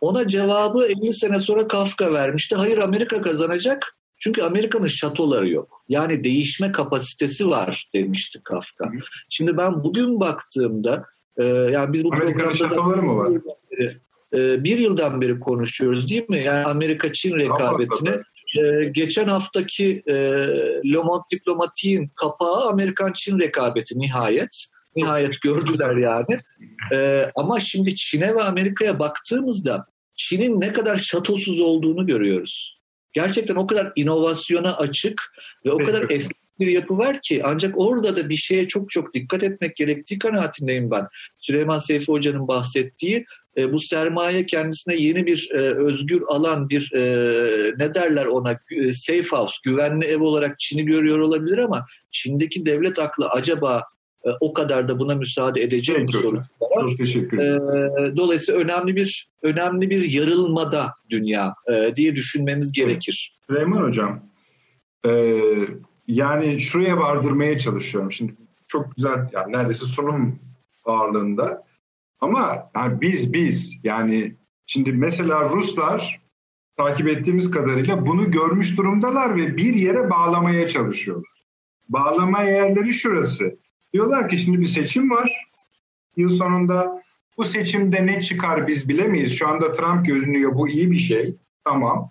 Ona 0.00 0.28
cevabı 0.28 0.86
50 0.86 1.12
sene 1.12 1.40
sonra 1.40 1.68
Kafka 1.68 2.12
vermişti. 2.12 2.56
Hayır 2.56 2.78
Amerika 2.78 3.22
kazanacak 3.22 3.96
çünkü 4.20 4.42
Amerika'nın 4.42 4.86
şatoları 4.86 5.48
yok. 5.48 5.84
Yani 5.88 6.24
değişme 6.24 6.72
kapasitesi 6.72 7.48
var 7.48 7.88
demişti 7.94 8.40
Kafka. 8.44 8.92
Şimdi 9.28 9.56
ben 9.56 9.84
bugün 9.84 10.20
baktığımda 10.20 11.04
e, 11.36 11.44
yani 11.44 11.92
biz 11.92 12.04
bu 12.04 12.14
Amerika'nın 12.14 12.52
şatoları 12.52 13.02
mı 13.02 13.16
var? 13.16 13.32
beri, 13.80 13.96
e, 14.34 14.64
bir 14.64 14.78
yıldan 14.78 15.20
beri 15.20 15.40
konuşuyoruz 15.40 16.10
değil 16.10 16.28
mi? 16.28 16.42
Yani 16.42 16.64
Amerika-Çin 16.64 17.36
rekabetini. 17.36 18.22
E, 18.58 18.84
geçen 18.84 19.28
haftaki 19.28 20.02
e, 20.06 20.14
Le 20.92 20.98
Monde 20.98 21.24
Diplomatik'in 21.32 22.10
kapağı 22.16 22.68
Amerikan-Çin 22.68 23.38
rekabeti 23.38 23.98
nihayet. 23.98 24.66
Nihayet 24.96 25.40
gördüler 25.40 25.96
yani. 25.96 26.40
E, 26.92 27.30
ama 27.34 27.60
şimdi 27.60 27.96
Çin'e 27.96 28.34
ve 28.34 28.42
Amerika'ya 28.42 28.98
baktığımızda 28.98 29.86
Çin'in 30.16 30.60
ne 30.60 30.72
kadar 30.72 30.98
şatosuz 30.98 31.60
olduğunu 31.60 32.06
görüyoruz. 32.06 32.79
Gerçekten 33.12 33.56
o 33.56 33.66
kadar 33.66 33.92
inovasyona 33.96 34.76
açık 34.76 35.22
ve 35.66 35.72
o 35.72 35.78
kadar 35.78 36.10
esnek 36.10 36.40
bir 36.60 36.66
yapı 36.66 36.98
var 36.98 37.20
ki 37.20 37.42
ancak 37.44 37.78
orada 37.78 38.16
da 38.16 38.28
bir 38.28 38.36
şeye 38.36 38.68
çok 38.68 38.90
çok 38.90 39.14
dikkat 39.14 39.42
etmek 39.42 39.76
gerektiği 39.76 40.18
kanaatindeyim 40.18 40.90
ben. 40.90 41.06
Süleyman 41.38 41.78
Seyfi 41.78 42.12
Hoca'nın 42.12 42.48
bahsettiği 42.48 43.24
e, 43.56 43.72
bu 43.72 43.80
sermaye 43.80 44.46
kendisine 44.46 44.94
yeni 44.94 45.26
bir 45.26 45.48
e, 45.52 45.58
özgür 45.58 46.22
alan, 46.28 46.68
bir 46.68 46.92
e, 46.94 47.02
ne 47.78 47.94
derler 47.94 48.26
ona 48.26 48.52
e, 48.52 48.92
safe 48.92 49.28
house, 49.30 49.56
güvenli 49.64 50.04
ev 50.04 50.20
olarak 50.20 50.58
Çin'i 50.58 50.84
görüyor 50.84 51.18
olabilir 51.18 51.58
ama 51.58 51.84
Çin'deki 52.10 52.64
devlet 52.64 52.98
aklı 52.98 53.28
acaba 53.28 53.84
o 54.40 54.52
kadar 54.52 54.88
da 54.88 54.98
buna 54.98 55.14
müsaade 55.14 55.62
edecek 55.62 55.98
mi 55.98 56.12
sorusu 56.12 56.36
var. 56.60 56.80
Çok 56.80 56.98
teşekkür 56.98 57.38
ederim. 57.38 58.12
E, 58.12 58.16
dolayısıyla 58.16 58.60
önemli 58.60 58.96
bir 58.96 59.28
önemli 59.42 59.90
bir 59.90 60.12
yarılmada 60.12 60.94
dünya 61.10 61.54
e, 61.72 61.94
diye 61.96 62.16
düşünmemiz 62.16 62.72
gerekir. 62.72 63.36
Süleyman 63.46 63.82
Hocam, 63.82 64.20
e, 65.06 65.10
yani 66.06 66.60
şuraya 66.60 66.96
vardırmaya 66.96 67.58
çalışıyorum. 67.58 68.12
Şimdi 68.12 68.34
çok 68.68 68.96
güzel, 68.96 69.28
yani 69.32 69.52
neredeyse 69.52 69.84
sunum 69.84 70.38
ağırlığında. 70.84 71.64
Ama 72.20 72.70
yani 72.76 73.00
biz 73.00 73.32
biz 73.32 73.72
yani 73.84 74.36
şimdi 74.66 74.92
mesela 74.92 75.48
Ruslar 75.48 76.20
takip 76.76 77.08
ettiğimiz 77.08 77.50
kadarıyla 77.50 78.06
bunu 78.06 78.30
görmüş 78.30 78.78
durumdalar 78.78 79.36
ve 79.36 79.56
bir 79.56 79.74
yere 79.74 80.10
bağlamaya 80.10 80.68
çalışıyorlar. 80.68 81.30
Bağlama 81.88 82.42
yerleri 82.42 82.92
şurası. 82.92 83.56
Diyorlar 83.92 84.28
ki 84.28 84.38
şimdi 84.38 84.60
bir 84.60 84.66
seçim 84.66 85.10
var. 85.10 85.46
Yıl 86.16 86.28
sonunda 86.28 87.02
bu 87.38 87.44
seçimde 87.44 88.06
ne 88.06 88.22
çıkar 88.22 88.66
biz 88.66 88.88
bilemeyiz. 88.88 89.38
Şu 89.38 89.48
anda 89.48 89.72
Trump 89.72 90.06
gözünüyor 90.06 90.54
bu 90.54 90.68
iyi 90.68 90.90
bir 90.90 90.96
şey. 90.96 91.36
Tamam. 91.64 92.10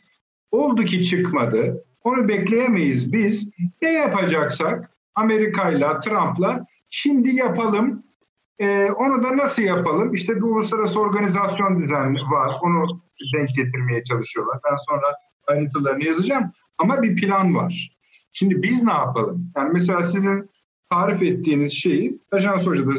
Oldu 0.51 0.83
ki 0.83 1.03
çıkmadı. 1.03 1.85
Onu 2.03 2.27
bekleyemeyiz 2.27 3.13
biz. 3.13 3.49
Ne 3.81 3.93
yapacaksak 3.93 4.91
Amerika'yla, 5.15 5.99
Trump'la 5.99 6.65
şimdi 6.89 7.35
yapalım. 7.35 8.03
Ee, 8.59 8.91
onu 8.91 9.23
da 9.23 9.37
nasıl 9.37 9.63
yapalım? 9.63 10.13
İşte 10.13 10.35
bir 10.35 10.41
uluslararası 10.41 10.99
organizasyon 10.99 11.77
düzenli 11.77 12.21
var. 12.21 12.55
Onu 12.61 13.01
denk 13.35 13.49
getirmeye 13.55 14.03
çalışıyorlar. 14.03 14.59
Ben 14.71 14.75
sonra 14.75 15.15
ayrıntılarını 15.47 16.03
yazacağım. 16.03 16.51
Ama 16.77 17.01
bir 17.01 17.15
plan 17.15 17.55
var. 17.55 17.97
Şimdi 18.33 18.63
biz 18.63 18.83
ne 18.83 18.93
yapalım? 18.93 19.51
Yani 19.55 19.69
mesela 19.73 20.03
sizin 20.03 20.49
tarif 20.89 21.23
ettiğiniz 21.23 21.73
şeyi 21.73 22.19
ajans 22.31 22.67
hoca 22.67 22.87
da 22.87 22.93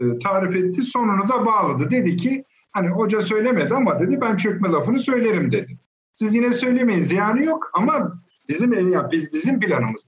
e, 0.00 0.18
tarif 0.18 0.56
etti. 0.56 0.82
Sonunu 0.82 1.28
da 1.28 1.46
bağladı. 1.46 1.90
Dedi 1.90 2.16
ki 2.16 2.44
hani 2.72 2.88
hoca 2.88 3.22
söylemedi 3.22 3.74
ama 3.74 4.00
dedi 4.00 4.20
ben 4.20 4.36
çökme 4.36 4.68
lafını 4.68 4.98
söylerim 4.98 5.52
dedi. 5.52 5.78
Siz 6.14 6.34
yine 6.34 6.54
söylemeyin 6.54 7.00
ziyanı 7.00 7.44
yok 7.44 7.70
ama 7.74 8.22
bizim 8.48 8.92
ya 8.92 9.10
biz 9.12 9.32
bizim 9.32 9.60
planımız 9.60 10.06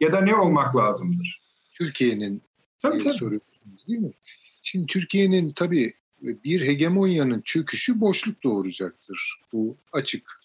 ya 0.00 0.12
da 0.12 0.20
ne 0.20 0.36
olmak 0.36 0.76
lazımdır? 0.76 1.40
Türkiye'nin 1.74 2.42
tabii, 2.82 3.04
tabii. 3.04 3.14
soruyorsunuz 3.14 3.88
değil 3.88 4.00
mi? 4.00 4.12
Şimdi 4.62 4.86
Türkiye'nin 4.86 5.52
tabii 5.52 5.92
bir 6.22 6.66
hegemonyanın 6.66 7.40
çöküşü 7.40 8.00
boşluk 8.00 8.42
doğuracaktır. 8.42 9.40
Bu 9.52 9.76
açık. 9.92 10.40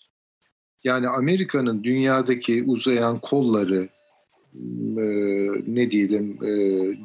Yani 0.83 1.07
Amerika'nın 1.07 1.83
dünyadaki 1.83 2.63
uzayan 2.63 3.19
kolları, 3.19 3.89
e, 4.97 5.03
ne 5.67 5.91
diyelim 5.91 6.43
e, 6.43 6.51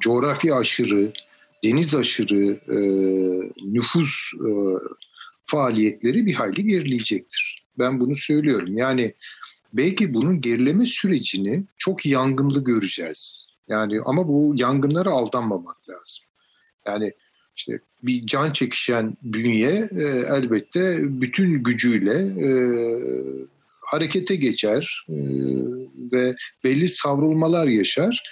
coğrafi 0.01 0.55
aşırı, 0.55 1.13
deniz 1.65 1.95
aşırı 1.95 2.51
e, 2.69 2.79
nüfus 3.73 4.33
e, 4.35 4.51
faaliyetleri 5.47 6.27
bir 6.27 6.35
hayli 6.35 6.65
gerileyecektir. 6.65 7.65
Ben 7.79 8.01
bunu 8.01 8.17
söylüyorum. 8.17 8.77
Yani 8.77 9.15
belki 9.73 10.15
bunun 10.15 10.41
gerileme 10.41 10.87
sürecini 10.87 11.65
çok 11.79 12.07
yangınlı 12.07 12.65
göreceğiz. 12.65 13.47
Yani 13.69 14.01
ama 14.05 14.29
bu 14.29 14.53
yangınlara 14.57 15.11
aldanmamak 15.11 15.89
lazım. 15.89 16.25
Yani 16.87 17.13
işte 17.57 17.79
bir 18.03 18.27
can 18.27 18.53
çekişen 18.53 19.17
bünye 19.23 19.89
e, 19.93 20.03
elbette 20.37 20.99
bütün 21.21 21.63
gücüyle 21.63 22.17
e, 22.47 22.51
harekete 23.95 24.37
geçer 24.37 25.07
e, 25.09 25.17
ve 26.13 26.35
belli 26.65 26.89
savrulmalar 26.89 27.67
yaşar. 27.67 28.23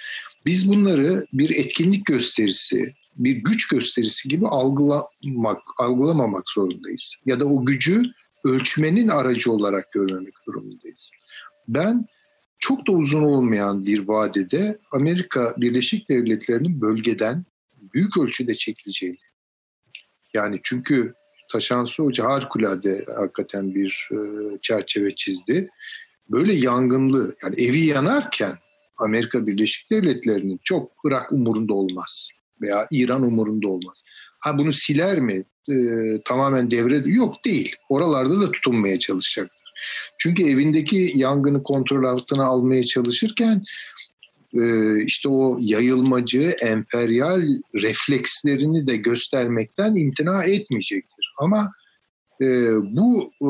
Biz 0.45 0.67
bunları 0.67 1.25
bir 1.33 1.49
etkinlik 1.49 2.05
gösterisi, 2.05 2.93
bir 3.15 3.35
güç 3.35 3.67
gösterisi 3.67 4.29
gibi 4.29 4.47
algılamak, 4.47 5.61
algılamamak 5.77 6.49
zorundayız. 6.49 7.15
Ya 7.25 7.39
da 7.39 7.45
o 7.45 7.65
gücü 7.65 8.03
ölçmenin 8.43 9.07
aracı 9.07 9.51
olarak 9.51 9.91
görmemek 9.91 10.33
durumundayız. 10.47 11.11
Ben 11.67 12.05
çok 12.59 12.87
da 12.87 12.91
uzun 12.91 13.23
olmayan 13.23 13.85
bir 13.85 14.07
vadede 14.07 14.77
Amerika 14.91 15.53
Birleşik 15.57 16.09
Devletleri'nin 16.09 16.81
bölgeden 16.81 17.45
büyük 17.93 18.17
ölçüde 18.17 18.55
çekileceğini. 18.55 19.17
Yani 20.33 20.59
çünkü 20.63 21.13
Taşansı 21.53 22.03
Hoca 22.03 22.25
harikulade 22.25 23.05
hakikaten 23.17 23.75
bir 23.75 24.09
e, 24.11 24.17
çerçeve 24.61 25.15
çizdi. 25.15 25.69
Böyle 26.29 26.53
yangınlı 26.53 27.35
yani 27.43 27.61
evi 27.61 27.85
yanarken 27.85 28.57
Amerika 28.97 29.47
Birleşik 29.47 29.91
Devletleri'nin 29.91 30.59
çok 30.63 30.91
Irak 31.05 31.31
umurunda 31.31 31.73
olmaz 31.73 32.29
veya 32.61 32.87
İran 32.91 33.21
umurunda 33.21 33.67
olmaz. 33.67 34.03
Ha 34.39 34.57
bunu 34.57 34.73
siler 34.73 35.19
mi? 35.19 35.43
E, 35.69 35.75
tamamen 36.25 36.71
devre 36.71 36.97
yok 37.05 37.45
değil. 37.45 37.75
Oralarda 37.89 38.41
da 38.41 38.51
tutunmaya 38.51 38.99
çalışacaktır. 38.99 39.73
Çünkü 40.17 40.43
evindeki 40.43 41.11
yangını 41.15 41.63
kontrol 41.63 42.03
altına 42.03 42.45
almaya 42.45 42.83
çalışırken 42.83 43.63
e, 44.53 44.63
işte 45.03 45.29
o 45.29 45.57
yayılmacı, 45.61 46.55
emperyal 46.61 47.41
reflekslerini 47.75 48.87
de 48.87 48.97
göstermekten 48.97 49.95
imtina 49.95 50.43
etmeyecektir. 50.43 51.12
Ama 51.39 51.71
e, 52.41 52.45
bu 52.75 53.31
e, 53.41 53.49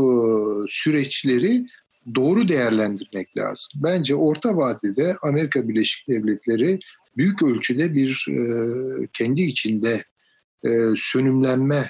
süreçleri 0.69 1.65
doğru 2.15 2.47
değerlendirmek 2.47 3.37
lazım. 3.37 3.71
Bence 3.75 4.15
orta 4.15 4.57
vadede 4.57 5.17
Amerika 5.21 5.67
Birleşik 5.67 6.09
Devletleri 6.09 6.79
büyük 7.17 7.43
ölçüde 7.43 7.93
bir 7.93 8.27
kendi 9.13 9.41
içinde 9.41 10.03
sönümlenme, 10.97 11.89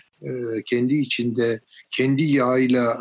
kendi 0.65 0.95
içinde 0.95 1.61
kendi 1.91 2.23
yağıyla 2.23 2.97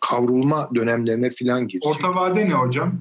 kavrulma 0.00 0.70
dönemlerine 0.74 1.30
falan 1.38 1.68
girecek. 1.68 1.86
Orta 1.86 2.14
vade 2.14 2.48
ne 2.48 2.54
hocam? 2.54 3.00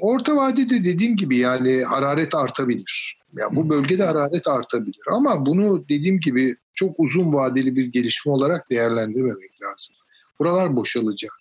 Orta 0.00 0.36
vadede 0.36 0.84
dediğim 0.84 1.16
gibi 1.16 1.36
yani 1.36 1.84
hararet 1.84 2.34
artabilir. 2.34 3.18
Yani 3.38 3.56
bu 3.56 3.68
bölgede 3.68 4.04
hararet 4.04 4.48
artabilir. 4.48 5.02
Ama 5.10 5.46
bunu 5.46 5.88
dediğim 5.88 6.20
gibi 6.20 6.56
çok 6.76 7.00
uzun 7.00 7.32
vadeli 7.32 7.76
bir 7.76 7.84
gelişme 7.84 8.32
olarak 8.32 8.70
değerlendirmemek 8.70 9.62
lazım. 9.62 9.96
Buralar 10.40 10.76
boşalacak. 10.76 11.32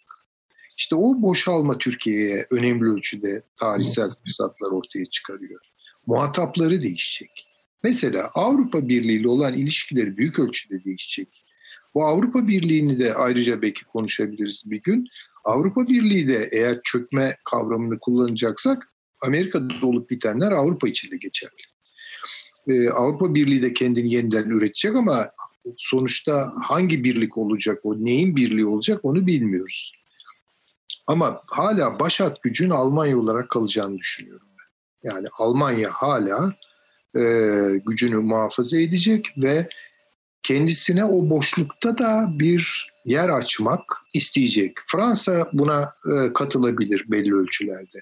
İşte 0.78 0.96
o 0.96 1.22
boşalma 1.22 1.78
Türkiye'ye 1.78 2.48
önemli 2.50 2.90
ölçüde 2.90 3.44
tarihsel 3.58 4.10
fırsatlar 4.24 4.72
ortaya 4.72 5.06
çıkarıyor. 5.06 5.62
Muhatapları 6.06 6.84
değişecek. 6.84 7.48
Mesela 7.84 8.30
Avrupa 8.34 8.88
Birliği 8.88 9.20
ile 9.20 9.28
olan 9.28 9.54
ilişkileri 9.54 10.18
büyük 10.18 10.40
ölçüde 10.40 10.84
değişecek. 10.84 11.46
Bu 11.94 12.06
Avrupa 12.06 12.48
Birliği'ni 12.48 13.00
de 13.00 13.14
ayrıca 13.14 13.62
belki 13.62 13.86
konuşabiliriz 13.86 14.64
bir 14.66 14.82
gün. 14.84 15.08
Avrupa 15.46 15.88
Birliği 15.88 16.28
de 16.28 16.50
eğer 16.52 16.80
çökme 16.84 17.38
kavramını 17.46 18.00
kullanacaksak 18.00 18.94
Amerika'da 19.22 19.88
olup 19.88 20.10
bitenler 20.10 20.52
Avrupa 20.52 20.88
için 20.88 21.12
de 21.12 21.18
geçerli. 21.18 21.75
Ee, 22.68 22.90
Avrupa 22.90 23.36
Birliği 23.36 23.62
de 23.62 23.74
kendini 23.74 24.14
yeniden 24.14 24.50
üretecek 24.50 24.96
ama 24.96 25.30
sonuçta 25.78 26.54
hangi 26.64 27.04
birlik 27.04 27.38
olacak 27.38 27.80
o, 27.84 27.96
neyin 27.96 28.36
birliği 28.36 28.66
olacak 28.66 29.00
onu 29.04 29.28
bilmiyoruz. 29.28 29.92
Ama 31.08 31.42
hala 31.48 32.00
başat 32.00 32.44
gücün 32.44 32.70
Almanya 32.70 33.18
olarak 33.18 33.50
kalacağını 33.50 33.98
düşünüyorum. 33.98 34.48
Yani 35.04 35.28
Almanya 35.40 35.90
hala 35.92 36.54
e, 37.16 37.22
gücünü 37.86 38.18
muhafaza 38.18 38.78
edecek 38.78 39.34
ve 39.38 39.70
kendisine 40.44 41.06
o 41.06 41.30
boşlukta 41.30 41.98
da 41.98 42.28
bir 42.40 42.92
yer 43.06 43.30
açmak 43.30 43.82
isteyecek. 44.14 44.78
Fransa 44.88 45.50
buna 45.54 45.94
e, 46.12 46.34
katılabilir 46.34 47.06
belli 47.08 47.36
ölçülerde. 47.36 48.00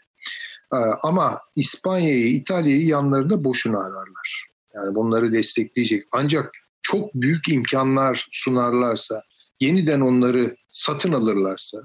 E, 0.73 0.77
ama 1.03 1.41
İspanya'yı, 1.55 2.27
İtalya'yı 2.27 2.85
yanlarında 2.85 3.43
boşuna 3.43 3.79
ararlar. 3.79 4.52
Yani 4.75 4.95
bunları 4.95 5.33
destekleyecek. 5.33 6.03
Ancak 6.11 6.51
çok 6.81 7.13
büyük 7.13 7.49
imkanlar 7.49 8.27
sunarlarsa, 8.31 9.21
yeniden 9.59 10.01
onları 10.01 10.55
satın 10.71 11.11
alırlarsa, 11.11 11.77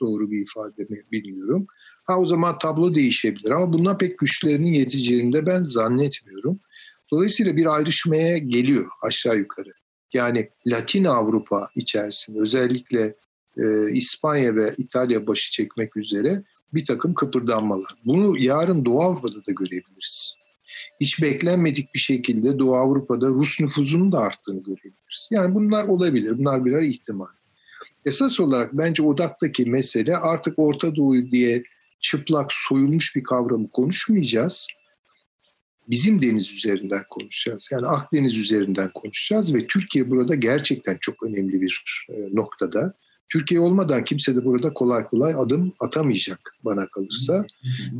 doğru 0.00 0.30
bir 0.30 0.42
ifade 0.42 0.82
mi 0.82 1.02
bilmiyorum. 1.12 1.66
Ha 2.04 2.18
o 2.18 2.26
zaman 2.26 2.58
tablo 2.58 2.94
değişebilir 2.94 3.50
ama 3.50 3.72
bundan 3.72 3.98
pek 3.98 4.18
güçlerinin 4.18 4.74
yeteceğini 4.74 5.32
de 5.32 5.46
ben 5.46 5.64
zannetmiyorum. 5.64 6.60
Dolayısıyla 7.10 7.56
bir 7.56 7.74
ayrışmaya 7.74 8.38
geliyor 8.38 8.86
aşağı 9.02 9.36
yukarı. 9.36 9.72
Yani 10.12 10.50
Latin 10.66 11.04
Avrupa 11.04 11.68
içerisinde 11.74 12.40
özellikle 12.40 13.14
e, 13.56 13.92
İspanya 13.92 14.56
ve 14.56 14.74
İtalya 14.78 15.26
başı 15.26 15.52
çekmek 15.52 15.96
üzere 15.96 16.42
bir 16.74 16.86
takım 16.86 17.14
kıpırdanmalar. 17.14 17.94
Bunu 18.04 18.38
yarın 18.38 18.84
Doğu 18.84 19.02
Avrupa'da 19.02 19.46
da 19.46 19.52
görebiliriz. 19.52 20.36
Hiç 21.00 21.22
beklenmedik 21.22 21.94
bir 21.94 22.00
şekilde 22.00 22.58
Doğu 22.58 22.74
Avrupa'da 22.76 23.28
Rus 23.28 23.60
nüfuzunun 23.60 24.12
da 24.12 24.18
arttığını 24.18 24.62
görebiliriz. 24.62 25.28
Yani 25.30 25.54
bunlar 25.54 25.84
olabilir. 25.84 26.38
Bunlar 26.38 26.64
birer 26.64 26.82
ihtimal. 26.82 27.26
Esas 28.04 28.40
olarak 28.40 28.72
bence 28.72 29.02
odaktaki 29.02 29.64
mesele 29.70 30.16
artık 30.16 30.58
Orta 30.58 30.96
Doğu 30.96 31.30
diye 31.30 31.62
çıplak 32.00 32.52
soyulmuş 32.52 33.16
bir 33.16 33.22
kavramı 33.22 33.70
konuşmayacağız. 33.70 34.66
Bizim 35.88 36.22
deniz 36.22 36.52
üzerinden 36.52 37.04
konuşacağız. 37.10 37.68
Yani 37.70 37.86
Akdeniz 37.86 38.38
üzerinden 38.38 38.90
konuşacağız 38.94 39.54
ve 39.54 39.66
Türkiye 39.66 40.10
burada 40.10 40.34
gerçekten 40.34 40.98
çok 41.00 41.22
önemli 41.22 41.60
bir 41.60 41.82
e, 42.08 42.14
noktada. 42.32 42.94
Türkiye 43.32 43.60
olmadan 43.60 44.04
kimse 44.04 44.36
de 44.36 44.44
burada 44.44 44.72
kolay 44.72 45.04
kolay 45.04 45.34
adım 45.36 45.72
atamayacak 45.80 46.54
bana 46.64 46.86
kalırsa. 46.86 47.46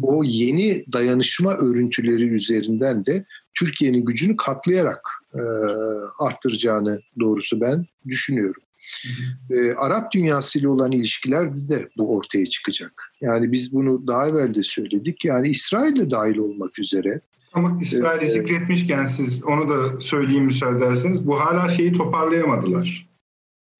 O 0.02 0.24
yeni 0.24 0.84
dayanışma 0.92 1.54
örüntüleri 1.54 2.28
üzerinden 2.28 3.06
de 3.06 3.24
Türkiye'nin 3.54 4.04
gücünü 4.04 4.36
katlayarak 4.36 5.08
e, 5.34 5.42
arttıracağını 6.18 7.00
doğrusu 7.20 7.60
ben 7.60 7.86
düşünüyorum. 8.08 8.62
E, 9.50 9.72
Arap 9.72 10.12
dünyasıyla 10.12 10.70
olan 10.70 10.92
ilişkilerde 10.92 11.68
de 11.68 11.88
bu 11.98 12.16
ortaya 12.16 12.46
çıkacak. 12.46 13.12
Yani 13.20 13.52
biz 13.52 13.72
bunu 13.72 14.06
daha 14.06 14.28
evvel 14.28 14.54
de 14.54 14.62
söyledik. 14.62 15.24
Yani 15.24 15.48
İsrail'de 15.48 16.10
dahil 16.10 16.36
olmak 16.36 16.78
üzere. 16.78 17.20
Ama 17.52 17.78
İsrail'i 17.82 18.26
zikretmişken 18.26 19.04
siz 19.04 19.44
onu 19.44 19.68
da 19.68 20.00
söyleyeyim 20.00 20.44
müsaade 20.44 20.76
ederseniz. 20.76 21.26
Bu 21.26 21.40
hala 21.40 21.68
şeyi 21.68 21.92
toparlayamadılar. 21.92 23.11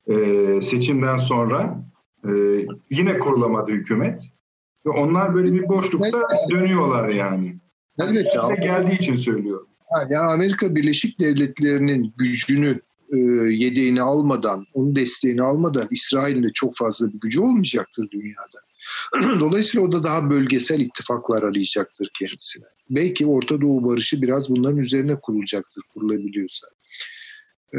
Ee, 0.08 0.62
seçimden 0.62 1.16
sonra 1.16 1.84
e, 2.24 2.30
yine 2.90 3.18
kurulamadı 3.18 3.72
hükümet. 3.72 4.20
Ve 4.86 4.90
onlar 4.90 5.34
böyle 5.34 5.52
bir 5.52 5.68
boşlukta 5.68 6.28
dönüyorlar 6.50 7.08
yani. 7.08 7.56
Evet. 8.00 8.26
Size 8.32 8.54
geldiği 8.54 8.98
için 8.98 9.16
söylüyorum. 9.16 9.66
Yani 10.10 10.32
Amerika 10.32 10.74
Birleşik 10.74 11.20
Devletleri'nin 11.20 12.14
gücünü 12.18 12.80
e, 13.12 13.18
yedeğini 13.52 14.02
almadan, 14.02 14.66
onun 14.74 14.96
desteğini 14.96 15.42
almadan 15.42 15.88
İsrail'in 15.90 16.42
de 16.42 16.52
çok 16.54 16.76
fazla 16.76 17.12
bir 17.12 17.20
gücü 17.20 17.40
olmayacaktır 17.40 18.10
dünyada. 18.10 18.60
Dolayısıyla 19.40 19.86
o 19.86 19.92
da 19.92 20.04
daha 20.04 20.30
bölgesel 20.30 20.80
ittifaklar 20.80 21.42
arayacaktır 21.42 22.10
kendisine. 22.18 22.64
Belki 22.90 23.26
Orta 23.26 23.60
Doğu 23.60 23.84
barışı 23.84 24.22
biraz 24.22 24.50
bunların 24.50 24.78
üzerine 24.78 25.16
kurulacaktır, 25.20 25.82
kurulabiliyorsa. 25.94 26.66
E, 27.74 27.78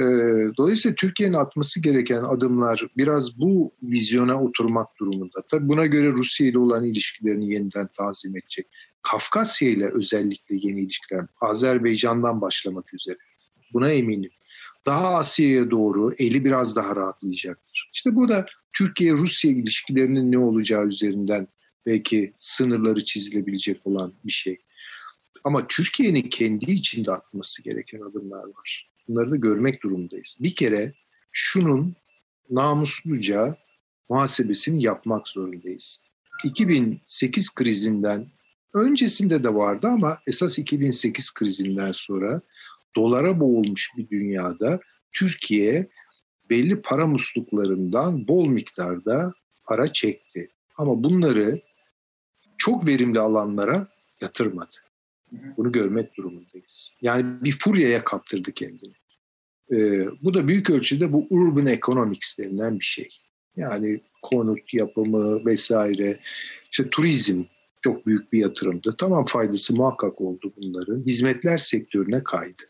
dolayısıyla 0.58 0.96
Türkiye'nin 0.96 1.34
atması 1.34 1.80
gereken 1.80 2.24
adımlar 2.24 2.88
biraz 2.98 3.40
bu 3.40 3.74
vizyona 3.84 4.44
oturmak 4.44 4.88
durumunda. 5.00 5.42
Tabii 5.52 5.68
buna 5.68 5.86
göre 5.86 6.12
Rusya 6.12 6.48
ile 6.48 6.60
olan 6.60 6.86
ilişkilerini 6.86 7.54
yeniden 7.54 7.90
tanzim 7.98 8.38
edecek. 8.38 8.68
Kafkasya 9.02 9.70
ile 9.70 9.90
özellikle 9.94 10.56
yeni 10.56 10.82
ilişkiler, 10.82 11.26
Azerbaycan'dan 11.42 12.42
başlamak 12.42 12.94
üzere. 12.94 13.18
Buna 13.74 13.90
eminim 13.90 14.32
daha 14.86 15.16
Asya'ya 15.16 15.72
doğru 15.72 16.16
eli 16.18 16.46
biraz 16.46 16.76
daha 16.76 16.96
rahatlayacaktır. 16.96 17.90
İşte 17.94 18.16
bu 18.16 18.30
da 18.30 18.46
Türkiye-Rusya 18.74 19.52
ilişkilerinin 19.52 20.32
ne 20.32 20.38
olacağı 20.38 20.88
üzerinden 20.88 21.48
belki 21.86 22.34
sınırları 22.40 23.04
çizilebilecek 23.04 23.88
olan 23.88 24.14
bir 24.26 24.32
şey. 24.32 24.58
Ama 25.44 25.68
Türkiye'nin 25.68 26.30
kendi 26.30 26.72
içinde 26.72 27.12
atması 27.12 27.64
gereken 27.64 28.02
adımlar 28.02 28.44
var. 28.44 28.93
Bunları 29.08 29.32
da 29.32 29.36
görmek 29.36 29.84
durumundayız. 29.84 30.36
Bir 30.40 30.56
kere 30.56 30.94
şunun 31.32 31.96
namusluca 32.50 33.58
muhasebesini 34.10 34.84
yapmak 34.84 35.28
zorundayız. 35.28 36.02
2008 36.44 37.56
krizinden 37.56 38.28
öncesinde 38.74 39.44
de 39.44 39.54
vardı 39.54 39.88
ama 39.88 40.18
esas 40.28 40.60
2008 40.60 41.34
krizinden 41.34 41.92
sonra 41.92 42.42
dolara 42.96 43.40
boğulmuş 43.40 43.90
bir 43.98 44.10
dünyada 44.10 44.80
Türkiye 45.14 45.90
belli 46.50 46.82
para 46.82 47.08
musluklarından 47.08 48.28
bol 48.28 48.48
miktarda 48.48 49.34
para 49.64 49.94
çekti. 49.94 50.50
Ama 50.78 51.04
bunları 51.04 51.62
çok 52.58 52.86
verimli 52.86 53.20
alanlara 53.20 53.88
yatırmadı. 54.22 54.76
Bunu 55.58 55.72
görmek 55.72 56.18
durumundayız. 56.18 56.92
Yani 57.02 57.44
bir 57.44 57.58
furyaya 57.60 58.04
kaptırdı 58.04 58.52
kendini. 58.52 58.94
Ee, 59.72 60.08
bu 60.22 60.34
da 60.34 60.48
büyük 60.48 60.70
ölçüde 60.70 61.14
bu 61.14 61.28
urban 61.30 61.66
economics 61.66 62.38
denilen 62.40 62.80
bir 62.80 62.86
şey. 62.86 63.10
Yani 63.56 64.02
konut 64.22 64.74
yapımı 64.74 65.46
vesaire, 65.46 66.20
işte 66.72 66.90
turizm 66.90 67.44
çok 67.82 68.06
büyük 68.06 68.34
bir 68.34 68.40
yatırımdı. 68.40 68.96
Tamam 68.98 69.26
faydası 69.26 69.76
muhakkak 69.76 70.22
oldu 70.22 70.54
bunların. 70.58 71.06
Hizmetler 71.06 71.58
sektörüne 71.58 72.24
kaydı 72.24 72.64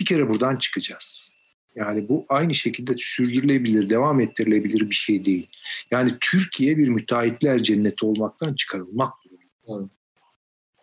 bir 0.00 0.04
kere 0.04 0.28
buradan 0.28 0.56
çıkacağız. 0.56 1.30
Yani 1.76 2.08
bu 2.08 2.26
aynı 2.28 2.54
şekilde 2.54 2.92
sürdürülebilir, 2.98 3.90
devam 3.90 4.20
ettirilebilir 4.20 4.90
bir 4.90 4.94
şey 4.94 5.24
değil. 5.24 5.48
Yani 5.90 6.16
Türkiye 6.20 6.78
bir 6.78 6.88
müteahhitler 6.88 7.62
cenneti 7.62 8.06
olmaktan 8.06 8.54
çıkarılmak 8.54 9.12
durumunda. 9.24 9.90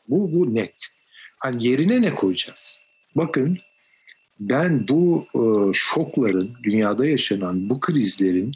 Bu, 0.08 0.32
bu 0.34 0.56
net. 0.56 0.76
Hani 1.42 1.68
yerine 1.68 2.02
ne 2.02 2.16
koyacağız? 2.16 2.80
Bakın 3.16 3.58
ben 4.40 4.88
bu 4.88 5.26
e, 5.36 5.74
şokların, 5.74 6.54
dünyada 6.64 7.06
yaşanan 7.06 7.70
bu 7.70 7.80
krizlerin 7.80 8.52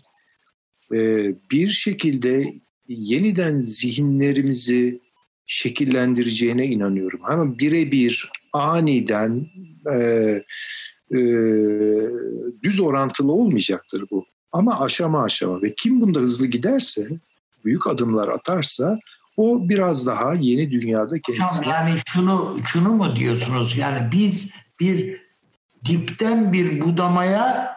e, 0.93 1.31
bir 1.51 1.69
şekilde 1.69 2.53
yeniden 2.87 3.59
zihinlerimizi 3.59 4.99
şekillendireceğine 5.47 6.65
inanıyorum. 6.65 7.19
Ama 7.23 7.59
birebir 7.59 8.29
aniden 8.53 9.47
e, 9.93 9.97
e, 11.11 11.19
düz 12.63 12.79
orantılı 12.79 13.31
olmayacaktır 13.31 14.05
bu. 14.11 14.25
Ama 14.51 14.79
aşama 14.79 15.23
aşama 15.23 15.61
ve 15.61 15.73
kim 15.75 16.01
bunda 16.01 16.19
hızlı 16.19 16.45
giderse, 16.45 17.09
büyük 17.65 17.87
adımlar 17.87 18.27
atarsa 18.27 18.99
o 19.37 19.69
biraz 19.69 20.05
daha 20.05 20.33
yeni 20.33 20.71
dünyada 20.71 21.19
kendisi. 21.19 21.69
Yani 21.69 21.99
şunu 22.05 22.57
şunu 22.65 22.89
mu 22.89 23.15
diyorsunuz? 23.15 23.77
Yani 23.77 24.11
biz 24.11 24.51
bir 24.79 25.21
dipten 25.85 26.53
bir 26.53 26.81
budamaya 26.81 27.75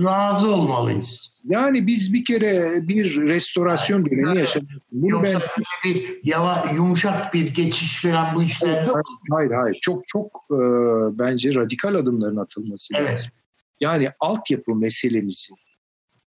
razı 0.00 0.54
olmalıyız. 0.54 1.38
Yani 1.44 1.86
biz 1.86 2.12
bir 2.12 2.24
kere 2.24 2.88
bir 2.88 3.20
restorasyon 3.20 4.06
dönemi 4.06 4.22
yani, 4.22 4.38
yaşadık. 4.38 4.70
Bunu 4.92 5.10
yoksa 5.10 5.40
ben... 5.40 5.64
bir 5.84 6.20
yava, 6.24 6.70
yumuşak 6.74 7.34
bir 7.34 7.54
geçiş 7.54 8.02
falan 8.02 8.34
bu 8.34 8.42
işler 8.42 8.82
hayır, 8.82 8.92
hayır, 9.30 9.50
hayır. 9.50 9.78
Çok 9.82 10.08
çok 10.08 10.26
e, 10.50 10.58
bence 11.18 11.54
radikal 11.54 11.94
adımların 11.94 12.36
atılması 12.36 12.94
evet. 12.96 13.10
lazım. 13.10 13.30
Yani 13.80 14.10
altyapı 14.20 14.74
meselemizi, 14.74 15.54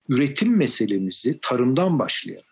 üretim 0.09 0.57
meselemizi 0.57 1.39
tarımdan 1.43 1.99
başlayarak 1.99 2.50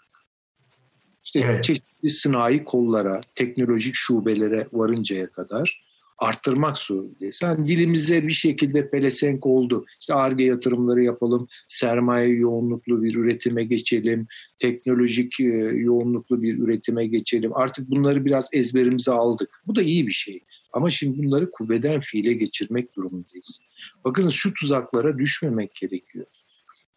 işte 1.29 1.41
evet. 1.41 1.65
çeşitli 1.65 2.11
sınai 2.11 2.65
kollara, 2.65 3.21
teknolojik 3.35 3.95
şubelere 3.95 4.69
varıncaya 4.73 5.31
kadar 5.31 5.83
arttırmak 6.19 6.79
zorundayız. 6.79 7.41
Yani 7.43 7.67
dilimize 7.67 8.27
bir 8.27 8.33
şekilde 8.33 8.91
pelesenk 8.91 9.47
oldu. 9.47 9.85
İşte 10.01 10.15
ARGE 10.15 10.45
yatırımları 10.45 11.03
yapalım, 11.03 11.49
sermaye 11.69 12.29
yoğunluklu 12.29 13.03
bir 13.03 13.15
üretime 13.15 13.65
geçelim, 13.65 14.27
teknolojik 14.59 15.41
e, 15.41 15.45
yoğunluklu 15.75 16.43
bir 16.43 16.59
üretime 16.59 17.07
geçelim. 17.07 17.57
Artık 17.57 17.91
bunları 17.91 18.25
biraz 18.25 18.49
ezberimize 18.53 19.11
aldık. 19.11 19.63
Bu 19.67 19.77
da 19.77 19.83
iyi 19.83 20.07
bir 20.07 20.13
şey. 20.13 20.45
Ama 20.73 20.91
şimdi 20.91 21.19
bunları 21.19 21.51
kuvveden 21.51 22.01
fiile 22.01 22.33
geçirmek 22.33 22.97
durumundayız. 22.97 23.61
Bakın 24.05 24.29
şu 24.29 24.55
tuzaklara 24.55 25.19
düşmemek 25.19 25.75
gerekiyor. 25.75 26.27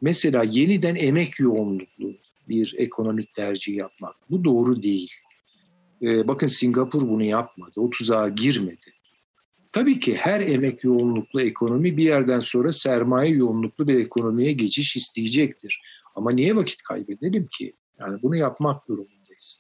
Mesela 0.02 0.44
yeniden 0.44 0.96
emek 0.96 1.40
yoğunluklu 1.40 2.21
bir 2.50 2.76
ekonomik 2.78 3.34
tercih 3.34 3.76
yapmak. 3.76 4.16
Bu 4.30 4.44
doğru 4.44 4.84
değil. 4.84 5.12
Ee, 6.02 6.28
bakın 6.28 6.48
Singapur 6.48 7.10
bunu 7.10 7.24
yapmadı. 7.24 7.72
O 7.76 7.90
tuzağa 7.90 8.30
girmedi. 8.30 8.94
Tabii 9.72 10.00
ki 10.00 10.16
her 10.16 10.42
emek 10.42 10.84
yoğunluklu 10.84 11.42
ekonomi 11.42 11.98
bir 11.98 12.04
yerden 12.04 12.40
sonra 12.40 12.72
sermaye 12.72 13.32
yoğunluklu 13.32 13.88
bir 13.88 13.96
ekonomiye 13.96 14.52
geçiş 14.52 14.96
isteyecektir. 14.96 15.82
Ama 16.16 16.32
niye 16.32 16.56
vakit 16.56 16.82
kaybedelim 16.82 17.48
ki? 17.58 17.74
Yani 18.00 18.22
bunu 18.22 18.36
yapmak 18.36 18.88
durumundayız. 18.88 19.60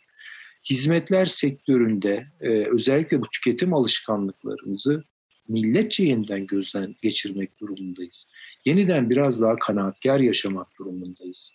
Hizmetler 0.69 1.25
sektöründe 1.25 2.27
e, 2.41 2.49
özellikle 2.49 3.21
bu 3.21 3.29
tüketim 3.29 3.73
alışkanlıklarımızı 3.73 5.03
milletçe 5.47 6.03
yeniden 6.03 6.47
gözden 6.47 6.95
geçirmek 7.01 7.59
durumundayız. 7.59 8.27
Yeniden 8.65 9.09
biraz 9.09 9.41
daha 9.41 9.55
kanaatkar 9.55 10.19
yaşamak 10.19 10.67
durumundayız. 10.79 11.53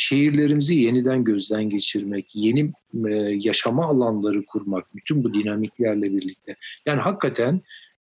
Şehirlerimizi 0.00 0.74
yeniden 0.74 1.24
gözden 1.24 1.70
geçirmek, 1.70 2.30
yeni 2.34 2.72
e, 3.08 3.14
yaşama 3.18 3.86
alanları 3.86 4.44
kurmak, 4.46 4.96
bütün 4.96 5.24
bu 5.24 5.34
dinamiklerle 5.34 6.12
birlikte. 6.12 6.56
Yani 6.86 7.00
hakikaten 7.00 7.60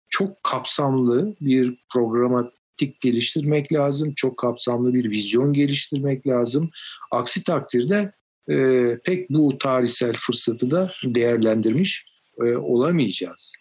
çok 0.09 0.43
kapsamlı 0.43 1.37
bir 1.41 1.79
programatik 1.93 3.01
geliştirmek 3.01 3.73
lazım. 3.73 4.13
Çok 4.17 4.37
kapsamlı 4.37 4.95
bir 4.95 5.11
vizyon 5.11 5.53
geliştirmek 5.53 6.27
lazım. 6.27 6.71
Aksi 7.11 7.45
takdirde 7.45 8.13
e, 8.51 8.99
pek 9.05 9.31
bu 9.31 9.59
tarihsel 9.59 10.15
fırsatı 10.19 10.71
da 10.71 10.93
değerlendirmiş 11.05 12.07
e, 12.41 12.57
olamayacağız. 12.57 13.55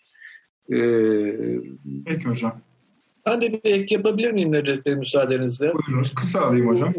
Ee, 0.74 1.36
Peki 2.06 2.30
hocam. 2.30 2.62
Ben 3.26 3.42
de 3.42 3.54
bir 3.54 3.60
ek 3.64 3.96
yapabilir 3.96 4.32
miyim 4.32 4.52
Necdet 4.52 4.86
Bey 4.86 4.96
müsaadenizle? 4.96 5.74
Buyurun. 5.74 6.06
Kısa 6.16 6.42
alayım 6.42 6.68
hocam. 6.68 6.94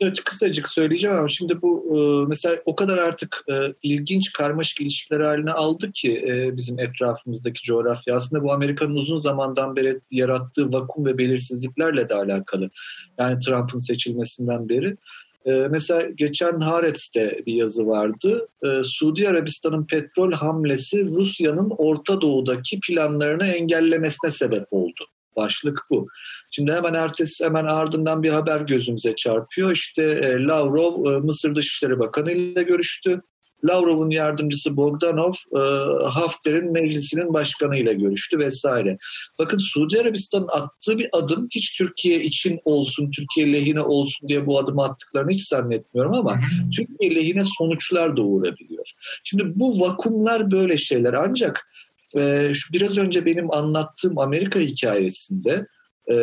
Evet, 0.00 0.24
kısacık 0.24 0.68
söyleyeceğim 0.68 1.16
ama 1.16 1.28
şimdi 1.28 1.62
bu 1.62 1.96
e, 1.96 2.28
mesela 2.28 2.56
o 2.64 2.76
kadar 2.76 2.98
artık 2.98 3.44
e, 3.48 3.74
ilginç 3.82 4.32
karmaşık 4.32 4.80
ilişkiler 4.80 5.20
haline 5.20 5.52
aldı 5.52 5.92
ki 5.92 6.22
e, 6.26 6.56
bizim 6.56 6.78
etrafımızdaki 6.78 7.62
coğrafya. 7.62 8.16
Aslında 8.16 8.42
bu 8.42 8.52
Amerika'nın 8.52 8.94
uzun 8.94 9.18
zamandan 9.18 9.76
beri 9.76 10.00
yarattığı 10.10 10.72
vakum 10.72 11.06
ve 11.06 11.18
belirsizliklerle 11.18 12.08
de 12.08 12.14
alakalı. 12.14 12.70
Yani 13.18 13.38
Trump'ın 13.40 13.78
seçilmesinden 13.78 14.68
beri. 14.68 14.96
Mesela 15.70 16.02
geçen 16.14 16.60
Haaretz'te 16.60 17.42
bir 17.46 17.54
yazı 17.54 17.86
vardı. 17.86 18.48
Suudi 18.84 19.28
Arabistan'ın 19.28 19.86
petrol 19.86 20.32
hamlesi 20.32 21.06
Rusya'nın 21.06 21.72
Orta 21.78 22.20
Doğu'daki 22.20 22.80
planlarını 22.80 23.46
engellemesine 23.46 24.30
sebep 24.30 24.66
oldu. 24.70 25.04
Başlık 25.36 25.80
bu. 25.90 26.06
Şimdi 26.50 26.72
hemen 26.72 26.94
ertesi 26.94 27.44
hemen 27.44 27.64
ardından 27.64 28.22
bir 28.22 28.30
haber 28.30 28.60
gözümüze 28.60 29.16
çarpıyor. 29.16 29.70
İşte 29.70 30.02
e, 30.02 30.44
Lavrov 30.44 31.12
e, 31.12 31.18
Mısır 31.18 31.54
Dışişleri 31.54 31.98
Bakanı 31.98 32.32
ile 32.32 32.62
görüştü. 32.62 33.20
Lavrov'un 33.64 34.10
yardımcısı 34.10 34.76
Bogdanov 34.76 35.32
e, 35.56 35.60
Hafter'in 36.08 36.72
meclisinin 36.72 37.34
başkanı 37.34 37.78
ile 37.78 37.94
görüştü 37.94 38.38
vesaire. 38.38 38.98
Bakın 39.38 39.58
Suudi 39.58 40.00
Arabistan'ın 40.00 40.48
attığı 40.48 40.98
bir 40.98 41.08
adım 41.12 41.48
hiç 41.54 41.78
Türkiye 41.78 42.22
için 42.22 42.60
olsun, 42.64 43.10
Türkiye 43.10 43.52
lehine 43.52 43.80
olsun 43.80 44.28
diye 44.28 44.46
bu 44.46 44.58
adımı 44.58 44.82
attıklarını 44.82 45.30
hiç 45.30 45.48
zannetmiyorum 45.48 46.14
ama 46.14 46.40
Türkiye 46.76 47.14
lehine 47.14 47.42
sonuçlar 47.58 48.16
doğurabiliyor. 48.16 48.92
Şimdi 49.24 49.42
bu 49.54 49.80
vakumlar 49.80 50.50
böyle 50.50 50.76
şeyler 50.76 51.12
ancak 51.12 51.71
e, 52.16 52.54
şu 52.54 52.72
biraz 52.72 52.98
önce 52.98 53.26
benim 53.26 53.52
anlattığım 53.52 54.18
Amerika 54.18 54.60
hikayesinde 54.60 55.66
e, 56.10 56.16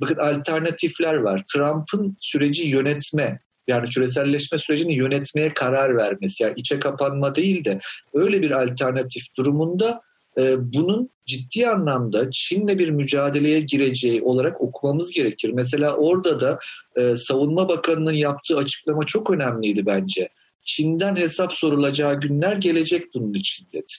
bakın 0.00 0.16
alternatifler 0.16 1.14
var. 1.14 1.42
Trump'ın 1.52 2.16
süreci 2.20 2.68
yönetme 2.68 3.40
yani 3.68 3.88
küreselleşme 3.88 4.58
sürecini 4.58 4.96
yönetmeye 4.96 5.54
karar 5.54 5.96
vermesi 5.96 6.42
yani 6.42 6.54
içe 6.56 6.78
kapanma 6.78 7.34
değil 7.34 7.64
de 7.64 7.78
öyle 8.14 8.42
bir 8.42 8.50
alternatif 8.50 9.22
durumunda 9.36 10.00
e, 10.38 10.72
bunun 10.72 11.10
ciddi 11.26 11.68
anlamda 11.68 12.30
Çin'le 12.32 12.78
bir 12.78 12.88
mücadeleye 12.88 13.60
gireceği 13.60 14.22
olarak 14.22 14.60
okumamız 14.60 15.10
gerekir. 15.10 15.50
Mesela 15.54 15.96
orada 15.96 16.40
da 16.40 16.58
e, 16.96 17.16
Savunma 17.16 17.68
Bakanı'nın 17.68 18.12
yaptığı 18.12 18.56
açıklama 18.56 19.06
çok 19.06 19.30
önemliydi 19.30 19.86
bence. 19.86 20.28
Çin'den 20.64 21.16
hesap 21.16 21.52
sorulacağı 21.52 22.20
günler 22.20 22.56
gelecek 22.56 23.14
bunun 23.14 23.34
için 23.34 23.66
dedi. 23.72 23.92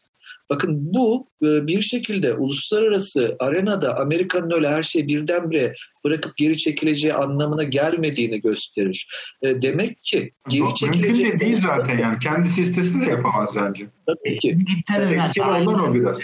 Bakın 0.53 0.93
bu 0.93 1.27
e, 1.43 1.67
bir 1.67 1.81
şekilde 1.81 2.33
uluslararası 2.33 3.35
arenada 3.39 3.97
Amerika'nın 3.97 4.51
öyle 4.51 4.69
her 4.69 4.83
şeyi 4.83 5.07
birdenbire 5.07 5.73
bırakıp 6.05 6.37
geri 6.37 6.57
çekileceği 6.57 7.13
anlamına 7.13 7.63
gelmediğini 7.63 8.41
gösterir. 8.41 9.07
E, 9.41 9.61
demek 9.61 10.03
ki 10.03 10.31
geri 10.49 10.75
çekileceği... 10.75 11.13
Mümkün 11.13 11.39
de 11.39 11.39
değil 11.39 11.59
zaten 11.59 11.97
yani. 11.97 12.19
Kendisi 12.19 12.61
istese 12.61 13.01
de 13.01 13.09
yapamaz 13.09 13.49
bence. 13.55 13.87
Tabii 14.05 14.39
ki. 14.39 14.49
İngiltere'den. 14.49 15.31
Ondan 15.41 15.89
o 15.89 15.93
biraz. 15.93 16.19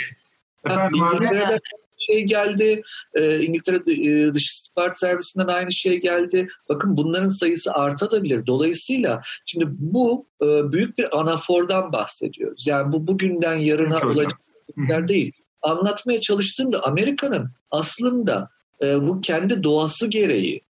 Efendim, 0.65 1.03
İngiltere'den 1.03 1.59
şey 1.99 2.23
geldi. 2.23 2.81
E, 3.13 3.41
İngiltere 3.41 3.75
e, 3.75 4.33
dış 4.33 4.49
istihbarat 4.49 4.99
servisinden 4.99 5.47
aynı 5.47 5.71
şey 5.71 6.01
geldi. 6.01 6.47
Bakın 6.69 6.97
bunların 6.97 7.29
sayısı 7.29 7.73
artabilir. 7.73 8.47
Dolayısıyla 8.47 9.21
şimdi 9.45 9.65
bu 9.69 10.27
e, 10.41 10.45
büyük 10.45 10.97
bir 10.97 11.19
anafordan 11.19 11.91
bahsediyoruz. 11.91 12.67
Yani 12.67 12.93
bu 12.93 13.07
bugünden 13.07 13.55
yarına 13.55 13.95
Peki 13.95 14.07
olacak 14.07 14.31
şeyler 14.75 15.07
değil. 15.07 15.31
Anlatmaya 15.61 16.21
çalıştığımda 16.21 16.83
Amerika'nın 16.83 17.51
aslında 17.71 18.49
e, 18.81 19.07
bu 19.07 19.21
kendi 19.21 19.63
doğası 19.63 20.07
gereği 20.07 20.61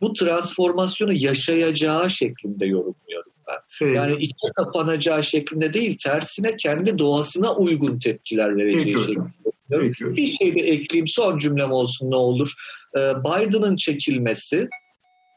bu 0.00 0.12
transformasyonu 0.12 1.12
yaşayacağı 1.12 2.10
şeklinde 2.10 2.66
yorumluyorum 2.66 3.32
ben. 3.48 3.86
Evet. 3.86 3.96
Yani 3.96 4.16
içe 4.16 4.48
kapanacağı 4.56 5.24
şeklinde 5.24 5.72
değil, 5.72 5.96
tersine 6.04 6.56
kendi 6.56 6.98
doğasına 6.98 7.54
uygun 7.54 7.98
tepkiler 7.98 8.56
vereceği 8.56 8.94
Peki 8.94 9.06
şeklinde. 9.06 9.28
Peki. 9.70 10.16
Bir 10.16 10.26
şey 10.26 10.54
de 10.54 10.60
ekleyeyim, 10.60 11.08
son 11.08 11.38
cümlem 11.38 11.72
olsun 11.72 12.10
ne 12.10 12.16
olur. 12.16 12.54
Ee, 12.96 13.12
Biden'ın 13.24 13.76
çekilmesi, 13.76 14.68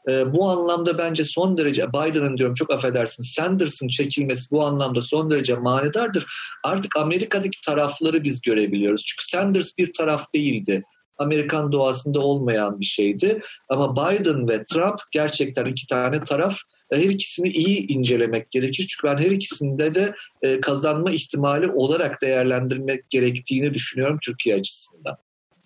e, 0.08 0.32
bu 0.32 0.48
anlamda 0.48 0.98
bence 0.98 1.24
son 1.24 1.56
derece 1.56 1.88
Biden'ın 1.88 2.36
diyorum 2.38 2.54
çok 2.54 2.70
affedersin 2.70 3.22
Sanders'ın 3.22 3.88
çekilmesi 3.88 4.50
bu 4.50 4.64
anlamda 4.64 5.02
son 5.02 5.30
derece 5.30 5.54
manedardır. 5.54 6.26
Artık 6.64 6.96
Amerika'daki 6.96 7.60
tarafları 7.60 8.24
biz 8.24 8.40
görebiliyoruz. 8.40 9.04
Çünkü 9.04 9.28
Sanders 9.28 9.78
bir 9.78 9.92
taraf 9.92 10.32
değildi. 10.34 10.82
Amerikan 11.18 11.72
doğasında 11.72 12.20
olmayan 12.20 12.80
bir 12.80 12.84
şeydi. 12.84 13.40
Ama 13.68 13.96
Biden 13.96 14.48
ve 14.48 14.64
Trump 14.64 14.98
gerçekten 15.12 15.64
iki 15.64 15.86
tane 15.86 16.20
taraf 16.20 16.56
her 16.96 17.08
ikisini 17.08 17.48
iyi 17.48 17.86
incelemek 17.86 18.50
gerekir. 18.50 18.86
Çünkü 18.86 19.08
ben 19.08 19.22
her 19.22 19.30
ikisinde 19.30 19.94
de 19.94 20.14
e, 20.42 20.60
kazanma 20.60 21.10
ihtimali 21.10 21.68
olarak 21.68 22.22
değerlendirmek 22.22 23.10
gerektiğini 23.10 23.74
düşünüyorum 23.74 24.18
Türkiye 24.22 24.56
açısından. 24.56 25.16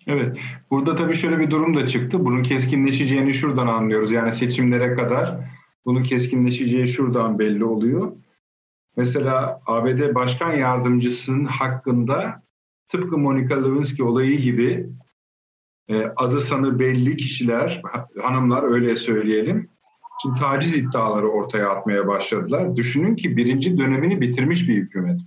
Evet. 0.07 0.37
Burada 0.71 0.95
tabii 0.95 1.15
şöyle 1.15 1.39
bir 1.39 1.51
durum 1.51 1.75
da 1.75 1.87
çıktı. 1.87 2.25
Bunun 2.25 2.43
keskinleşeceğini 2.43 3.33
şuradan 3.33 3.67
anlıyoruz. 3.67 4.11
Yani 4.11 4.31
seçimlere 4.31 4.95
kadar 4.95 5.37
bunun 5.85 6.03
keskinleşeceği 6.03 6.87
şuradan 6.87 7.39
belli 7.39 7.63
oluyor. 7.63 8.11
Mesela 8.97 9.61
ABD 9.65 10.15
Başkan 10.15 10.53
Yardımcısının 10.53 11.45
hakkında 11.45 12.43
tıpkı 12.87 13.17
Monica 13.17 13.61
Lewinsky 13.63 14.09
olayı 14.09 14.41
gibi 14.41 14.89
e, 15.87 16.05
adı 16.15 16.41
sanı 16.41 16.79
belli 16.79 17.17
kişiler, 17.17 17.81
hanımlar 18.21 18.63
öyle 18.63 18.95
söyleyelim, 18.95 19.69
Şimdi 20.21 20.39
taciz 20.39 20.75
iddiaları 20.75 21.27
ortaya 21.27 21.69
atmaya 21.69 22.07
başladılar. 22.07 22.75
Düşünün 22.75 23.15
ki 23.15 23.37
birinci 23.37 23.77
dönemini 23.77 24.21
bitirmiş 24.21 24.69
bir 24.69 24.75
hükümet. 24.75 25.19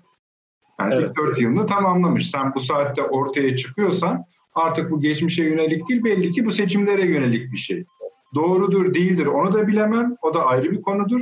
Yani 0.80 0.94
evet. 0.94 1.10
ilk 1.10 1.16
dört 1.16 1.40
yılını 1.40 1.66
tamamlamış. 1.66 2.30
Sen 2.30 2.54
bu 2.54 2.60
saatte 2.60 3.02
ortaya 3.02 3.56
çıkıyorsan 3.56 4.24
artık 4.54 4.90
bu 4.90 5.00
geçmişe 5.00 5.44
yönelik 5.44 5.88
değil 5.88 6.04
belli 6.04 6.32
ki 6.32 6.44
bu 6.44 6.50
seçimlere 6.50 7.06
yönelik 7.06 7.52
bir 7.52 7.56
şey. 7.56 7.84
Doğrudur 8.34 8.94
değildir 8.94 9.26
onu 9.26 9.54
da 9.54 9.68
bilemem. 9.68 10.16
O 10.22 10.34
da 10.34 10.46
ayrı 10.46 10.70
bir 10.70 10.82
konudur. 10.82 11.20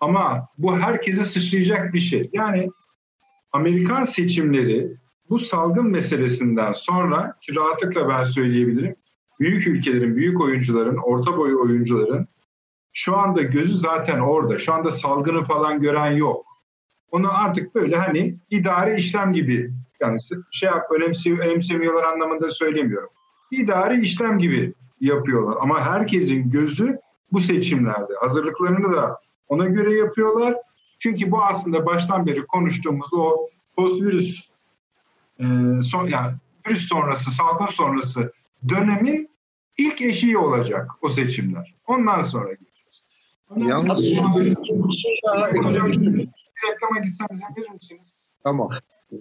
Ama 0.00 0.48
bu 0.58 0.78
herkese 0.78 1.24
sıçrayacak 1.24 1.94
bir 1.94 2.00
şey. 2.00 2.30
Yani 2.32 2.70
Amerikan 3.52 4.04
seçimleri 4.04 4.96
bu 5.30 5.38
salgın 5.38 5.86
meselesinden 5.86 6.72
sonra 6.72 7.36
ki 7.42 7.54
rahatlıkla 7.54 8.08
ben 8.08 8.22
söyleyebilirim. 8.22 8.96
Büyük 9.40 9.66
ülkelerin, 9.66 10.16
büyük 10.16 10.40
oyuncuların, 10.40 10.96
orta 10.96 11.36
boy 11.36 11.56
oyuncuların 11.56 12.28
şu 12.96 13.16
anda 13.16 13.42
gözü 13.42 13.72
zaten 13.72 14.18
orada. 14.18 14.58
Şu 14.58 14.74
anda 14.74 14.90
salgını 14.90 15.44
falan 15.44 15.80
gören 15.80 16.12
yok. 16.12 16.46
Onu 17.10 17.38
artık 17.38 17.74
böyle 17.74 17.96
hani 17.96 18.36
idari 18.50 18.96
işlem 18.96 19.32
gibi 19.32 19.70
yani 20.00 20.18
şey 20.50 20.70
önemsi, 20.96 21.38
önemsemiyorlar 21.38 22.04
anlamında 22.04 22.48
söylemiyorum. 22.48 23.08
İdari 23.50 24.00
işlem 24.00 24.38
gibi 24.38 24.74
yapıyorlar. 25.00 25.56
Ama 25.60 25.80
herkesin 25.80 26.50
gözü 26.50 26.98
bu 27.32 27.40
seçimlerde. 27.40 28.12
Hazırlıklarını 28.20 28.96
da 28.96 29.20
ona 29.48 29.66
göre 29.66 29.94
yapıyorlar. 29.94 30.54
Çünkü 30.98 31.30
bu 31.30 31.42
aslında 31.44 31.86
baştan 31.86 32.26
beri 32.26 32.46
konuştuğumuz 32.46 33.14
o 33.14 33.48
postvirüs 33.76 34.48
e, 35.40 35.44
son, 35.82 36.06
yani 36.06 36.32
virüs 36.66 36.88
sonrası, 36.88 37.30
salgın 37.30 37.66
sonrası 37.66 38.32
dönemin 38.68 39.30
ilk 39.78 40.02
eşiği 40.02 40.38
olacak 40.38 40.90
o 41.02 41.08
seçimler. 41.08 41.74
Ondan 41.86 42.20
sonra 42.20 42.48
Yalnız 43.56 43.98
hocam 45.64 45.92
reklama 46.70 47.00
gitsem 47.04 47.26
izin 47.32 47.46
verir 47.56 47.70
misiniz? 47.70 48.14
Tamam. 48.44 48.70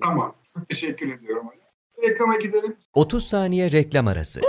Tamam. 0.04 0.36
Teşekkür 0.70 1.14
ediyorum. 1.14 1.48
Reklama 2.04 2.38
gidelim. 2.38 2.76
30 2.94 3.28
saniye 3.28 3.72
reklam 3.72 4.08
arası. 4.08 4.42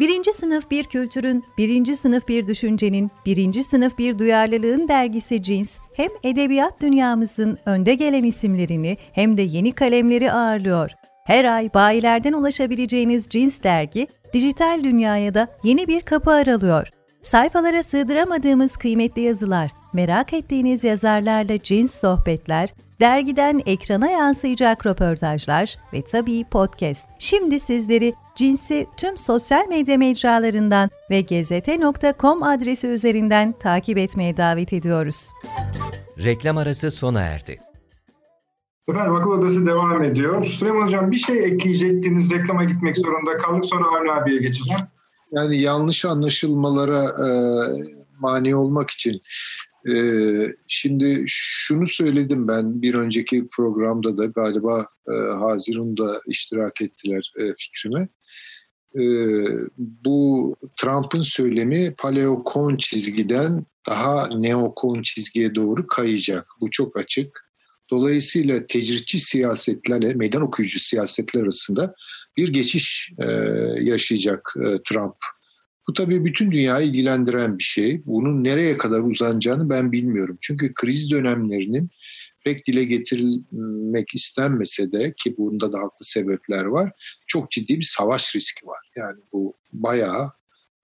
Birinci 0.00 0.32
sınıf 0.32 0.70
bir 0.70 0.84
kültürün, 0.84 1.44
birinci 1.58 1.96
sınıf 1.96 2.28
bir 2.28 2.46
düşüncenin, 2.46 3.10
birinci 3.26 3.62
sınıf 3.62 3.98
bir 3.98 4.18
duyarlılığın 4.18 4.88
dergisi 4.88 5.42
Cins, 5.42 5.78
hem 5.94 6.10
edebiyat 6.22 6.80
dünyamızın 6.80 7.58
önde 7.66 7.94
gelen 7.94 8.24
isimlerini 8.24 8.96
hem 9.12 9.36
de 9.36 9.42
yeni 9.42 9.72
kalemleri 9.72 10.32
ağırlıyor. 10.32 10.90
Her 11.24 11.44
ay 11.44 11.74
bayilerden 11.74 12.32
ulaşabileceğiniz 12.32 13.28
Cins 13.28 13.62
dergi, 13.62 14.06
dijital 14.32 14.84
dünyaya 14.84 15.34
da 15.34 15.48
yeni 15.64 15.86
bir 15.88 16.00
kapı 16.00 16.30
aralıyor. 16.30 16.88
Sayfalara 17.22 17.82
sığdıramadığımız 17.82 18.76
kıymetli 18.76 19.22
yazılar, 19.22 19.70
merak 19.92 20.32
ettiğiniz 20.32 20.84
yazarlarla 20.84 21.62
cins 21.62 22.00
sohbetler, 22.00 22.68
dergiden 23.00 23.60
ekrana 23.66 24.10
yansıyacak 24.10 24.86
röportajlar 24.86 25.76
ve 25.92 26.02
tabii 26.02 26.44
podcast. 26.44 27.08
Şimdi 27.18 27.60
sizleri 27.60 28.14
Cins'i 28.34 28.86
tüm 28.96 29.18
sosyal 29.18 29.68
medya 29.68 29.98
mecralarından 29.98 30.90
ve 31.10 31.20
gezete.com 31.20 32.42
adresi 32.42 32.86
üzerinden 32.86 33.52
takip 33.52 33.98
etmeye 33.98 34.36
davet 34.36 34.72
ediyoruz. 34.72 35.30
Reklam 36.24 36.56
arası 36.56 36.90
sona 36.90 37.20
erdi. 37.20 37.60
Efendim 38.88 39.14
akıl 39.14 39.30
odası 39.30 39.66
devam 39.66 40.02
ediyor. 40.02 40.44
Süleyman 40.44 40.86
Hocam 40.86 41.10
bir 41.10 41.16
şey 41.16 41.44
ekleyecektiniz. 41.44 42.30
Reklama 42.30 42.64
gitmek 42.64 42.96
zorunda 42.96 43.36
kaldık. 43.36 43.66
Sonra 43.66 43.84
Avni 43.84 44.12
abiye 44.12 44.40
geçeceğim. 44.40 44.80
Yani 45.32 45.60
yanlış 45.60 46.04
anlaşılmalara 46.04 47.04
e, 47.04 47.28
mani 48.20 48.56
olmak 48.56 48.90
için 48.90 49.22
e, 49.88 49.94
şimdi 50.68 51.24
şunu 51.26 51.86
söyledim 51.86 52.48
ben 52.48 52.82
bir 52.82 52.94
önceki 52.94 53.48
programda 53.48 54.18
da 54.18 54.26
galiba 54.26 54.86
e, 55.08 55.12
Hazirun 55.12 55.96
da 55.96 56.20
iştirak 56.26 56.82
ettiler 56.82 57.32
e, 57.38 57.54
fikrime. 57.58 58.08
E, 58.94 59.04
bu 59.78 60.56
Trump'ın 60.80 61.20
söylemi 61.20 61.94
paleokon 61.98 62.76
çizgiden 62.76 63.66
daha 63.86 64.28
neokon 64.28 65.02
çizgiye 65.02 65.54
doğru 65.54 65.86
kayacak. 65.86 66.46
Bu 66.60 66.70
çok 66.70 66.96
açık. 66.96 67.52
Dolayısıyla 67.90 68.66
tecritçi 68.66 69.20
siyasetlerle 69.20 70.14
meydan 70.14 70.42
okuyucu 70.42 70.78
siyasetler 70.78 71.42
arasında 71.42 71.94
bir 72.36 72.52
geçiş 72.52 73.12
e, 73.18 73.24
yaşayacak 73.80 74.54
e, 74.56 74.82
Trump. 74.88 75.14
Bu 75.88 75.92
tabii 75.92 76.24
bütün 76.24 76.52
dünyayı 76.52 76.88
ilgilendiren 76.88 77.58
bir 77.58 77.62
şey. 77.62 78.02
Bunun 78.06 78.44
nereye 78.44 78.76
kadar 78.76 79.00
uzanacağını 79.00 79.70
ben 79.70 79.92
bilmiyorum. 79.92 80.38
Çünkü 80.40 80.74
kriz 80.74 81.10
dönemlerinin 81.10 81.90
pek 82.44 82.66
dile 82.66 82.84
getirilmek 82.84 84.14
istenmese 84.14 84.92
de 84.92 85.14
ki 85.16 85.34
bunda 85.38 85.72
da 85.72 85.78
haklı 85.78 86.06
sebepler 86.06 86.64
var. 86.64 86.92
Çok 87.26 87.50
ciddi 87.50 87.78
bir 87.78 87.88
savaş 87.98 88.36
riski 88.36 88.66
var. 88.66 88.90
Yani 88.96 89.20
bu 89.32 89.54
bayağı 89.72 90.32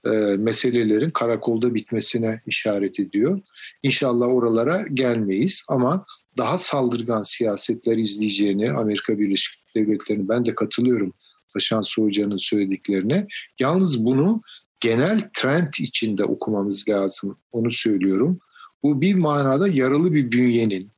e, 0.04 0.10
meselelerin 0.36 1.10
karakolda 1.10 1.74
bitmesine 1.74 2.40
işaret 2.46 3.00
ediyor. 3.00 3.40
İnşallah 3.82 4.26
oralara 4.26 4.86
gelmeyiz 4.94 5.64
ama 5.68 6.06
daha 6.36 6.58
saldırgan 6.58 7.22
siyasetler 7.22 7.96
izleyeceğini 7.96 8.72
Amerika 8.72 9.18
Birleşik 9.18 9.54
Devletleri'nin 9.76 10.28
ben 10.28 10.46
de 10.46 10.54
katılıyorum 10.54 11.14
Taşan 11.52 11.82
Hoca'nın 11.96 12.38
söylediklerine. 12.38 13.26
Yalnız 13.60 14.04
bunu 14.04 14.42
genel 14.80 15.30
trend 15.36 15.74
içinde 15.80 16.24
okumamız 16.24 16.88
lazım. 16.88 17.38
Onu 17.52 17.72
söylüyorum. 17.72 18.38
Bu 18.82 19.00
bir 19.00 19.14
manada 19.14 19.68
yaralı 19.68 20.12
bir 20.12 20.30
bünyenin 20.30 20.90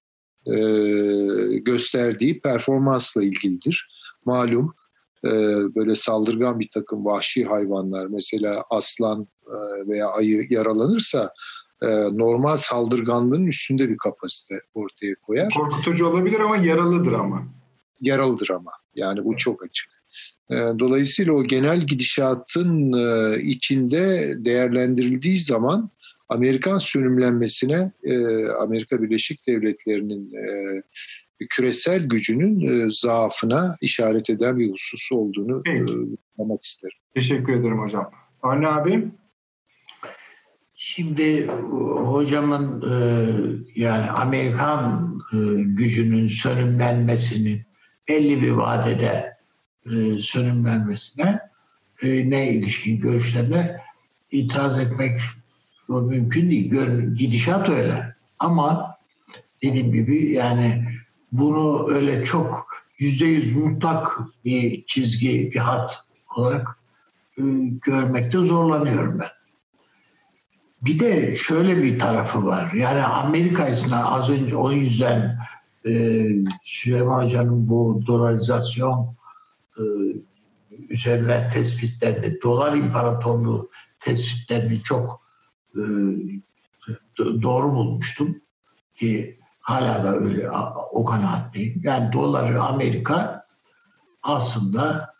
e, 0.47 0.55
gösterdiği 1.59 2.41
performansla 2.41 3.23
ilgilidir. 3.23 3.89
Malum 4.25 4.75
e, 5.25 5.31
böyle 5.75 5.95
saldırgan 5.95 6.61
bir 6.61 6.69
takım 6.75 7.05
vahşi 7.05 7.45
hayvanlar 7.45 8.07
mesela 8.07 8.65
aslan 8.71 9.27
e, 9.47 9.89
veya 9.89 10.09
ayı 10.09 10.47
yaralanırsa 10.51 11.33
e, 11.83 11.87
normal 12.19 12.57
saldırganlığın 12.57 13.47
üstünde 13.47 13.89
bir 13.89 13.97
kapasite 13.97 14.61
ortaya 14.75 15.15
koyar. 15.15 15.53
Korkutucu 15.55 16.07
olabilir 16.07 16.41
ama 16.41 16.57
yaralıdır 16.57 17.13
ama. 17.13 17.43
Yaralıdır 18.01 18.51
ama. 18.51 18.71
Yani 18.95 19.25
bu 19.25 19.37
çok 19.37 19.65
açık. 19.65 20.00
E, 20.51 20.57
dolayısıyla 20.79 21.33
o 21.33 21.45
genel 21.45 21.81
gidişatın 21.81 22.93
e, 22.93 23.41
içinde 23.43 24.35
değerlendirildiği 24.39 25.39
zaman 25.39 25.91
Amerikan 26.29 26.79
sönümlenmesine 26.79 27.93
Amerika 28.61 29.03
Birleşik 29.03 29.47
Devletleri'nin 29.47 30.33
küresel 31.51 32.07
gücünün 32.07 32.89
zaafına 32.89 33.77
işaret 33.81 34.31
eden 34.31 34.59
bir 34.59 34.73
husus 34.73 35.13
olduğunu 35.13 35.63
anlamak 36.39 36.63
isterim. 36.63 36.97
Teşekkür 37.15 37.53
ederim 37.53 37.79
hocam. 37.79 38.11
Arne 38.43 38.69
abi? 38.69 39.09
Şimdi 40.83 41.47
hocamın 42.05 42.83
e, 42.83 42.97
yani 43.77 44.11
Amerikan 44.11 45.19
e, 45.33 45.37
gücünün 45.63 46.27
sönümlenmesinin 46.27 47.63
belli 48.09 48.43
bir 48.43 48.51
vadede 48.51 49.40
e, 49.87 50.21
sönümlenmesine 50.21 51.41
e, 52.03 52.31
ne 52.31 52.51
ilişkin 52.51 53.01
görüşlerine 53.01 53.81
itiraz 54.31 54.79
etmek 54.79 55.21
mümkün 55.89 56.51
değil. 56.51 56.71
Gidişat 57.15 57.69
öyle. 57.69 58.15
Ama 58.39 58.97
dediğim 59.63 59.93
gibi 59.93 60.33
yani 60.33 60.85
bunu 61.33 61.91
öyle 61.91 62.25
çok 62.25 62.67
yüzde 62.99 63.27
yüz 63.27 63.57
mutlak 63.57 64.19
bir 64.45 64.85
çizgi, 64.87 65.53
bir 65.53 65.59
hat 65.59 66.05
olarak 66.37 66.79
e, 67.39 67.43
görmekte 67.83 68.39
zorlanıyorum 68.39 69.19
ben. 69.19 69.29
Bir 70.83 70.99
de 70.99 71.35
şöyle 71.35 71.83
bir 71.83 71.99
tarafı 71.99 72.47
var. 72.47 72.73
Yani 72.73 73.03
Amerika 73.03 73.69
içinde 73.69 73.97
az 73.97 74.31
önce 74.31 74.57
o 74.57 74.73
yüzden 74.73 75.39
e, 75.87 76.27
Süleyman 76.63 77.25
Hoca'nın 77.25 77.69
bu 77.69 78.03
dollarizasyon 78.07 79.05
e, 79.05 79.20
üzerine 80.89 81.49
tespitlerini, 81.49 82.43
dolar 82.43 82.77
imparatorluğu 82.77 83.71
tespitlerini 84.01 84.83
çok 84.83 85.23
e, 85.75 85.83
doğru 87.19 87.73
bulmuştum. 87.73 88.41
Ki 88.95 89.37
hala 89.61 90.05
da 90.05 90.17
öyle 90.17 90.51
o 90.93 91.05
kanaatliyim. 91.05 91.81
Yani 91.85 92.13
doları 92.13 92.63
Amerika 92.63 93.45
aslında 94.23 95.15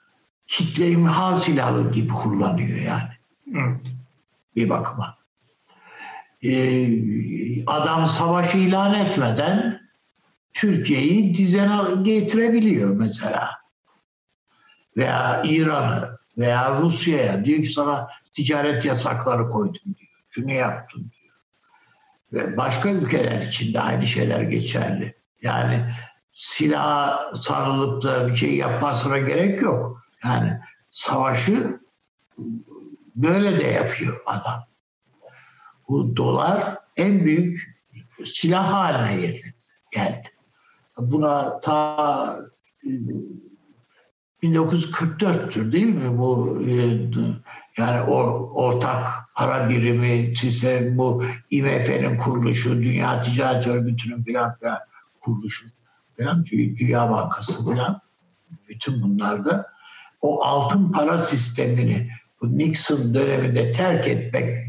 kitle 0.47 0.91
imha 0.91 1.37
silahı 1.37 1.91
gibi 1.91 2.13
kullanıyor 2.13 2.79
yani. 2.79 3.11
Evet. 3.55 3.81
Bir 4.57 4.69
bakıma 4.69 5.21
e, 6.43 7.65
adam 7.67 8.09
savaşı 8.09 8.59
ilan 8.59 8.95
etmeden 8.95 9.81
Türkiye'yi 10.53 11.35
dizene 11.35 12.03
getirebiliyor 12.03 12.91
mesela. 12.91 13.60
Veya 14.97 15.43
İran'ı 15.45 16.19
veya 16.39 16.75
Rusya'ya 16.81 17.45
diyor 17.45 17.63
ki 17.63 17.69
sana 17.69 18.09
ticaret 18.35 18.85
yasakları 18.85 19.49
koydum 19.49 19.81
diyor. 19.85 20.11
Şunu 20.31 20.53
yaptım 20.53 21.11
diyor. 21.13 21.35
Ve 22.33 22.57
başka 22.57 22.91
ülkeler 22.91 23.41
için 23.41 23.75
de 23.75 23.81
aynı 23.81 24.07
şeyler 24.07 24.41
geçerli. 24.41 25.15
Yani 25.43 25.95
silah 26.33 27.35
sarılıp 27.35 28.03
da 28.03 28.29
bir 28.29 28.35
şey 28.35 28.57
yapmasına 28.57 29.19
gerek 29.19 29.63
yok. 29.63 30.05
Yani 30.25 30.61
savaşı 30.89 31.81
böyle 33.17 33.61
de 33.61 33.67
yapıyor 33.67 34.21
adam 34.27 34.65
bu 35.89 36.17
dolar 36.17 36.79
en 36.97 37.25
büyük 37.25 37.81
silah 38.25 38.73
haline 38.73 39.35
geldi. 39.91 40.29
Buna 40.99 41.61
ta 41.61 42.41
1944'tür 44.43 45.73
değil 45.73 45.95
mi 45.95 46.19
bu 46.19 46.63
e, 46.69 46.73
yani 47.77 48.01
ortak 48.55 49.09
para 49.35 49.69
birimi, 49.69 50.37
sistem, 50.37 50.99
bu 50.99 51.25
IMF'nin 51.51 52.17
kuruluşu, 52.17 52.83
Dünya 52.83 53.23
Ticaret 53.23 53.67
Örgütü'nün 53.67 54.23
filan 54.23 54.57
filan 54.59 54.79
kuruluşu 55.21 55.67
filan, 56.17 56.45
Dünya 56.47 57.11
Bankası 57.11 57.71
filan 57.71 58.01
bütün 58.69 59.03
bunlarda 59.03 59.67
o 60.21 60.43
altın 60.45 60.93
para 60.93 61.19
sistemini 61.19 62.11
bu 62.43 62.59
Nixon 62.59 63.15
döneminde 63.15 63.73
terk 63.73 64.07
etmek 64.07 64.61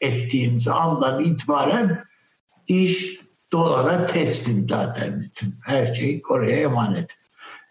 ettiğimiz 0.00 0.68
andan 0.68 1.24
itibaren 1.24 2.04
iş 2.68 3.20
dolara 3.52 4.04
teslim 4.04 4.68
zaten 4.68 5.20
bütün 5.20 5.54
her 5.64 5.94
şey 5.94 6.22
oraya 6.28 6.60
emanet. 6.60 7.16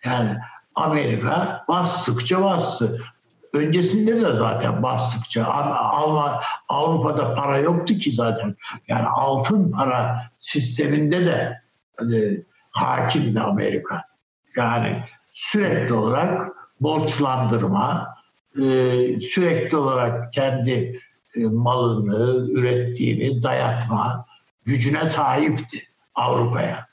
Yani 0.04 0.38
Amerika 0.80 1.66
bastıkça 1.68 2.44
bastı. 2.44 3.02
Öncesinde 3.54 4.22
de 4.22 4.34
zaten 4.34 4.84
bastıkça 4.84 5.46
Alman 5.46 6.40
Avrupa'da 6.70 7.36
para 7.36 7.58
yoktu 7.58 7.94
ki 7.94 8.12
zaten. 8.12 8.56
Yani 8.88 9.08
altın 9.08 9.72
para 9.72 10.22
sisteminde 10.38 11.26
de 11.26 11.62
e, 12.02 12.18
hakimdi 12.72 13.40
Amerika. 13.40 14.04
Yani 14.56 15.04
sürekli 15.34 15.94
olarak 15.94 16.52
borçlandırma, 16.82 18.16
e, 18.56 18.62
sürekli 19.22 19.78
olarak 19.78 20.34
kendi 20.34 21.02
e, 21.36 21.46
malını, 21.46 22.50
ürettiğini 22.52 23.44
dayatma 23.44 24.26
gücüne 24.66 25.06
sahipti 25.06 25.84
Avrupa'ya. 26.16 26.89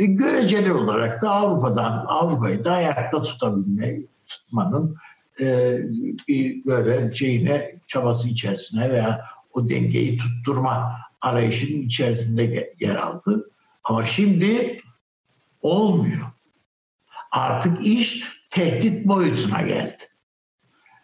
E, 0.00 0.06
göreceli 0.06 0.72
olarak 0.72 1.22
da 1.22 1.30
Avrupa'dan 1.30 2.04
Avrupa'yı 2.08 2.64
da 2.64 2.72
ayakta 2.72 3.22
tutabilme, 3.22 3.96
tutmanın 4.26 4.96
e, 5.40 5.78
bir 6.28 6.66
böyle 6.66 7.12
şeyine 7.12 7.74
çabası 7.86 8.28
içerisine 8.28 8.90
veya 8.90 9.26
o 9.52 9.68
dengeyi 9.68 10.18
tutturma 10.18 11.00
arayışının 11.20 11.82
içerisinde 11.82 12.74
yer 12.80 12.94
aldı. 12.94 13.50
Ama 13.84 14.04
şimdi 14.04 14.80
olmuyor. 15.62 16.26
Artık 17.30 17.86
iş 17.86 18.24
tehdit 18.50 19.06
boyutuna 19.06 19.62
geldi. 19.62 20.02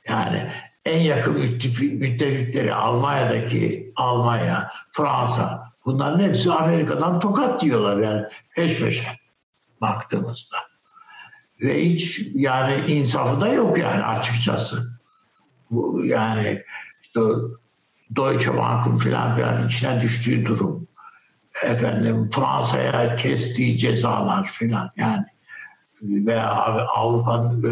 Yani 0.09 0.53
en 0.85 1.01
yakın 1.01 1.35
müttefikleri 1.81 2.75
Almanya'daki 2.75 3.93
Almanya, 3.97 4.71
Fransa 4.93 5.66
bunların 5.87 6.21
hepsi 6.21 6.53
Amerika'dan 6.53 7.21
tokat 7.21 7.61
diyorlar 7.61 8.03
yani 8.03 8.27
peş 8.55 8.79
peşe. 8.79 9.09
baktığımızda. 9.81 10.57
Ve 11.61 11.85
hiç 11.85 12.21
yani 12.35 12.93
insafı 12.93 13.41
da 13.41 13.49
yok 13.49 13.79
yani 13.79 14.03
açıkçası. 14.03 15.01
Bu 15.71 16.05
yani 16.05 16.63
işte 17.03 17.21
Deutsche 18.17 18.57
Bank'ın 18.57 18.97
filan 18.97 19.37
filan 19.37 19.67
içine 19.67 20.01
düştüğü 20.01 20.47
durum. 20.47 20.89
Efendim 21.63 22.31
Fransa'ya 22.31 23.17
kestiği 23.17 23.77
cezalar 23.79 24.47
filan 24.47 24.91
yani 24.97 25.25
ve 26.03 26.43
Avrupa'nın 26.43 27.63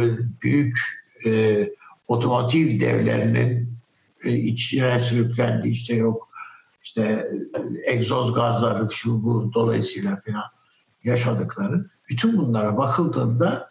büyük 0.43 0.77
e, 1.27 1.65
otomotiv 2.09 2.81
devlerinin 2.81 3.79
e, 4.25 4.33
içine 4.33 4.99
sürüklendi 4.99 5.69
işte 5.69 5.95
yok 5.95 6.34
işte 6.85 7.31
egzoz 7.85 8.35
gazları 8.35 8.89
şu 8.91 9.25
bu 9.25 9.51
dolayısıyla 9.55 10.21
filan 10.25 10.45
yaşadıkları 11.05 11.87
bütün 12.09 12.39
bunlara 12.39 12.77
bakıldığında 12.77 13.71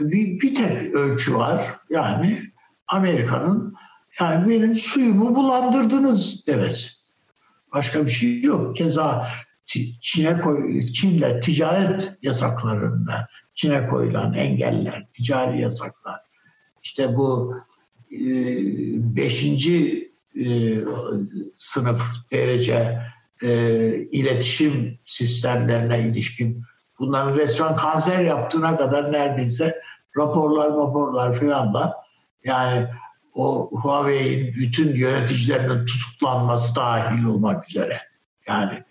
bir, 0.00 0.40
bir 0.40 0.54
tek 0.54 0.94
ölçü 0.94 1.34
var 1.34 1.76
yani 1.90 2.42
Amerika'nın 2.88 3.74
yani 4.20 4.48
benim 4.48 4.74
suyumu 4.74 5.34
bulandırdınız 5.34 6.46
demesi. 6.46 6.88
Başka 7.72 8.06
bir 8.06 8.10
şey 8.10 8.42
yok. 8.42 8.76
Keza 8.76 9.28
Çin'e 10.00 10.40
koy, 10.40 10.86
Çin'le 10.92 11.40
ticaret 11.40 12.18
yasaklarında 12.22 13.28
Çin'e 13.54 13.88
koyulan 13.88 14.34
engeller, 14.34 15.06
ticari 15.12 15.60
yasaklar. 15.60 16.20
İşte 16.82 17.16
bu 17.16 17.54
e, 18.12 18.18
beşinci 19.16 20.07
e, 20.38 20.78
sınıf 21.56 22.02
derece 22.32 23.02
e, 23.42 23.48
iletişim 23.94 24.98
sistemlerine 25.04 26.00
ilişkin. 26.00 26.62
Bunların 26.98 27.36
resmen 27.36 27.76
kanser 27.76 28.24
yaptığına 28.24 28.76
kadar 28.76 29.12
neredeyse 29.12 29.80
raporlar 30.16 30.68
raporlar 30.68 31.38
filan 31.38 31.74
da 31.74 31.94
yani 32.44 32.88
o 33.34 33.70
Huawei'in 33.72 34.54
bütün 34.54 34.96
yöneticilerinin 34.96 35.86
tutuklanması 35.86 36.74
dahil 36.74 37.24
olmak 37.24 37.68
üzere. 37.68 38.00
Yani 38.48 38.82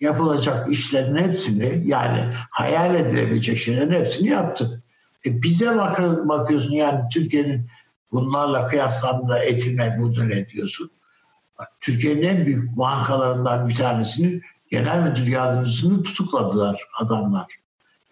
yapılacak 0.00 0.72
işlerin 0.72 1.16
hepsini 1.16 1.82
yani 1.84 2.32
hayal 2.50 2.94
edilebilecek 2.94 3.58
şeylerin 3.58 3.90
hepsini 3.90 4.28
yaptı. 4.28 4.82
E 5.26 5.42
bize 5.42 5.76
bak 5.76 6.28
bakıyorsun 6.28 6.72
yani 6.72 7.00
Türkiye'nin 7.12 7.66
bunlarla 8.12 8.68
kıyaslandığında 8.68 9.38
etine 9.38 9.98
budun 9.98 10.30
ediyorsun. 10.30 10.90
Türkiye'nin 11.80 12.22
en 12.22 12.46
büyük 12.46 12.76
bankalarından 12.76 13.68
bir 13.68 13.74
tanesini 13.74 14.40
genel 14.70 15.02
müdür 15.02 15.26
yardımcısını 15.26 16.02
tutukladılar 16.02 16.82
adamlar. 17.00 17.46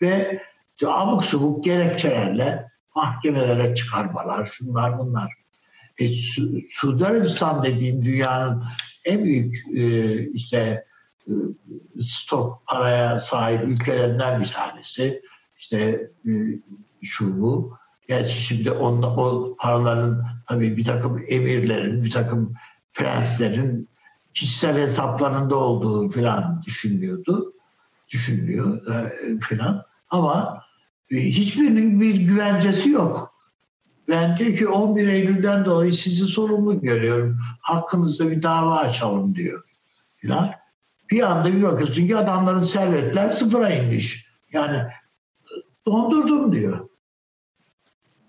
Ve 0.02 0.42
abuk 0.86 1.24
subuk 1.24 1.64
gerekçelerle 1.64 2.68
mahkemelere 2.96 3.74
çıkarmalar, 3.74 4.46
şunlar 4.46 4.98
bunlar. 4.98 5.32
E, 5.98 6.08
Su 6.08 6.60
Suudi 6.70 7.06
Arabistan 7.06 7.62
dediğin 7.64 8.04
dünyanın 8.04 8.64
en 9.04 9.24
büyük 9.24 9.56
e, 9.76 10.18
işte 10.30 10.84
e, 11.28 11.32
stok 12.00 12.62
paraya 12.66 13.18
sahip 13.18 13.68
ülkelerinden 13.68 14.40
bir 14.40 14.46
tanesi. 14.46 15.22
İşte 15.58 16.10
e, 16.26 16.30
şu 17.02 17.40
bu. 17.40 17.78
Gerçi 18.08 18.40
şimdi 18.40 18.70
onda, 18.70 19.06
o 19.06 19.56
paraların 19.58 20.24
tabii 20.48 20.76
bir 20.76 20.84
takım 20.84 21.24
emirlerin, 21.28 22.04
bir 22.04 22.10
takım 22.10 22.54
prenslerin 22.94 23.88
kişisel 24.34 24.78
hesaplarında 24.78 25.56
olduğu 25.56 26.08
filan 26.08 26.62
düşünülüyordu. 26.66 27.52
Düşünülüyor 28.12 28.86
e, 28.86 29.12
filan. 29.40 29.84
Ama 30.10 30.62
e, 31.10 31.16
hiçbirinin 31.16 32.00
bir 32.00 32.16
güvencesi 32.16 32.90
yok. 32.90 33.34
Ben 34.08 34.38
diyor 34.38 34.56
ki 34.56 34.68
11 34.68 35.08
Eylül'den 35.08 35.64
dolayı 35.64 35.92
sizi 35.92 36.26
sorumlu 36.26 36.80
görüyorum. 36.80 37.38
Hakkınızda 37.60 38.30
bir 38.30 38.42
dava 38.42 38.76
açalım 38.76 39.34
diyor. 39.34 39.62
Filan. 40.16 40.50
Bir 41.10 41.22
anda 41.22 41.52
bir 41.52 41.62
bakıyorsun 41.62 42.06
ki 42.06 42.16
adamların 42.16 42.62
servetler 42.62 43.28
sıfıra 43.28 43.70
inmiş. 43.70 44.26
Yani 44.52 44.82
dondurdum 45.86 46.52
diyor. 46.52 46.88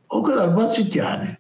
O 0.10 0.23
kadar 0.23 0.57
basit 0.57 0.95
yani. 0.95 1.38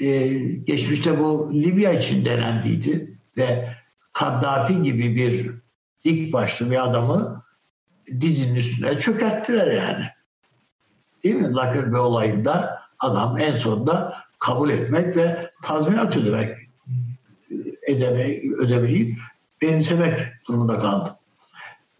Ee, 0.00 0.28
geçmişte 0.64 1.18
bu 1.18 1.54
Libya 1.54 1.92
için 1.92 2.24
denendiydi 2.24 3.18
ve 3.36 3.76
Kaddafi 4.12 4.82
gibi 4.82 5.16
bir 5.16 5.50
dik 6.04 6.32
başlı 6.32 6.70
bir 6.70 6.84
adamı 6.84 7.44
dizinin 8.20 8.54
üstüne 8.54 8.98
çökerttiler 8.98 9.66
yani. 9.66 10.04
Değil 11.24 11.34
mi? 11.34 11.54
Lakırbe 11.54 11.98
olayında 11.98 12.82
adam 12.98 13.38
en 13.38 13.54
sonunda 13.54 14.16
kabul 14.38 14.70
etmek 14.70 15.16
ve 15.16 15.50
tazminat 15.62 16.16
ödemek 16.16 16.56
ödemeyi, 17.88 18.54
ödemeyi 18.54 19.16
benimsemek 19.62 20.20
durumunda 20.48 20.78
kaldı. 20.78 21.16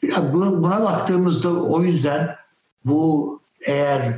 Yani 0.03 0.33
buna 0.33 0.85
baktığımızda 0.85 1.49
o 1.49 1.83
yüzden 1.83 2.37
bu 2.85 3.41
eğer 3.61 4.15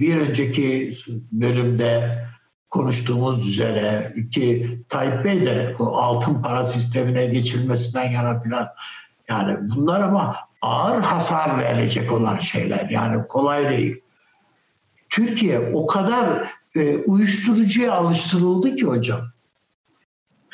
bir 0.00 0.16
önceki 0.16 0.96
bölümde 1.32 2.24
konuştuğumuz 2.70 3.48
üzere 3.48 4.14
ki 4.32 4.78
Tayyip 4.88 5.24
Bey 5.24 5.46
de 5.46 5.76
o 5.78 5.96
altın 5.96 6.42
para 6.42 6.64
sistemine 6.64 7.26
geçilmesinden 7.26 8.10
yana 8.10 8.40
filan 8.42 8.68
yani 9.28 9.56
bunlar 9.60 10.00
ama 10.00 10.36
ağır 10.62 11.02
hasar 11.02 11.58
verecek 11.58 12.12
olan 12.12 12.38
şeyler 12.38 12.90
yani 12.90 13.26
kolay 13.26 13.70
değil. 13.70 14.00
Türkiye 15.10 15.58
o 15.58 15.86
kadar 15.86 16.50
e, 16.76 16.96
uyuşturucuya 16.96 17.92
alıştırıldı 17.92 18.76
ki 18.76 18.84
hocam. 18.84 19.20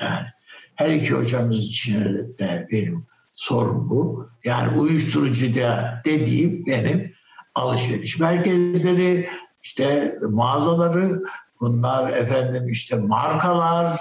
Yani 0.01 0.27
her 0.75 0.91
iki 0.91 1.15
hocamız 1.15 1.59
için 1.59 2.05
de 2.39 2.69
benim 2.73 3.07
sorun 3.35 3.91
bu. 3.91 4.31
Yani 4.45 4.79
uyuşturucu 4.79 5.55
da 5.55 6.03
dediğim 6.05 6.67
benim 6.67 7.16
alışveriş 7.57 8.21
merkezleri, 8.21 9.29
işte 9.63 10.19
mağazaları, 10.31 11.23
bunlar 11.61 12.13
efendim 12.13 12.69
işte 12.69 12.97
markalar, 12.97 14.01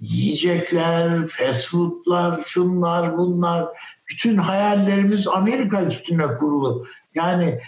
yiyecekler, 0.00 1.26
fast 1.26 1.68
foodlar, 1.68 2.40
şunlar 2.46 3.18
bunlar. 3.18 3.68
Bütün 4.10 4.36
hayallerimiz 4.36 5.28
Amerika 5.28 5.82
üstüne 5.82 6.26
kurulu. 6.26 6.86
Yani 7.14 7.60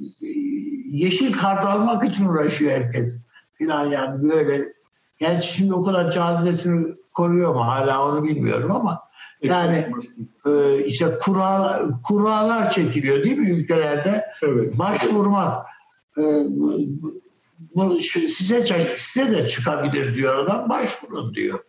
e, 0.00 0.26
yeşil 0.90 1.32
kart 1.32 1.64
almak 1.64 2.04
için 2.04 2.26
uğraşıyor 2.26 2.72
herkes. 2.72 3.16
Filan 3.54 3.86
yani 3.86 4.30
böyle. 4.30 4.72
Gerçi 5.18 5.52
şimdi 5.52 5.74
o 5.74 5.84
kadar 5.84 6.10
cazibesini 6.10 6.94
koruyor 7.12 7.54
mu 7.54 7.66
hala 7.66 8.08
onu 8.08 8.24
bilmiyorum 8.24 8.70
ama 8.70 9.01
yani 9.42 9.86
e, 10.46 10.84
işte 10.84 11.18
kura, 11.20 11.82
kuralar 12.02 12.70
çekiliyor 12.70 13.24
değil 13.24 13.38
mi 13.38 13.50
ülkelerde? 13.50 14.26
Evet. 14.42 14.78
Başvurmak 14.78 15.66
e, 16.18 16.22
bu, 17.74 18.00
size 18.00 18.96
size 18.96 19.30
de 19.30 19.48
çıkabilir 19.48 20.14
diyor 20.14 20.38
adam 20.38 20.68
başvurun 20.68 21.34
diyor. 21.34 21.64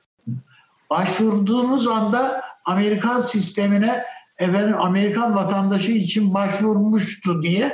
Başvurduğunuz 0.90 1.88
anda 1.88 2.42
Amerikan 2.66 3.22
sistemine 3.22 4.04
efendim 4.38 4.76
Amerikan 4.78 5.36
vatandaşı 5.36 5.92
için 5.92 6.34
başvurmuştu 6.34 7.42
diye 7.42 7.74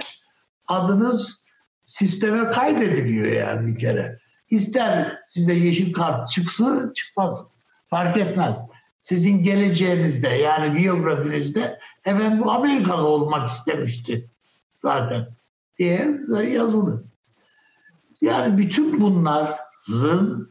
adınız 0.68 1.44
sisteme 1.86 2.46
kaydediliyor 2.46 3.32
yani 3.32 3.68
bir 3.68 3.80
kere. 3.80 4.20
İster 4.50 5.18
size 5.26 5.54
yeşil 5.54 5.94
kart 5.94 6.30
çıksın 6.30 6.94
çıkmaz. 6.94 7.44
Fark 7.90 8.18
etmez. 8.18 8.58
Sizin 9.10 9.44
geleceğinizde 9.44 10.28
yani 10.28 10.76
biyografinizde 10.76 11.80
efendim 12.06 12.40
bu 12.40 12.52
Amerikalı 12.52 13.08
olmak 13.08 13.50
istemişti 13.50 14.30
zaten 14.76 15.28
diye 15.80 16.20
yazılı. 16.54 17.04
Yani 18.22 18.58
bütün 18.58 19.02
bunların 19.02 20.50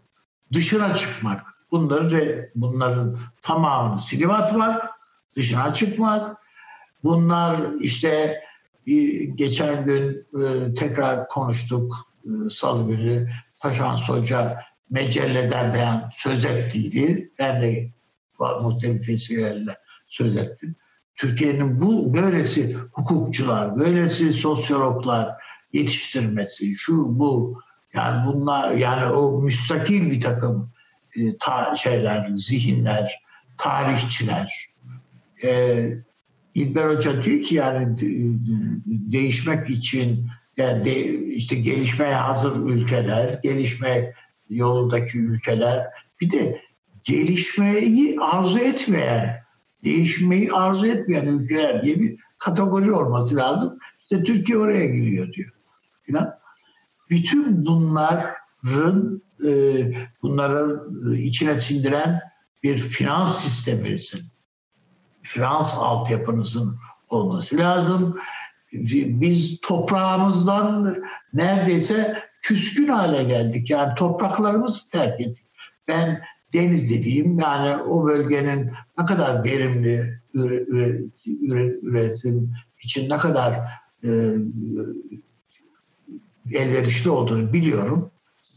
dışına 0.53 0.97
çıkmak, 0.97 1.47
bunları 1.71 2.51
bunların 2.55 3.19
tamamını 3.43 3.99
silip 3.99 4.31
atmak, 4.31 4.91
dışına 5.37 5.73
çıkmak, 5.73 6.37
bunlar 7.05 7.73
işte 7.81 8.43
geçen 9.35 9.85
gün 9.85 10.27
e, 10.41 10.75
tekrar 10.75 11.29
konuştuk 11.29 11.93
e, 12.25 12.51
salı 12.51 12.97
günü 12.97 13.31
Paşan 13.59 13.97
Hoca 13.97 14.61
mecelleden 14.91 15.75
beyan 15.75 16.11
söz 16.15 16.45
ettiydi. 16.45 17.33
Ben 17.39 17.63
de 17.63 17.98
muhtelif 18.39 19.09
vesilelerle 19.09 19.79
söz 20.07 20.37
ettim. 20.37 20.77
Türkiye'nin 21.17 21.81
bu 21.81 22.15
böylesi 22.15 22.75
hukukçular, 22.75 23.79
böylesi 23.79 24.33
sosyologlar 24.33 25.31
yetiştirmesi, 25.73 26.75
şu 26.75 27.19
bu 27.19 27.61
yani 27.95 28.27
bunlar 28.27 28.75
yani 28.75 29.13
o 29.13 29.43
müstakil 29.43 30.11
bir 30.11 30.21
takım 30.21 30.71
e, 31.17 31.37
ta, 31.39 31.75
şeyler, 31.75 32.31
zihinler, 32.35 33.21
tarihçiler, 33.57 34.69
e, 35.45 35.91
İlber 36.55 36.97
Hoca 36.97 37.23
diyor 37.23 37.43
ki 37.43 37.55
yani 37.55 37.97
değişmek 38.87 39.71
için 39.71 40.31
yani 40.57 40.85
de, 40.85 41.19
işte 41.29 41.57
gelişmeye 41.57 42.15
hazır 42.15 42.67
ülkeler, 42.67 43.41
gelişme 43.43 44.15
yolundaki 44.49 45.19
ülkeler. 45.19 45.87
Bir 46.21 46.31
de 46.31 46.63
gelişmeyi 47.05 48.21
arzu 48.21 48.59
etmeyen, 48.59 49.43
değişmeyi 49.85 50.53
arzu 50.53 50.87
etmeyen 50.87 51.27
ülkeler 51.27 51.83
diye 51.83 52.01
bir 52.01 52.17
kategori 52.39 52.93
olması 52.93 53.37
lazım. 53.37 53.79
İşte 54.01 54.23
Türkiye 54.23 54.59
oraya 54.59 54.87
giriyor 54.87 55.33
diyor. 55.33 55.51
Falan. 56.11 56.35
Bütün 57.11 57.67
bunların 57.67 59.23
e, 59.45 59.51
bunları 60.23 60.81
içine 61.17 61.59
sindiren 61.59 62.21
bir 62.63 62.79
finans 62.79 63.45
sistemimizin, 63.45 64.21
finans 65.23 65.75
altyapınızın 65.75 66.77
olması 67.09 67.57
lazım. 67.59 68.19
Biz 68.73 69.61
toprağımızdan 69.61 70.97
neredeyse 71.33 72.23
küskün 72.43 72.89
hale 72.89 73.25
geldik. 73.25 73.71
Yani 73.71 73.95
topraklarımızı 73.95 74.91
terk 74.91 75.21
ettik. 75.21 75.45
Ben 75.89 76.23
deniz 76.53 76.91
dediğim 76.91 77.39
yani 77.39 77.83
o 77.83 78.07
bölgenin 78.07 78.71
ne 78.99 79.05
kadar 79.05 79.45
verimli 79.45 80.19
üretim 81.83 82.55
için 82.83 83.11
ne 83.11 83.17
kadar 83.17 83.61
e, 84.05 84.35
elverişli 86.53 87.11
olduğunu 87.11 87.53
biliyorum. 87.53 88.11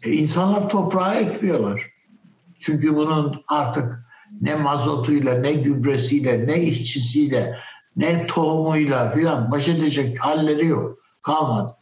E, 0.03 0.11
insanlar 0.11 0.69
toprağa 0.69 1.15
ekliyorlar. 1.15 1.91
Çünkü 2.59 2.95
bunun 2.95 3.43
artık 3.47 4.05
ne 4.41 4.55
mazotuyla, 4.55 5.34
ne 5.34 5.53
gübresiyle, 5.53 6.47
ne 6.47 6.61
işçisiyle, 6.63 7.57
ne 7.95 8.27
tohumuyla 8.27 9.11
filan 9.11 9.51
baş 9.51 9.69
edecek 9.69 10.19
halleri 10.19 10.65
yok. 10.65 10.99
Kalmadı. 11.22 11.76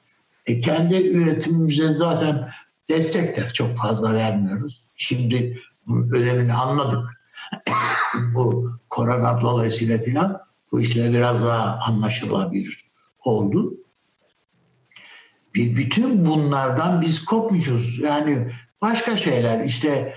E 0.46 0.60
kendi 0.60 0.96
üretimimize 0.96 1.94
zaten 1.94 2.50
destek 2.90 3.38
de 3.38 3.46
çok 3.46 3.76
fazla 3.76 4.14
vermiyoruz. 4.14 4.84
Şimdi 4.96 5.60
önemini 5.90 6.54
anladık. 6.54 7.20
bu 8.36 8.72
korona 8.90 9.42
dolayısıyla 9.42 9.98
filan 9.98 10.42
bu 10.72 10.82
işler 10.82 11.14
biraz 11.14 11.44
daha 11.44 11.80
anlaşılabilir 11.88 12.90
oldu. 13.24 13.74
Bir, 15.56 15.76
bütün 15.76 16.26
bunlardan 16.26 17.02
biz 17.02 17.26
kopmuşuz. 17.26 18.00
Yani 18.00 18.52
başka 18.82 19.16
şeyler 19.16 19.64
işte 19.64 20.14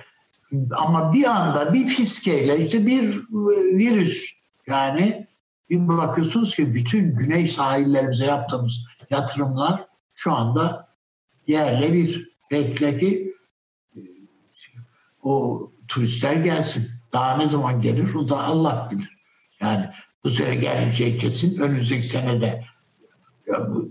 ama 0.70 1.12
bir 1.12 1.24
anda 1.24 1.72
bir 1.72 1.86
fiskeyle 1.86 2.66
işte 2.66 2.86
bir 2.86 3.22
virüs 3.78 4.32
yani 4.66 5.26
bir 5.70 5.88
bakıyorsunuz 5.88 6.54
ki 6.54 6.74
bütün 6.74 7.16
güney 7.16 7.48
sahillerimize 7.48 8.24
yaptığımız 8.24 8.80
yatırımlar 9.10 9.86
şu 10.14 10.32
anda 10.32 10.88
yerle 11.46 11.92
bir. 11.92 12.32
Bekle 12.50 13.00
o 15.22 15.62
turistler 15.88 16.34
gelsin. 16.34 16.90
Daha 17.12 17.36
ne 17.36 17.46
zaman 17.46 17.80
gelir 17.80 18.14
o 18.14 18.28
da 18.28 18.42
Allah 18.42 18.88
bilir. 18.90 19.18
Yani 19.60 19.90
bu 20.24 20.30
sene 20.30 20.54
gelmeyecek 20.54 21.20
kesin. 21.20 21.60
Önümüzdeki 21.60 22.02
senede 22.02 22.64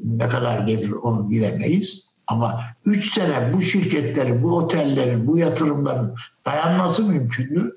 ne 0.03 0.27
kadar 0.27 0.59
gelir 0.59 0.91
onu 0.91 1.29
bilemeyiz. 1.29 2.11
Ama 2.27 2.63
üç 2.85 3.13
sene 3.13 3.53
bu 3.53 3.61
şirketlerin, 3.61 4.43
bu 4.43 4.57
otellerin, 4.57 5.27
bu 5.27 5.37
yatırımların 5.37 6.15
dayanması 6.45 7.03
mümkün 7.03 7.53
mü? 7.53 7.71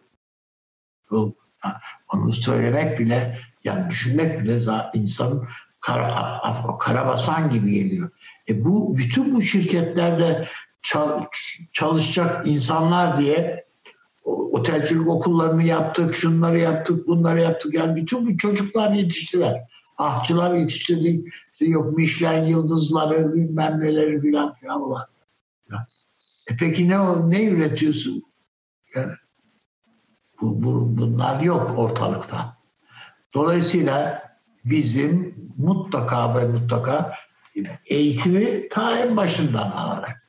Onu 2.12 2.32
söylemek 2.32 2.98
bile, 2.98 3.38
yani 3.64 3.90
düşünmek 3.90 4.40
bile 4.40 4.60
insanın 4.94 5.48
kara, 5.80 6.42
karabasan 6.80 7.50
gibi 7.50 7.70
geliyor. 7.70 8.10
E 8.48 8.64
bu 8.64 8.96
bütün 8.96 9.34
bu 9.34 9.42
şirketlerde 9.42 10.48
çalışacak 11.72 12.48
insanlar 12.48 13.18
diye 13.18 13.64
otelcilik 14.24 15.08
okullarını 15.08 15.62
yaptık, 15.62 16.14
şunları 16.14 16.60
yaptık, 16.60 17.06
bunları 17.06 17.40
yaptık. 17.40 17.74
Yani 17.74 17.96
bütün 17.96 18.26
bu 18.26 18.36
çocuklar 18.36 18.92
yetiştiler. 18.92 19.68
Ahçılar 19.98 20.54
yetiştirdik. 20.54 21.28
Yok 21.60 21.96
Michelin 21.96 22.46
yıldızları, 22.46 23.34
bilmem 23.34 23.80
neleri 23.80 24.20
filan 24.20 24.54
filan 24.54 24.90
var. 24.90 25.04
E 26.50 26.56
peki 26.56 26.88
ne 26.88 26.98
ne 27.30 27.44
üretiyorsun? 27.44 28.22
Yani 28.94 29.12
bu, 30.40 30.62
bu, 30.62 30.98
bunlar 30.98 31.40
yok 31.40 31.74
ortalıkta. 31.78 32.56
Dolayısıyla 33.34 34.22
bizim 34.64 35.34
mutlaka 35.56 36.36
ve 36.36 36.46
mutlaka 36.46 37.14
eğitimi 37.86 38.68
ta 38.68 38.98
en 38.98 39.16
başından 39.16 39.70
alarak 39.70 40.23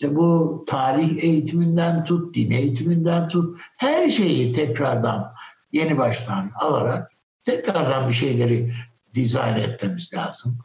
işte 0.00 0.16
bu 0.16 0.64
tarih 0.66 1.24
eğitiminden 1.24 2.04
tut, 2.04 2.34
din 2.34 2.50
eğitiminden 2.50 3.28
tut, 3.28 3.60
her 3.76 4.08
şeyi 4.08 4.52
tekrardan 4.52 5.34
yeni 5.72 5.98
baştan 5.98 6.50
alarak 6.54 7.12
tekrardan 7.44 8.08
bir 8.08 8.14
şeyleri 8.14 8.72
dizayn 9.14 9.56
etmemiz 9.56 10.10
lazım. 10.14 10.58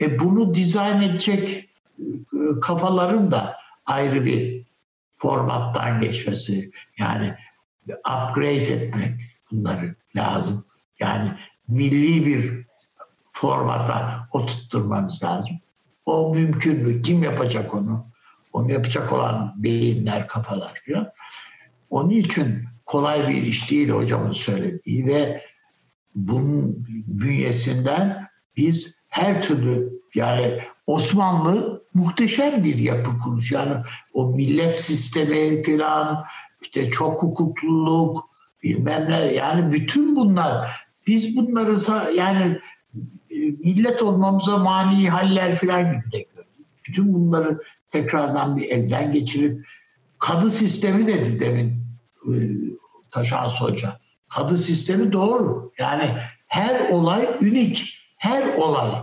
E 0.00 0.18
bunu 0.18 0.54
dizayn 0.54 1.02
edecek 1.02 1.68
e, 1.98 2.60
kafaların 2.62 3.30
da 3.30 3.56
ayrı 3.86 4.24
bir 4.24 4.64
formattan 5.16 6.00
geçmesi 6.00 6.70
yani 6.98 7.34
upgrade 7.88 8.72
etmek 8.72 9.20
bunları 9.50 9.94
lazım. 10.16 10.64
Yani 11.00 11.32
milli 11.68 12.26
bir 12.26 12.66
formata 13.32 14.28
oturtturmanız 14.32 15.24
lazım. 15.24 15.60
O 16.06 16.34
mümkün 16.34 16.86
mü? 16.86 17.02
Kim 17.02 17.22
yapacak 17.22 17.74
onu? 17.74 18.09
Onu 18.52 18.72
yapacak 18.72 19.12
olan 19.12 19.54
beyinler, 19.56 20.28
kafalar 20.28 20.82
falan. 20.86 21.10
Onun 21.90 22.10
için 22.10 22.64
kolay 22.86 23.28
bir 23.28 23.42
iş 23.42 23.70
değil 23.70 23.88
hocamın 23.88 24.32
söylediği 24.32 25.06
ve 25.06 25.42
bunun 26.14 26.86
bünyesinden 27.06 28.28
biz 28.56 28.98
her 29.08 29.42
türlü 29.42 30.00
yani 30.14 30.62
Osmanlı 30.86 31.84
muhteşem 31.94 32.64
bir 32.64 32.78
yapı 32.78 33.18
kurmuş. 33.18 33.52
Yani 33.52 33.74
o 34.14 34.26
millet 34.26 34.80
sistemi 34.80 35.62
falan 35.62 36.24
işte 36.62 36.90
çok 36.90 37.22
hukukluluk 37.22 38.30
bilmem 38.62 39.10
ne 39.10 39.34
yani 39.34 39.72
bütün 39.72 40.16
bunlar 40.16 40.70
biz 41.06 41.36
bunları 41.36 41.78
yani 42.14 42.58
e, 43.30 43.36
millet 43.36 44.02
olmamıza 44.02 44.58
mani 44.58 45.08
haller 45.08 45.56
falan 45.56 45.82
gibi 45.82 46.12
de 46.12 46.18
gördük. 46.34 46.66
Bütün 46.88 47.14
bunları 47.14 47.60
tekrardan 47.90 48.56
bir 48.56 48.68
elden 48.68 49.12
geçirip 49.12 49.66
kadı 50.18 50.50
sistemi 50.50 51.06
dedi 51.06 51.40
demin 51.40 51.84
e, 52.26 52.32
Taşan 53.10 53.48
Hoca. 53.48 54.00
Kadı 54.28 54.58
sistemi 54.58 55.12
doğru. 55.12 55.72
Yani 55.78 56.16
her 56.46 56.90
olay 56.90 57.28
ünik. 57.40 57.96
Her 58.16 58.54
olay. 58.54 59.02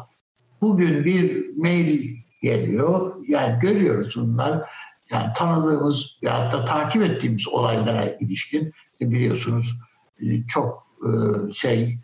Bugün 0.61 1.05
bir 1.05 1.49
mail 1.57 2.15
geliyor. 2.41 3.15
Yani 3.27 3.59
görüyoruz 3.59 4.13
bunlar. 4.15 4.69
Yani 5.11 5.33
tanıdığımız 5.35 6.05
ya 6.21 6.51
da 6.51 6.65
takip 6.65 7.03
ettiğimiz 7.03 7.47
olaylara 7.47 8.05
ilişkin 8.05 8.73
biliyorsunuz 9.01 9.75
e, 10.21 10.47
çok 10.47 10.87
e, 11.01 11.09
şey 11.53 11.99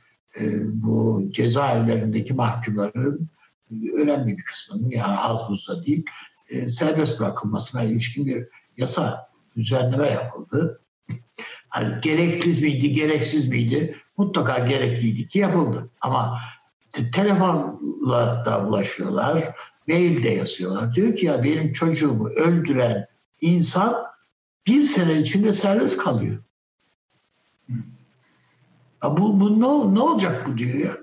bu 0.63 1.23
cezaevlerindeki 1.31 2.33
mahkumların 2.33 3.29
önemli 3.97 4.37
bir 4.37 4.43
kısmının 4.43 4.89
yani 4.89 5.17
az 5.17 5.49
buzda 5.49 5.85
değil 5.85 6.05
e, 6.49 6.69
serbest 6.69 7.19
bırakılmasına 7.19 7.83
ilişkin 7.83 8.25
bir 8.25 8.47
yasa 8.77 9.29
düzenleme 9.55 10.07
yapıldı. 10.07 10.81
Hani 11.69 12.01
gerekli 12.01 12.61
miydi, 12.61 12.93
gereksiz 12.93 13.49
miydi? 13.49 13.97
Mutlaka 14.17 14.59
gerekliydi 14.59 15.27
ki 15.27 15.39
yapıldı. 15.39 15.89
Ama 16.01 16.39
telefonla 17.13 18.43
da 18.45 18.67
ulaşıyorlar, 18.67 19.55
mail 19.87 20.23
de 20.23 20.29
yazıyorlar. 20.29 20.95
Diyor 20.95 21.15
ki 21.15 21.25
ya 21.25 21.43
benim 21.43 21.73
çocuğumu 21.73 22.29
öldüren 22.29 23.07
insan 23.41 23.95
bir 24.67 24.85
sene 24.85 25.19
içinde 25.19 25.53
serbest 25.53 25.97
kalıyor. 25.97 26.43
Ya 29.03 29.17
bu, 29.17 29.39
bu 29.39 29.61
ne, 29.61 29.95
ne 29.95 29.99
olacak 29.99 30.47
bu 30.47 30.57
diyor 30.57 30.79
ya. 30.79 30.97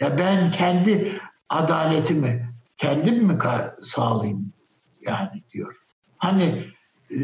Ya 0.00 0.18
ben 0.18 0.50
kendi 0.50 1.12
adaletimi 1.48 2.50
kendim 2.78 3.26
mi 3.26 3.38
sağlayayım? 3.82 4.52
Yani 5.00 5.42
diyor. 5.52 5.76
Hani 6.16 6.64
e, 7.10 7.16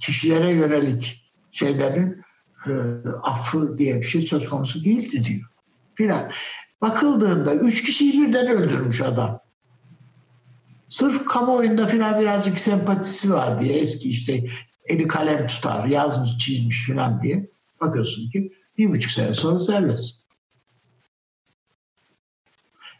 kişilere 0.00 0.50
yönelik 0.50 1.30
şeylerin 1.50 2.22
e, 2.66 2.72
affı 3.22 3.78
diye 3.78 4.00
bir 4.00 4.06
şey 4.06 4.22
söz 4.22 4.48
konusu 4.48 4.84
değildi 4.84 5.24
diyor. 5.24 5.50
Filan. 5.94 6.30
Bakıldığında 6.80 7.54
üç 7.54 7.82
kişiyi 7.82 8.12
birden 8.12 8.46
öldürmüş 8.46 9.00
adam. 9.00 9.40
Sırf 10.88 11.24
kamuoyunda 11.24 11.86
filan 11.86 12.20
birazcık 12.20 12.58
sempatisi 12.58 13.32
var 13.32 13.60
diye 13.60 13.78
eski 13.78 14.10
işte 14.10 14.44
eli 14.84 15.08
kalem 15.08 15.46
tutar, 15.46 15.86
yazmış, 15.86 16.38
çizmiş 16.38 16.84
filan 16.84 17.22
diye 17.22 17.50
bakıyorsun 17.80 18.30
ki 18.30 18.52
bir 18.78 18.90
buçuk 18.90 19.12
sene 19.12 19.34
sonra 19.34 19.60
serbest. 19.60 20.14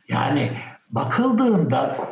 Yani 0.09 0.59
bakıldığında 0.91 2.11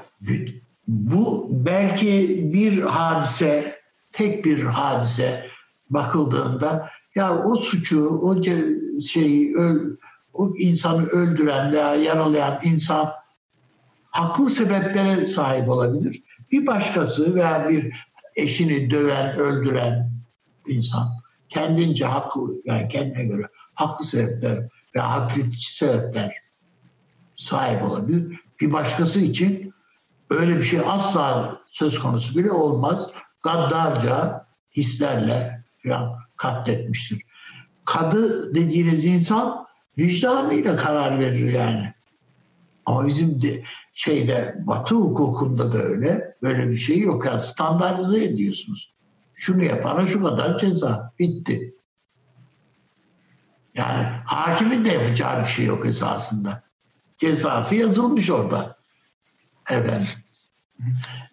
bu 0.88 1.48
belki 1.50 2.40
bir 2.52 2.82
hadise, 2.82 3.78
tek 4.12 4.44
bir 4.44 4.62
hadise 4.62 5.46
bakıldığında 5.90 6.90
ya 7.14 7.38
o 7.44 7.56
suçu, 7.56 8.08
o 8.08 8.42
şeyi, 9.00 9.56
o 10.32 10.54
insanı 10.56 11.06
öldüren 11.06 11.72
veya 11.72 11.94
yaralayan 11.94 12.60
insan 12.62 13.12
haklı 14.10 14.50
sebeplere 14.50 15.26
sahip 15.26 15.68
olabilir. 15.68 16.22
Bir 16.52 16.66
başkası 16.66 17.34
veya 17.34 17.68
bir 17.68 18.06
eşini 18.36 18.90
döven, 18.90 19.38
öldüren 19.38 20.10
insan 20.66 21.08
kendince 21.48 22.04
haklı, 22.04 22.54
yani 22.64 22.88
kendine 22.88 23.24
göre 23.24 23.42
haklı 23.74 24.04
sebepler 24.04 24.68
ve 24.96 25.00
haklıkçı 25.00 25.76
sebepler 25.76 26.36
sahip 27.36 27.82
olabilir. 27.82 28.40
Bir 28.60 28.72
başkası 28.72 29.20
için 29.20 29.72
öyle 30.30 30.56
bir 30.56 30.62
şey 30.62 30.80
asla 30.86 31.60
söz 31.66 31.98
konusu 31.98 32.38
bile 32.38 32.52
olmaz. 32.52 33.10
Gaddarca 33.42 34.46
hislerle 34.76 35.64
katletmiştir. 36.36 37.22
Kadı 37.84 38.54
dediğiniz 38.54 39.04
insan 39.04 39.66
vicdanıyla 39.98 40.76
karar 40.76 41.20
verir 41.20 41.52
yani. 41.52 41.94
Ama 42.86 43.06
bizim 43.06 43.42
de 43.42 43.64
şeyde 43.94 44.56
Batı 44.66 44.94
hukukunda 44.94 45.72
da 45.72 45.78
öyle. 45.82 46.36
Böyle 46.42 46.70
bir 46.70 46.76
şey 46.76 46.98
yok. 46.98 47.26
Yani 47.26 47.40
standartize 47.40 48.24
ediyorsunuz. 48.24 48.92
Şunu 49.34 49.64
yapana 49.64 50.06
şu 50.06 50.22
kadar 50.22 50.58
ceza. 50.58 51.12
Bitti. 51.18 51.74
Yani 53.74 54.02
hakimin 54.24 54.84
de 54.84 54.88
yapacağı 54.88 55.40
bir 55.40 55.48
şey 55.48 55.64
yok 55.64 55.86
esasında. 55.86 56.62
Cezası 57.18 57.74
yazılmış 57.74 58.30
orada. 58.30 58.77
Evet. 59.70 60.16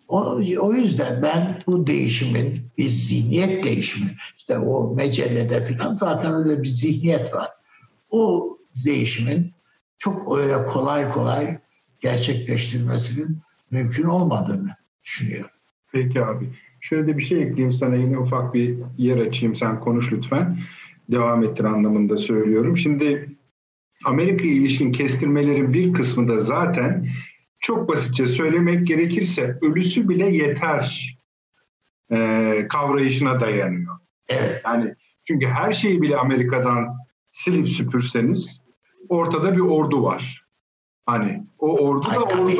O, 0.07 0.41
o 0.60 0.74
yüzden 0.74 1.22
ben 1.22 1.60
bu 1.68 1.88
değişimin 1.88 2.62
bir 2.78 2.90
zihniyet 2.90 3.64
değişimi, 3.64 4.16
işte 4.38 4.57
o 4.57 4.95
mecellede 4.95 5.66
falan 5.66 5.95
zaten 5.95 6.34
öyle 6.34 6.64
bir 6.64 6.68
zihniyet 6.68 7.34
var. 7.34 7.48
O 8.10 8.57
değişimin 8.86 9.52
çok 9.98 10.38
öyle 10.38 10.66
kolay 10.66 11.12
kolay 11.12 11.57
gerçekleştirmesinin 12.02 13.38
mümkün 13.72 14.03
olmadığını 14.03 14.76
düşünüyorum. 15.03 15.49
Peki 15.91 16.26
abi. 16.26 16.49
Şöyle 16.82 17.07
de 17.07 17.18
bir 17.18 17.24
şey 17.24 17.41
ekleyeyim 17.41 17.74
sana 17.74 17.95
yine 17.95 18.18
ufak 18.18 18.53
bir 18.53 18.78
yer 18.98 19.18
açayım 19.18 19.56
sen 19.56 19.80
konuş 19.80 20.14
lütfen. 20.14 20.60
Devam 21.12 21.44
ettir 21.44 21.64
anlamında 21.64 22.18
söylüyorum. 22.18 22.78
Şimdi 22.78 23.30
Amerika 24.06 24.48
ilişkin 24.48 24.91
kestirmelerin 24.91 25.74
bir 25.74 25.94
kısmı 25.94 26.28
da 26.28 26.40
zaten 26.40 27.07
çok 27.65 27.89
basitçe 27.89 28.27
söylemek 28.27 28.87
gerekirse 28.87 29.57
ölüsü 29.61 30.09
bile 30.09 30.29
yeter 30.29 31.17
e, 32.11 32.17
kavrayışına 32.69 33.39
dayanıyor. 33.39 33.97
Evet. 34.27 34.61
Yani 34.65 34.95
çünkü 35.23 35.47
her 35.47 35.71
şeyi 35.71 36.01
bile 36.01 36.17
Amerika'dan 36.17 36.97
silip 37.29 37.69
süpürseniz 37.69 38.61
ortada 39.09 39.55
bir 39.55 39.61
ordu 39.61 40.03
var. 40.03 40.41
Hani 41.05 41.43
o 41.59 41.77
ordu 41.77 42.07
da 42.15 42.19
ordu. 42.19 42.51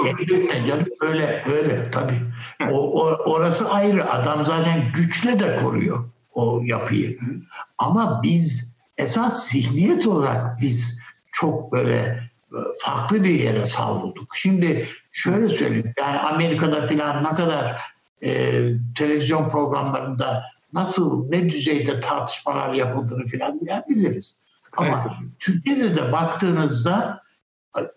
Canım, 0.68 0.86
öyle 1.02 1.44
öyle 1.54 1.92
tabii. 1.92 2.22
O, 2.72 3.04
o, 3.04 3.32
orası 3.32 3.70
ayrı. 3.70 4.12
Adam 4.12 4.46
zaten 4.46 4.92
güçle 4.96 5.40
de 5.40 5.60
koruyor 5.64 6.10
o 6.34 6.62
yapıyı. 6.64 7.20
Ama 7.78 8.22
biz 8.24 8.78
esas 8.98 9.50
zihniyet 9.50 10.08
olarak 10.08 10.62
biz 10.62 11.00
çok 11.32 11.72
böyle 11.72 12.30
farklı 12.80 13.24
bir 13.24 13.40
yere 13.40 13.66
savrulduk. 13.66 14.36
Şimdi 14.36 14.90
şöyle 15.12 15.50
söyleyeyim. 15.50 15.94
Yani 16.00 16.20
Amerika'da 16.20 16.88
filan 16.88 17.24
ne 17.24 17.30
kadar 17.30 17.82
e, 18.24 18.62
televizyon 18.98 19.50
programlarında 19.50 20.44
nasıl 20.74 21.30
ne 21.30 21.50
düzeyde 21.50 22.00
tartışmalar 22.00 22.74
yapıldığını 22.74 23.26
filan 23.26 23.60
biliriz. 23.90 24.38
Ama 24.78 24.88
evet. 24.88 25.18
Türkiye'de 25.40 25.96
de 25.96 26.12
baktığınızda 26.12 27.22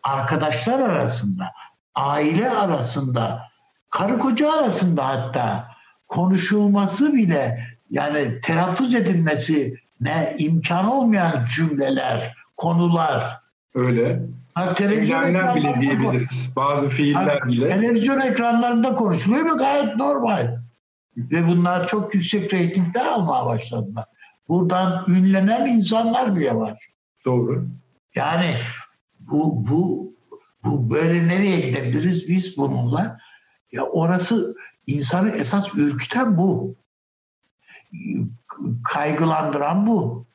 arkadaşlar 0.02 0.80
arasında, 0.80 1.52
aile 1.94 2.50
arasında, 2.50 3.42
karı 3.90 4.18
koca 4.18 4.52
arasında 4.52 5.08
hatta 5.08 5.68
konuşulması 6.08 7.12
bile 7.12 7.66
yani 7.90 8.40
telaffuz 8.40 8.94
edilmesi 8.94 9.76
ne 10.00 10.36
imkan 10.38 10.88
olmayan 10.92 11.46
cümleler, 11.56 12.34
konular. 12.56 13.40
Öyle. 13.74 14.22
Ha, 14.58 14.74
televizyon 14.74 15.34
bile 15.34 15.80
diyebiliriz. 15.80 16.52
Bazı 16.56 16.88
fiiller 16.88 17.40
ha, 17.40 17.48
bile. 17.48 17.68
Televizyon 17.68 18.20
ekranlarında 18.20 18.94
konuşuluyor 18.94 19.44
ve 19.44 19.58
gayet 19.58 19.96
normal. 19.96 20.58
Ve 21.16 21.46
bunlar 21.48 21.86
çok 21.86 22.14
yüksek 22.14 22.54
reytingler 22.54 23.06
almaya 23.06 23.46
başladılar. 23.46 24.04
Buradan 24.48 25.04
ünlenen 25.08 25.66
insanlar 25.66 26.36
bile 26.36 26.54
var. 26.54 26.88
Doğru. 27.24 27.68
Yani 28.14 28.56
bu, 29.20 29.68
bu, 29.70 30.12
bu 30.64 30.90
böyle 30.90 31.28
nereye 31.28 31.60
gidebiliriz 31.60 32.28
biz 32.28 32.56
bununla? 32.56 33.18
Ya 33.72 33.82
orası 33.82 34.54
insanı 34.86 35.30
esas 35.30 35.74
ürküten 35.74 36.38
bu. 36.38 36.76
Kaygılandıran 38.84 39.86
bu. 39.86 40.26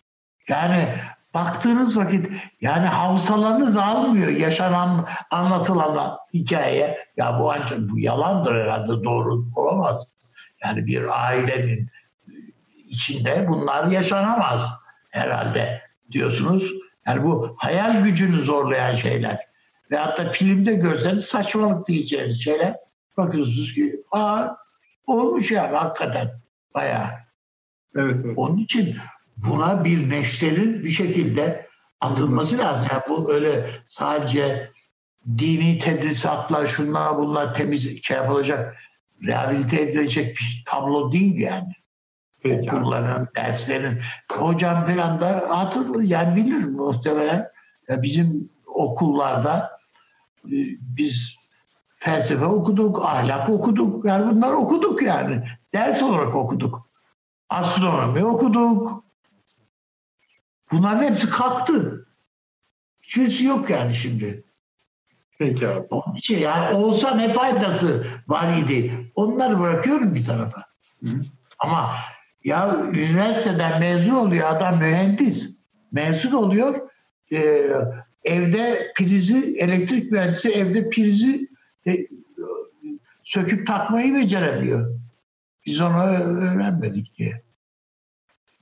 Yani 0.47 0.89
baktığınız 1.33 1.97
vakit 1.97 2.29
yani 2.61 2.85
hafızalarınız 2.85 3.77
almıyor 3.77 4.27
yaşanan 4.27 5.07
anlatılan 5.31 6.17
hikaye. 6.33 6.97
Ya 7.17 7.39
bu 7.39 7.51
ancak 7.51 7.79
bu 7.79 7.99
yalandır 7.99 8.55
herhalde 8.55 9.03
doğru 9.03 9.45
olamaz. 9.55 10.07
Yani 10.63 10.85
bir 10.85 11.25
ailenin 11.27 11.89
içinde 12.87 13.45
bunlar 13.49 13.87
yaşanamaz 13.87 14.69
herhalde 15.09 15.81
diyorsunuz. 16.11 16.71
Yani 17.07 17.23
bu 17.23 17.55
hayal 17.57 18.03
gücünü 18.03 18.37
zorlayan 18.37 18.95
şeyler. 18.95 19.39
Ve 19.91 19.97
hatta 19.97 20.31
filmde 20.31 20.73
görseniz 20.73 21.25
saçmalık 21.25 21.87
diyeceğiniz 21.87 22.43
şeyler. 22.43 22.75
Bakıyorsunuz 23.17 23.73
ki 23.73 24.03
aa 24.11 24.47
olmuş 25.07 25.51
yani 25.51 25.77
hakikaten 25.77 26.31
bayağı. 26.75 27.09
Evet, 27.95 28.21
evet. 28.25 28.37
Onun 28.37 28.57
için 28.57 28.97
buna 29.37 29.83
bir 29.85 30.09
neşterin 30.09 30.83
bir 30.83 30.89
şekilde 30.89 31.67
atılması 32.01 32.57
lazım. 32.57 32.87
Yani 32.91 33.01
bu 33.09 33.33
öyle 33.33 33.69
sadece 33.87 34.71
dini 35.37 35.79
tedrisatlar, 35.79 36.65
şunlar 36.65 37.17
bunlar 37.17 37.53
temiz 37.53 38.03
şey 38.03 38.17
yapılacak, 38.17 38.77
rehabilite 39.25 39.81
edilecek 39.81 40.37
bir 40.37 40.63
tablo 40.65 41.11
değil 41.11 41.39
yani. 41.39 41.73
Peki. 42.43 42.75
okulların, 42.75 43.27
derslerin. 43.35 43.99
Hocam 44.31 44.85
falan 44.85 45.21
da 45.21 45.43
hatır, 45.49 46.01
yani 46.01 46.35
bilir 46.35 46.63
muhtemelen. 46.63 47.47
Ya 47.87 48.01
bizim 48.01 48.49
okullarda 48.65 49.79
e, 50.45 50.57
biz 50.79 51.35
felsefe 51.95 52.45
okuduk, 52.45 53.05
ahlak 53.05 53.49
okuduk. 53.49 54.05
Yani 54.05 54.35
bunlar 54.35 54.51
okuduk 54.51 55.01
yani. 55.01 55.43
Ders 55.73 56.03
olarak 56.03 56.35
okuduk. 56.35 56.87
Astronomi 57.49 58.25
okuduk. 58.25 59.03
Bunların 60.73 61.03
hepsi 61.03 61.29
kalktı. 61.29 62.05
Hiçbirisi 63.01 63.45
yok 63.45 63.69
yani 63.69 63.93
şimdi. 63.93 64.43
Peki 65.39 65.67
abi. 65.67 65.87
Onun 65.89 66.15
için 66.15 66.39
yani 66.39 66.75
olsa 66.75 67.15
ne 67.15 67.33
faydası 67.33 68.07
var 68.27 68.57
idi. 68.57 69.11
Onları 69.15 69.59
bırakıyorum 69.59 70.15
bir 70.15 70.23
tarafa. 70.23 70.65
Hı. 71.03 71.09
Ama 71.59 71.95
ya 72.43 72.77
üniversiteden 72.93 73.79
mezun 73.79 74.15
oluyor 74.15 74.49
adam 74.49 74.79
mühendis. 74.79 75.57
Mezun 75.91 76.31
oluyor. 76.31 76.89
E, 77.31 77.69
evde 78.23 78.93
prizi, 78.95 79.57
elektrik 79.57 80.11
mühendisi 80.11 80.51
evde 80.51 80.89
prizi 80.89 81.49
e, 81.87 82.07
söküp 83.23 83.67
takmayı 83.67 84.15
beceremiyor. 84.15 84.99
Biz 85.65 85.81
onu 85.81 86.03
öğrenmedik 86.03 87.17
diye. 87.17 87.43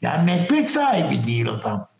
Yani 0.01 0.25
meslek 0.25 0.71
sahibi 0.71 1.27
değil 1.27 1.49
adam. 1.49 1.90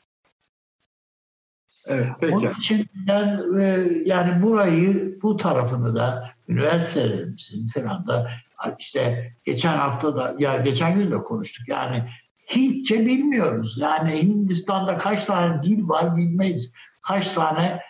Evet, 1.85 2.07
peki. 2.19 2.35
Onun 2.35 2.53
için 2.59 2.85
ben 3.07 3.41
e, 3.59 3.89
yani 4.05 4.43
burayı, 4.43 5.19
bu 5.21 5.37
tarafını 5.37 5.95
da 5.95 6.31
üniversitelerimizin 6.47 7.67
falan 7.67 8.07
da 8.07 8.31
işte 8.79 9.33
geçen 9.43 9.77
hafta 9.77 10.15
da 10.15 10.35
ya 10.39 10.57
geçen 10.57 10.95
gün 10.95 11.11
de 11.11 11.17
konuştuk 11.17 11.67
yani 11.67 12.03
hiççe 12.47 13.05
bilmiyoruz. 13.05 13.77
Yani 13.77 14.21
Hindistan'da 14.21 14.97
kaç 14.97 15.25
tane 15.25 15.63
dil 15.63 15.87
var 15.87 16.17
bilmeyiz. 16.17 16.73
Kaç 17.01 17.33
tane 17.33 17.81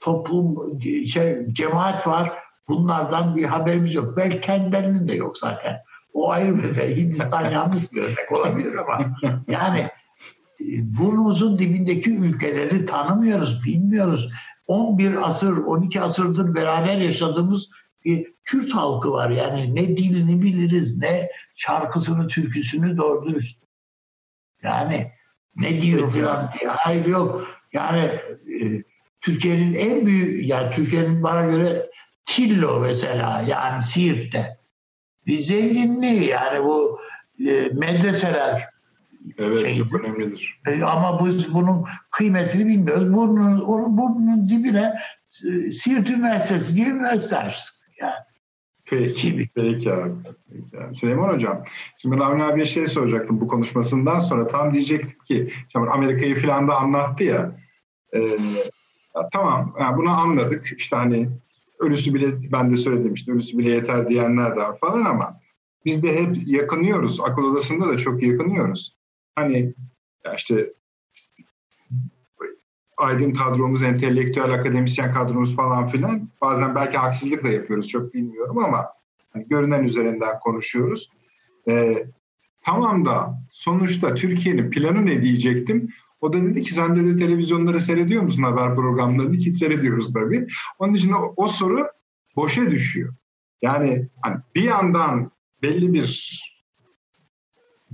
toplum 0.00 0.80
şey 1.06 1.46
cemaat 1.52 2.06
var 2.06 2.32
bunlardan 2.68 3.36
bir 3.36 3.44
haberimiz 3.44 3.94
yok. 3.94 4.16
Belki 4.16 4.40
kendilerinin 4.40 5.08
de 5.08 5.14
yok 5.14 5.38
zaten. 5.38 5.76
O 6.12 6.30
ayrı 6.30 6.54
mesele. 6.54 6.96
Hindistan 6.96 7.50
yanlış 7.50 7.92
bir 7.92 8.02
örnek 8.02 8.32
olabilir 8.32 8.74
ama 8.74 9.16
yani 9.48 9.88
burnumuzun 10.82 11.58
dibindeki 11.58 12.16
ülkeleri 12.16 12.84
tanımıyoruz, 12.84 13.64
bilmiyoruz. 13.64 14.30
11 14.66 15.28
asır, 15.28 15.56
12 15.56 16.00
asırdır 16.00 16.54
beraber 16.54 16.96
yaşadığımız 16.96 17.68
bir 18.04 18.36
Kürt 18.44 18.72
halkı 18.72 19.10
var. 19.10 19.30
Yani 19.30 19.74
ne 19.74 19.96
dilini 19.96 20.42
biliriz, 20.42 20.98
ne 20.98 21.28
şarkısını, 21.54 22.28
türküsünü 22.28 22.96
doğru 22.96 23.28
dürüst. 23.28 23.58
Yani 24.62 25.12
ne 25.56 25.80
diyor 25.80 26.12
falan 26.12 26.50
diye. 26.52 26.70
Hayır 26.70 27.06
yok. 27.06 27.46
Yani 27.72 28.00
e, 28.60 28.82
Türkiye'nin 29.20 29.74
en 29.74 30.06
büyük, 30.06 30.48
yani 30.48 30.70
Türkiye'nin 30.70 31.22
bana 31.22 31.46
göre 31.46 31.90
Tillo 32.26 32.80
mesela 32.80 33.44
yani 33.48 33.82
Siirt'te. 33.82 34.58
Bir 35.26 35.38
zenginliği 35.38 36.24
yani 36.24 36.64
bu 36.64 37.00
e, 37.46 37.70
medreseler 37.74 38.75
Evet 39.38 39.58
şey, 39.58 39.78
çok 39.78 40.00
önemlidir. 40.00 40.60
E, 40.66 40.82
ama 40.82 41.26
biz 41.26 41.54
bunun 41.54 41.84
kıymetini 42.10 42.66
bilmiyoruz. 42.66 43.14
Burnun, 43.14 43.60
onun 43.60 43.98
burnunun 43.98 44.48
dibine 44.48 44.94
e, 45.44 45.70
Siirt 45.70 46.10
Üniversitesi 46.10 46.74
gibi 46.74 46.90
üniversite 46.90 47.36
açtık. 47.36 47.74
Yani. 48.00 48.12
Peki, 48.86 49.48
peki 49.54 49.92
abi. 49.92 50.12
Peki 50.50 50.84
abi. 50.84 50.96
Süleyman 50.96 51.28
Hocam, 51.28 51.62
şimdi 51.98 52.24
Avni 52.24 52.44
abiye 52.44 52.66
şey 52.66 52.86
soracaktım 52.86 53.40
bu 53.40 53.48
konuşmasından 53.48 54.18
sonra. 54.18 54.46
Tam 54.46 54.72
diyecektik 54.72 55.26
ki, 55.26 55.52
şimdi 55.68 55.90
Amerika'yı 55.90 56.36
falan 56.36 56.68
da 56.68 56.76
anlattı 56.76 57.24
ya. 57.24 57.52
E, 58.12 58.18
ya 59.14 59.28
tamam, 59.32 59.74
yani 59.80 59.96
bunu 59.96 60.10
anladık. 60.10 60.74
İşte 60.78 60.96
hani 60.96 61.28
ölüsü 61.78 62.14
bile, 62.14 62.52
ben 62.52 62.70
de 62.70 62.76
söyledim 62.76 63.14
işte 63.14 63.32
ölüsü 63.32 63.58
bile 63.58 63.70
yeter 63.70 64.08
diyenler 64.08 64.50
de 64.50 64.56
var 64.56 64.78
falan 64.78 65.04
ama 65.04 65.40
biz 65.84 66.02
de 66.02 66.16
hep 66.16 66.36
yakınıyoruz. 66.46 67.20
Akıl 67.20 67.42
odasında 67.42 67.88
da 67.88 67.98
çok 67.98 68.22
yakınıyoruz. 68.22 68.95
Hani 69.36 69.74
işte 70.36 70.72
aydın 72.96 73.32
kadromuz, 73.32 73.82
entelektüel 73.82 74.54
akademisyen 74.54 75.12
kadromuz 75.12 75.56
falan 75.56 75.86
filan. 75.86 76.28
Bazen 76.40 76.74
belki 76.74 76.96
haksızlık 76.96 77.44
da 77.44 77.48
yapıyoruz 77.48 77.88
çok 77.88 78.14
bilmiyorum 78.14 78.58
ama 78.58 78.86
hani 79.32 79.48
görünen 79.48 79.84
üzerinden 79.84 80.38
konuşuyoruz. 80.40 81.10
Ee, 81.68 82.06
tamam 82.64 83.04
da 83.04 83.42
sonuçta 83.50 84.14
Türkiye'nin 84.14 84.70
planı 84.70 85.06
ne 85.06 85.22
diyecektim. 85.22 85.88
O 86.20 86.32
da 86.32 86.42
dedi 86.42 86.62
ki 86.62 86.74
sen 86.74 86.96
de 86.96 87.16
televizyonları 87.16 87.80
seyrediyor 87.80 88.22
musun 88.22 88.42
haber 88.42 88.74
programlarını? 88.74 89.36
Hiç 89.36 89.58
seyrediyoruz 89.58 90.12
tabii. 90.12 90.46
Onun 90.78 90.94
için 90.94 91.12
o, 91.12 91.34
o 91.36 91.48
soru 91.48 91.86
boşa 92.36 92.70
düşüyor. 92.70 93.14
Yani 93.62 94.08
hani 94.22 94.36
bir 94.54 94.62
yandan 94.62 95.30
belli 95.62 95.92
bir 95.92 96.40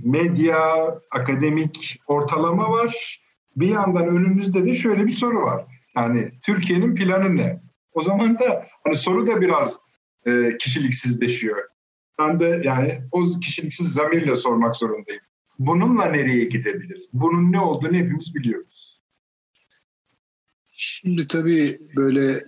medya, 0.03 0.85
akademik 1.11 2.01
ortalama 2.07 2.71
var. 2.71 3.19
Bir 3.55 3.69
yandan 3.69 4.07
önümüzde 4.07 4.65
de 4.65 4.75
şöyle 4.75 5.05
bir 5.05 5.11
soru 5.11 5.41
var. 5.41 5.65
Yani 5.95 6.31
Türkiye'nin 6.41 6.95
planı 6.95 7.37
ne? 7.37 7.61
O 7.93 8.01
zaman 8.01 8.39
da 8.39 8.67
hani 8.83 8.95
soru 8.95 9.27
da 9.27 9.41
biraz 9.41 9.77
e, 10.25 10.57
kişiliksizleşiyor. 10.57 11.57
Ben 12.19 12.39
de 12.39 12.61
yani 12.63 13.01
o 13.11 13.23
kişiliksiz 13.41 13.93
zamirle 13.93 14.35
sormak 14.35 14.75
zorundayım. 14.75 15.21
Bununla 15.59 16.05
nereye 16.05 16.45
gidebiliriz? 16.45 17.09
Bunun 17.13 17.51
ne 17.51 17.59
olduğunu 17.59 17.95
hepimiz 17.95 18.35
biliyoruz. 18.35 19.01
Şimdi 20.75 21.27
tabii 21.27 21.79
böyle 21.95 22.41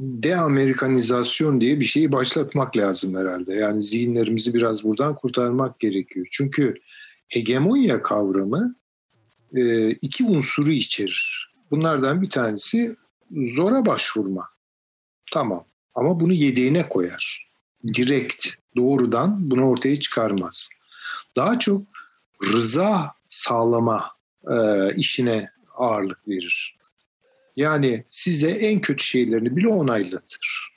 de-Amerikanizasyon 0.00 1.60
diye 1.60 1.80
bir 1.80 1.84
şeyi 1.84 2.12
başlatmak 2.12 2.76
lazım 2.76 3.16
herhalde. 3.16 3.54
Yani 3.54 3.82
zihinlerimizi 3.82 4.54
biraz 4.54 4.84
buradan 4.84 5.14
kurtarmak 5.14 5.80
gerekiyor. 5.80 6.26
Çünkü 6.30 6.74
hegemonya 7.28 8.02
kavramı 8.02 8.74
e, 9.56 9.90
iki 9.90 10.24
unsuru 10.24 10.70
içerir. 10.70 11.52
Bunlardan 11.70 12.22
bir 12.22 12.30
tanesi 12.30 12.96
zora 13.30 13.86
başvurma. 13.86 14.48
Tamam 15.32 15.64
ama 15.94 16.20
bunu 16.20 16.32
yedeğine 16.32 16.88
koyar. 16.88 17.48
Direkt, 17.94 18.46
doğrudan 18.76 19.50
bunu 19.50 19.68
ortaya 19.68 20.00
çıkarmaz. 20.00 20.68
Daha 21.36 21.58
çok 21.58 21.82
rıza 22.52 23.12
sağlama 23.28 24.10
e, 24.50 24.56
işine 24.96 25.50
ağırlık 25.76 26.28
verir. 26.28 26.77
Yani 27.58 28.04
size 28.10 28.50
en 28.50 28.80
kötü 28.80 29.04
şeylerini 29.04 29.56
bile 29.56 29.68
onaylatır. 29.68 30.70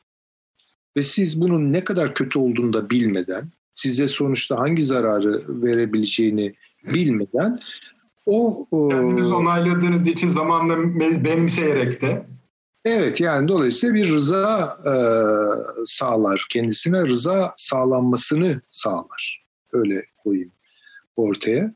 Ve 0.98 1.04
siz 1.04 1.42
bunun 1.42 1.74
ne 1.74 1.84
kadar 1.84 2.14
kötü 2.14 2.40
olduğunu 2.40 2.74
da 2.74 2.90
bilmeden, 2.90 3.52
size 3.74 4.08
sonuçta 4.08 4.60
hangi 4.60 4.84
zararı 4.84 5.44
verebileceğini 5.48 6.56
bilmeden 6.84 7.60
o... 8.26 8.68
Kendiniz 8.90 9.32
onayladığınız 9.32 10.08
için 10.08 10.28
zamanla 10.28 10.78
benimseyerek 11.24 12.02
de 12.02 12.26
Evet 12.86 13.22
yani 13.22 13.48
dolayısıyla 13.48 13.96
bir 13.96 14.12
rıza 14.12 14.78
e, 14.86 14.94
sağlar 15.86 16.46
kendisine 16.50 17.08
rıza 17.08 17.54
sağlanmasını 17.58 18.62
sağlar. 18.72 19.46
Öyle 19.74 20.06
koyayım 20.24 20.52
ortaya. 21.16 21.74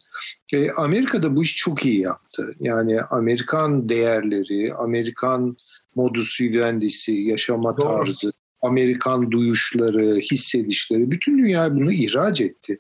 E, 0.54 0.72
Amerika'da 0.72 1.36
bu 1.36 1.44
iş 1.44 1.56
çok 1.58 1.86
iyi 1.86 2.02
yaptı. 2.02 2.56
Yani 2.60 3.02
Amerikan 3.02 3.90
değerleri, 3.90 4.74
Amerikan 4.74 5.58
modus 5.96 6.42
vivendisi, 6.42 7.12
yaşama 7.12 7.78
Doğru. 7.78 7.86
tarzı, 7.86 8.34
Amerikan 8.62 9.32
duyuşları, 9.32 10.16
hissedişleri 10.16 11.12
bütün 11.12 11.38
dünya 11.38 11.76
bunu 11.76 11.92
ihraç 11.92 12.42
etti. 12.42 12.80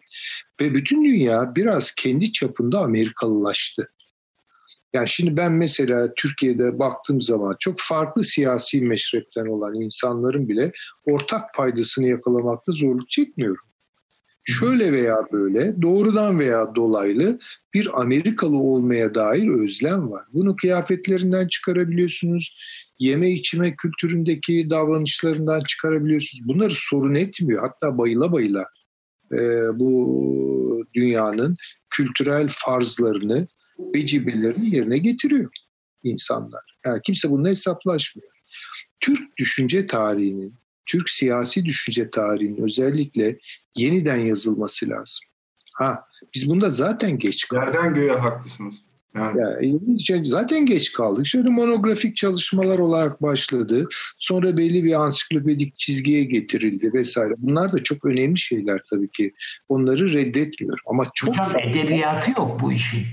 Ve 0.62 0.74
bütün 0.74 1.06
dünya 1.06 1.56
biraz 1.56 1.92
kendi 1.92 2.32
çapında 2.32 2.80
Amerikalılaştı. 2.80 3.92
Yani 4.94 5.08
şimdi 5.08 5.38
ben 5.38 5.52
mesela 5.52 6.14
Türkiye'de 6.18 6.80
baktığım 6.80 7.22
zaman 7.22 7.56
çok 7.60 7.76
farklı 7.80 8.24
siyasi 8.24 8.82
meşrepten 8.82 9.46
olan 9.46 9.74
insanların 9.76 10.50
bile 10.50 10.72
ortak 11.06 11.54
paydasını 11.54 12.08
yakalamakta 12.08 12.72
zorluk 12.72 13.10
çekmiyorum 13.10 13.66
şöyle 14.46 14.92
veya 14.92 15.18
böyle 15.32 15.82
doğrudan 15.82 16.40
veya 16.40 16.76
dolaylı 16.76 17.40
bir 17.74 18.02
Amerikalı 18.02 18.58
olmaya 18.58 19.16
dair 19.16 19.48
özlem 19.48 20.12
var. 20.12 20.24
Bunu 20.34 20.56
kıyafetlerinden 20.56 21.48
çıkarabiliyorsunuz, 21.48 22.58
yeme 23.00 23.32
içme 23.32 23.76
kültüründeki 23.76 24.70
davranışlarından 24.70 25.64
çıkarabiliyorsunuz. 25.64 26.48
Bunları 26.48 26.74
sorun 26.76 27.16
etmiyor. 27.16 27.62
Hatta 27.62 27.98
bayıla 27.98 28.32
bayıla 28.32 28.66
e, 29.32 29.40
bu 29.80 30.86
dünyanın 30.94 31.58
kültürel 31.90 32.48
farzlarını, 32.52 33.48
vecibelerini 33.80 34.76
yerine 34.76 34.98
getiriyor 34.98 35.50
insanlar. 36.04 36.62
Yani 36.86 37.02
kimse 37.06 37.30
bununla 37.30 37.50
hesaplaşmıyor. 37.50 38.32
Türk 39.02 39.38
düşünce 39.38 39.88
tarihinin 39.88 40.56
Türk 40.86 41.10
siyasi 41.10 41.66
düşünce 41.66 42.10
tarihinin 42.10 42.64
özellikle 42.64 43.38
yeniden 43.76 44.18
yazılması 44.18 44.90
lazım. 44.90 45.26
Ha 45.74 46.06
biz 46.36 46.50
bunda 46.50 46.70
zaten 46.70 47.18
geç 47.18 47.48
kaldık. 47.48 47.74
Nereden 47.74 47.94
göğe 47.94 48.12
haklısınız. 48.12 48.76
Yani. 49.16 49.40
yani 50.10 50.28
zaten 50.28 50.66
geç 50.66 50.92
kaldık. 50.92 51.28
Şöyle 51.28 51.50
monografik 51.50 52.16
çalışmalar 52.16 52.80
olarak 52.80 53.22
başladı. 53.22 53.88
Sonra 54.20 54.58
belli 54.58 54.84
bir 54.84 55.02
ansiklopedik 55.04 55.78
çizgiye 55.78 56.24
getirildi 56.24 56.94
vesaire. 56.94 57.34
Bunlar 57.38 57.74
da 57.74 57.84
çok 57.84 58.06
önemli 58.06 58.38
şeyler 58.38 58.82
tabii 58.90 59.12
ki. 59.12 59.34
Onları 59.70 60.14
reddetmiyorum. 60.14 60.84
Ama 60.88 61.12
çok 61.16 61.30
Hocam 61.30 61.46
farklı. 61.46 61.70
edebiyatı 61.70 62.32
yok 62.32 62.62
bu 62.62 62.72
işin. 62.74 63.04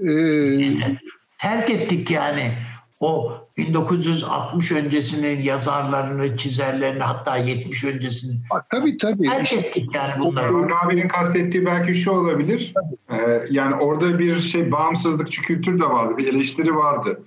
Ee, 0.00 0.74
Terk 1.40 1.70
ettik 1.70 2.10
yani 2.10 2.54
o 3.04 3.32
1960 3.56 4.72
öncesinin 4.72 5.42
yazarlarını, 5.42 6.36
çizerlerini 6.36 7.02
hatta 7.02 7.36
70 7.36 7.84
öncesinin 7.84 8.42
tabii 8.70 8.96
tabii. 8.96 9.22
terk 9.22 9.52
ettik 9.52 9.94
yani 9.94 10.20
bunları. 10.20 10.56
Orhun 10.56 10.72
abinin 10.84 11.08
kastettiği 11.08 11.66
belki 11.66 11.94
şu 11.94 12.10
olabilir. 12.10 12.74
Ee, 13.10 13.44
yani 13.50 13.74
orada 13.74 14.18
bir 14.18 14.38
şey 14.38 14.72
bağımsızlıkçı 14.72 15.42
kültür 15.42 15.80
de 15.80 15.84
vardı. 15.84 16.16
Bir 16.18 16.34
eleştiri 16.34 16.76
vardı. 16.76 17.24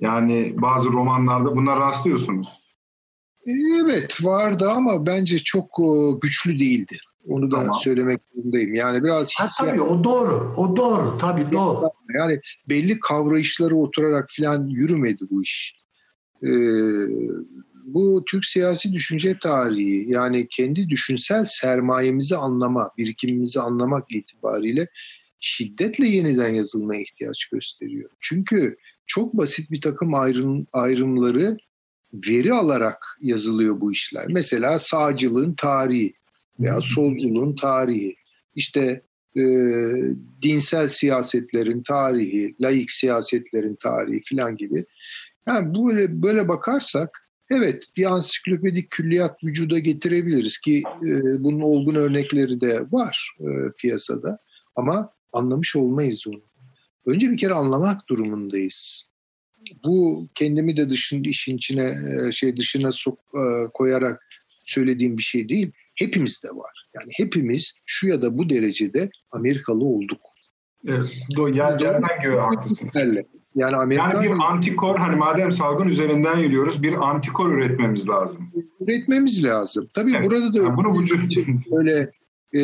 Yani 0.00 0.54
bazı 0.56 0.92
romanlarda 0.92 1.56
buna 1.56 1.80
rastlıyorsunuz. 1.80 2.64
Evet 3.82 4.24
vardı 4.24 4.70
ama 4.70 5.06
bence 5.06 5.38
çok 5.38 5.78
e, 5.78 6.18
güçlü 6.22 6.58
değildi. 6.58 6.96
Onu 7.28 7.50
da 7.50 7.56
tamam. 7.56 7.78
söylemek 7.82 8.20
zorundayım. 8.34 8.74
Yani 8.74 9.04
biraz. 9.04 9.32
Ha, 9.38 9.48
tabii 9.58 9.80
o 9.82 10.04
doğru. 10.04 10.54
O 10.56 10.76
doğru. 10.76 11.18
Tabii 11.18 11.52
doğru. 11.52 11.88
Yani 12.18 12.40
belli 12.68 13.00
kavrayışları 13.00 13.76
oturarak 13.76 14.28
falan 14.36 14.66
yürümedi 14.66 15.24
bu 15.30 15.42
iş. 15.42 15.84
Ee, 16.42 16.48
bu 17.84 18.24
Türk 18.30 18.44
siyasi 18.44 18.92
düşünce 18.92 19.38
tarihi 19.38 20.06
yani 20.08 20.46
kendi 20.50 20.88
düşünsel 20.88 21.44
sermayemizi 21.48 22.36
anlama, 22.36 22.90
birikimimizi 22.98 23.60
anlamak 23.60 24.12
itibariyle 24.12 24.88
şiddetle 25.40 26.08
yeniden 26.08 26.54
yazılmaya 26.54 27.00
ihtiyaç 27.00 27.48
gösteriyor. 27.52 28.10
Çünkü 28.20 28.76
çok 29.06 29.34
basit 29.34 29.70
bir 29.70 29.80
takım 29.80 30.14
ayrım, 30.14 30.66
ayrımları 30.72 31.56
veri 32.12 32.52
alarak 32.52 33.18
yazılıyor 33.20 33.80
bu 33.80 33.92
işler. 33.92 34.26
Mesela 34.28 34.78
sağcılığın 34.78 35.54
tarihi 35.54 36.14
veya 36.60 36.80
solculuğun 36.80 37.56
tarihi. 37.56 38.16
İşte 38.54 39.02
e, 39.36 39.42
dinsel 40.42 40.88
siyasetlerin 40.88 41.82
tarihi, 41.82 42.54
laik 42.60 42.92
siyasetlerin 42.92 43.76
tarihi 43.82 44.22
filan 44.24 44.56
gibi. 44.56 44.84
Yani 45.46 45.74
böyle 45.74 46.22
böyle 46.22 46.48
bakarsak 46.48 47.28
evet 47.50 47.82
bir 47.96 48.04
ansiklopedik 48.04 48.90
külliyat 48.90 49.44
vücuda 49.44 49.78
getirebiliriz 49.78 50.58
ki 50.58 50.82
e, 51.02 51.10
bunun 51.44 51.60
olgun 51.60 51.94
örnekleri 51.94 52.60
de 52.60 52.86
var 52.92 53.36
e, 53.40 53.46
piyasada 53.78 54.38
ama 54.76 55.10
anlamış 55.32 55.76
olmayız 55.76 56.26
onu. 56.26 56.42
Önce 57.06 57.30
bir 57.30 57.36
kere 57.36 57.54
anlamak 57.54 58.08
durumundayız. 58.08 59.04
Bu 59.84 60.28
kendimi 60.34 60.76
de 60.76 60.90
dışın 60.90 61.24
işin 61.24 61.56
içine 61.56 61.96
e, 62.28 62.32
şey 62.32 62.56
dışına 62.56 62.92
sok, 62.92 63.18
e, 63.34 63.42
koyarak 63.74 64.22
söylediğim 64.64 65.18
bir 65.18 65.22
şey 65.22 65.48
değil. 65.48 65.72
Hepimizde 65.94 66.48
var. 66.48 66.88
Yani 66.94 67.10
hepimiz 67.16 67.72
şu 67.86 68.08
ya 68.08 68.22
da 68.22 68.38
bu 68.38 68.48
derecede 68.48 69.10
Amerikalı 69.32 69.84
olduk. 69.84 70.20
Evet, 70.86 71.08
do, 71.36 71.48
yer, 71.48 71.80
yerden 71.80 72.22
göğe 72.22 72.40
haklısınız. 72.40 72.94
Yani, 73.54 73.76
Amerika, 73.76 74.12
yani 74.12 74.24
bir 74.24 74.30
antikor 74.30 74.98
hani 74.98 75.16
madem 75.16 75.52
salgın 75.52 75.88
üzerinden 75.88 76.38
yürüyoruz 76.38 76.82
bir 76.82 76.92
antikor 76.92 77.52
üretmemiz 77.52 78.08
lazım. 78.08 78.52
Üretmemiz 78.80 79.44
lazım. 79.44 79.88
Tabii 79.94 80.12
evet. 80.16 80.26
burada 80.26 80.52
da 80.52 80.62
yani 80.62 80.76
bunu 80.76 81.00
vücut 81.00 81.36
böyle 81.70 82.10
e, 82.54 82.62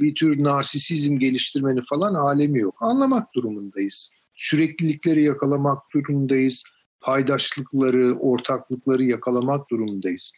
bir 0.00 0.14
tür 0.14 0.44
narsisizm 0.44 1.18
geliştirmenin 1.18 1.82
falan 1.88 2.14
alemi 2.14 2.60
yok. 2.60 2.74
Anlamak 2.80 3.34
durumundayız. 3.34 4.10
Süreklilikleri 4.34 5.22
yakalamak 5.22 5.82
durumundayız. 5.94 6.62
Paydaşlıkları, 7.00 8.14
ortaklıkları 8.14 9.04
yakalamak 9.04 9.70
durumundayız. 9.70 10.32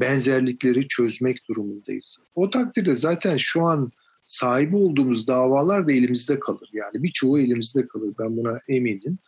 Benzerlikleri 0.00 0.88
çözmek 0.88 1.48
durumundayız. 1.48 2.18
O 2.34 2.50
takdirde 2.50 2.96
zaten 2.96 3.36
şu 3.36 3.62
an 3.62 3.92
sahibi 4.26 4.76
olduğumuz 4.76 5.26
davalar 5.26 5.88
da 5.88 5.92
elimizde 5.92 6.40
kalır. 6.40 6.70
Yani 6.72 7.02
birçoğu 7.02 7.38
elimizde 7.38 7.88
kalır 7.88 8.14
ben 8.18 8.36
buna 8.36 8.60
eminim. 8.68 9.18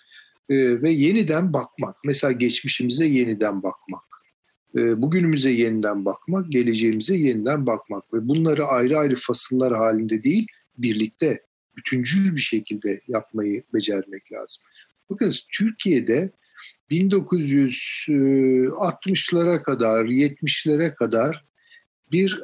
Ee, 0.49 0.83
ve 0.83 0.91
yeniden 0.91 1.53
bakmak, 1.53 1.97
mesela 2.05 2.33
geçmişimize 2.33 3.07
yeniden 3.07 3.63
bakmak, 3.63 4.05
e, 4.77 5.03
bugünümüze 5.03 5.51
yeniden 5.51 6.05
bakmak, 6.05 6.53
geleceğimize 6.53 7.17
yeniden 7.17 7.67
bakmak 7.67 8.15
ve 8.15 8.29
bunları 8.29 8.67
ayrı 8.67 8.99
ayrı 8.99 9.17
fasıllar 9.17 9.77
halinde 9.77 10.25
değil, 10.25 10.47
birlikte 10.79 11.43
bütüncül 11.77 12.37
bir 12.37 12.41
şekilde 12.41 13.01
yapmayı 13.09 13.63
becermek 13.75 14.33
lazım. 14.33 14.63
Bakın 15.11 15.33
Türkiye'de 15.53 16.31
1960'lara 16.91 19.63
kadar, 19.63 20.05
70'lere 20.05 20.95
kadar 20.95 21.45
bir 22.13 22.43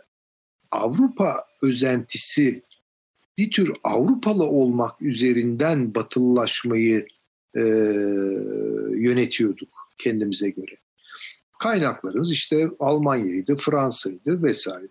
Avrupa 0.71 1.45
özentisi 1.63 2.63
bir 3.39 3.51
tür 3.51 3.73
Avrupalı 3.85 4.45
olmak 4.45 5.03
üzerinden 5.03 5.95
batılılaşmayı 5.95 7.07
e, 7.57 7.61
yönetiyorduk 8.97 9.91
kendimize 9.99 10.51
göre. 10.51 10.77
Kaynaklarımız 11.59 12.33
işte 12.33 12.71
Almanya'ydı, 12.79 13.57
Fransa'ydı 13.57 14.43
vesaire. 14.43 14.89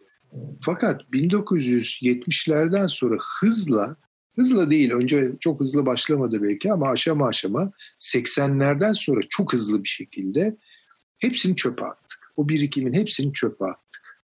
Fakat 0.62 1.02
1970'lerden 1.02 2.88
sonra 2.88 3.18
hızla, 3.40 3.96
hızla 4.38 4.72
değil 4.72 4.92
önce 4.92 5.32
çok 5.40 5.60
hızlı 5.60 5.86
başlamadı 5.86 6.44
belki 6.44 6.74
ama 6.74 6.90
aşama 6.90 7.28
aşama 7.28 7.72
80'lerden 8.00 8.94
sonra 8.94 9.20
çok 9.30 9.54
hızlı 9.54 9.84
bir 9.84 9.90
şekilde 9.90 10.58
hepsini 11.18 11.56
çöpe 11.56 11.86
attık. 11.86 12.20
O 12.36 12.50
birikimin 12.50 12.94
hepsini 12.94 13.34
çöpe 13.34 13.66
attık. 13.66 14.22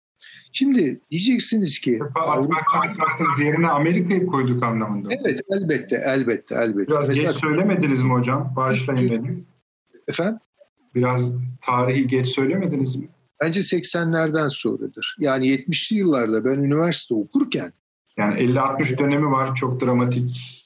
Şimdi 0.53 1.01
diyeceksiniz 1.11 1.79
ki... 1.79 2.01
Avrupa 2.15 2.57
kastınız 2.99 3.41
yerine 3.41 3.69
Amerika'yı 3.69 4.27
koyduk 4.27 4.63
anlamında. 4.63 5.09
Evet 5.21 5.41
elbette 5.51 6.03
elbette 6.07 6.55
elbette. 6.55 6.91
Biraz 6.91 7.09
Mesela, 7.09 7.31
geç 7.31 7.41
söylemediniz 7.41 8.03
mi 8.03 8.13
hocam? 8.13 8.53
Bağışlayın 8.57 9.11
beni. 9.11 9.45
Efendim? 10.09 10.39
Biraz 10.95 11.33
tarihi 11.61 12.07
geç 12.07 12.29
söylemediniz 12.29 12.97
mi? 12.97 13.09
Bence 13.41 13.61
80'lerden 13.61 14.49
sonradır. 14.49 15.17
Yani 15.19 15.49
70'li 15.49 15.97
yıllarda 15.97 16.45
ben 16.45 16.59
üniversite 16.59 17.15
okurken... 17.15 17.73
Yani 18.17 18.41
50-60 18.41 18.99
dönemi 18.99 19.31
var 19.31 19.55
çok 19.55 19.81
dramatik. 19.81 20.63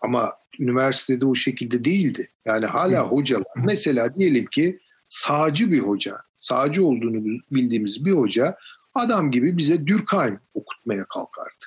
Ama 0.00 0.32
üniversitede 0.58 1.26
o 1.26 1.34
şekilde 1.34 1.84
değildi. 1.84 2.30
Yani 2.44 2.66
hala 2.66 3.06
hocalar. 3.06 3.46
Mesela 3.56 4.14
diyelim 4.14 4.46
ki 4.46 4.78
sağcı 5.08 5.72
bir 5.72 5.80
hoca, 5.80 6.16
sağcı 6.38 6.84
olduğunu 6.84 7.40
bildiğimiz 7.50 8.04
bir 8.04 8.12
hoca 8.12 8.56
adam 8.94 9.30
gibi 9.30 9.56
bize 9.56 9.86
Durkheim 9.86 10.40
okutmaya 10.54 11.04
kalkardı. 11.04 11.64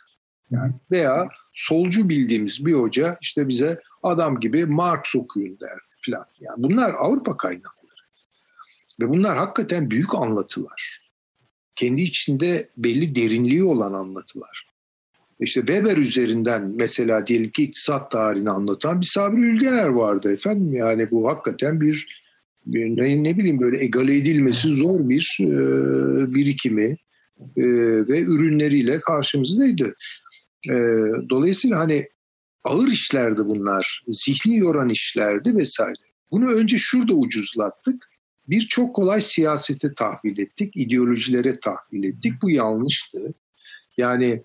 Yani 0.52 0.74
veya 0.92 1.30
solcu 1.54 2.10
bildiğimiz 2.10 2.66
bir 2.66 2.74
hoca 2.74 3.18
işte 3.22 3.48
bize 3.48 3.82
adam 4.04 4.40
gibi 4.40 4.66
Marx 4.66 5.16
okuyun 5.16 5.60
der 5.60 5.80
filan. 6.02 6.26
Yani 6.40 6.64
bunlar 6.64 6.94
Avrupa 6.94 7.38
kaynakları. 7.38 7.82
Ve 9.00 9.10
bunlar 9.10 9.38
hakikaten 9.38 9.90
büyük 9.90 10.16
anlatılar. 10.16 11.02
Kendi 11.76 12.02
içinde 12.02 12.70
belli 12.78 13.16
derinliği 13.16 13.64
olan 13.64 13.94
anlatılar. 13.94 14.71
İşte 15.42 15.60
Weber 15.60 15.98
üzerinden 15.98 16.74
mesela 16.76 17.28
diyelim 17.28 17.52
ki 17.52 17.64
iktisat 17.64 18.12
tarihini 18.12 18.50
anlatan 18.50 19.02
bir 19.02 19.06
Sabri 19.06 19.42
Ülgener 19.42 19.88
vardı 19.88 20.34
efendim. 20.34 20.74
Yani 20.74 21.12
bu 21.12 21.28
hakikaten 21.30 21.82
bir, 21.82 22.08
bir 22.66 22.86
ne, 22.86 23.24
ne 23.24 23.38
bileyim 23.38 23.60
böyle 23.60 23.84
egale 23.84 24.18
edilmesi 24.18 24.70
zor 24.70 25.10
bir 25.10 25.38
e, 25.42 25.54
birikimi 26.34 26.98
e, 27.58 27.64
ve 28.08 28.22
ürünleriyle 28.22 29.00
karşımızdaydı. 29.00 29.96
E, 30.70 30.76
dolayısıyla 31.30 31.80
hani 31.80 32.08
ağır 32.64 32.88
işlerdi 32.88 33.46
bunlar, 33.46 34.04
zihni 34.08 34.58
yoran 34.58 34.90
işlerdi 34.90 35.58
vesaire. 35.58 35.96
Bunu 36.32 36.52
önce 36.52 36.78
şurada 36.78 37.14
ucuzlattık. 37.14 38.12
Bir 38.50 38.62
çok 38.62 38.96
kolay 38.96 39.22
siyasete 39.22 39.94
tahvil 39.94 40.40
ettik, 40.40 40.78
ideolojilere 40.78 41.60
tahvil 41.60 42.04
ettik. 42.04 42.34
Bu 42.42 42.50
yanlıştı. 42.50 43.34
Yani 43.98 44.44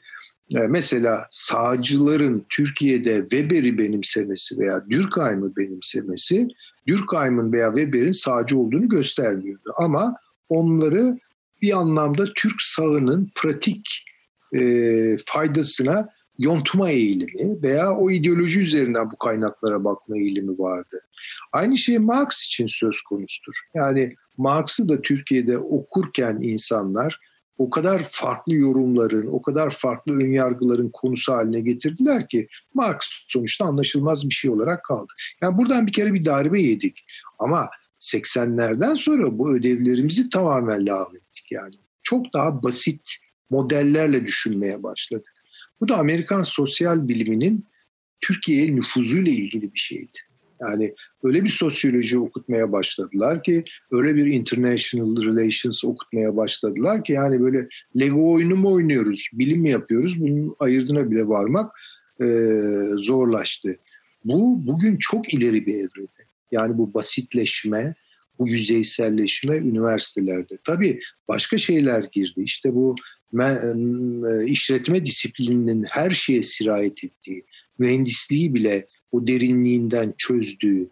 mesela 0.50 1.26
sağcıların 1.30 2.46
Türkiye'de 2.48 3.20
Weber'i 3.20 3.78
benimsemesi 3.78 4.58
veya 4.58 4.84
Durkheim'ı 4.90 5.56
benimsemesi, 5.56 6.48
Durkheim'ın 6.88 7.52
veya 7.52 7.68
Weber'in 7.76 8.12
sağcı 8.12 8.58
olduğunu 8.58 8.88
göstermiyordu. 8.88 9.74
Ama 9.78 10.16
onları 10.48 11.18
bir 11.62 11.76
anlamda 11.76 12.24
Türk 12.34 12.62
sağının 12.62 13.30
pratik 13.34 14.04
e, 14.54 15.16
faydasına 15.26 16.08
yontma 16.38 16.90
eğilimi 16.90 17.62
veya 17.62 17.96
o 17.96 18.10
ideoloji 18.10 18.60
üzerinden 18.60 19.10
bu 19.10 19.16
kaynaklara 19.16 19.84
bakma 19.84 20.18
eğilimi 20.18 20.58
vardı. 20.58 21.00
Aynı 21.52 21.78
şey 21.78 21.98
Marx 21.98 22.46
için 22.46 22.66
söz 22.66 23.00
konusudur. 23.00 23.54
Yani 23.74 24.14
Marx'ı 24.36 24.88
da 24.88 25.02
Türkiye'de 25.02 25.58
okurken 25.58 26.38
insanlar 26.42 27.20
o 27.58 27.70
kadar 27.70 28.08
farklı 28.10 28.54
yorumların, 28.54 29.26
o 29.26 29.42
kadar 29.42 29.70
farklı 29.70 30.12
önyargıların 30.12 30.90
konusu 30.92 31.32
haline 31.32 31.60
getirdiler 31.60 32.28
ki 32.28 32.48
Marx 32.74 32.98
sonuçta 33.28 33.64
anlaşılmaz 33.64 34.28
bir 34.28 34.34
şey 34.34 34.50
olarak 34.50 34.84
kaldı. 34.84 35.12
Yani 35.42 35.58
buradan 35.58 35.86
bir 35.86 35.92
kere 35.92 36.14
bir 36.14 36.24
darbe 36.24 36.62
yedik. 36.62 37.04
Ama 37.38 37.70
80'lerden 38.00 38.94
sonra 38.94 39.38
bu 39.38 39.56
ödevlerimizi 39.56 40.30
tamamen 40.30 40.86
lağv 40.86 41.06
yani. 41.50 41.74
Çok 42.02 42.32
daha 42.32 42.62
basit 42.62 43.10
modellerle 43.50 44.26
düşünmeye 44.26 44.82
başladık. 44.82 45.32
Bu 45.80 45.88
da 45.88 45.96
Amerikan 45.96 46.42
sosyal 46.42 47.08
biliminin 47.08 47.66
Türkiye'ye 48.20 48.76
nüfuzuyla 48.76 49.32
ilgili 49.32 49.74
bir 49.74 49.78
şeydi. 49.78 50.18
Yani 50.60 50.94
öyle 51.26 51.44
bir 51.44 51.48
sosyoloji 51.48 52.18
okutmaya 52.18 52.72
başladılar 52.72 53.42
ki, 53.42 53.64
öyle 53.90 54.16
bir 54.16 54.26
international 54.26 55.24
relations 55.24 55.84
okutmaya 55.84 56.36
başladılar 56.36 57.04
ki 57.04 57.12
yani 57.12 57.40
böyle 57.40 57.68
Lego 58.00 58.32
oyunu 58.32 58.56
mu 58.56 58.72
oynuyoruz, 58.72 59.28
bilim 59.32 59.60
mi 59.60 59.70
yapıyoruz 59.70 60.20
bunun 60.20 60.56
ayırdına 60.58 61.10
bile 61.10 61.28
varmak 61.28 61.80
e, 62.20 62.26
zorlaştı. 62.96 63.76
Bu 64.24 64.66
bugün 64.66 64.96
çok 64.96 65.34
ileri 65.34 65.66
bir 65.66 65.74
evrede. 65.74 66.22
Yani 66.52 66.78
bu 66.78 66.94
basitleşme, 66.94 67.94
bu 68.38 68.48
yüzeyselleşme 68.48 69.56
üniversitelerde. 69.56 70.58
Tabii 70.64 71.00
başka 71.28 71.58
şeyler 71.58 72.08
girdi. 72.12 72.42
İşte 72.42 72.74
bu 72.74 72.94
işletme 74.46 75.06
disiplininin 75.06 75.84
her 75.90 76.10
şeye 76.10 76.42
sirayet 76.42 77.04
ettiği, 77.04 77.44
mühendisliği 77.78 78.54
bile 78.54 78.86
o 79.12 79.26
derinliğinden 79.26 80.14
çözdüğü, 80.18 80.88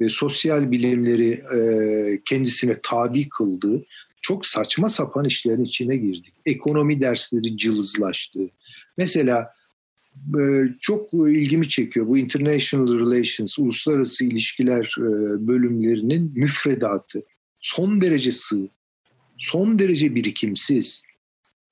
ve 0.00 0.10
sosyal 0.10 0.70
bilimleri 0.70 1.30
e, 1.30 2.22
kendisine 2.24 2.76
tabi 2.82 3.28
kıldığı 3.28 3.82
çok 4.22 4.46
saçma 4.46 4.88
sapan 4.88 5.24
işlerin 5.24 5.64
içine 5.64 5.96
girdik. 5.96 6.34
Ekonomi 6.46 7.00
dersleri 7.00 7.56
cılızlaştı. 7.56 8.40
Mesela 8.96 9.54
e, 10.16 10.42
çok 10.80 11.12
ilgimi 11.14 11.68
çekiyor 11.68 12.06
bu 12.06 12.18
International 12.18 12.98
Relations, 12.98 13.58
uluslararası 13.58 14.24
ilişkiler 14.24 14.94
e, 14.98 15.02
bölümlerinin 15.46 16.32
müfredatı 16.34 17.22
son 17.60 18.00
derece 18.00 18.32
sığ, 18.32 18.68
son 19.38 19.78
derece 19.78 20.14
birikimsiz. 20.14 21.02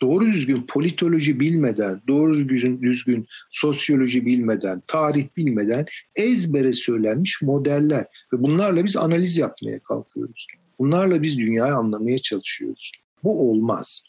Doğru 0.03 0.27
düzgün 0.33 0.63
politoloji 0.63 1.41
bilmeden, 1.41 2.01
doğru 2.09 2.49
düzgün, 2.49 2.83
düzgün 2.83 3.27
sosyoloji 3.51 4.27
bilmeden, 4.27 4.83
tarih 4.87 5.27
bilmeden 5.37 5.87
ezbere 6.17 6.73
söylenmiş 6.73 7.43
modeller. 7.43 8.07
Ve 8.33 8.43
bunlarla 8.43 8.85
biz 8.85 8.97
analiz 8.97 9.37
yapmaya 9.37 9.79
kalkıyoruz. 9.79 10.47
Bunlarla 10.79 11.23
biz 11.23 11.39
dünyayı 11.39 11.75
anlamaya 11.75 12.19
çalışıyoruz. 12.19 12.93
Bu 13.25 13.51
olmaz. 13.51 14.03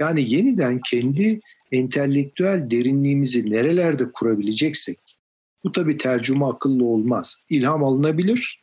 Yani 0.00 0.34
yeniden 0.34 0.80
kendi 0.90 1.40
entelektüel 1.72 2.70
derinliğimizi 2.70 3.50
nerelerde 3.50 4.12
kurabileceksek, 4.12 4.98
bu 5.64 5.72
tabii 5.72 5.96
tercüme 5.96 6.44
akıllı 6.44 6.84
olmaz. 6.84 7.36
İlham 7.48 7.84
alınabilir 7.84 8.62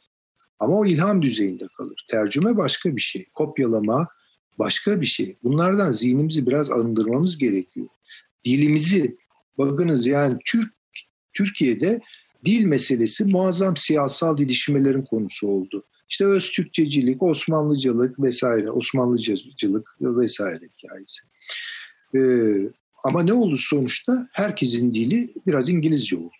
ama 0.60 0.74
o 0.80 0.86
ilham 0.86 1.22
düzeyinde 1.22 1.68
kalır. 1.78 2.06
Tercüme 2.10 2.58
başka 2.58 2.96
bir 2.96 3.02
şey. 3.02 3.26
Kopyalama 3.34 4.08
başka 4.60 5.02
bir 5.02 5.06
şey. 5.06 5.36
Bunlardan 5.44 5.92
zihnimizi 5.92 6.48
biraz 6.48 6.72
arındırmamız 6.72 7.38
gerekiyor. 7.38 7.88
Dilimizi, 8.46 9.18
bakınız 9.58 10.08
yani 10.08 10.38
Türk 10.46 10.74
Türkiye'de 11.34 12.02
dil 12.46 12.66
meselesi 12.66 13.26
muazzam 13.26 13.78
siyasal 13.78 14.38
didişmelerin 14.38 15.02
konusu 15.02 15.48
oldu. 15.48 15.84
İşte 16.10 16.26
öz 16.26 16.52
Türkçecilik, 16.52 17.24
Osmanlıcılık 17.24 18.20
vesaire, 18.20 18.72
Osmanlıcılık 18.72 19.98
vesaire 20.02 20.70
hikayesi. 20.78 21.22
Ee, 22.16 22.72
ama 23.04 23.24
ne 23.24 23.34
oldu 23.34 23.58
sonuçta? 23.58 24.30
Herkesin 24.32 24.94
dili 24.94 25.34
biraz 25.48 25.70
İngilizce 25.70 26.18
oldu. 26.18 26.32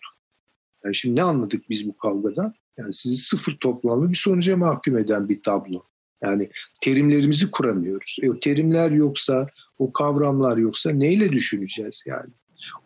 Yani 0.84 0.96
şimdi 0.96 1.16
ne 1.16 1.24
anladık 1.24 1.70
biz 1.70 1.88
bu 1.88 1.98
kavgadan? 1.98 2.54
Yani 2.78 2.94
sizi 2.94 3.18
sıfır 3.18 3.58
toplamlı 3.58 4.10
bir 4.10 4.16
sonuca 4.16 4.58
mahkum 4.58 4.98
eden 4.98 5.30
bir 5.30 5.44
tablo. 5.44 5.84
Yani 6.24 6.50
terimlerimizi 6.82 7.52
kuramıyoruz. 7.52 8.16
E, 8.22 8.30
o 8.30 8.40
terimler 8.40 8.92
yoksa, 8.92 9.48
o 9.80 9.92
kavramlar 9.92 10.58
yoksa 10.58 10.92
neyle 10.92 11.32
düşüneceğiz 11.32 12.04
yani? 12.06 12.30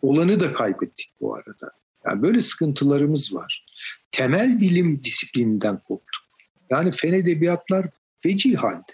Olanı 0.02 0.40
da 0.40 0.52
kaybettik 0.52 1.10
bu 1.20 1.34
arada. 1.34 1.70
Yani 2.06 2.22
böyle 2.22 2.40
sıkıntılarımız 2.40 3.34
var. 3.34 3.66
Temel 4.12 4.60
bilim 4.60 5.04
disiplininden 5.04 5.78
koptuk. 5.78 6.22
Yani 6.70 6.92
fen 6.92 7.12
edebiyatlar 7.12 7.86
feci 8.20 8.54
halde. 8.54 8.92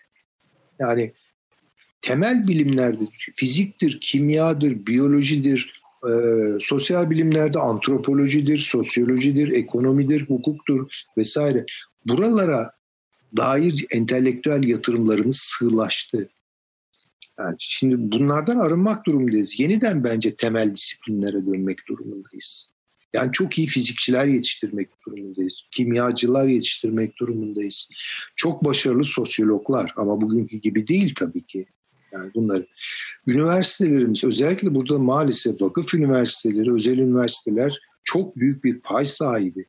Yani 0.78 1.12
temel 2.02 2.48
bilimlerde 2.48 3.05
fiziktir, 3.36 3.98
kimyadır, 4.01 4.86
biyolojidir, 4.86 5.82
e, 6.05 6.12
sosyal 6.60 7.10
bilimlerde 7.10 7.59
antropolojidir, 7.59 8.59
sosyolojidir, 8.59 9.48
ekonomidir, 9.48 10.27
hukuktur 10.28 10.90
vesaire. 11.16 11.66
Buralara 12.06 12.77
dair 13.36 13.86
entelektüel 13.90 14.62
yatırımlarımız 14.62 15.38
sığlaştı. 15.38 16.28
Yani 17.38 17.56
şimdi 17.59 17.96
bunlardan 17.98 18.59
arınmak 18.59 19.06
durumundayız. 19.06 19.60
Yeniden 19.60 20.05
bence 20.05 20.36
temel 20.36 20.74
disiplinlere 20.74 21.46
dönmek 21.46 21.88
durumundayız. 21.88 22.70
Yani 23.12 23.32
çok 23.32 23.59
iyi 23.59 23.66
fizikçiler 23.66 24.26
yetiştirmek 24.26 24.88
durumundayız. 25.06 25.55
Kimyacılar 25.70 26.48
yetiştirmek 26.48 27.18
durumundayız. 27.18 27.88
Çok 28.36 28.64
başarılı 28.64 29.05
sosyologlar 29.05 29.92
ama 29.96 30.20
bugünkü 30.20 30.56
gibi 30.56 30.88
değil 30.88 31.14
tabii 31.18 31.46
ki. 31.46 31.66
Yani 32.12 32.30
bunları. 32.34 32.66
Üniversitelerimiz 33.26 34.24
özellikle 34.24 34.74
burada 34.74 34.98
maalesef 34.98 35.62
vakıf 35.62 35.94
üniversiteleri, 35.94 36.72
özel 36.72 36.98
üniversiteler 36.98 37.78
çok 38.05 38.36
büyük 38.36 38.64
bir 38.64 38.80
pay 38.80 39.05
sahibi. 39.05 39.66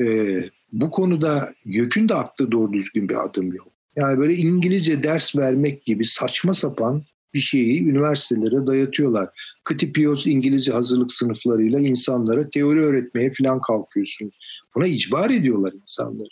Ee, 0.00 0.50
bu 0.72 0.90
konuda 0.90 1.54
YÖK'ün 1.64 2.08
de 2.08 2.14
attığı 2.14 2.52
doğru 2.52 2.72
düzgün 2.72 3.08
bir 3.08 3.24
adım 3.24 3.52
yok. 3.52 3.68
Yani 3.96 4.18
böyle 4.18 4.34
İngilizce 4.34 5.02
ders 5.02 5.36
vermek 5.36 5.84
gibi 5.84 6.04
saçma 6.04 6.54
sapan 6.54 7.02
bir 7.34 7.40
şeyi 7.40 7.82
üniversitelere 7.82 8.66
dayatıyorlar. 8.66 9.28
Kıtipiyos 9.64 10.26
İngilizce 10.26 10.72
hazırlık 10.72 11.12
sınıflarıyla 11.12 11.78
insanlara 11.78 12.50
teori 12.50 12.80
öğretmeye 12.80 13.32
falan 13.38 13.60
kalkıyorsunuz. 13.60 14.34
Buna 14.74 14.86
icbar 14.86 15.30
ediyorlar 15.30 15.72
insanları. 15.72 16.28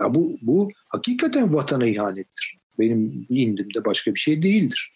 Ya 0.00 0.14
bu, 0.14 0.38
bu 0.42 0.70
hakikaten 0.88 1.54
vatana 1.54 1.86
ihanettir. 1.86 2.56
Benim 2.78 3.26
indimde 3.28 3.84
başka 3.84 4.14
bir 4.14 4.20
şey 4.20 4.42
değildir. 4.42 4.92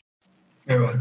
Evet. 0.66 0.94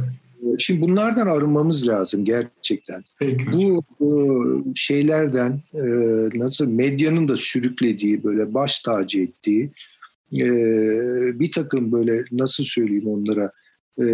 Şimdi 0.59 0.81
bunlardan 0.81 1.27
arınmamız 1.27 1.87
lazım 1.87 2.25
gerçekten. 2.25 3.03
Peki 3.19 3.45
bu, 3.51 3.83
bu 3.99 4.63
şeylerden 4.75 5.61
e, 5.73 5.83
nasıl 6.39 6.67
medyanın 6.67 7.27
da 7.27 7.37
sürüklediği 7.37 8.23
böyle 8.23 8.53
baş 8.53 8.79
tacı 8.79 9.19
ettiği 9.19 9.71
e, 10.33 10.49
bir 11.39 11.51
takım 11.51 11.91
böyle 11.91 12.23
nasıl 12.31 12.63
söyleyeyim 12.63 13.07
onlara 13.07 13.51
e, 14.01 14.05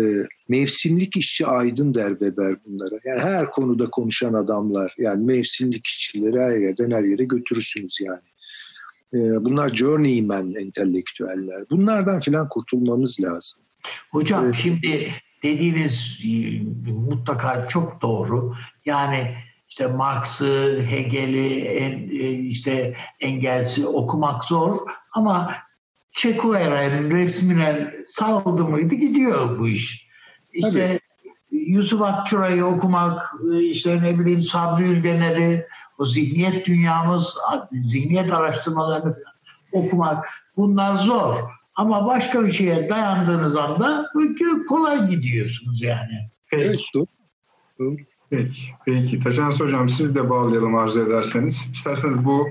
mevsimlik 0.50 1.18
işçi 1.18 1.46
aydın 1.46 1.94
der 1.94 2.10
Weber 2.10 2.56
bunlara. 2.66 3.00
Yani 3.06 3.20
her 3.20 3.52
konuda 3.52 3.90
konuşan 3.90 4.34
adamlar 4.34 4.96
yani 4.98 5.26
mevsimlik 5.26 5.88
işçileri 5.88 6.40
her 6.40 6.58
yerden 6.58 6.92
her 6.92 7.04
yere 7.04 7.24
götürürsünüz 7.24 7.98
yani. 8.02 8.22
Bunlar 9.44 9.76
journeyman 9.76 10.56
entelektüeller. 10.56 11.64
Bunlardan 11.70 12.20
filan 12.20 12.50
kurtulmamız 12.50 13.22
lazım. 13.22 13.60
Hocam 14.12 14.46
evet. 14.46 14.56
şimdi 14.56 15.10
dediğiniz 15.44 16.20
e, 16.26 16.62
mutlaka 16.92 17.68
çok 17.68 18.02
doğru. 18.02 18.56
Yani 18.86 19.36
işte 19.70 19.88
Marx'ı, 19.88 20.86
Hegel'i, 20.90 21.62
e, 21.68 22.32
işte 22.32 22.96
Engels'i 23.20 23.88
okumak 23.88 24.44
zor 24.44 24.80
ama 25.14 25.54
Che 26.12 26.32
Guevara'nın 26.32 27.12
resmine 27.12 27.94
saldı 28.06 28.66
mıydı 28.66 28.96
gidiyor 28.96 29.60
bu 29.60 29.68
iş. 29.68 30.08
İşte 30.54 30.88
Tabii. 30.88 31.00
Yusuf 31.52 32.02
Akçura'yı 32.02 32.66
okumak, 32.66 33.34
işte 33.62 34.02
ne 34.04 34.20
bileyim 34.20 34.44
Sabri 34.44 34.84
Ülgener'i, 34.84 35.66
o 35.98 36.06
zihniyet 36.06 36.66
dünyamız, 36.68 37.38
zihniyet 37.72 38.34
araştırmalarını 38.34 39.16
okumak 39.72 40.30
bunlar 40.58 40.96
zor. 40.96 41.36
Ama 41.76 42.08
başka 42.08 42.46
bir 42.46 42.52
şeye 42.52 42.90
dayandığınız 42.90 43.56
anda 43.56 44.10
kolay 44.70 45.08
gidiyorsunuz 45.08 45.82
yani. 45.82 46.30
Peki. 46.52 46.64
Evet, 46.64 46.80
doğru. 47.80 47.96
Peki, 48.30 48.62
peki. 48.86 49.20
Taşans 49.20 49.60
Hocam 49.60 49.90
siz 49.90 50.16
de 50.16 50.30
bağlayalım 50.30 50.76
arzu 50.76 51.02
ederseniz. 51.02 51.68
İsterseniz 51.74 52.26
bu 52.26 52.48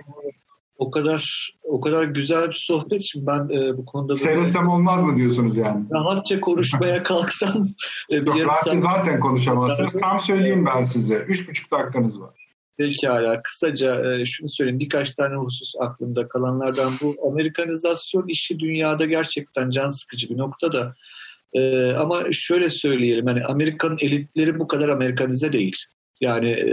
o 0.79 0.91
kadar 0.91 1.53
o 1.65 1.81
kadar 1.81 2.05
güzel 2.05 2.49
bir 2.49 2.65
sohbet 2.67 3.01
için 3.01 3.27
ben 3.27 3.49
e, 3.49 3.79
bu 3.79 3.85
konuda... 3.85 4.17
Söylesem 4.17 4.69
olmaz 4.69 5.03
mı 5.03 5.17
diyorsunuz 5.17 5.57
yani? 5.57 5.85
Rahatça 5.93 6.41
konuşmaya 6.41 7.03
kalksam... 7.03 7.63
e, 8.11 8.17
Yok, 8.17 8.47
rahatça 8.47 8.81
zaten 8.81 9.21
konuşamazsınız. 9.21 9.93
Tam 10.01 10.21
söyleyeyim 10.21 10.67
ben 10.67 10.83
size. 10.83 11.15
Üç 11.15 11.49
buçuk 11.49 11.71
dakikanız 11.71 12.21
var. 12.21 12.42
Pekala. 12.77 13.43
Kısaca 13.43 14.15
e, 14.15 14.25
şunu 14.25 14.49
söyleyeyim. 14.49 14.81
Birkaç 14.81 15.15
tane 15.15 15.35
husus 15.35 15.75
aklımda 15.81 16.29
kalanlardan 16.29 16.93
bu. 17.03 17.17
Amerikanizasyon 17.31 18.29
işi 18.29 18.59
dünyada 18.59 19.05
gerçekten 19.05 19.71
can 19.71 19.89
sıkıcı 19.89 20.29
bir 20.31 20.39
noktada. 20.39 20.95
E, 21.53 21.91
ama 21.93 22.33
şöyle 22.33 22.71
söyleyelim. 22.71 23.27
Hani 23.27 23.45
Amerikan 23.45 23.97
elitleri 24.01 24.61
bu 24.61 24.69
kadar 24.69 24.89
Amerikanize 24.89 25.53
değil. 25.53 25.77
Yani 26.21 26.51
e, 26.51 26.67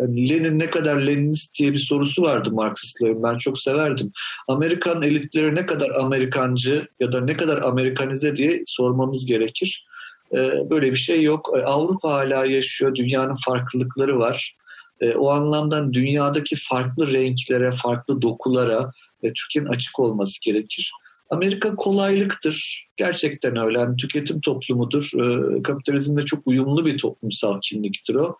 Lenin 0.00 0.58
ne 0.58 0.70
kadar 0.70 0.96
Leninist 0.96 1.58
diye 1.58 1.72
bir 1.72 1.78
sorusu 1.78 2.22
vardı 2.22 2.52
Marksistlerin. 2.52 3.22
Ben 3.22 3.36
çok 3.36 3.58
severdim. 3.58 4.12
Amerikan 4.48 5.02
elitleri 5.02 5.54
ne 5.54 5.66
kadar 5.66 5.90
Amerikancı 5.90 6.86
ya 7.00 7.12
da 7.12 7.20
ne 7.20 7.32
kadar 7.32 7.62
Amerikanize 7.62 8.36
diye 8.36 8.62
sormamız 8.66 9.26
gerekir. 9.26 9.86
E, 10.32 10.70
böyle 10.70 10.90
bir 10.90 10.96
şey 10.96 11.22
yok. 11.22 11.50
Avrupa 11.64 12.12
hala 12.12 12.44
yaşıyor. 12.44 12.94
Dünyanın 12.94 13.36
farklılıkları 13.46 14.18
var. 14.18 14.56
E, 15.02 15.14
o 15.14 15.30
anlamdan 15.30 15.92
dünyadaki 15.92 16.56
farklı 16.56 17.12
renklere, 17.12 17.72
farklı 17.72 18.22
dokulara 18.22 18.90
e, 19.22 19.32
Türkiye'nin 19.32 19.68
açık 19.68 20.00
olması 20.00 20.38
gerekir. 20.42 20.92
Amerika 21.30 21.76
kolaylıktır. 21.76 22.88
Gerçekten 22.96 23.56
öyle. 23.56 23.78
Yani 23.78 23.96
tüketim 23.96 24.40
toplumudur. 24.40 25.10
E, 25.14 25.62
kapitalizmle 25.62 26.24
çok 26.24 26.46
uyumlu 26.46 26.86
bir 26.86 26.98
toplumsal 26.98 27.58
kimliktir 27.62 28.14
o. 28.14 28.36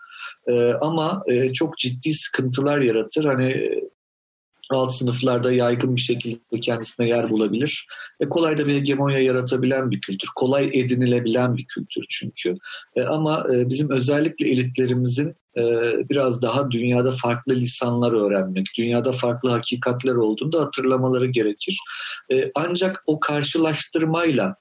E, 0.48 0.72
ama 0.72 1.22
e, 1.26 1.52
çok 1.52 1.78
ciddi 1.78 2.14
sıkıntılar 2.14 2.78
yaratır. 2.78 3.24
Hani 3.24 3.70
alt 4.70 4.94
sınıflarda 4.94 5.52
yaygın 5.52 5.96
bir 5.96 6.00
şekilde 6.00 6.60
kendisine 6.60 7.08
yer 7.08 7.30
bulabilir. 7.30 7.86
E, 8.20 8.28
kolay 8.28 8.58
da 8.58 8.66
bir 8.66 8.74
hegemonya 8.74 9.18
yaratabilen 9.18 9.90
bir 9.90 10.00
kültür. 10.00 10.28
Kolay 10.36 10.70
edinilebilen 10.72 11.56
bir 11.56 11.64
kültür 11.64 12.04
çünkü. 12.08 12.54
E, 12.96 13.02
ama 13.02 13.46
e, 13.54 13.68
bizim 13.68 13.90
özellikle 13.90 14.48
elitlerimizin 14.48 15.34
biraz 16.10 16.42
daha 16.42 16.70
dünyada 16.70 17.12
farklı 17.22 17.54
lisanlar 17.54 18.12
öğrenmek, 18.12 18.66
dünyada 18.78 19.12
farklı 19.12 19.50
hakikatler 19.50 20.14
olduğunu 20.14 20.52
da 20.52 20.60
hatırlamaları 20.60 21.26
gerekir. 21.26 21.78
E, 22.32 22.50
ancak 22.54 23.02
o 23.06 23.20
karşılaştırmayla... 23.20 24.56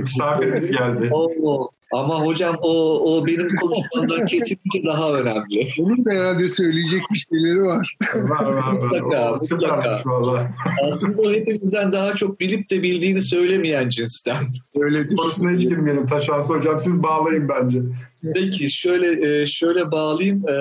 Misafirimiz 0.00 0.70
geldi. 0.70 1.10
O, 1.12 1.70
Ama 1.92 2.20
hocam 2.20 2.56
o, 2.60 3.00
o 3.00 3.26
benim 3.26 3.48
konuşmamdan 3.56 4.24
kesinlikle 4.24 4.84
daha 4.86 5.12
önemli. 5.12 5.68
Onun 5.80 6.04
da 6.04 6.10
herhalde 6.10 6.48
söyleyecek 6.48 7.00
bir 7.12 7.26
şeyleri 7.30 7.62
var. 7.62 7.96
var 8.16 8.52
var. 8.52 8.72
Mutlaka, 8.72 9.38
mutlaka. 9.50 10.02
Aslında 10.92 11.22
o 11.22 11.32
hepimizden 11.32 11.92
daha 11.92 12.14
çok 12.14 12.40
bilip 12.40 12.70
de 12.70 12.82
bildiğini 12.82 13.22
söylemeyen 13.22 13.88
cinsten. 13.88 14.36
Öyle 14.80 15.08
değil. 15.08 15.16
Konusuna 15.16 15.50
hiç 15.50 15.62
girmeyelim. 15.62 16.06
Taşansı 16.06 16.54
hocam 16.54 16.80
siz 16.80 17.02
bağlayın 17.02 17.48
bence. 17.48 17.82
Peki 18.34 18.70
şöyle 18.70 19.40
e, 19.42 19.46
şöyle 19.46 19.90
bağlayayım. 19.90 20.48
E, 20.48 20.52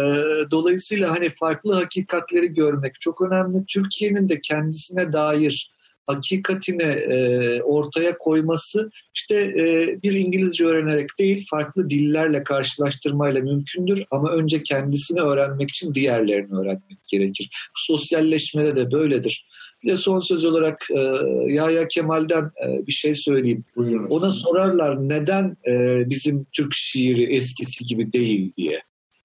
Dolayısıyla 0.51 1.11
hani 1.11 1.29
farklı 1.29 1.73
hakikatleri 1.73 2.53
görmek 2.53 2.99
çok 2.99 3.21
önemli. 3.21 3.65
Türkiye'nin 3.67 4.29
de 4.29 4.39
kendisine 4.41 5.13
dair 5.13 5.71
hakikatini 6.07 6.83
e, 6.83 7.61
ortaya 7.61 8.17
koyması 8.17 8.89
işte 9.15 9.55
bir 10.03 10.11
İngilizce 10.11 10.65
öğrenerek 10.65 11.09
değil 11.19 11.45
farklı 11.49 11.89
dillerle 11.89 12.43
karşılaştırmayla 12.43 13.41
mümkündür 13.41 14.03
ama 14.11 14.31
önce 14.31 14.63
kendisini 14.63 15.21
öğrenmek 15.21 15.69
için 15.69 15.93
diğerlerini 15.93 16.59
öğrenmek 16.59 17.07
gerekir. 17.07 17.49
Sosyalleşmede 17.75 18.75
de 18.75 18.91
böyledir. 18.91 19.45
De 19.85 19.95
son 19.95 20.19
söz 20.19 20.45
olarak 20.45 20.87
e, 20.91 20.99
Yahya 21.53 21.87
Kemal'den 21.87 22.43
e, 22.43 22.87
bir 22.87 22.91
şey 22.91 23.15
söyleyeyim. 23.15 23.65
Buyurun. 23.75 24.07
Ona 24.09 24.31
sorarlar 24.31 25.09
neden 25.09 25.57
e, 25.67 26.03
bizim 26.09 26.45
Türk 26.53 26.73
şiiri 26.73 27.35
eskisi 27.35 27.85
gibi 27.85 28.13
değil 28.13 28.53
diye. 28.53 28.81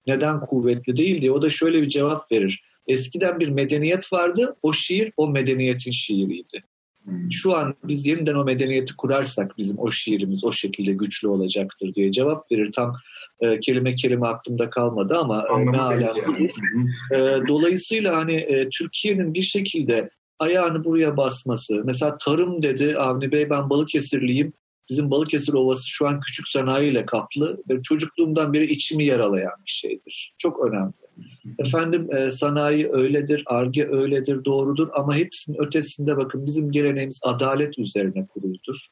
Neden 0.07 0.39
kuvvetli 0.39 0.97
değil 0.97 1.21
diye. 1.21 1.31
O 1.31 1.41
da 1.41 1.49
şöyle 1.49 1.81
bir 1.81 1.89
cevap 1.89 2.31
verir. 2.31 2.63
Eskiden 2.87 3.39
bir 3.39 3.49
medeniyet 3.49 4.13
vardı. 4.13 4.55
O 4.63 4.73
şiir 4.73 5.11
o 5.17 5.29
medeniyetin 5.29 5.91
şiiriydi. 5.91 6.63
Hmm. 7.03 7.31
Şu 7.31 7.57
an 7.57 7.75
biz 7.83 8.05
yeniden 8.05 8.35
o 8.35 8.43
medeniyeti 8.43 8.95
kurarsak 8.95 9.57
bizim 9.57 9.79
o 9.79 9.91
şiirimiz 9.91 10.43
o 10.43 10.51
şekilde 10.51 10.93
güçlü 10.93 11.27
olacaktır 11.27 11.93
diye 11.93 12.11
cevap 12.11 12.51
verir. 12.51 12.71
Tam 12.71 12.95
e, 13.39 13.59
kelime 13.59 13.95
kelime 13.95 14.27
aklımda 14.27 14.69
kalmadı 14.69 15.17
ama 15.17 15.41
e, 15.41 15.47
Anlamı 15.47 15.71
mealen 15.71 15.99
belli 15.99 16.19
yani. 16.19 16.27
budur. 16.27 16.51
E, 17.15 17.47
dolayısıyla 17.47 18.17
hani 18.17 18.35
e, 18.35 18.69
Türkiye'nin 18.69 19.33
bir 19.33 19.41
şekilde 19.41 20.09
ayağını 20.41 20.83
buraya 20.83 21.17
basması. 21.17 21.81
Mesela 21.85 22.17
tarım 22.17 22.61
dedi 22.61 22.97
Avni 22.97 23.31
Bey 23.31 23.49
ben 23.49 23.69
Balıkesirliyim. 23.69 24.53
Bizim 24.89 25.11
Balıkesir 25.11 25.53
Ovası 25.53 25.89
şu 25.89 26.07
an 26.07 26.19
küçük 26.19 26.47
sanayiyle 26.47 27.05
kaplı 27.05 27.63
ve 27.69 27.81
çocukluğumdan 27.81 28.53
beri 28.53 28.71
içimi 28.71 29.05
yaralayan 29.05 29.53
bir 29.65 29.71
şeydir. 29.71 30.33
Çok 30.37 30.65
önemli. 30.65 30.93
Efendim 31.59 32.15
e, 32.15 32.31
sanayi 32.31 32.89
öyledir, 32.91 33.43
arge 33.45 33.87
öyledir, 33.87 34.45
doğrudur 34.45 34.87
ama 34.93 35.15
hepsinin 35.15 35.57
ötesinde 35.61 36.17
bakın 36.17 36.45
bizim 36.45 36.71
geleneğimiz 36.71 37.19
adalet 37.23 37.79
üzerine 37.79 38.27
kuruludur. 38.27 38.87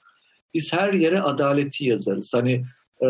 Biz 0.54 0.74
her 0.74 0.94
yere 0.94 1.22
adaleti 1.22 1.86
yazarız. 1.86 2.34
Hani 2.34 2.66
e, 3.02 3.06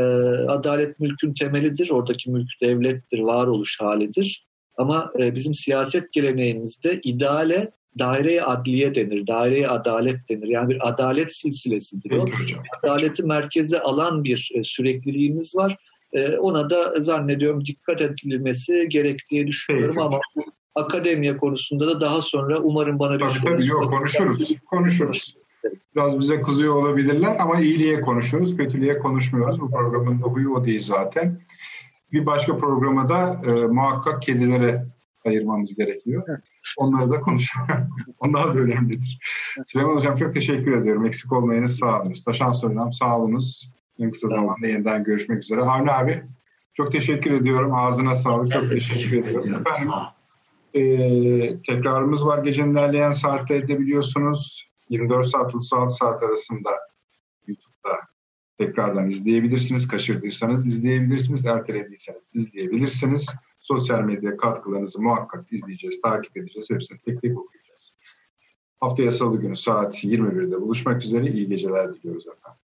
adalet 0.48 1.00
mülkün 1.00 1.34
temelidir, 1.34 1.90
oradaki 1.90 2.32
mülk 2.32 2.50
devlettir, 2.62 3.20
varoluş 3.20 3.82
halidir. 3.82 4.46
Ama 4.78 5.12
e, 5.20 5.36
bizim 5.36 5.54
siyaset 5.54 6.14
geleneğimizde 6.14 7.00
ideale 7.04 7.72
daireye 8.00 8.44
adliye 8.44 8.96
denir, 8.96 9.28
daireye 9.28 9.68
adalet 9.68 10.30
denir. 10.30 10.48
Yani 10.48 10.70
bir 10.70 10.90
adalet 10.90 11.36
silsilesidir 11.36 12.12
o. 12.12 12.26
Adaleti 12.84 13.26
merkeze 13.26 13.80
alan 13.80 14.24
bir 14.24 14.52
e, 14.56 14.64
sürekliliğimiz 14.64 15.56
var. 15.56 15.78
E, 16.14 16.38
ona 16.38 16.70
da 16.70 17.02
zannediyorum 17.02 17.66
dikkat 17.66 18.02
edilmesi 18.02 18.86
gerek 18.90 19.20
diye 19.32 19.48
düşünüyorum 19.48 19.96
Peki. 19.96 20.06
ama 20.06 20.20
bu 20.36 20.44
akademiya 20.76 21.38
konusunda 21.38 21.88
da 21.88 22.02
daha 22.02 22.22
sonra 22.22 22.60
umarım 22.60 23.00
bana 23.00 23.14
bir 23.14 23.26
Tabii 23.26 23.34
soru 23.34 23.54
tabii 23.54 23.68
yok 23.68 23.90
konuşuruz. 23.90 24.56
Konuşuruz. 24.66 25.36
Biraz 25.96 26.20
bize 26.20 26.42
kızıyor 26.42 26.76
olabilirler 26.76 27.36
ama 27.40 27.60
iyiliğe 27.60 28.02
konuşuyoruz, 28.02 28.58
kötülüğe 28.58 29.00
konuşmuyoruz. 29.00 29.62
Bu 29.62 29.72
programın 29.72 30.22
da 30.22 30.26
huyu 30.26 30.54
o 30.54 30.66
değil 30.66 30.80
zaten. 30.80 31.42
Bir 32.12 32.26
başka 32.26 32.58
programa 32.58 33.10
da 33.10 33.42
e, 33.46 33.52
muhakkak 33.52 34.22
kedilere 34.22 34.86
ayırmamız 35.26 35.76
gerekiyor. 35.76 36.40
Onları 36.78 37.12
da 37.12 37.20
konuşalım. 37.20 37.68
Onlar 38.20 38.54
da 38.54 38.60
önemlidir. 38.60 39.20
Süleyman 39.66 39.96
Hocam 39.96 40.16
çok 40.16 40.34
teşekkür 40.34 40.78
ediyorum. 40.78 41.06
Eksik 41.06 41.32
olmayınız 41.32 41.78
sağ 41.78 42.02
olunuz. 42.02 42.24
Taşan 42.24 42.54
Hocam 42.54 42.94
sağ 42.94 43.20
olunuz. 43.20 43.74
En 44.00 44.12
kısa 44.12 44.28
olun. 44.28 44.36
zamanda 44.36 44.68
yeniden 44.68 45.04
görüşmek 45.04 45.44
üzere. 45.44 45.62
Avni 45.62 45.92
abi 45.92 46.24
çok 46.74 46.92
teşekkür 46.92 47.32
ediyorum. 47.32 47.76
Ağzına 47.76 48.16
sağlık. 48.16 48.52
Çok 48.54 48.70
teşekkür 48.70 49.24
ediyorum. 49.24 49.66
Efendim 49.68 49.92
ee, 50.74 51.62
tekrarımız 51.68 52.26
var 52.26 52.44
gecenin 52.44 52.72
ilerleyen 52.72 53.12
saatlerinde 53.12 53.80
biliyorsunuz 53.80 54.70
24 54.90 55.28
saat 55.28 55.56
36 55.56 55.96
saat 55.96 56.24
arasında 56.24 56.70
YouTube'da 57.48 57.98
tekrardan 58.58 59.08
izleyebilirsiniz. 59.08 59.88
Kaçırdıysanız 59.88 60.66
izleyebilirsiniz. 60.66 61.46
Ertelediyseniz 61.46 62.32
izleyebilirsiniz. 62.34 63.30
Sosyal 63.70 64.02
medya 64.02 64.38
katkılarınızı 64.38 65.02
muhakkak 65.02 65.54
izleyeceğiz, 65.54 66.02
takip 66.02 66.38
edeceğiz. 66.38 66.70
Hepsini 66.70 66.98
tek 67.00 67.22
tek 67.22 67.40
okuyacağız. 67.40 67.94
Haftaya 68.80 69.12
salı 69.12 69.38
günü 69.42 69.56
saat 69.56 70.04
21'de 70.04 70.62
buluşmak 70.62 71.04
üzere. 71.04 71.32
İyi 71.32 71.48
geceler 71.50 71.94
diliyoruz 71.94 72.28
efendim. 72.28 72.62